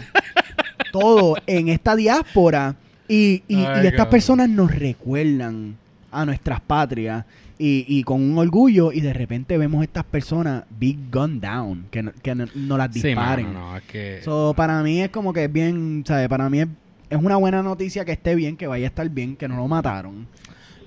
todos 0.91 1.39
en 1.47 1.69
esta 1.69 1.95
diáspora 1.95 2.75
y, 3.07 3.43
y- 3.47 3.55
y 3.61 3.65
Ay, 3.65 3.87
estas 3.87 4.07
personas 4.07 4.49
nos 4.49 4.73
recuerdan 4.75 5.77
a 6.11 6.25
nuestras 6.25 6.59
patrias 6.61 7.25
y, 7.57 7.85
y 7.87 8.03
con 8.03 8.21
un 8.21 8.37
orgullo 8.37 8.91
y 8.91 9.01
de 9.01 9.13
repente 9.13 9.57
vemos 9.57 9.83
estas 9.83 10.03
personas 10.03 10.63
big 10.77 10.97
gun 11.11 11.39
down, 11.39 11.87
que 11.91 12.03
no, 12.03 12.11
que 12.21 12.35
no, 12.35 12.45
no 12.55 12.77
las 12.77 12.93
Sí, 12.93 13.01
disparen. 13.01 13.47
mano, 13.53 13.71
no, 13.71 13.77
es 13.77 13.83
que... 13.83 14.19
So, 14.23 14.53
para 14.55 14.81
mí 14.83 15.01
es 15.01 15.09
como 15.09 15.31
que 15.33 15.45
es 15.45 15.51
bien, 15.51 16.03
¿sabes? 16.05 16.27
Para 16.27 16.49
mí 16.49 16.59
es, 16.61 16.67
es 17.09 17.17
una 17.17 17.37
buena 17.37 17.61
noticia 17.63 18.03
que 18.03 18.11
esté 18.11 18.35
bien, 18.35 18.57
que 18.57 18.67
vaya 18.67 18.85
a 18.85 18.89
estar 18.89 19.09
bien, 19.09 19.35
que 19.35 19.47
no 19.47 19.55
lo 19.57 19.67
mataron. 19.67 20.27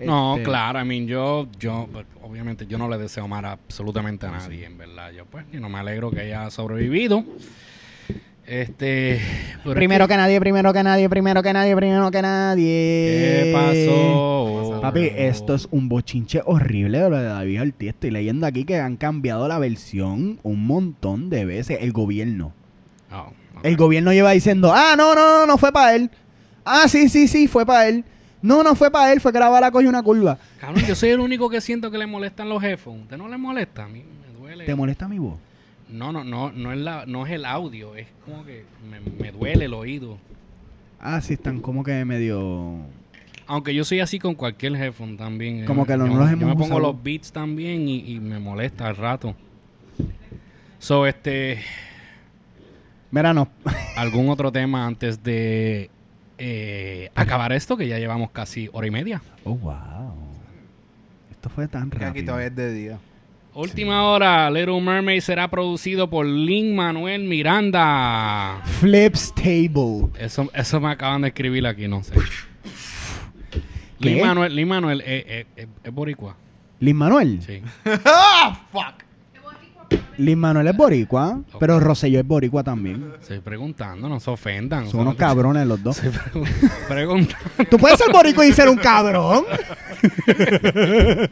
No, 0.05 0.35
Este, 0.36 0.45
claro, 0.45 0.81
I 0.81 0.85
mean, 0.85 1.07
yo, 1.09 1.49
yo, 1.59 1.89
obviamente, 2.23 2.66
yo 2.66 2.78
no 2.78 2.89
le 2.89 2.99
deseo 2.99 3.27
mal 3.27 3.45
absolutamente 3.45 4.27
a 4.27 4.31
nadie, 4.31 4.65
en 4.66 4.78
verdad. 4.78 5.11
Yo, 5.11 5.24
pues, 5.27 5.45
y 5.53 5.57
no 5.57 5.69
me 5.69 5.78
alegro 5.78 6.11
que 6.11 6.20
haya 6.20 6.51
sobrevivido. 6.51 7.24
Este. 8.48 9.20
Primero 9.62 10.08
que 10.08 10.16
nadie, 10.16 10.40
primero 10.40 10.72
que 10.72 10.82
nadie, 10.82 11.06
primero 11.10 11.42
que 11.42 11.52
nadie, 11.52 11.76
primero 11.76 12.10
que 12.10 12.22
nadie. 12.22 12.64
¿Qué 12.64 13.52
pasó? 13.52 14.80
Papi, 14.80 15.10
esto 15.14 15.54
es 15.54 15.68
un 15.70 15.90
bochinche 15.90 16.40
horrible 16.46 16.98
de 16.98 17.10
lo 17.10 17.18
de 17.18 17.24
David 17.24 17.60
Ortiz. 17.60 17.88
Estoy 17.90 18.10
leyendo 18.10 18.46
aquí 18.46 18.64
que 18.64 18.78
han 18.78 18.96
cambiado 18.96 19.48
la 19.48 19.58
versión 19.58 20.40
un 20.42 20.66
montón 20.66 21.28
de 21.28 21.44
veces. 21.44 21.78
El 21.82 21.92
gobierno. 21.92 22.54
Oh, 23.12 23.32
ok. 23.58 23.64
El 23.64 23.76
gobierno 23.76 24.14
lleva 24.14 24.30
diciendo, 24.30 24.72
ah, 24.74 24.94
no, 24.96 25.14
no, 25.14 25.40
no, 25.40 25.46
no 25.46 25.58
fue 25.58 25.70
para 25.70 25.94
él. 25.94 26.10
Ah, 26.64 26.88
sí, 26.88 27.10
sí, 27.10 27.28
sí, 27.28 27.48
fue 27.48 27.66
para 27.66 27.88
él. 27.88 28.02
No, 28.40 28.62
no 28.62 28.74
fue 28.74 28.90
para 28.90 29.12
él, 29.12 29.20
fue 29.20 29.30
que 29.30 29.40
la 29.40 29.50
bala 29.50 29.70
cogió 29.70 29.90
una 29.90 30.02
curva. 30.02 30.38
Cabrón, 30.58 30.84
yo 30.86 30.94
soy 30.94 31.10
el 31.10 31.20
único 31.20 31.50
que 31.50 31.60
siento 31.60 31.90
que 31.90 31.98
le 31.98 32.06
molestan 32.06 32.48
los 32.48 32.62
headphones. 32.62 33.02
¿Usted 33.02 33.18
no 33.18 33.28
le 33.28 33.36
molesta? 33.36 33.84
A 33.84 33.88
mí 33.88 34.04
me 34.04 34.38
duele. 34.38 34.64
¿Te 34.64 34.74
molesta 34.74 35.06
mi 35.06 35.18
voz? 35.18 35.36
No, 35.90 36.12
no, 36.12 36.23
no, 36.24 36.52
no 36.52 36.73
es, 36.73 36.78
la, 36.78 37.06
no 37.06 37.27
es 37.27 37.32
el 37.32 37.44
audio, 37.44 37.94
es 37.97 38.06
como 38.24 38.44
que 38.44 38.65
me, 38.90 39.01
me 39.23 39.32
duele 39.32 39.65
el 39.66 39.74
oído. 39.74 40.19
Ah, 41.01 41.20
sí, 41.20 41.35
están 41.35 41.60
como 41.60 41.82
que 41.85 42.05
medio... 42.05 42.77
Aunque 43.47 43.74
yo 43.74 43.82
soy 43.85 44.01
así 44.01 44.19
con 44.19 44.35
cualquier 44.35 44.77
headphone 44.77 45.16
también. 45.16 45.65
Como 45.65 45.82
Yo- 45.82 45.86
que 45.86 45.93
yo, 45.93 45.98
no 45.98 46.06
los 46.06 46.16
yo 46.31 46.32
hemos 46.36 46.48
me 46.48 46.52
pongo 46.52 46.65
usado. 46.66 46.81
los 46.81 47.02
beats 47.02 47.32
también 47.32 47.89
y, 47.89 48.01
y 48.12 48.20
me 48.20 48.39
molesta 48.39 48.86
al 48.89 48.97
rato. 48.97 49.35
So, 50.78 51.06
este, 51.06 51.60
Mira, 53.10 53.32
no. 53.32 53.48
algún 53.97 54.28
otro 54.28 54.52
tema 54.52 54.86
antes 54.86 55.23
de 55.23 55.89
eh, 56.36 57.10
acabar 57.15 57.52
esto, 57.52 57.77
que 57.78 57.89
ya 57.89 57.98
llevamos 57.98 58.31
casi 58.32 58.69
hora 58.73 58.86
y 58.86 58.90
media. 58.90 59.23
Oh, 59.44 59.55
wow. 59.55 60.12
Esto 61.31 61.48
fue 61.48 61.69
tan 61.69 61.89
Que 61.89 61.97
aquí 61.97 62.05
rápido. 62.05 62.27
todavía 62.27 62.48
es 62.48 62.56
de 62.56 62.73
día. 62.74 62.98
Última 63.54 64.04
hora, 64.04 64.50
Little 64.50 64.80
Mermaid 64.80 65.20
será 65.20 65.48
producido 65.48 66.08
por 66.08 66.26
Lin 66.26 66.76
Manuel 66.76 67.24
Miranda. 67.24 68.60
Flips 68.80 69.34
Table. 69.34 70.10
Eso, 70.18 70.48
eso 70.54 70.80
me 70.80 70.90
acaban 70.90 71.22
de 71.22 71.28
escribir 71.28 71.66
aquí, 71.66 71.88
no 71.88 72.02
sé. 72.04 72.14
¿Qué? 73.50 74.10
Lin 74.10 74.20
Manuel, 74.20 74.54
Lin 74.54 74.68
Manuel 74.68 75.00
eh, 75.00 75.24
eh, 75.26 75.46
eh, 75.56 75.66
es 75.82 75.92
boricua. 75.92 76.36
Lin 76.78 76.96
Manuel. 76.96 77.42
Sí. 77.42 77.62
Lin 80.19 80.39
Manuel 80.39 80.66
es 80.66 80.77
boricua, 80.77 81.40
pero 81.61 81.78
Rosselló 81.81 82.19
es 82.20 82.27
boricua 82.27 82.62
también. 82.65 83.12
Estoy 83.20 83.39
preguntando, 83.40 84.09
no 84.09 84.19
se 84.20 84.31
ofendan. 84.31 84.89
Son 84.89 85.01
unos 85.01 85.15
cabrones 85.15 85.66
los 85.66 85.82
dos. 85.82 86.03
Estoy 86.03 86.20
pregun- 86.43 86.70
preguntando. 86.89 87.47
¿Tú 87.70 87.78
puedes 87.78 87.99
ser 87.99 88.12
boricua 88.12 88.47
y 88.47 88.53
ser 88.53 88.69
un 88.69 88.77
cabrón? 88.77 89.45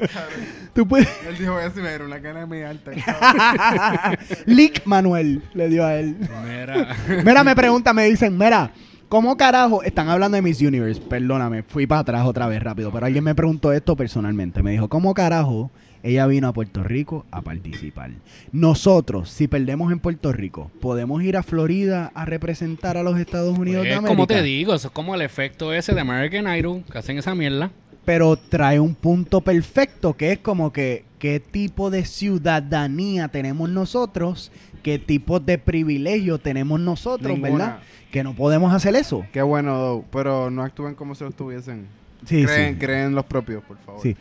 ¿Tú 0.75 0.87
puedes... 0.87 1.09
Él 1.29 1.39
dijo 1.39 1.59
eso 1.59 1.81
y 1.81 1.83
me 1.83 1.89
dieron 1.89 2.09
una 2.09 2.21
cara 2.21 2.47
muy 2.47 2.63
alta. 2.63 2.91
Lick 4.47 4.83
Manuel 4.85 5.43
le 5.55 5.69
dio 5.69 5.85
a 5.85 5.97
él. 5.97 6.17
Mira. 6.47 6.97
Mira, 7.25 7.45
me 7.45 7.57
preguntan, 7.57 7.97
me 7.97 8.05
dicen, 8.05 8.37
mira, 8.37 8.71
¿cómo 9.09 9.37
carajo 9.37 9.83
están 9.83 10.09
hablando 10.09 10.37
de 10.37 10.43
Miss 10.43 10.61
Universe? 10.61 11.01
Perdóname, 11.01 11.63
fui 11.63 11.87
para 11.87 12.01
atrás 12.01 12.27
otra 12.27 12.47
vez 12.49 12.63
rápido, 12.63 12.91
pero 12.93 13.07
alguien 13.07 13.25
me 13.25 13.35
preguntó 13.35 13.73
esto 13.73 13.97
personalmente. 13.97 14.63
Me 14.63 14.73
dijo, 14.73 14.89
¿cómo 14.89 15.15
carajo 15.15 15.71
ella 16.03 16.27
vino 16.27 16.49
a 16.49 16.53
Puerto 16.53 16.83
Rico 16.83 17.27
a 17.31 17.43
participar? 17.43 18.11
Nosotros, 18.53 19.31
si 19.31 19.49
perdemos 19.49 19.93
en 19.93 19.99
Puerto 20.01 20.33
Rico, 20.33 20.71
¿podemos 20.81 21.23
ir 21.23 21.37
a 21.37 21.43
Florida 21.43 22.11
a 22.15 22.25
representar 22.25 22.97
a 22.97 23.03
los 23.03 23.19
Estados 23.19 23.59
Unidos 23.59 23.85
de 23.85 23.91
Es 23.91 23.97
América? 23.99 24.15
como 24.15 24.27
te 24.27 24.43
digo, 24.43 24.75
eso 24.75 24.89
es 24.89 24.93
como 24.93 25.15
el 25.15 25.23
efecto 25.23 25.73
ese 25.73 25.95
de 25.95 26.01
American 26.01 26.47
Idol, 26.57 26.83
que 26.91 26.99
hacen 26.99 27.19
esa 27.19 27.35
mierda. 27.35 27.71
Pero 28.07 28.37
trae 28.37 28.81
un 28.81 28.95
punto 28.95 29.43
perfecto, 29.43 30.15
que 30.15 30.33
es 30.33 30.39
como 30.39 30.73
que 30.73 31.05
qué 31.19 31.41
tipo 31.41 31.91
de 31.91 32.05
ciudadanía 32.07 33.29
tenemos 33.29 33.69
nosotros, 33.69 34.51
qué 34.83 34.99
tipo 34.99 35.41
de 35.41 35.59
privilegio 35.59 36.39
tenemos 36.39 36.81
nosotros, 36.81 37.33
Ninguna. 37.39 37.65
¿verdad? 37.67 37.81
Que 38.11 38.23
no 38.25 38.35
podemos 38.35 38.73
hacer 38.73 38.95
eso. 38.97 39.27
Qué 39.33 39.43
bueno, 39.43 39.77
though, 39.79 40.05
pero 40.11 40.51
no 40.51 40.63
actúen 40.63 40.95
como 40.95 41.15
si 41.15 41.25
lo 41.25 41.31
estuviesen. 41.31 41.87
Sí, 42.25 42.45
creen, 42.45 42.75
sí. 42.75 42.81
creen 42.81 43.15
los 43.15 43.25
propios, 43.27 43.63
por 43.65 43.77
favor. 43.79 44.01
Sí. 44.03 44.17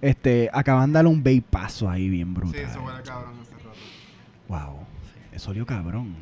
Este, 0.00 0.50
acaban 0.52 0.90
de 0.90 0.94
darle 0.94 1.10
un 1.10 1.42
paso 1.42 1.88
ahí 1.88 2.08
bien 2.08 2.28
Sí, 2.28 2.34
brutal. 2.34 2.60
eso 2.60 2.82
huele 2.82 3.02
cabrón 3.02 3.34
hace 3.40 3.54
rato. 3.54 3.78
Wow. 4.48 4.78
Eso 5.32 5.50
olió 5.50 5.64
cabrón. 5.66 6.14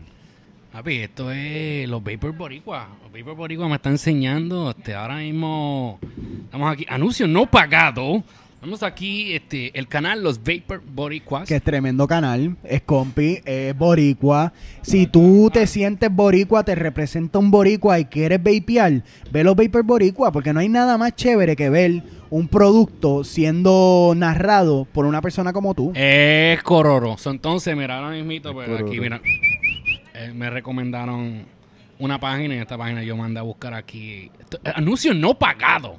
Papi, 0.75 1.03
esto 1.03 1.31
es 1.31 1.89
los 1.89 2.03
Vapor 2.03 2.33
Boricua. 2.33 2.89
Los 3.05 3.13
Vapor 3.13 3.37
Boricua 3.37 3.69
me 3.69 3.77
están 3.77 3.93
enseñando. 3.93 4.71
Este, 4.77 4.93
ahora 4.93 5.19
mismo 5.19 6.01
estamos 6.47 6.73
aquí. 6.73 6.85
Anuncio 6.89 7.29
no 7.29 7.49
pagado. 7.49 8.25
Estamos 8.55 8.83
aquí, 8.83 9.35
este, 9.35 9.79
el 9.79 9.87
canal 9.87 10.25
Los 10.25 10.41
Vapor 10.43 10.83
Boricuas. 10.85 11.47
Que 11.47 11.55
es 11.55 11.63
tremendo 11.63 12.09
canal. 12.09 12.57
Es 12.65 12.83
compi, 12.83 13.39
es 13.45 13.79
boricua. 13.79 14.53
Si 14.83 15.07
tú 15.07 15.49
te 15.53 15.69
sientes 15.69 16.11
boricua, 16.13 16.65
te 16.65 16.75
representa 16.75 17.39
un 17.39 17.53
boricua 17.53 18.01
y 18.01 18.07
quieres 18.07 18.43
vapear, 18.43 19.05
ve 19.31 19.45
los 19.45 19.55
vapor 19.55 19.85
boricua, 19.85 20.33
porque 20.33 20.53
no 20.53 20.59
hay 20.59 20.69
nada 20.69 20.99
más 20.99 21.15
chévere 21.15 21.55
que 21.55 21.71
ver 21.71 22.03
un 22.31 22.49
producto 22.49 23.23
siendo 23.23 24.13
narrado 24.17 24.89
por 24.93 25.07
una 25.07 25.23
persona 25.23 25.53
como 25.53 25.73
tú. 25.75 25.93
Es 25.95 26.61
Cororo. 26.65 27.17
So, 27.17 27.31
entonces, 27.31 27.77
mira, 27.77 27.99
ahora 27.99 28.11
mismito, 28.11 28.53
pues 28.53 28.69
aquí, 28.71 28.99
mira. 28.99 29.21
Eh, 30.15 30.33
me 30.35 30.49
recomendaron 30.51 31.45
una 31.99 32.19
página 32.19 32.55
y 32.55 32.57
en 32.57 32.63
esta 32.63 32.79
página 32.79 33.03
yo 33.03 33.17
mandé 33.17 33.41
a 33.41 33.43
buscar 33.43 33.75
aquí. 33.75 34.31
esto- 34.41 34.59
eh, 34.65 34.73
anuncio 34.75 35.13
no 35.15 35.35
pagado. 35.39 35.97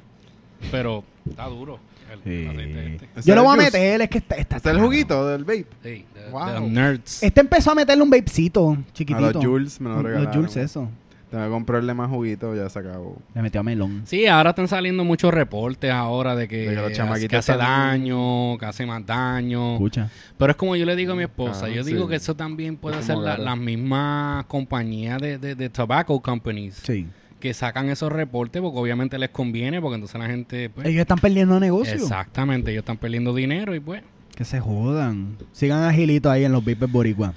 Pero 0.72 1.04
está 1.30 1.46
duro. 1.46 1.80
el 2.12 2.20
Sí. 2.24 2.48
aceite 2.48 2.94
este. 2.94 3.10
¿Ese 3.20 3.30
Yo 3.30 3.36
lo 3.36 3.44
voy 3.44 3.54
a 3.54 3.62
juice? 3.64 3.72
meter, 3.80 4.02
es 4.02 4.10
que 4.10 4.18
está, 4.20 4.36
está 4.36 4.58
¿Este 4.58 4.70
es 4.70 4.76
el 4.76 4.82
juguito 4.82 5.28
del 5.28 5.44
vape? 5.44 5.66
Sí, 5.84 6.06
de, 6.14 6.30
Wow. 6.32 6.46
de 6.48 6.60
los 6.60 6.70
nerds. 6.70 7.24
Este 7.24 7.42
empezó 7.42 7.72
a 7.72 7.76
meterle 7.76 8.04
un 8.04 8.10
vapecito 8.12 8.72
A 8.80 8.94
chiquitito. 8.94 9.32
los 9.34 9.44
Jules 9.46 9.82
me 9.82 9.90
lo 9.90 9.96
Los 9.96 10.04
regalaron. 10.04 10.34
Jules, 10.36 10.56
eso. 10.58 10.88
Te 11.36 11.40
voy 11.42 11.48
a 11.48 11.52
comprarle 11.52 11.94
más 11.94 12.10
juguito, 12.10 12.56
ya 12.56 12.70
se 12.70 12.80
acabó. 12.80 13.18
Le 13.34 13.42
metió 13.42 13.60
a 13.60 13.64
melón. 13.64 14.04
Sí, 14.06 14.26
ahora 14.26 14.52
están 14.52 14.70
saliendo 14.70 15.04
muchos 15.04 15.34
reportes 15.34 15.92
ahora 15.92 16.34
de 16.34 16.48
que, 16.48 16.60
De 16.60 16.66
que 16.70 16.76
los 16.76 16.86
hace- 16.86 16.94
chamaquitos 16.94 17.30
que 17.30 17.36
hace 17.36 17.52
están- 17.52 17.68
daño, 17.68 18.58
que 18.58 18.66
hace 18.66 18.86
más 18.86 19.06
daño. 19.06 19.74
Escucha. 19.74 20.10
Pero 20.38 20.52
es 20.52 20.56
como 20.56 20.78
yo 20.78 20.86
le 20.86 20.96
digo 20.96 21.12
a 21.12 21.16
mi 21.18 21.24
esposa, 21.24 21.66
Ah, 21.66 21.70
yo 21.70 21.84
sí. 21.84 21.92
digo 21.92 22.08
que 22.08 22.16
eso 22.16 22.38
también 22.38 22.78
puede 22.78 23.04
ser 23.04 23.16
como 23.16 23.28
la- 23.28 23.38
las 23.38 23.58
mismas 23.58 24.46
compañías 24.46 25.22
de, 25.22 25.38
de, 25.38 25.56
de 25.56 25.70
tobacco 25.70 26.22
companies 26.22 26.76
Sí. 26.86 27.06
que 27.42 27.54
sacan 27.54 27.90
esos 27.90 28.14
reportes 28.14 28.62
porque 28.62 28.80
obviamente 28.80 29.20
les 29.20 29.30
conviene 29.32 29.82
porque 29.82 29.96
entonces 29.96 30.18
la 30.18 30.28
gente... 30.28 30.70
pues, 30.70 30.88
Ellos 30.88 31.02
están 31.02 31.20
perdiendo 31.20 31.60
negocio. 31.60 31.96
exactamente, 31.96 32.72
ellos 32.72 32.84
están 32.84 32.96
perdiendo 32.96 33.34
dinero 33.36 33.76
y 33.76 33.82
pues... 33.82 34.02
Que 34.36 34.46
se 34.46 34.62
jodan. 34.62 35.36
Sigan 35.52 35.84
agilito 35.84 36.32
ahí 36.32 36.46
en 36.46 36.54
los 36.54 36.64
vapers 36.64 36.90
boricua. 36.90 37.34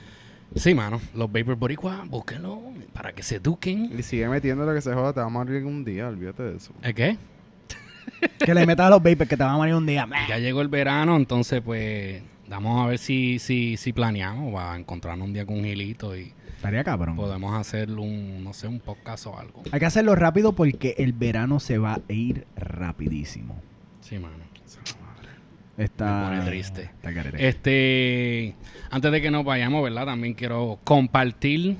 Sí, 0.59 0.75
mano, 0.75 1.01
los 1.15 1.31
Vapor 1.31 1.57
Boricua, 1.57 2.05
búsquenlo 2.07 2.61
para 2.93 3.13
que 3.13 3.23
se 3.23 3.37
eduquen. 3.37 3.93
Y 3.97 4.03
sigue 4.03 4.29
metiendo 4.29 4.67
lo 4.67 4.75
que 4.75 4.81
se 4.81 4.93
joda, 4.93 5.13
te 5.13 5.21
va 5.21 5.27
a 5.27 5.31
morir 5.31 5.65
un 5.65 5.85
día, 5.85 6.09
olvídate 6.09 6.43
de 6.43 6.57
eso. 6.57 6.73
¿El 6.83 6.95
qué? 6.95 7.17
Que 8.45 8.55
le 8.55 8.67
metas 8.67 8.87
a 8.87 8.91
los 8.91 8.99
vapers 9.03 9.29
que 9.29 9.37
te 9.37 9.43
van 9.45 9.55
a 9.55 9.57
morir 9.57 9.75
un 9.75 9.87
día. 9.87 10.09
Ya 10.29 10.39
llegó 10.39 10.61
el 10.63 10.69
verano, 10.69 11.17
entonces 11.17 11.61
pues 11.61 12.23
vamos 12.49 12.85
a 12.85 12.89
ver 12.89 12.99
si, 12.99 13.39
si, 13.39 13.77
si 13.77 13.93
planeamos 13.93 14.53
para 14.53 14.77
encontrarnos 14.77 15.29
un 15.29 15.35
día 15.35 15.47
con 15.47 15.63
Gilito 15.63 16.17
y 16.17 16.33
Estaría 16.57 16.83
cabrón. 16.83 17.15
podemos 17.15 17.55
hacer 17.55 17.91
un, 17.91 18.43
no 18.43 18.53
sé, 18.53 18.67
un 18.67 18.81
podcast 18.81 19.27
o 19.27 19.39
algo. 19.39 19.63
Hay 19.71 19.79
que 19.79 19.87
hacerlo 19.87 20.17
rápido 20.17 20.55
porque 20.55 20.97
el 20.99 21.13
verano 21.13 21.61
se 21.61 21.79
va 21.79 21.95
a 21.95 22.13
ir 22.13 22.47
rapidísimo. 22.57 23.61
Sí, 24.01 24.19
mano. 24.19 24.35
Está, 25.79 26.29
Me 26.31 26.37
pone 26.39 26.51
triste. 26.51 26.91
Está. 27.03 27.11
Este, 27.39 28.55
antes 28.91 29.13
de 29.13 29.23
que 29.23 29.31
nos 29.31 29.45
vayamos, 29.45 29.83
¿verdad? 29.83 30.07
También 30.07 30.35
quiero 30.35 30.79
compartir. 30.85 31.77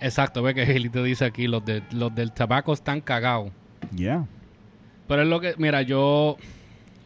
Exacto, 0.00 0.42
ve 0.42 0.54
que 0.54 0.64
Gilito 0.64 1.02
dice 1.02 1.24
aquí, 1.24 1.48
los, 1.48 1.64
de, 1.64 1.82
los 1.90 2.14
del 2.14 2.30
tabaco 2.32 2.72
están 2.72 3.00
cagados. 3.00 3.50
Yeah. 3.94 4.24
Pero 5.08 5.22
es 5.22 5.28
lo 5.28 5.40
que, 5.40 5.54
mira, 5.58 5.82
yo, 5.82 6.36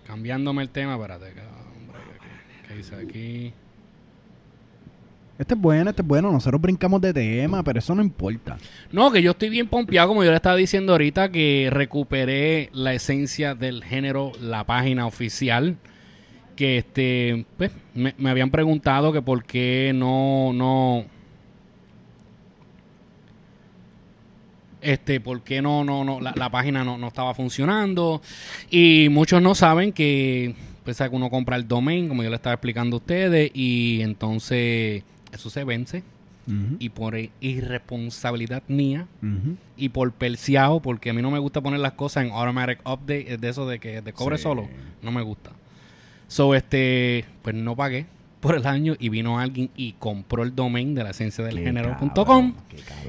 cambiándome 0.07 0.63
el 0.63 0.69
tema, 0.69 0.95
espérate, 0.97 1.33
que- 1.33 1.41
hombre, 1.41 2.01
¿qué- 2.21 2.69
¿qué 2.69 2.75
dice 2.75 2.95
aquí? 2.95 3.53
Este 5.39 5.55
es 5.55 5.61
bueno, 5.61 5.89
este 5.91 6.03
es 6.03 6.09
bueno. 6.09 6.31
Nosotros 6.31 6.61
brincamos 6.61 7.01
de 7.01 7.15
tema, 7.15 7.63
pero 7.65 7.79
eso 7.79 7.95
no 7.95 8.03
importa. 8.03 8.59
No, 8.93 9.11
que 9.11 9.23
yo 9.23 9.31
estoy 9.31 9.49
bien 9.49 9.67
pompeado, 9.67 10.09
como 10.09 10.23
yo 10.23 10.31
le 10.31 10.37
estaba 10.37 10.57
diciendo 10.57 10.93
ahorita, 10.93 11.31
que 11.31 11.69
recuperé 11.73 12.69
la 12.75 12.93
esencia 12.93 13.55
del 13.55 13.83
género, 13.83 14.33
la 14.41 14.65
página 14.65 15.07
oficial. 15.07 15.79
Que 16.57 16.79
este, 16.79 17.45
pues, 17.57 17.71
me, 17.95 18.15
me 18.19 18.31
habían 18.31 18.51
preguntado 18.51 19.13
que 19.13 19.23
por 19.23 19.45
qué 19.45 19.93
no, 19.95 20.53
no. 20.53 21.05
Este, 24.81 25.21
por 25.21 25.43
qué 25.43 25.63
no, 25.63 25.85
no, 25.85 26.03
no, 26.05 26.21
la, 26.21 26.33
la 26.37 26.51
página 26.51 26.83
no, 26.83 26.99
no 26.99 27.09
estaba 27.09 27.35
funcionando. 27.35 28.21
Y 28.71 29.09
muchos 29.11 29.41
no 29.41 29.55
saben 29.55 29.93
que, 29.93 30.55
pues, 30.85 30.99
que 30.99 31.09
uno 31.09 31.31
compra 31.31 31.55
el 31.57 31.69
domain, 31.69 32.09
como 32.09 32.23
yo 32.25 32.31
le 32.31 32.37
estaba 32.37 32.55
explicando 32.55 32.97
a 32.97 32.99
ustedes, 32.99 33.51
y 33.55 34.01
entonces 34.03 35.05
eso 35.33 35.51
se 35.51 35.65
vence 35.65 36.03
y 36.81 36.89
por 36.89 37.15
irresponsabilidad 37.41 38.65
mía 38.67 39.07
y 39.77 39.91
por 39.91 40.11
perseado, 40.13 40.81
porque 40.81 41.11
a 41.11 41.13
mí 41.15 41.23
no 41.23 41.31
me 41.31 41.39
gusta 41.39 41.61
poner 41.61 41.79
las 41.79 41.93
cosas 41.93 42.25
en 42.27 42.33
automatic 42.33 42.81
update, 42.81 43.33
es 43.35 43.41
de 43.41 43.49
eso 43.49 43.67
de 43.69 43.79
que 43.79 44.03
te 44.03 44.13
cobre 44.13 44.37
Sí. 44.37 44.43
solo, 44.43 44.69
no 45.03 45.13
me 45.13 45.23
gusta. 45.23 45.53
So, 46.33 46.55
este, 46.55 47.27
pues 47.43 47.55
no 47.55 47.77
pagué 47.77 48.07
por 48.41 48.55
el 48.57 48.67
año 48.67 48.97
y 48.99 49.11
vino 49.11 49.39
alguien 49.39 49.69
y 49.77 49.93
compró 49.99 50.45
el 50.45 50.55
domain 50.55 50.95
de 50.95 51.05
la 51.05 51.11
esencia 51.11 51.45
del 51.45 51.59
género.com 51.59 52.55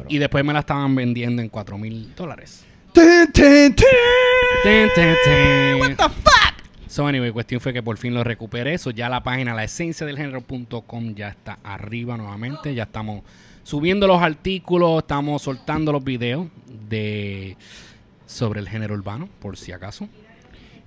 y 0.09 0.17
después 0.17 0.43
me 0.43 0.51
la 0.51 0.59
estaban 0.59 0.93
vendiendo 0.93 1.41
en 1.41 1.47
4 1.47 1.77
mil 1.77 2.13
dólares. 2.17 2.65
What 5.79 5.95
the 5.95 6.09
fuck? 6.09 6.89
So 6.89 7.07
anyway, 7.07 7.31
cuestión 7.31 7.61
fue 7.61 7.71
que 7.71 7.81
por 7.81 7.97
fin 7.97 8.13
lo 8.13 8.25
recuperé. 8.25 8.73
Eso 8.73 8.91
ya 8.91 9.07
la 9.07 9.23
página, 9.23 9.53
la 9.53 9.63
esencia 9.63 10.05
del 10.05 10.17
género.com 10.17 11.15
ya 11.15 11.29
está 11.29 11.59
arriba 11.63 12.17
nuevamente. 12.17 12.75
Ya 12.75 12.83
estamos 12.83 13.23
subiendo 13.63 14.05
los 14.05 14.21
artículos, 14.21 14.97
estamos 14.97 15.41
soltando 15.41 15.93
los 15.93 16.03
videos 16.03 16.47
de 16.89 17.55
sobre 18.25 18.59
el 18.59 18.67
género 18.67 18.95
urbano, 18.95 19.29
por 19.39 19.55
si 19.55 19.71
acaso. 19.71 20.09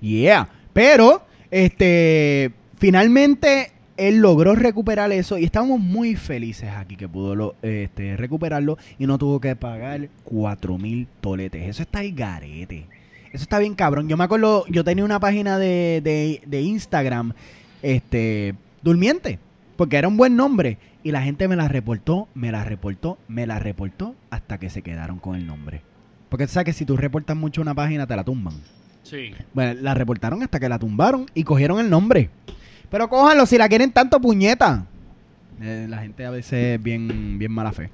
Yeah. 0.03 0.51
Pero, 0.75 1.26
este, 1.51 2.53
finalmente 2.79 3.73
él 3.97 4.19
logró 4.19 4.55
recuperar 4.55 5.11
eso 5.13 5.39
y 5.39 5.45
estamos 5.45 5.81
muy 5.81 6.17
felices 6.17 6.69
aquí 6.77 6.97
que 6.97 7.09
pudo 7.09 7.35
lo- 7.35 7.55
este, 7.63 8.17
recuperarlo 8.17 8.77
y 8.99 9.07
no 9.07 9.17
tuvo 9.19 9.41
que 9.41 9.57
pagar 9.57 10.09
cuatro 10.25 10.77
mil 10.79 11.07
toletes. 11.21 11.67
Eso 11.69 11.83
está 11.83 12.03
el 12.03 12.15
garete. 12.15 12.87
Eso 13.33 13.43
está 13.43 13.59
bien 13.59 13.75
cabrón. 13.75 14.09
Yo 14.09 14.17
me 14.17 14.25
acuerdo, 14.25 14.65
yo 14.69 14.85
tenía 14.85 15.05
una 15.05 15.21
página 15.21 15.59
de, 15.59 16.01
de, 16.03 16.43
de 16.47 16.61
Instagram, 16.63 17.33
este, 17.83 18.55
durmiente, 18.83 19.39
porque 19.77 19.97
era 19.97 20.09
un 20.09 20.17
buen 20.17 20.37
nombre. 20.37 20.79
Y 21.03 21.13
la 21.13 21.23
gente 21.23 21.47
me 21.47 21.55
la 21.57 21.69
reportó, 21.69 22.29
me 22.35 22.51
la 22.51 22.65
reportó, 22.65 23.19
me 23.29 23.47
la 23.47 23.59
reportó 23.59 24.15
hasta 24.31 24.59
que 24.59 24.71
se 24.71 24.83
quedaron 24.83 25.19
con 25.21 25.37
el 25.37 25.47
nombre. 25.47 25.83
Porque 26.29 26.47
tú 26.47 26.53
sabes 26.55 26.65
que 26.67 26.73
si 26.73 26.85
tú 26.85 26.97
reportas 26.97 27.37
mucho 27.37 27.61
una 27.63 27.75
página, 27.75 28.07
te 28.07 28.17
la 28.17 28.25
tumban. 28.25 28.55
Sí. 29.09 29.33
Bueno, 29.55 29.81
la 29.83 29.95
reportaron 29.95 30.43
hasta 30.43 30.59
que 30.59 30.69
la 30.69 30.81
tumbaron 30.81 31.27
y 31.33 31.45
cogieron 31.45 31.79
el 31.79 31.89
nombre. 31.89 32.29
Pero 32.91 33.09
cójanlo 33.09 33.47
si 33.47 33.57
la 33.57 33.69
quieren 33.69 33.93
tanto 33.93 34.21
puñeta. 34.21 34.85
Eh, 35.61 35.87
la 35.89 35.99
gente 35.99 36.25
a 36.25 36.31
veces 36.31 36.75
es 36.75 36.83
bien, 36.83 37.39
bien 37.39 37.53
mala 37.53 37.73
fe. 37.73 37.91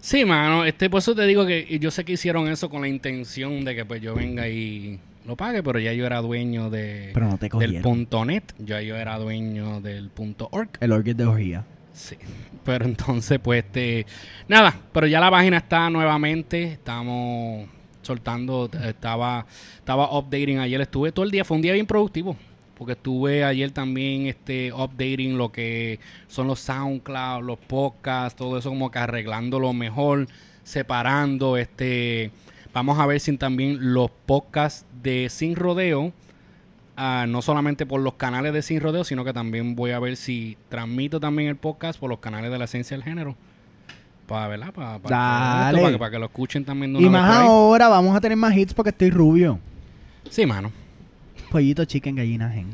Sí, 0.00 0.24
mano, 0.26 0.64
este, 0.64 0.90
por 0.90 0.98
eso 0.98 1.14
te 1.14 1.26
digo 1.26 1.46
que 1.46 1.78
yo 1.78 1.90
sé 1.90 2.04
que 2.04 2.12
hicieron 2.12 2.46
eso 2.48 2.68
con 2.68 2.82
la 2.82 2.88
intención 2.88 3.64
de 3.64 3.74
que 3.74 3.84
pues 3.86 4.02
yo 4.02 4.14
venga 4.14 4.48
y 4.48 5.00
lo 5.26 5.34
pague, 5.34 5.62
pero 5.62 5.78
ya 5.78 5.94
yo 5.94 6.04
era 6.04 6.20
dueño 6.20 6.68
de 6.68 7.10
Pero 7.14 7.26
no 7.26 7.38
te 7.38 7.48
del 7.48 7.80
punto 7.80 8.24
net, 8.24 8.44
ya 8.58 8.82
yo 8.82 8.96
era 8.96 9.18
dueño 9.18 9.80
del 9.80 10.10
punto 10.10 10.48
org. 10.52 10.70
El 10.80 10.92
orgullo 10.92 11.14
de 11.14 11.24
orgía. 11.24 11.64
Sí, 11.94 12.16
pero 12.64 12.84
entonces, 12.84 13.38
pues, 13.42 13.64
este, 13.64 14.06
nada, 14.46 14.76
pero 14.92 15.06
ya 15.06 15.20
la 15.20 15.30
página 15.30 15.56
está 15.56 15.88
nuevamente, 15.88 16.64
estamos 16.64 17.66
soltando, 18.10 18.68
estaba, 18.84 19.46
estaba 19.76 20.18
updating 20.18 20.58
ayer, 20.58 20.80
estuve 20.80 21.12
todo 21.12 21.24
el 21.24 21.30
día, 21.30 21.44
fue 21.44 21.56
un 21.56 21.62
día 21.62 21.72
bien 21.72 21.86
productivo, 21.86 22.34
porque 22.76 22.94
estuve 22.94 23.44
ayer 23.44 23.70
también, 23.70 24.26
este, 24.26 24.72
updating 24.72 25.38
lo 25.38 25.52
que 25.52 26.00
son 26.26 26.48
los 26.48 26.58
SoundCloud, 26.58 27.44
los 27.44 27.58
podcasts, 27.58 28.36
todo 28.36 28.58
eso 28.58 28.70
como 28.70 28.90
que 28.90 28.98
arreglándolo 28.98 29.72
mejor, 29.72 30.26
separando, 30.64 31.56
este, 31.56 32.32
vamos 32.74 32.98
a 32.98 33.06
ver 33.06 33.20
si 33.20 33.36
también 33.36 33.94
los 33.94 34.10
podcasts 34.26 34.84
de 35.04 35.28
Sin 35.28 35.54
Rodeo, 35.54 36.12
ah, 36.96 37.26
no 37.28 37.42
solamente 37.42 37.86
por 37.86 38.00
los 38.00 38.14
canales 38.14 38.52
de 38.52 38.62
Sin 38.62 38.80
Rodeo, 38.80 39.04
sino 39.04 39.24
que 39.24 39.32
también 39.32 39.76
voy 39.76 39.92
a 39.92 40.00
ver 40.00 40.16
si 40.16 40.56
transmito 40.68 41.20
también 41.20 41.48
el 41.48 41.56
podcast 41.56 42.00
por 42.00 42.10
los 42.10 42.18
canales 42.18 42.50
de 42.50 42.58
la 42.58 42.64
esencia 42.64 42.96
del 42.96 43.04
género. 43.04 43.36
Para, 44.30 44.46
¿verdad? 44.46 44.72
Para, 44.72 44.98
para, 45.00 45.16
Dale. 45.16 45.90
que, 45.90 45.98
para, 45.98 46.10
que, 46.12 46.18
lo 46.20 46.26
escuchen 46.26 46.64
también 46.64 46.92
de 46.92 47.00
Y 47.00 47.02
vez 47.02 47.10
más 47.10 47.26
por 47.28 47.42
ahí. 47.42 47.48
ahora 47.48 47.88
vamos 47.88 48.16
a 48.16 48.20
tener 48.20 48.38
más 48.38 48.56
hits 48.56 48.72
porque 48.72 48.90
estoy 48.90 49.10
rubio. 49.10 49.58
Sí, 50.30 50.46
mano. 50.46 50.70
Pollito, 51.50 51.84
chicken, 51.84 52.14
gallina, 52.14 52.48
gen. 52.48 52.68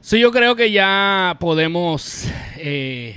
Sí, 0.00 0.18
yo 0.18 0.32
creo 0.32 0.56
que 0.56 0.72
ya 0.72 1.36
podemos 1.38 2.28
eh, 2.56 3.14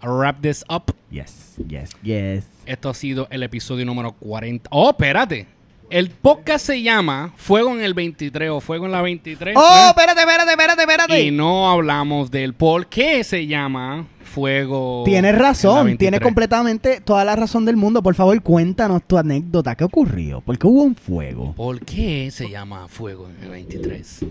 wrap 0.00 0.40
this 0.40 0.64
up. 0.70 0.94
Yes, 1.10 1.56
yes, 1.66 1.90
yes. 2.04 2.46
Esto 2.66 2.90
ha 2.90 2.94
sido 2.94 3.26
el 3.32 3.42
episodio 3.42 3.84
número 3.84 4.12
40. 4.12 4.68
Oh, 4.70 4.90
espérate. 4.90 5.48
El 5.90 6.08
podcast 6.08 6.64
se 6.66 6.82
llama 6.82 7.32
Fuego 7.36 7.74
en 7.74 7.82
el 7.82 7.94
23 7.94 8.50
o 8.50 8.60
Fuego 8.60 8.86
en 8.86 8.92
la 8.92 9.02
23. 9.02 9.56
¡Oh, 9.58 9.60
pues. 9.60 9.88
espérate, 9.88 10.20
espérate, 10.20 10.50
espérate, 10.52 10.82
espérate! 10.82 11.20
Y 11.20 11.32
no 11.32 11.68
hablamos 11.68 12.30
del 12.30 12.54
por 12.54 12.86
qué 12.86 13.24
se 13.24 13.48
llama 13.48 14.06
Fuego. 14.32 15.02
Tienes 15.04 15.36
razón, 15.36 15.84
23. 15.86 15.98
tienes 15.98 16.20
completamente 16.20 17.00
toda 17.00 17.24
la 17.24 17.36
razón 17.36 17.64
del 17.64 17.76
mundo. 17.76 18.02
Por 18.02 18.14
favor, 18.14 18.40
cuéntanos 18.42 19.02
tu 19.04 19.18
anécdota. 19.18 19.74
¿Qué 19.76 19.84
ocurrió? 19.84 20.40
¿Por 20.40 20.58
qué 20.58 20.66
hubo 20.66 20.82
un 20.82 20.94
fuego? 20.96 21.52
¿Por 21.54 21.80
qué 21.84 22.30
se 22.30 22.48
llama 22.48 22.88
Fuego 22.88 23.28
en 23.28 23.44
el 23.44 23.50
23? 23.50 24.24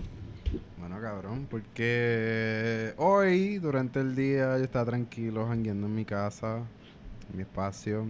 Bueno, 0.80 0.96
cabrón, 1.00 1.46
porque 1.48 2.92
hoy, 2.96 3.58
durante 3.58 4.00
el 4.00 4.16
día, 4.16 4.58
yo 4.58 4.64
estaba 4.64 4.84
tranquilo, 4.86 5.46
jangueando 5.46 5.86
en 5.86 5.94
mi 5.94 6.04
casa, 6.04 6.56
en 7.30 7.36
mi 7.36 7.42
espacio. 7.42 8.04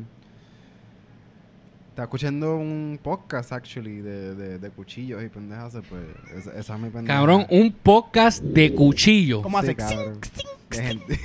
Estaba 1.91 2.05
escuchando 2.05 2.57
un 2.57 2.99
podcast, 3.03 3.53
actually, 3.53 4.01
de, 4.01 4.35
de, 4.35 4.59
de 4.59 4.71
cuchillos 4.71 5.23
y 5.23 5.29
pendejas, 5.29 5.75
pues 5.91 6.03
esa, 6.39 6.59
esa 6.59 6.75
es 6.75 6.81
mi 6.81 6.89
pendeja. 6.89 7.19
Cabrón, 7.19 7.45
un 7.51 7.71
podcast 7.71 8.43
de 8.43 8.73
cuchillo. 8.75 9.43
¿Cómo 9.43 9.61
Sí, 9.61 9.67
hace? 9.67 9.77
cabrón. 9.77 10.19
De 10.77 10.83
gente. 10.83 11.21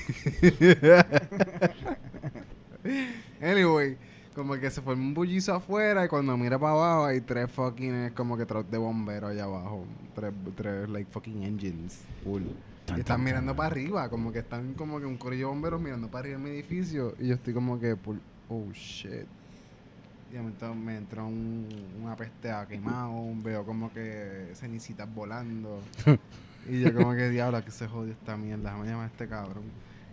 anyway, 3.41 3.97
como 4.35 4.55
que 4.55 4.69
se 4.69 4.81
formó 4.81 5.03
un 5.03 5.13
bullizo 5.13 5.53
afuera 5.53 6.05
y 6.05 6.07
cuando 6.07 6.37
mira 6.37 6.59
para 6.59 6.73
abajo 6.73 7.05
hay 7.05 7.21
tres 7.21 7.49
fucking 7.51 8.11
como 8.11 8.37
que 8.37 8.45
trucks 8.45 8.69
de 8.69 8.77
bomberos 8.77 9.31
allá 9.31 9.45
abajo. 9.45 9.85
Tres, 10.13 10.33
tres 10.55 10.89
like 10.89 11.09
fucking 11.11 11.43
engines. 11.43 12.01
Full. 12.23 12.43
Y 12.95 12.99
están 12.99 13.23
mirando 13.23 13.55
para 13.55 13.67
arriba, 13.67 14.09
como 14.09 14.31
que 14.31 14.39
están 14.39 14.73
como 14.73 14.99
que 14.99 15.05
un 15.05 15.17
corillo 15.17 15.47
de 15.47 15.53
bomberos 15.53 15.81
mirando 15.81 16.07
para 16.07 16.21
arriba 16.21 16.37
en 16.37 16.43
mi 16.43 16.49
edificio. 16.51 17.15
Y 17.19 17.27
yo 17.27 17.35
estoy 17.35 17.53
como 17.53 17.79
que, 17.79 17.97
oh 18.49 18.71
shit. 18.73 19.25
Y 20.29 20.33
de 20.33 20.39
momento 20.39 20.75
me 20.75 20.97
entró 20.97 21.25
un, 21.25 21.67
una 22.01 22.15
peste 22.15 22.51
a 22.51 22.65
quemado, 22.67 23.13
veo 23.43 23.65
como 23.65 23.91
que 23.91 24.51
cenicitas 24.53 25.13
volando. 25.13 25.81
y 26.69 26.81
yo 26.81 26.93
como 26.93 27.13
que, 27.13 27.29
diablo, 27.29 27.63
que 27.63 27.71
se 27.71 27.87
jodió 27.87 28.13
esta 28.13 28.37
mierda, 28.37 28.71
déjame 28.71 28.87
llamar 28.87 29.05
a 29.05 29.07
este 29.07 29.27
cabrón. 29.27 29.63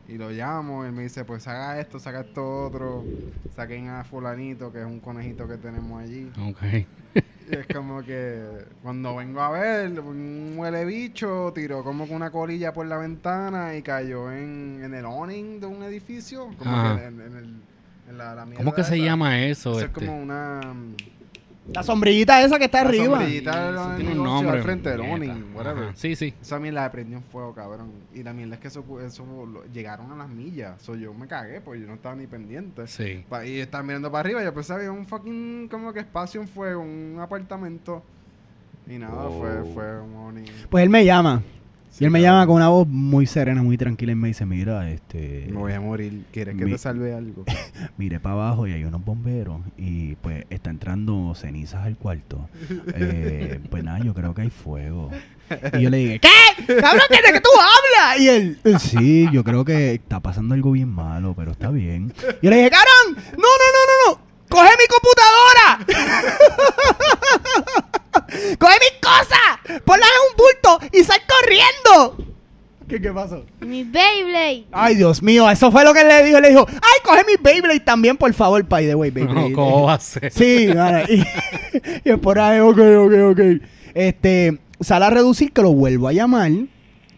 Y 0.07 0.19
lo 0.19 0.31
llamo, 0.31 0.85
y 0.85 0.89
él 0.89 0.93
me 0.93 1.03
dice, 1.03 1.25
pues 1.25 1.49
haga 1.49 1.81
esto, 1.81 1.99
saca 1.99 2.21
esto 2.21 2.67
otro, 2.67 3.05
saquen 3.57 3.89
a 3.89 4.05
fulanito, 4.05 4.71
que 4.71 4.81
es 4.81 4.87
un 4.87 5.01
conejito 5.01 5.49
que 5.49 5.57
tenemos 5.57 6.03
allí. 6.03 6.31
Ok. 6.47 6.63
Y 7.51 7.55
es 7.57 7.67
como 7.75 8.03
que 8.03 8.43
cuando 8.83 9.17
vengo 9.17 9.41
a 9.41 9.51
ver, 9.51 10.01
un 10.01 10.55
huele 10.57 10.85
bicho 10.85 11.53
tiró 11.55 11.83
como 11.83 12.07
que 12.07 12.15
una 12.15 12.31
colilla 12.31 12.73
por 12.73 12.87
la 12.87 12.97
ventana 12.97 13.77
y 13.77 13.83
cayó 13.83 14.33
en, 14.33 14.81
en 14.83 14.95
el 14.95 15.05
awning 15.05 15.61
de 15.61 15.67
un 15.67 15.83
edificio. 15.83 16.51
Como 16.59 16.97
que 16.97 17.05
en, 17.05 17.21
en 17.21 17.37
el, 17.37 17.57
en 18.09 18.19
la, 18.19 18.35
la 18.35 18.43
¿Cómo 18.45 18.57
mierda 18.57 18.75
que 18.75 18.85
se 18.85 18.99
llama 18.99 19.41
eso? 19.41 19.73
Eso 19.73 19.81
es 19.81 19.87
este? 19.87 20.07
como 20.07 20.19
una... 20.23 20.61
La 21.73 21.83
sombrillita 21.83 22.43
esa 22.45 22.59
que 22.59 22.67
está 22.67 22.83
La 22.83 22.89
arriba. 22.91 23.17
sombrillita 23.19 23.95
tiene 23.97 24.13
un 24.13 24.25
nombre. 24.25 24.59
al 24.59 24.63
frente 24.63 24.91
del 24.91 25.01
awning, 25.01 25.47
whatever. 25.55 25.85
Ajá. 25.85 25.93
Sí, 25.97 26.15
sí. 26.15 26.35
Esa 26.41 26.59
mierda 26.61 26.85
le 26.85 26.91
prendió 26.91 27.17
en 27.17 27.23
fuego, 27.25 27.55
cabrón. 27.55 27.91
Y 28.13 28.23
la 28.23 28.35
mierda 28.35 28.57
es 28.57 28.61
que 28.61 28.69
eso, 28.69 28.85
eso 29.01 29.25
lo- 29.47 29.65
llegaron 29.73 30.13
a 30.13 30.17
las 30.17 30.29
millas. 30.29 30.81
So, 30.83 30.95
yo 30.95 31.15
me 31.15 31.27
cagué 31.27 31.63
porque 31.63 31.81
yo 31.81 31.87
no 31.87 31.95
estaba 31.95 32.15
ni 32.17 32.27
pendiente. 32.27 32.87
Sí. 32.87 33.25
Pa- 33.31 33.47
Y 33.47 33.61
estaba 33.61 33.83
mirando 33.83 34.11
para 34.13 34.21
arriba 34.21 34.43
y 34.43 34.45
yo 34.45 34.53
pensaba 34.53 34.81
que 34.81 34.87
había 34.87 34.99
un 34.99 35.07
fucking 35.07 35.69
como 35.71 35.93
que 35.95 36.01
espacio 36.01 36.41
en 36.43 36.49
fuego, 36.49 36.83
un 36.83 37.19
apartamento. 37.21 38.03
Y 38.87 38.99
nada, 38.99 39.31
fue, 39.31 39.65
fue 39.73 40.01
un 40.03 40.15
awning. 40.17 40.45
Pues 40.69 40.85
él 40.85 40.91
me 40.91 41.03
llama. 41.05 41.43
Sí, 41.97 42.03
y 42.03 42.05
él 42.07 42.11
me 42.11 42.21
llama 42.21 42.45
con 42.45 42.57
una 42.57 42.69
voz 42.71 42.89
muy 42.89 43.25
serena, 43.25 43.63
muy 43.63 43.79
tranquila 43.79 44.11
y 44.11 44.15
me 44.17 44.27
dice, 44.27 44.45
mira, 44.45 44.91
este... 44.91 45.47
Me 45.49 45.59
voy 45.59 45.73
a 45.75 45.81
morir. 45.81 46.25
¿Quieres 46.33 46.57
que 46.57 46.65
Mi- 46.65 46.73
te 46.73 46.79
salve 46.79 47.15
algo? 47.15 47.45
Miré 47.97 48.19
para 48.19 48.35
abajo 48.35 48.67
y 48.67 48.73
hay 48.73 48.83
unos 48.83 49.05
bomberos 49.05 49.61
y 49.79 50.17
pues 50.17 50.45
está 50.51 50.71
entrando 50.71 51.33
cenizas 51.37 51.85
al 51.85 51.97
cuarto. 51.97 52.49
Eh, 52.97 53.61
pues 53.71 53.85
nada, 53.85 54.01
yo 54.01 54.13
creo 54.13 54.35
que 54.35 54.43
hay 54.43 54.51
fuego. 54.51 55.09
Y 55.79 55.83
yo 55.83 55.91
le 55.91 55.99
dije, 55.99 56.19
¿qué? 56.21 56.75
Cabrón, 56.81 57.03
¿qué 57.11 57.17
de 57.25 57.33
qué 57.33 57.41
tú 57.41 57.51
hablas? 57.61 58.21
Y 58.21 58.29
él, 58.29 58.59
"Eh, 58.65 58.79
sí, 58.81 59.29
yo 59.33 59.45
creo 59.45 59.65
que 59.65 59.93
está 59.95 60.19
pasando 60.19 60.55
algo 60.57 60.73
bien 60.73 60.89
malo, 60.89 61.35
pero 61.37 61.53
está 61.53 61.71
bien. 61.71 62.13
Y 62.43 62.47
yo 62.47 62.51
le 62.51 62.57
dije, 62.57 62.71
cabrón, 62.71 63.23
no, 63.37 63.39
no, 63.39 63.39
no, 63.39 63.83
no, 63.87 64.17
no, 64.17 64.21
coge 64.49 64.71
mi 64.81 64.87
computadora. 65.87 65.87
coge 68.59 68.75
mis 68.81 69.01
cosas, 69.01 69.81
ponlas 69.85 70.09
en 70.09 70.31
un 70.31 70.37
bulto 70.37 70.97
y 70.97 71.05
sal 71.05 71.21
corriendo. 71.29 72.35
¿Qué, 72.89 73.01
qué 73.01 73.11
pasó? 73.13 73.45
Mi 73.61 73.83
Beyblade. 73.83 74.67
Ay, 74.71 74.97
Dios 74.97 75.23
mío, 75.23 75.49
eso 75.51 75.73
fue 75.73 75.85
lo 75.85 75.95
que 75.95 76.05
le 76.05 76.23
dijo. 76.23 76.39
Le 76.41 76.51
dijo, 76.51 76.67
ay, 76.69 77.01
coge 77.03 77.25
mi 77.27 77.43
Beyblade 77.43 77.81
también, 77.81 78.17
por 78.17 78.33
favor, 78.35 78.63
by 78.63 78.87
the 78.87 78.95
way, 78.95 79.11
No, 79.11 79.15
Beyblade. 79.15 79.53
¿Cómo 79.53 79.83
va 79.85 79.95
a 79.95 80.01
ser? 80.01 80.31
Sí, 80.33 80.67
vale. 80.69 81.05
Y, 81.09 81.21
y 82.05 82.11
es 82.11 82.19
por 82.19 82.39
ahí, 82.39 82.61
ok, 82.61 82.79
ok, 82.79 83.13
ok. 83.31 83.41
Este, 83.95 84.59
sale 84.81 85.05
a 85.07 85.11
reducir 85.11 85.53
que 85.53 85.63
lo 85.63 85.73
vuelvo 85.73 86.09
a 86.09 86.13
llamar 86.13 86.51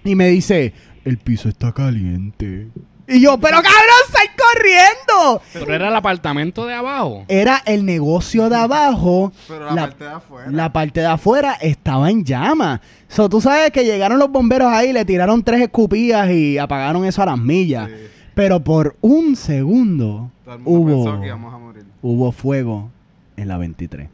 y 0.05 0.15
me 0.15 0.29
dice, 0.29 0.73
el 1.05 1.19
piso 1.19 1.49
está 1.49 1.73
caliente. 1.73 2.69
Y 3.09 3.21
yo, 3.21 3.39
pero 3.39 3.57
cabrón, 3.57 4.03
sal 4.11 4.27
corriendo. 4.37 5.43
Pero 5.53 5.75
era 5.75 5.89
el 5.89 5.97
apartamento 5.97 6.67
de 6.67 6.75
abajo. 6.75 7.25
Era 7.29 7.63
el 7.65 7.85
negocio 7.87 8.49
de 8.49 8.57
abajo. 8.57 9.33
Pero 9.47 9.73
la, 9.73 9.83
parte 9.87 10.05
de 10.05 10.11
afuera. 10.11 10.51
la 10.51 10.73
parte 10.73 11.01
de 11.01 11.07
afuera 11.07 11.53
estaba 11.61 12.11
en 12.11 12.25
llamas. 12.25 12.81
So, 13.09 13.29
tú 13.29 13.41
sabes 13.41 13.71
que 13.71 13.85
llegaron 13.85 14.19
los 14.19 14.31
bomberos 14.31 14.73
ahí, 14.73 14.93
le 14.93 15.05
tiraron 15.05 15.43
tres 15.45 15.61
escupillas 15.63 16.31
y 16.31 16.59
apagaron 16.59 17.05
eso 17.05 17.23
a 17.23 17.27
las 17.27 17.39
millas. 17.39 17.89
Sí. 17.89 17.95
Pero 18.35 18.61
por 18.63 18.97
un 19.01 19.37
segundo 19.37 20.31
Todo 20.45 20.55
el 20.55 20.61
mundo 20.61 20.87
pensó 20.87 21.11
hubo, 21.11 21.21
que 21.21 21.27
íbamos 21.29 21.55
a 21.55 21.59
morir. 21.59 21.85
hubo 22.03 22.33
fuego 22.33 22.91
en 23.37 23.49
la 23.49 23.57
23. 23.57 24.09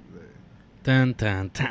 Tan, 0.82 1.14
tan, 1.14 1.50
tan. 1.50 1.68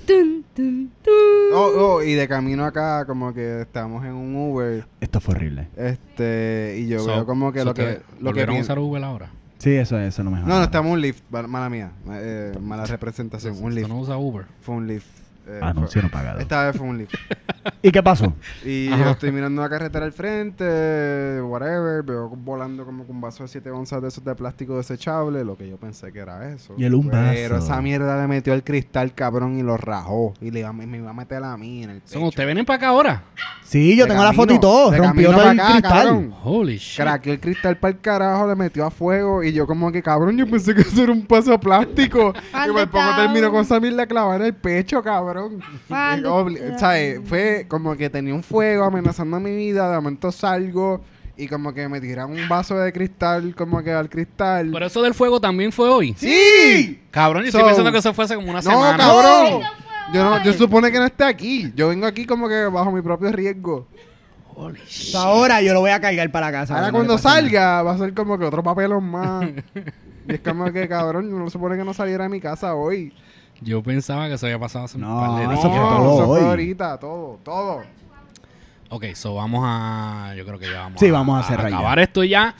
Tun, 0.06 0.44
tun, 0.54 0.90
tun. 1.04 1.14
Oh, 1.54 1.70
oh, 1.96 2.02
y 2.02 2.14
de 2.14 2.26
camino 2.26 2.64
acá, 2.64 3.04
como 3.06 3.32
que 3.32 3.60
estamos 3.62 4.04
en 4.04 4.12
un 4.12 4.34
Uber. 4.34 4.84
Esto 5.00 5.20
fue 5.20 5.34
horrible. 5.36 5.68
Este, 5.76 6.76
y 6.80 6.88
yo 6.88 6.98
So- 7.00 7.06
veo 7.06 7.26
como 7.26 7.52
que 7.52 7.60
so 7.60 7.66
lo 7.66 7.74
que. 7.74 7.82
Lo 7.84 8.32
que 8.32 8.40
¿volvieron 8.40 8.56
a 8.56 8.60
usar 8.60 8.78
Uber 8.80 9.04
ahora? 9.04 9.30
Sí, 9.58 9.70
eso, 9.72 9.98
eso 10.00 10.24
no 10.24 10.30
me 10.30 10.40
No, 10.40 10.46
no, 10.46 10.62
estamos 10.64 10.88
en 10.88 10.92
un 10.94 11.00
lift. 11.02 11.22
Mala 11.30 11.68
mía. 11.68 11.92
eh, 12.12 12.52
mala 12.60 12.86
representación. 12.86 13.52
Un 13.58 13.64
¿Usted 13.64 13.76
lift. 13.76 13.88
no 13.88 13.98
usa 14.00 14.16
Uber? 14.16 14.46
Fue 14.62 14.74
un 14.74 14.86
lift. 14.88 15.06
Eh, 15.50 15.60
Anuncio 15.62 16.00
fue- 16.00 16.08
no 16.08 16.10
pagado. 16.10 16.38
Esta 16.40 16.66
vez 16.66 16.76
fue 16.76 16.86
un 16.86 16.98
lift. 16.98 17.14
¿Y 17.82 17.90
qué 17.90 18.02
pasó? 18.02 18.32
Y 18.64 18.88
Ajá. 18.88 19.04
yo 19.04 19.10
estoy 19.10 19.32
mirando 19.32 19.60
la 19.62 19.68
carretera 19.68 20.04
al 20.06 20.12
frente, 20.12 21.40
whatever, 21.42 22.02
veo 22.02 22.28
volando 22.28 22.84
como 22.84 23.04
con 23.06 23.16
un 23.16 23.20
vaso 23.20 23.42
de 23.42 23.48
7 23.48 23.70
onzas 23.70 24.00
de 24.02 24.08
esos 24.08 24.24
de 24.24 24.34
plástico 24.34 24.76
desechable, 24.76 25.44
lo 25.44 25.56
que 25.56 25.68
yo 25.68 25.76
pensé 25.76 26.12
que 26.12 26.20
era 26.20 26.50
eso. 26.52 26.74
Y 26.76 26.84
él 26.84 26.94
un 26.94 27.08
Pero 27.10 27.56
vaso. 27.56 27.66
esa 27.72 27.80
mierda 27.82 28.20
le 28.20 28.28
metió 28.28 28.54
el 28.54 28.62
cristal 28.64 29.14
cabrón 29.14 29.58
y 29.58 29.62
lo 29.62 29.76
rajó. 29.76 30.34
Y 30.40 30.50
le 30.50 30.60
iba, 30.60 30.68
a- 30.70 30.72
me 30.72 30.96
iba 30.96 31.10
a 31.10 31.14
meter 31.14 31.42
a 31.42 31.56
mí 31.56 31.84
en 31.84 31.90
el 31.90 32.00
pecho. 32.00 32.14
Son, 32.14 32.22
¿Ustedes 32.24 32.46
vienen 32.46 32.64
para 32.64 32.76
acá 32.76 32.88
ahora? 32.88 33.22
Sí, 33.64 33.96
yo 33.96 34.04
De 34.04 34.10
tengo 34.10 34.24
la 34.24 34.32
foto 34.32 34.52
y 34.54 34.58
todo. 34.60 34.90
de 34.90 34.98
Rompió 34.98 35.30
todo 35.30 35.42
el 35.50 35.60
acá, 35.60 35.70
cristal. 35.72 35.92
cabrón. 36.04 36.34
Holy 36.42 36.76
shit. 36.78 37.00
Craqueó 37.02 37.32
el 37.34 37.40
cristal 37.40 37.76
para 37.78 37.92
el 37.94 38.00
carajo, 38.00 38.48
le 38.48 38.56
metió 38.56 38.84
a 38.84 38.90
fuego 38.90 39.42
y 39.42 39.52
yo 39.52 39.66
como 39.66 39.92
que 39.92 40.02
cabrón, 40.02 40.36
yo 40.36 40.46
pensé 40.48 40.74
que 40.74 40.80
eso 40.82 41.02
era 41.04 41.12
un 41.12 41.26
paso 41.26 41.58
plástico. 41.60 42.32
y 42.64 42.66
¿Dónde 42.66 42.86
por 42.86 43.02
poco 43.02 43.16
terminó 43.16 43.50
con 43.50 43.60
esa 43.62 43.78
mierda 43.80 44.06
clavada 44.06 44.36
en 44.36 44.42
el 44.42 44.54
pecho, 44.54 45.02
cabrón. 45.02 45.39
¿Dónde 45.48 45.64
Y 45.88 46.22
obli- 46.24 46.58
está? 46.60 46.78
¿sabes? 46.78 47.20
Fue 47.24 47.66
como 47.68 47.96
que 47.96 48.10
tenía 48.10 48.34
un 48.34 48.42
fuego 48.42 48.84
amenazando 48.84 49.38
mi 49.40 49.54
vida, 49.54 49.88
de 49.90 49.96
momento 49.96 50.30
salgo 50.32 51.02
y 51.36 51.48
como 51.48 51.72
que 51.72 51.88
me 51.88 52.00
tiran 52.00 52.30
un 52.30 52.48
vaso 52.48 52.76
de 52.76 52.92
cristal 52.92 53.54
como 53.54 53.82
que 53.82 53.92
al 53.92 54.10
cristal. 54.10 54.70
Pero 54.72 54.86
eso 54.86 55.00
del 55.02 55.14
fuego 55.14 55.40
también 55.40 55.72
fue 55.72 55.88
hoy. 55.88 56.14
¡Sí! 56.18 57.00
Cabrón, 57.10 57.42
yo 57.44 57.48
estoy 57.48 57.62
pensando 57.64 57.90
que 57.92 57.98
eso 57.98 58.12
fue 58.12 58.24
hace 58.24 58.34
como 58.34 58.50
una 58.50 58.60
No, 58.60 58.70
semana. 58.70 58.96
cabrón. 58.98 59.60
No. 59.62 60.12
Yo, 60.12 60.24
no, 60.24 60.42
yo 60.42 60.52
supone 60.52 60.90
que 60.90 60.98
no 60.98 61.04
esté 61.06 61.24
aquí. 61.24 61.72
Yo 61.76 61.88
vengo 61.88 62.04
aquí 62.06 62.26
como 62.26 62.48
que 62.48 62.64
bajo 62.64 62.90
mi 62.92 63.00
propio 63.00 63.30
riesgo. 63.32 63.86
Holy 64.54 64.80
shit. 64.86 65.14
Ahora 65.14 65.62
yo 65.62 65.72
lo 65.72 65.80
voy 65.80 65.92
a 65.92 66.00
cargar 66.00 66.30
para 66.30 66.50
casa. 66.52 66.74
Ahora 66.74 66.90
cuando 66.90 67.14
nada. 67.16 67.22
salga 67.30 67.82
va 67.82 67.92
a 67.92 67.98
ser 67.98 68.12
como 68.12 68.38
que 68.38 68.44
otro 68.44 68.62
papelón 68.62 69.04
más. 69.04 69.46
y 70.28 70.32
es 70.34 70.40
como 70.40 70.70
que 70.72 70.88
cabrón, 70.88 71.30
no 71.38 71.48
supone 71.48 71.76
que 71.78 71.84
no 71.84 71.94
saliera 71.94 72.24
de 72.24 72.30
mi 72.30 72.40
casa 72.40 72.74
hoy. 72.74 73.14
Yo 73.62 73.82
pensaba 73.82 74.26
que 74.28 74.34
eso 74.34 74.46
había 74.46 74.58
pasado 74.58 74.86
hace 74.86 74.98
No, 74.98 75.14
un 75.14 75.20
par 75.20 75.30
de 75.40 75.46
días. 75.46 75.58
eso 75.58 75.68
fue 75.70 75.78
No, 75.78 75.88
todo 75.88 76.14
eso 76.14 76.26
fue 76.26 76.40
ahorita, 76.40 76.98
todo, 76.98 77.38
todo. 77.44 77.82
Ok, 78.88 79.04
so 79.14 79.34
vamos 79.34 79.62
a. 79.64 80.34
Yo 80.36 80.44
creo 80.44 80.58
que 80.58 80.66
ya 80.70 80.80
vamos 80.80 80.98
Sí, 81.00 81.10
vamos 81.10 81.44
a 81.44 81.46
cerrar 81.48 81.70
ya. 81.70 81.76
acabar 81.76 81.98
esto 81.98 82.24
ya. 82.24 82.54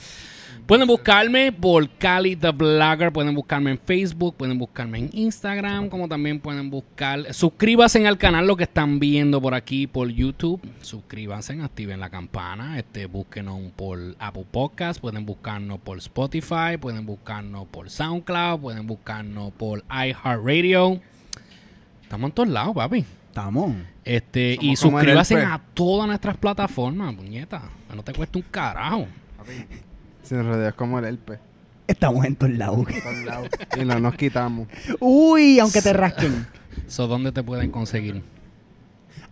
Pueden 0.70 0.86
buscarme 0.86 1.51
por 1.51 1.90
Cali 1.98 2.36
the 2.36 2.52
Blogger, 2.52 3.12
pueden 3.12 3.34
buscarme 3.34 3.72
en 3.72 3.78
Facebook, 3.80 4.36
pueden 4.36 4.56
buscarme 4.56 4.98
en 4.98 5.10
Instagram, 5.12 5.88
como 5.88 6.06
también 6.06 6.38
pueden 6.38 6.70
buscar. 6.70 7.34
Suscríbanse 7.34 8.06
al 8.06 8.18
canal 8.18 8.47
lo 8.47 8.56
que 8.56 8.62
están 8.62 9.01
viendo 9.01 9.42
por 9.42 9.55
aquí 9.55 9.88
por 9.88 10.09
YouTube. 10.10 10.60
Suscríbanse, 10.80 11.60
activen 11.60 11.98
la 11.98 12.09
campana, 12.09 12.78
este, 12.78 13.06
búsquenos 13.06 13.59
por 13.74 13.98
Apple 14.20 14.47
Podcast, 14.48 15.01
pueden 15.01 15.26
buscarnos 15.26 15.80
por 15.80 15.98
Spotify, 15.98 16.76
pueden 16.80 17.05
buscarnos 17.05 17.66
por 17.66 17.90
SoundCloud, 17.90 18.60
pueden 18.60 18.86
buscarnos 18.86 19.51
por 19.55 19.82
iHeartRadio. 19.90 21.01
Estamos 22.01 22.28
en 22.28 22.32
todos 22.32 22.48
lados, 22.48 22.76
papi. 22.76 23.05
Estamos. 23.26 23.72
Este, 24.05 24.56
Somos 24.76 25.02
y 25.02 25.10
Elfe. 25.10 25.34
a 25.34 25.60
todas 25.74 26.06
nuestras 26.06 26.36
plataformas, 26.36 27.12
puñeta. 27.16 27.60
No 27.92 28.05
te 28.05 28.12
cuesta 28.12 28.38
un 28.38 28.44
carajo. 28.48 29.09
En 30.35 30.44
realidad 30.44 30.69
es 30.69 30.74
como 30.74 30.98
el 30.98 31.05
elpe. 31.05 31.39
Estamos 31.86 32.24
en 32.24 32.36
todos 32.36 32.52
lados. 32.52 32.77
por 32.77 33.02
todos 33.02 33.24
lados. 33.24 33.48
y 33.77 33.85
no 33.85 33.98
nos 33.98 34.15
quitamos. 34.15 34.69
Uy, 35.01 35.59
aunque 35.59 35.82
te 35.82 35.93
rasquen. 35.93 36.47
So, 36.86 37.07
¿Dónde 37.07 37.32
te 37.32 37.43
pueden 37.43 37.70
conseguir? 37.70 38.23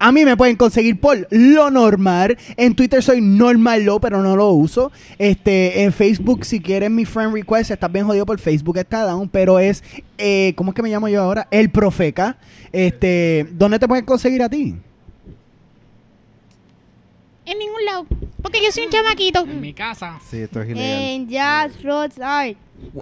A 0.01 0.12
mí 0.12 0.25
me 0.25 0.37
pueden 0.37 0.57
conseguir 0.57 1.01
por 1.01 1.27
lo 1.31 1.70
normal. 1.70 2.39
En 2.57 2.75
Twitter 2.75 3.03
soy 3.03 3.20
normallo, 3.20 4.01
pero 4.01 4.23
no 4.23 4.37
lo 4.37 4.53
uso. 4.53 4.93
Este, 5.19 5.83
en 5.83 5.93
Facebook, 5.93 6.45
si 6.45 6.61
quieren 6.61 6.95
mi 6.95 7.05
friend 7.05 7.33
request, 7.33 7.73
estás 7.73 7.91
bien 7.91 8.07
jodido 8.07 8.25
por 8.25 8.39
Facebook, 8.39 8.79
está 8.79 9.03
down, 9.03 9.29
pero 9.29 9.59
es, 9.59 9.83
eh, 10.19 10.53
¿cómo 10.57 10.70
es 10.70 10.77
que 10.77 10.83
me 10.83 10.89
llamo 10.89 11.09
yo 11.09 11.23
ahora? 11.23 11.49
El 11.51 11.70
Profeca. 11.70 12.37
Este, 12.70 13.49
¿dónde 13.53 13.79
te 13.79 13.89
pueden 13.89 14.05
conseguir 14.05 14.43
a 14.43 14.49
ti? 14.49 14.77
En 17.45 17.59
ningún 17.59 17.85
lado. 17.85 18.07
Porque 18.43 18.60
yo 18.65 18.70
soy 18.70 18.85
un 18.85 18.90
chamaquito. 18.90 19.40
En 19.40 19.60
mi 19.60 19.73
casa. 19.74 20.19
Sí, 20.31 20.39
esto 20.39 20.62
es 20.62 20.70
ilegal. 20.70 21.02
En 21.02 21.28
Jazz 21.28 21.73
Art. 21.85 22.12
Ahí 22.20 22.56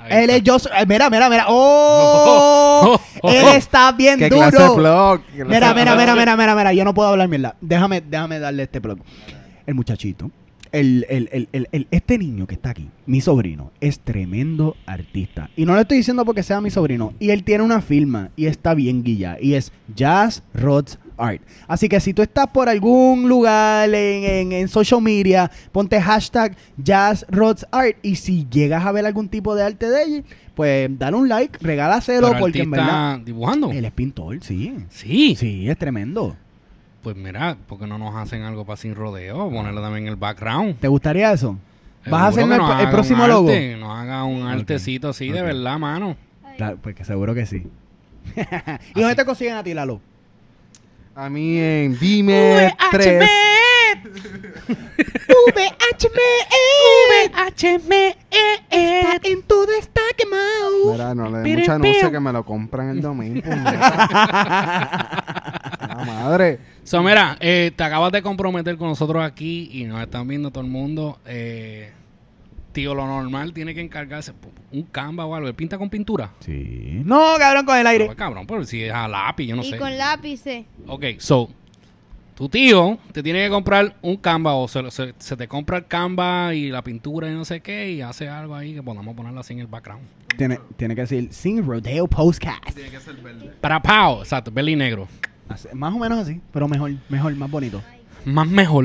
Él 0.09 0.31
es 0.31 0.43
yo. 0.43 0.57
eh, 0.57 0.87
Mira, 0.89 1.11
mira, 1.11 1.29
mira. 1.29 1.45
¡Oh! 1.49 2.99
Él 3.23 3.47
está 3.57 3.93
bien 3.93 4.19
¿Qué 4.19 4.29
duro. 4.31 4.49
clase 4.49 4.63
de 4.63 4.77
blog? 4.77 5.21
¿Qué 5.27 5.33
clase 5.33 5.49
Mira, 5.49 5.75
mira, 5.75 5.85
blog? 5.95 5.99
mira, 5.99 6.15
mira, 6.17 6.37
mira, 6.37 6.55
mira. 6.57 6.73
Yo 6.73 6.85
no 6.85 6.95
puedo 6.95 7.09
hablar 7.11 7.29
mierda. 7.29 7.57
Déjame, 7.61 8.01
déjame 8.01 8.39
darle 8.39 8.63
este 8.63 8.81
plug. 8.81 8.99
El 9.67 9.75
muchachito, 9.75 10.31
el, 10.73 11.05
el, 11.11 11.29
el, 11.33 11.49
el- 11.53 11.69
el- 11.73 11.89
este 11.91 12.17
niño 12.19 12.47
que 12.47 12.55
está 12.55 12.71
aquí, 12.71 12.89
mi 13.05 13.21
sobrino, 13.21 13.73
es 13.81 13.99
tremendo 14.01 14.77
artista. 14.87 15.51
Y 15.57 15.67
no 15.67 15.75
le 15.75 15.83
estoy 15.83 15.99
diciendo 15.99 16.25
porque 16.25 16.43
sea 16.43 16.61
mi 16.61 16.71
sobrino. 16.71 17.13
Y 17.19 17.31
él 17.31 17.45
tiene 17.45 17.65
una 17.65 17.81
firma 17.83 18.31
y 18.37 18.47
está 18.47 18.73
bien 18.75 19.03
guilla. 19.03 19.37
Y 19.41 19.55
es 19.55 19.73
Jazz 19.95 20.43
Rods 20.55 20.99
Art. 21.19 21.41
Así 21.67 21.89
que 21.89 22.01
si 22.01 22.13
tú 22.15 22.23
estás 22.23 22.47
por 22.49 22.69
algún 22.69 23.29
lugar 23.29 23.89
en, 23.95 24.25
en- 24.25 24.53
en 24.53 24.69
social 24.69 25.01
media, 25.03 25.51
ponte 25.73 26.01
hashtag 26.01 26.57
Jazz 26.77 27.25
Rods 27.29 27.67
Art. 27.73 27.97
Y 28.03 28.17
si 28.17 28.47
llegas 28.51 28.85
a 28.85 28.93
ver 28.93 29.07
algún 29.07 29.29
tipo 29.29 29.55
de 29.55 29.63
arte 29.65 29.89
de 29.89 30.03
él, 30.03 30.25
pues 30.55 30.89
dale 30.99 31.17
un 31.17 31.29
like, 31.29 31.59
regálaselo 31.61 32.29
Pero 32.29 32.41
porque 32.41 32.63
en 32.63 32.71
verdad... 32.71 33.19
dibujando. 33.19 33.71
Él 33.71 33.85
es 33.85 33.93
pintor, 33.93 34.39
sí. 34.43 34.75
Sí. 34.91 35.37
Sí, 35.37 35.69
es 35.69 35.77
tremendo. 35.79 36.37
Pues 37.03 37.15
mira, 37.17 37.57
¿por 37.69 37.79
qué 37.79 37.87
no 37.87 37.99
nos 37.99 38.15
hacen 38.17 38.43
algo 38.43 38.65
para 38.65 38.77
sin 38.77 38.95
rodeo? 38.95 39.49
Ponerlo 39.51 39.81
también 39.81 40.05
en 40.05 40.11
el 40.11 40.17
background. 40.17 40.77
¿Te 40.81 40.89
gustaría 40.89 41.33
eso? 41.33 41.57
¿Vas 42.11 42.23
a 42.23 42.33
Seguro 42.33 42.55
hacerme 42.55 42.55
que 42.55 42.55
el, 42.55 42.61
nos 42.61 42.71
el 42.71 42.81
haga 42.87 42.91
próximo 42.91 43.23
un 43.25 43.29
logo? 43.29 43.49
arte, 43.49 43.77
Nos 43.77 43.99
haga 43.99 44.25
un 44.25 44.43
artecito 44.47 45.09
así 45.11 45.29
de 45.31 45.43
verdad, 45.43 45.79
mano. 45.79 46.17
Claro, 46.57 46.79
pues 46.83 46.95
que 46.97 47.05
seguro 47.05 47.35
que 47.35 47.47
sí. 47.47 47.65
¿Y 48.95 49.01
dónde 49.01 49.15
te 49.17 49.25
consiguen 49.25 49.55
a 49.55 49.63
ti, 49.63 49.75
Lalo? 49.75 50.01
A 51.19 51.31
mí 51.31 51.59
en 51.59 51.99
Dime 51.99 52.77
3. 52.91 53.27
VHME. 55.57 56.29
VHME. 57.33 58.17
Está 58.71 59.21
en 59.23 59.43
todo 59.45 59.73
está 59.79 60.03
quemado. 60.15 60.93
Mira, 60.93 61.15
no 61.15 61.31
le 61.31 61.39
dé 61.39 61.57
mucha 61.57 61.77
anuncio 61.77 62.13
que 62.13 62.21
me 62.21 62.31
lo 62.35 62.45
compran 62.45 62.91
el 62.91 63.01
domingo. 63.01 63.41
La 63.49 63.65
madre. 66.07 66.59
So, 66.85 67.03
mira, 67.03 67.39
eh, 67.41 67.73
te 67.75 67.83
acabas 67.83 68.13
de 68.13 68.21
comprometer 68.21 68.77
con 68.77 68.89
nosotros 68.89 69.25
aquí 69.25 69.71
y 69.73 69.85
nos 69.85 70.03
están 70.03 70.29
viendo 70.29 70.51
todo 70.51 70.65
el 70.65 70.71
mundo. 70.71 71.19
Eh, 71.25 71.93
tío, 72.77 72.95
lo 72.95 73.07
normal 73.07 73.53
tiene 73.53 73.75
que 73.75 73.81
encargarse 73.81 74.33
un 74.73 74.83
Canva 74.85 75.25
o 75.27 75.35
algo. 75.35 75.49
¿Él 75.49 75.55
pinta 75.55 75.79
con 75.79 75.89
pintura? 75.91 76.31
Sí. 76.41 77.01
No, 77.05 77.35
cabrón, 77.39 77.65
con 77.67 77.77
el 77.79 77.87
aire. 77.87 78.05
Pues, 78.07 78.17
cabrón, 78.17 78.47
pero 78.47 78.65
si 78.65 78.83
es 78.85 78.93
a 78.93 79.09
lápiz, 79.09 79.47
yo 79.47 79.57
no 79.57 79.63
y 79.63 79.71
sé. 79.71 79.79
con 79.79 79.97
lápices. 79.97 80.67
Ok, 80.87 81.05
so, 81.19 81.49
tu 82.35 82.49
tío 82.49 82.99
te 83.13 83.23
tiene 83.23 83.43
que 83.45 83.49
comprar 83.51 83.97
un 84.03 84.17
Canva 84.19 84.55
o 84.55 84.69
se, 84.69 84.91
se- 84.91 85.15
se 85.19 85.37
te 85.37 85.49
compra 85.49 85.79
el 85.79 85.87
Canva 85.87 86.53
y 86.55 86.69
la 86.71 86.83
pintura 86.83 87.31
y 87.31 87.35
no 87.35 87.45
sé 87.47 87.61
qué 87.61 87.91
y 87.93 88.03
hace 88.03 88.29
algo 88.29 88.55
ahí 88.55 88.75
que 88.75 88.83
podamos 88.83 89.17
ponerlo 89.17 89.41
así 89.41 89.55
en 89.55 89.61
el 89.61 89.67
background. 89.67 90.03
Tiene, 90.37 90.61
tiene 90.77 90.95
que 90.95 91.01
decir 91.01 91.29
Sin 91.33 91.67
Rodeo 91.67 92.07
Postcast. 92.07 92.75
Tiene 92.75 92.91
que 92.91 93.01
ser 93.01 93.15
verde. 93.17 93.53
Para 93.61 93.81
Pau, 93.81 94.19
exacto, 94.21 94.51
verde 94.53 94.73
y 94.73 94.77
negro. 94.77 95.09
Así- 95.49 95.69
Más 95.73 95.95
o 95.95 95.99
menos 95.99 96.19
así, 96.19 96.41
pero 96.53 96.69
mejor, 96.69 96.93
mejor, 97.09 97.35
más 97.37 97.51
bonito. 97.51 97.83
Más 98.27 98.47
mejor. 98.47 98.85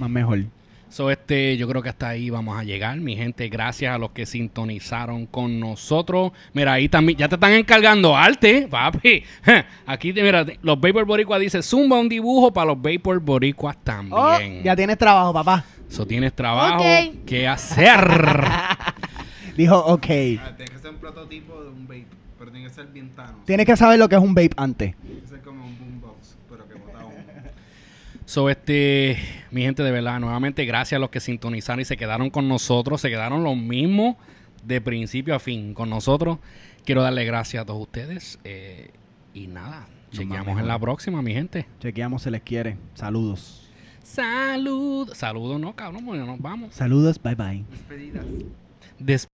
Más 0.00 0.10
mejor. 0.10 0.44
So, 0.90 1.08
este, 1.10 1.56
yo 1.56 1.68
creo 1.68 1.82
que 1.82 1.88
hasta 1.88 2.08
ahí 2.08 2.30
vamos 2.30 2.58
a 2.58 2.64
llegar, 2.64 2.96
mi 2.98 3.16
gente. 3.16 3.48
Gracias 3.48 3.94
a 3.94 3.96
los 3.98 4.10
que 4.10 4.26
sintonizaron 4.26 5.26
con 5.26 5.60
nosotros. 5.60 6.32
Mira, 6.52 6.72
ahí 6.72 6.88
también, 6.88 7.16
ya 7.16 7.28
te 7.28 7.36
están 7.36 7.52
encargando 7.52 8.16
arte, 8.16 8.66
papi. 8.68 9.22
Aquí, 9.86 10.12
mira, 10.12 10.44
los 10.62 10.80
Vapor 10.80 11.04
Boricuas 11.04 11.40
dice, 11.40 11.62
zumba 11.62 11.98
un 11.98 12.08
dibujo 12.08 12.52
para 12.52 12.66
los 12.74 12.82
Vapor 12.82 13.20
Boricuas 13.20 13.76
también. 13.84 14.60
Oh, 14.60 14.64
ya 14.64 14.74
tienes 14.74 14.98
trabajo, 14.98 15.32
papá. 15.32 15.64
So, 15.88 16.04
tienes 16.06 16.32
trabajo 16.34 16.82
Ok. 16.82 17.24
que 17.24 17.46
hacer. 17.46 18.00
Dijo, 19.56 19.78
ok. 19.78 20.06
Ah, 20.40 20.52
Tiene 20.56 20.70
que 20.72 20.78
ser 20.78 20.90
un 20.90 20.96
prototipo 20.96 21.62
de 21.62 21.68
un 21.70 21.86
vape, 21.86 22.06
pero 22.38 22.50
tiene 22.50 22.66
que 22.68 22.74
ser 22.74 22.86
bien 22.86 23.10
tano. 23.10 23.38
Tienes 23.44 23.66
que 23.66 23.76
saber 23.76 23.98
lo 23.98 24.08
que 24.08 24.16
es 24.16 24.20
un 24.22 24.34
vape 24.34 24.50
antes. 24.56 24.94
Tiene 25.02 25.20
que 25.20 25.26
ser 25.28 25.40
como 25.42 25.64
un 25.64 25.78
boombox, 25.78 26.36
pero 26.48 26.66
que 26.68 26.74
bota 26.74 27.04
humo. 27.04 27.14
So, 28.30 28.48
este, 28.48 29.16
mi 29.50 29.62
gente, 29.62 29.82
de 29.82 29.90
verdad, 29.90 30.20
nuevamente 30.20 30.64
gracias 30.64 30.98
a 30.98 31.00
los 31.00 31.10
que 31.10 31.18
sintonizaron 31.18 31.80
y 31.80 31.84
se 31.84 31.96
quedaron 31.96 32.30
con 32.30 32.46
nosotros, 32.46 33.00
se 33.00 33.10
quedaron 33.10 33.42
los 33.42 33.56
mismos 33.56 34.14
de 34.62 34.80
principio 34.80 35.34
a 35.34 35.40
fin 35.40 35.74
con 35.74 35.90
nosotros. 35.90 36.38
Quiero 36.84 37.02
darle 37.02 37.24
gracias 37.24 37.62
a 37.62 37.66
todos 37.66 37.82
ustedes. 37.82 38.38
eh, 38.44 38.90
y 39.34 39.48
nada, 39.48 39.88
chequeamos 40.12 40.60
en 40.60 40.68
la 40.68 40.78
próxima, 40.78 41.22
mi 41.22 41.32
gente. 41.32 41.66
Chequeamos, 41.80 42.22
se 42.22 42.30
les 42.30 42.42
quiere. 42.42 42.76
Saludos. 42.94 43.68
Salud. 44.04 45.12
Saludos, 45.12 45.58
no, 45.60 45.74
cabrón, 45.74 46.06
bueno, 46.06 46.24
nos 46.24 46.40
vamos. 46.40 46.72
Saludos, 46.72 47.20
bye 47.20 47.34
bye. 47.34 47.64
Despedidas. 47.68 48.26
Des- 49.00 49.26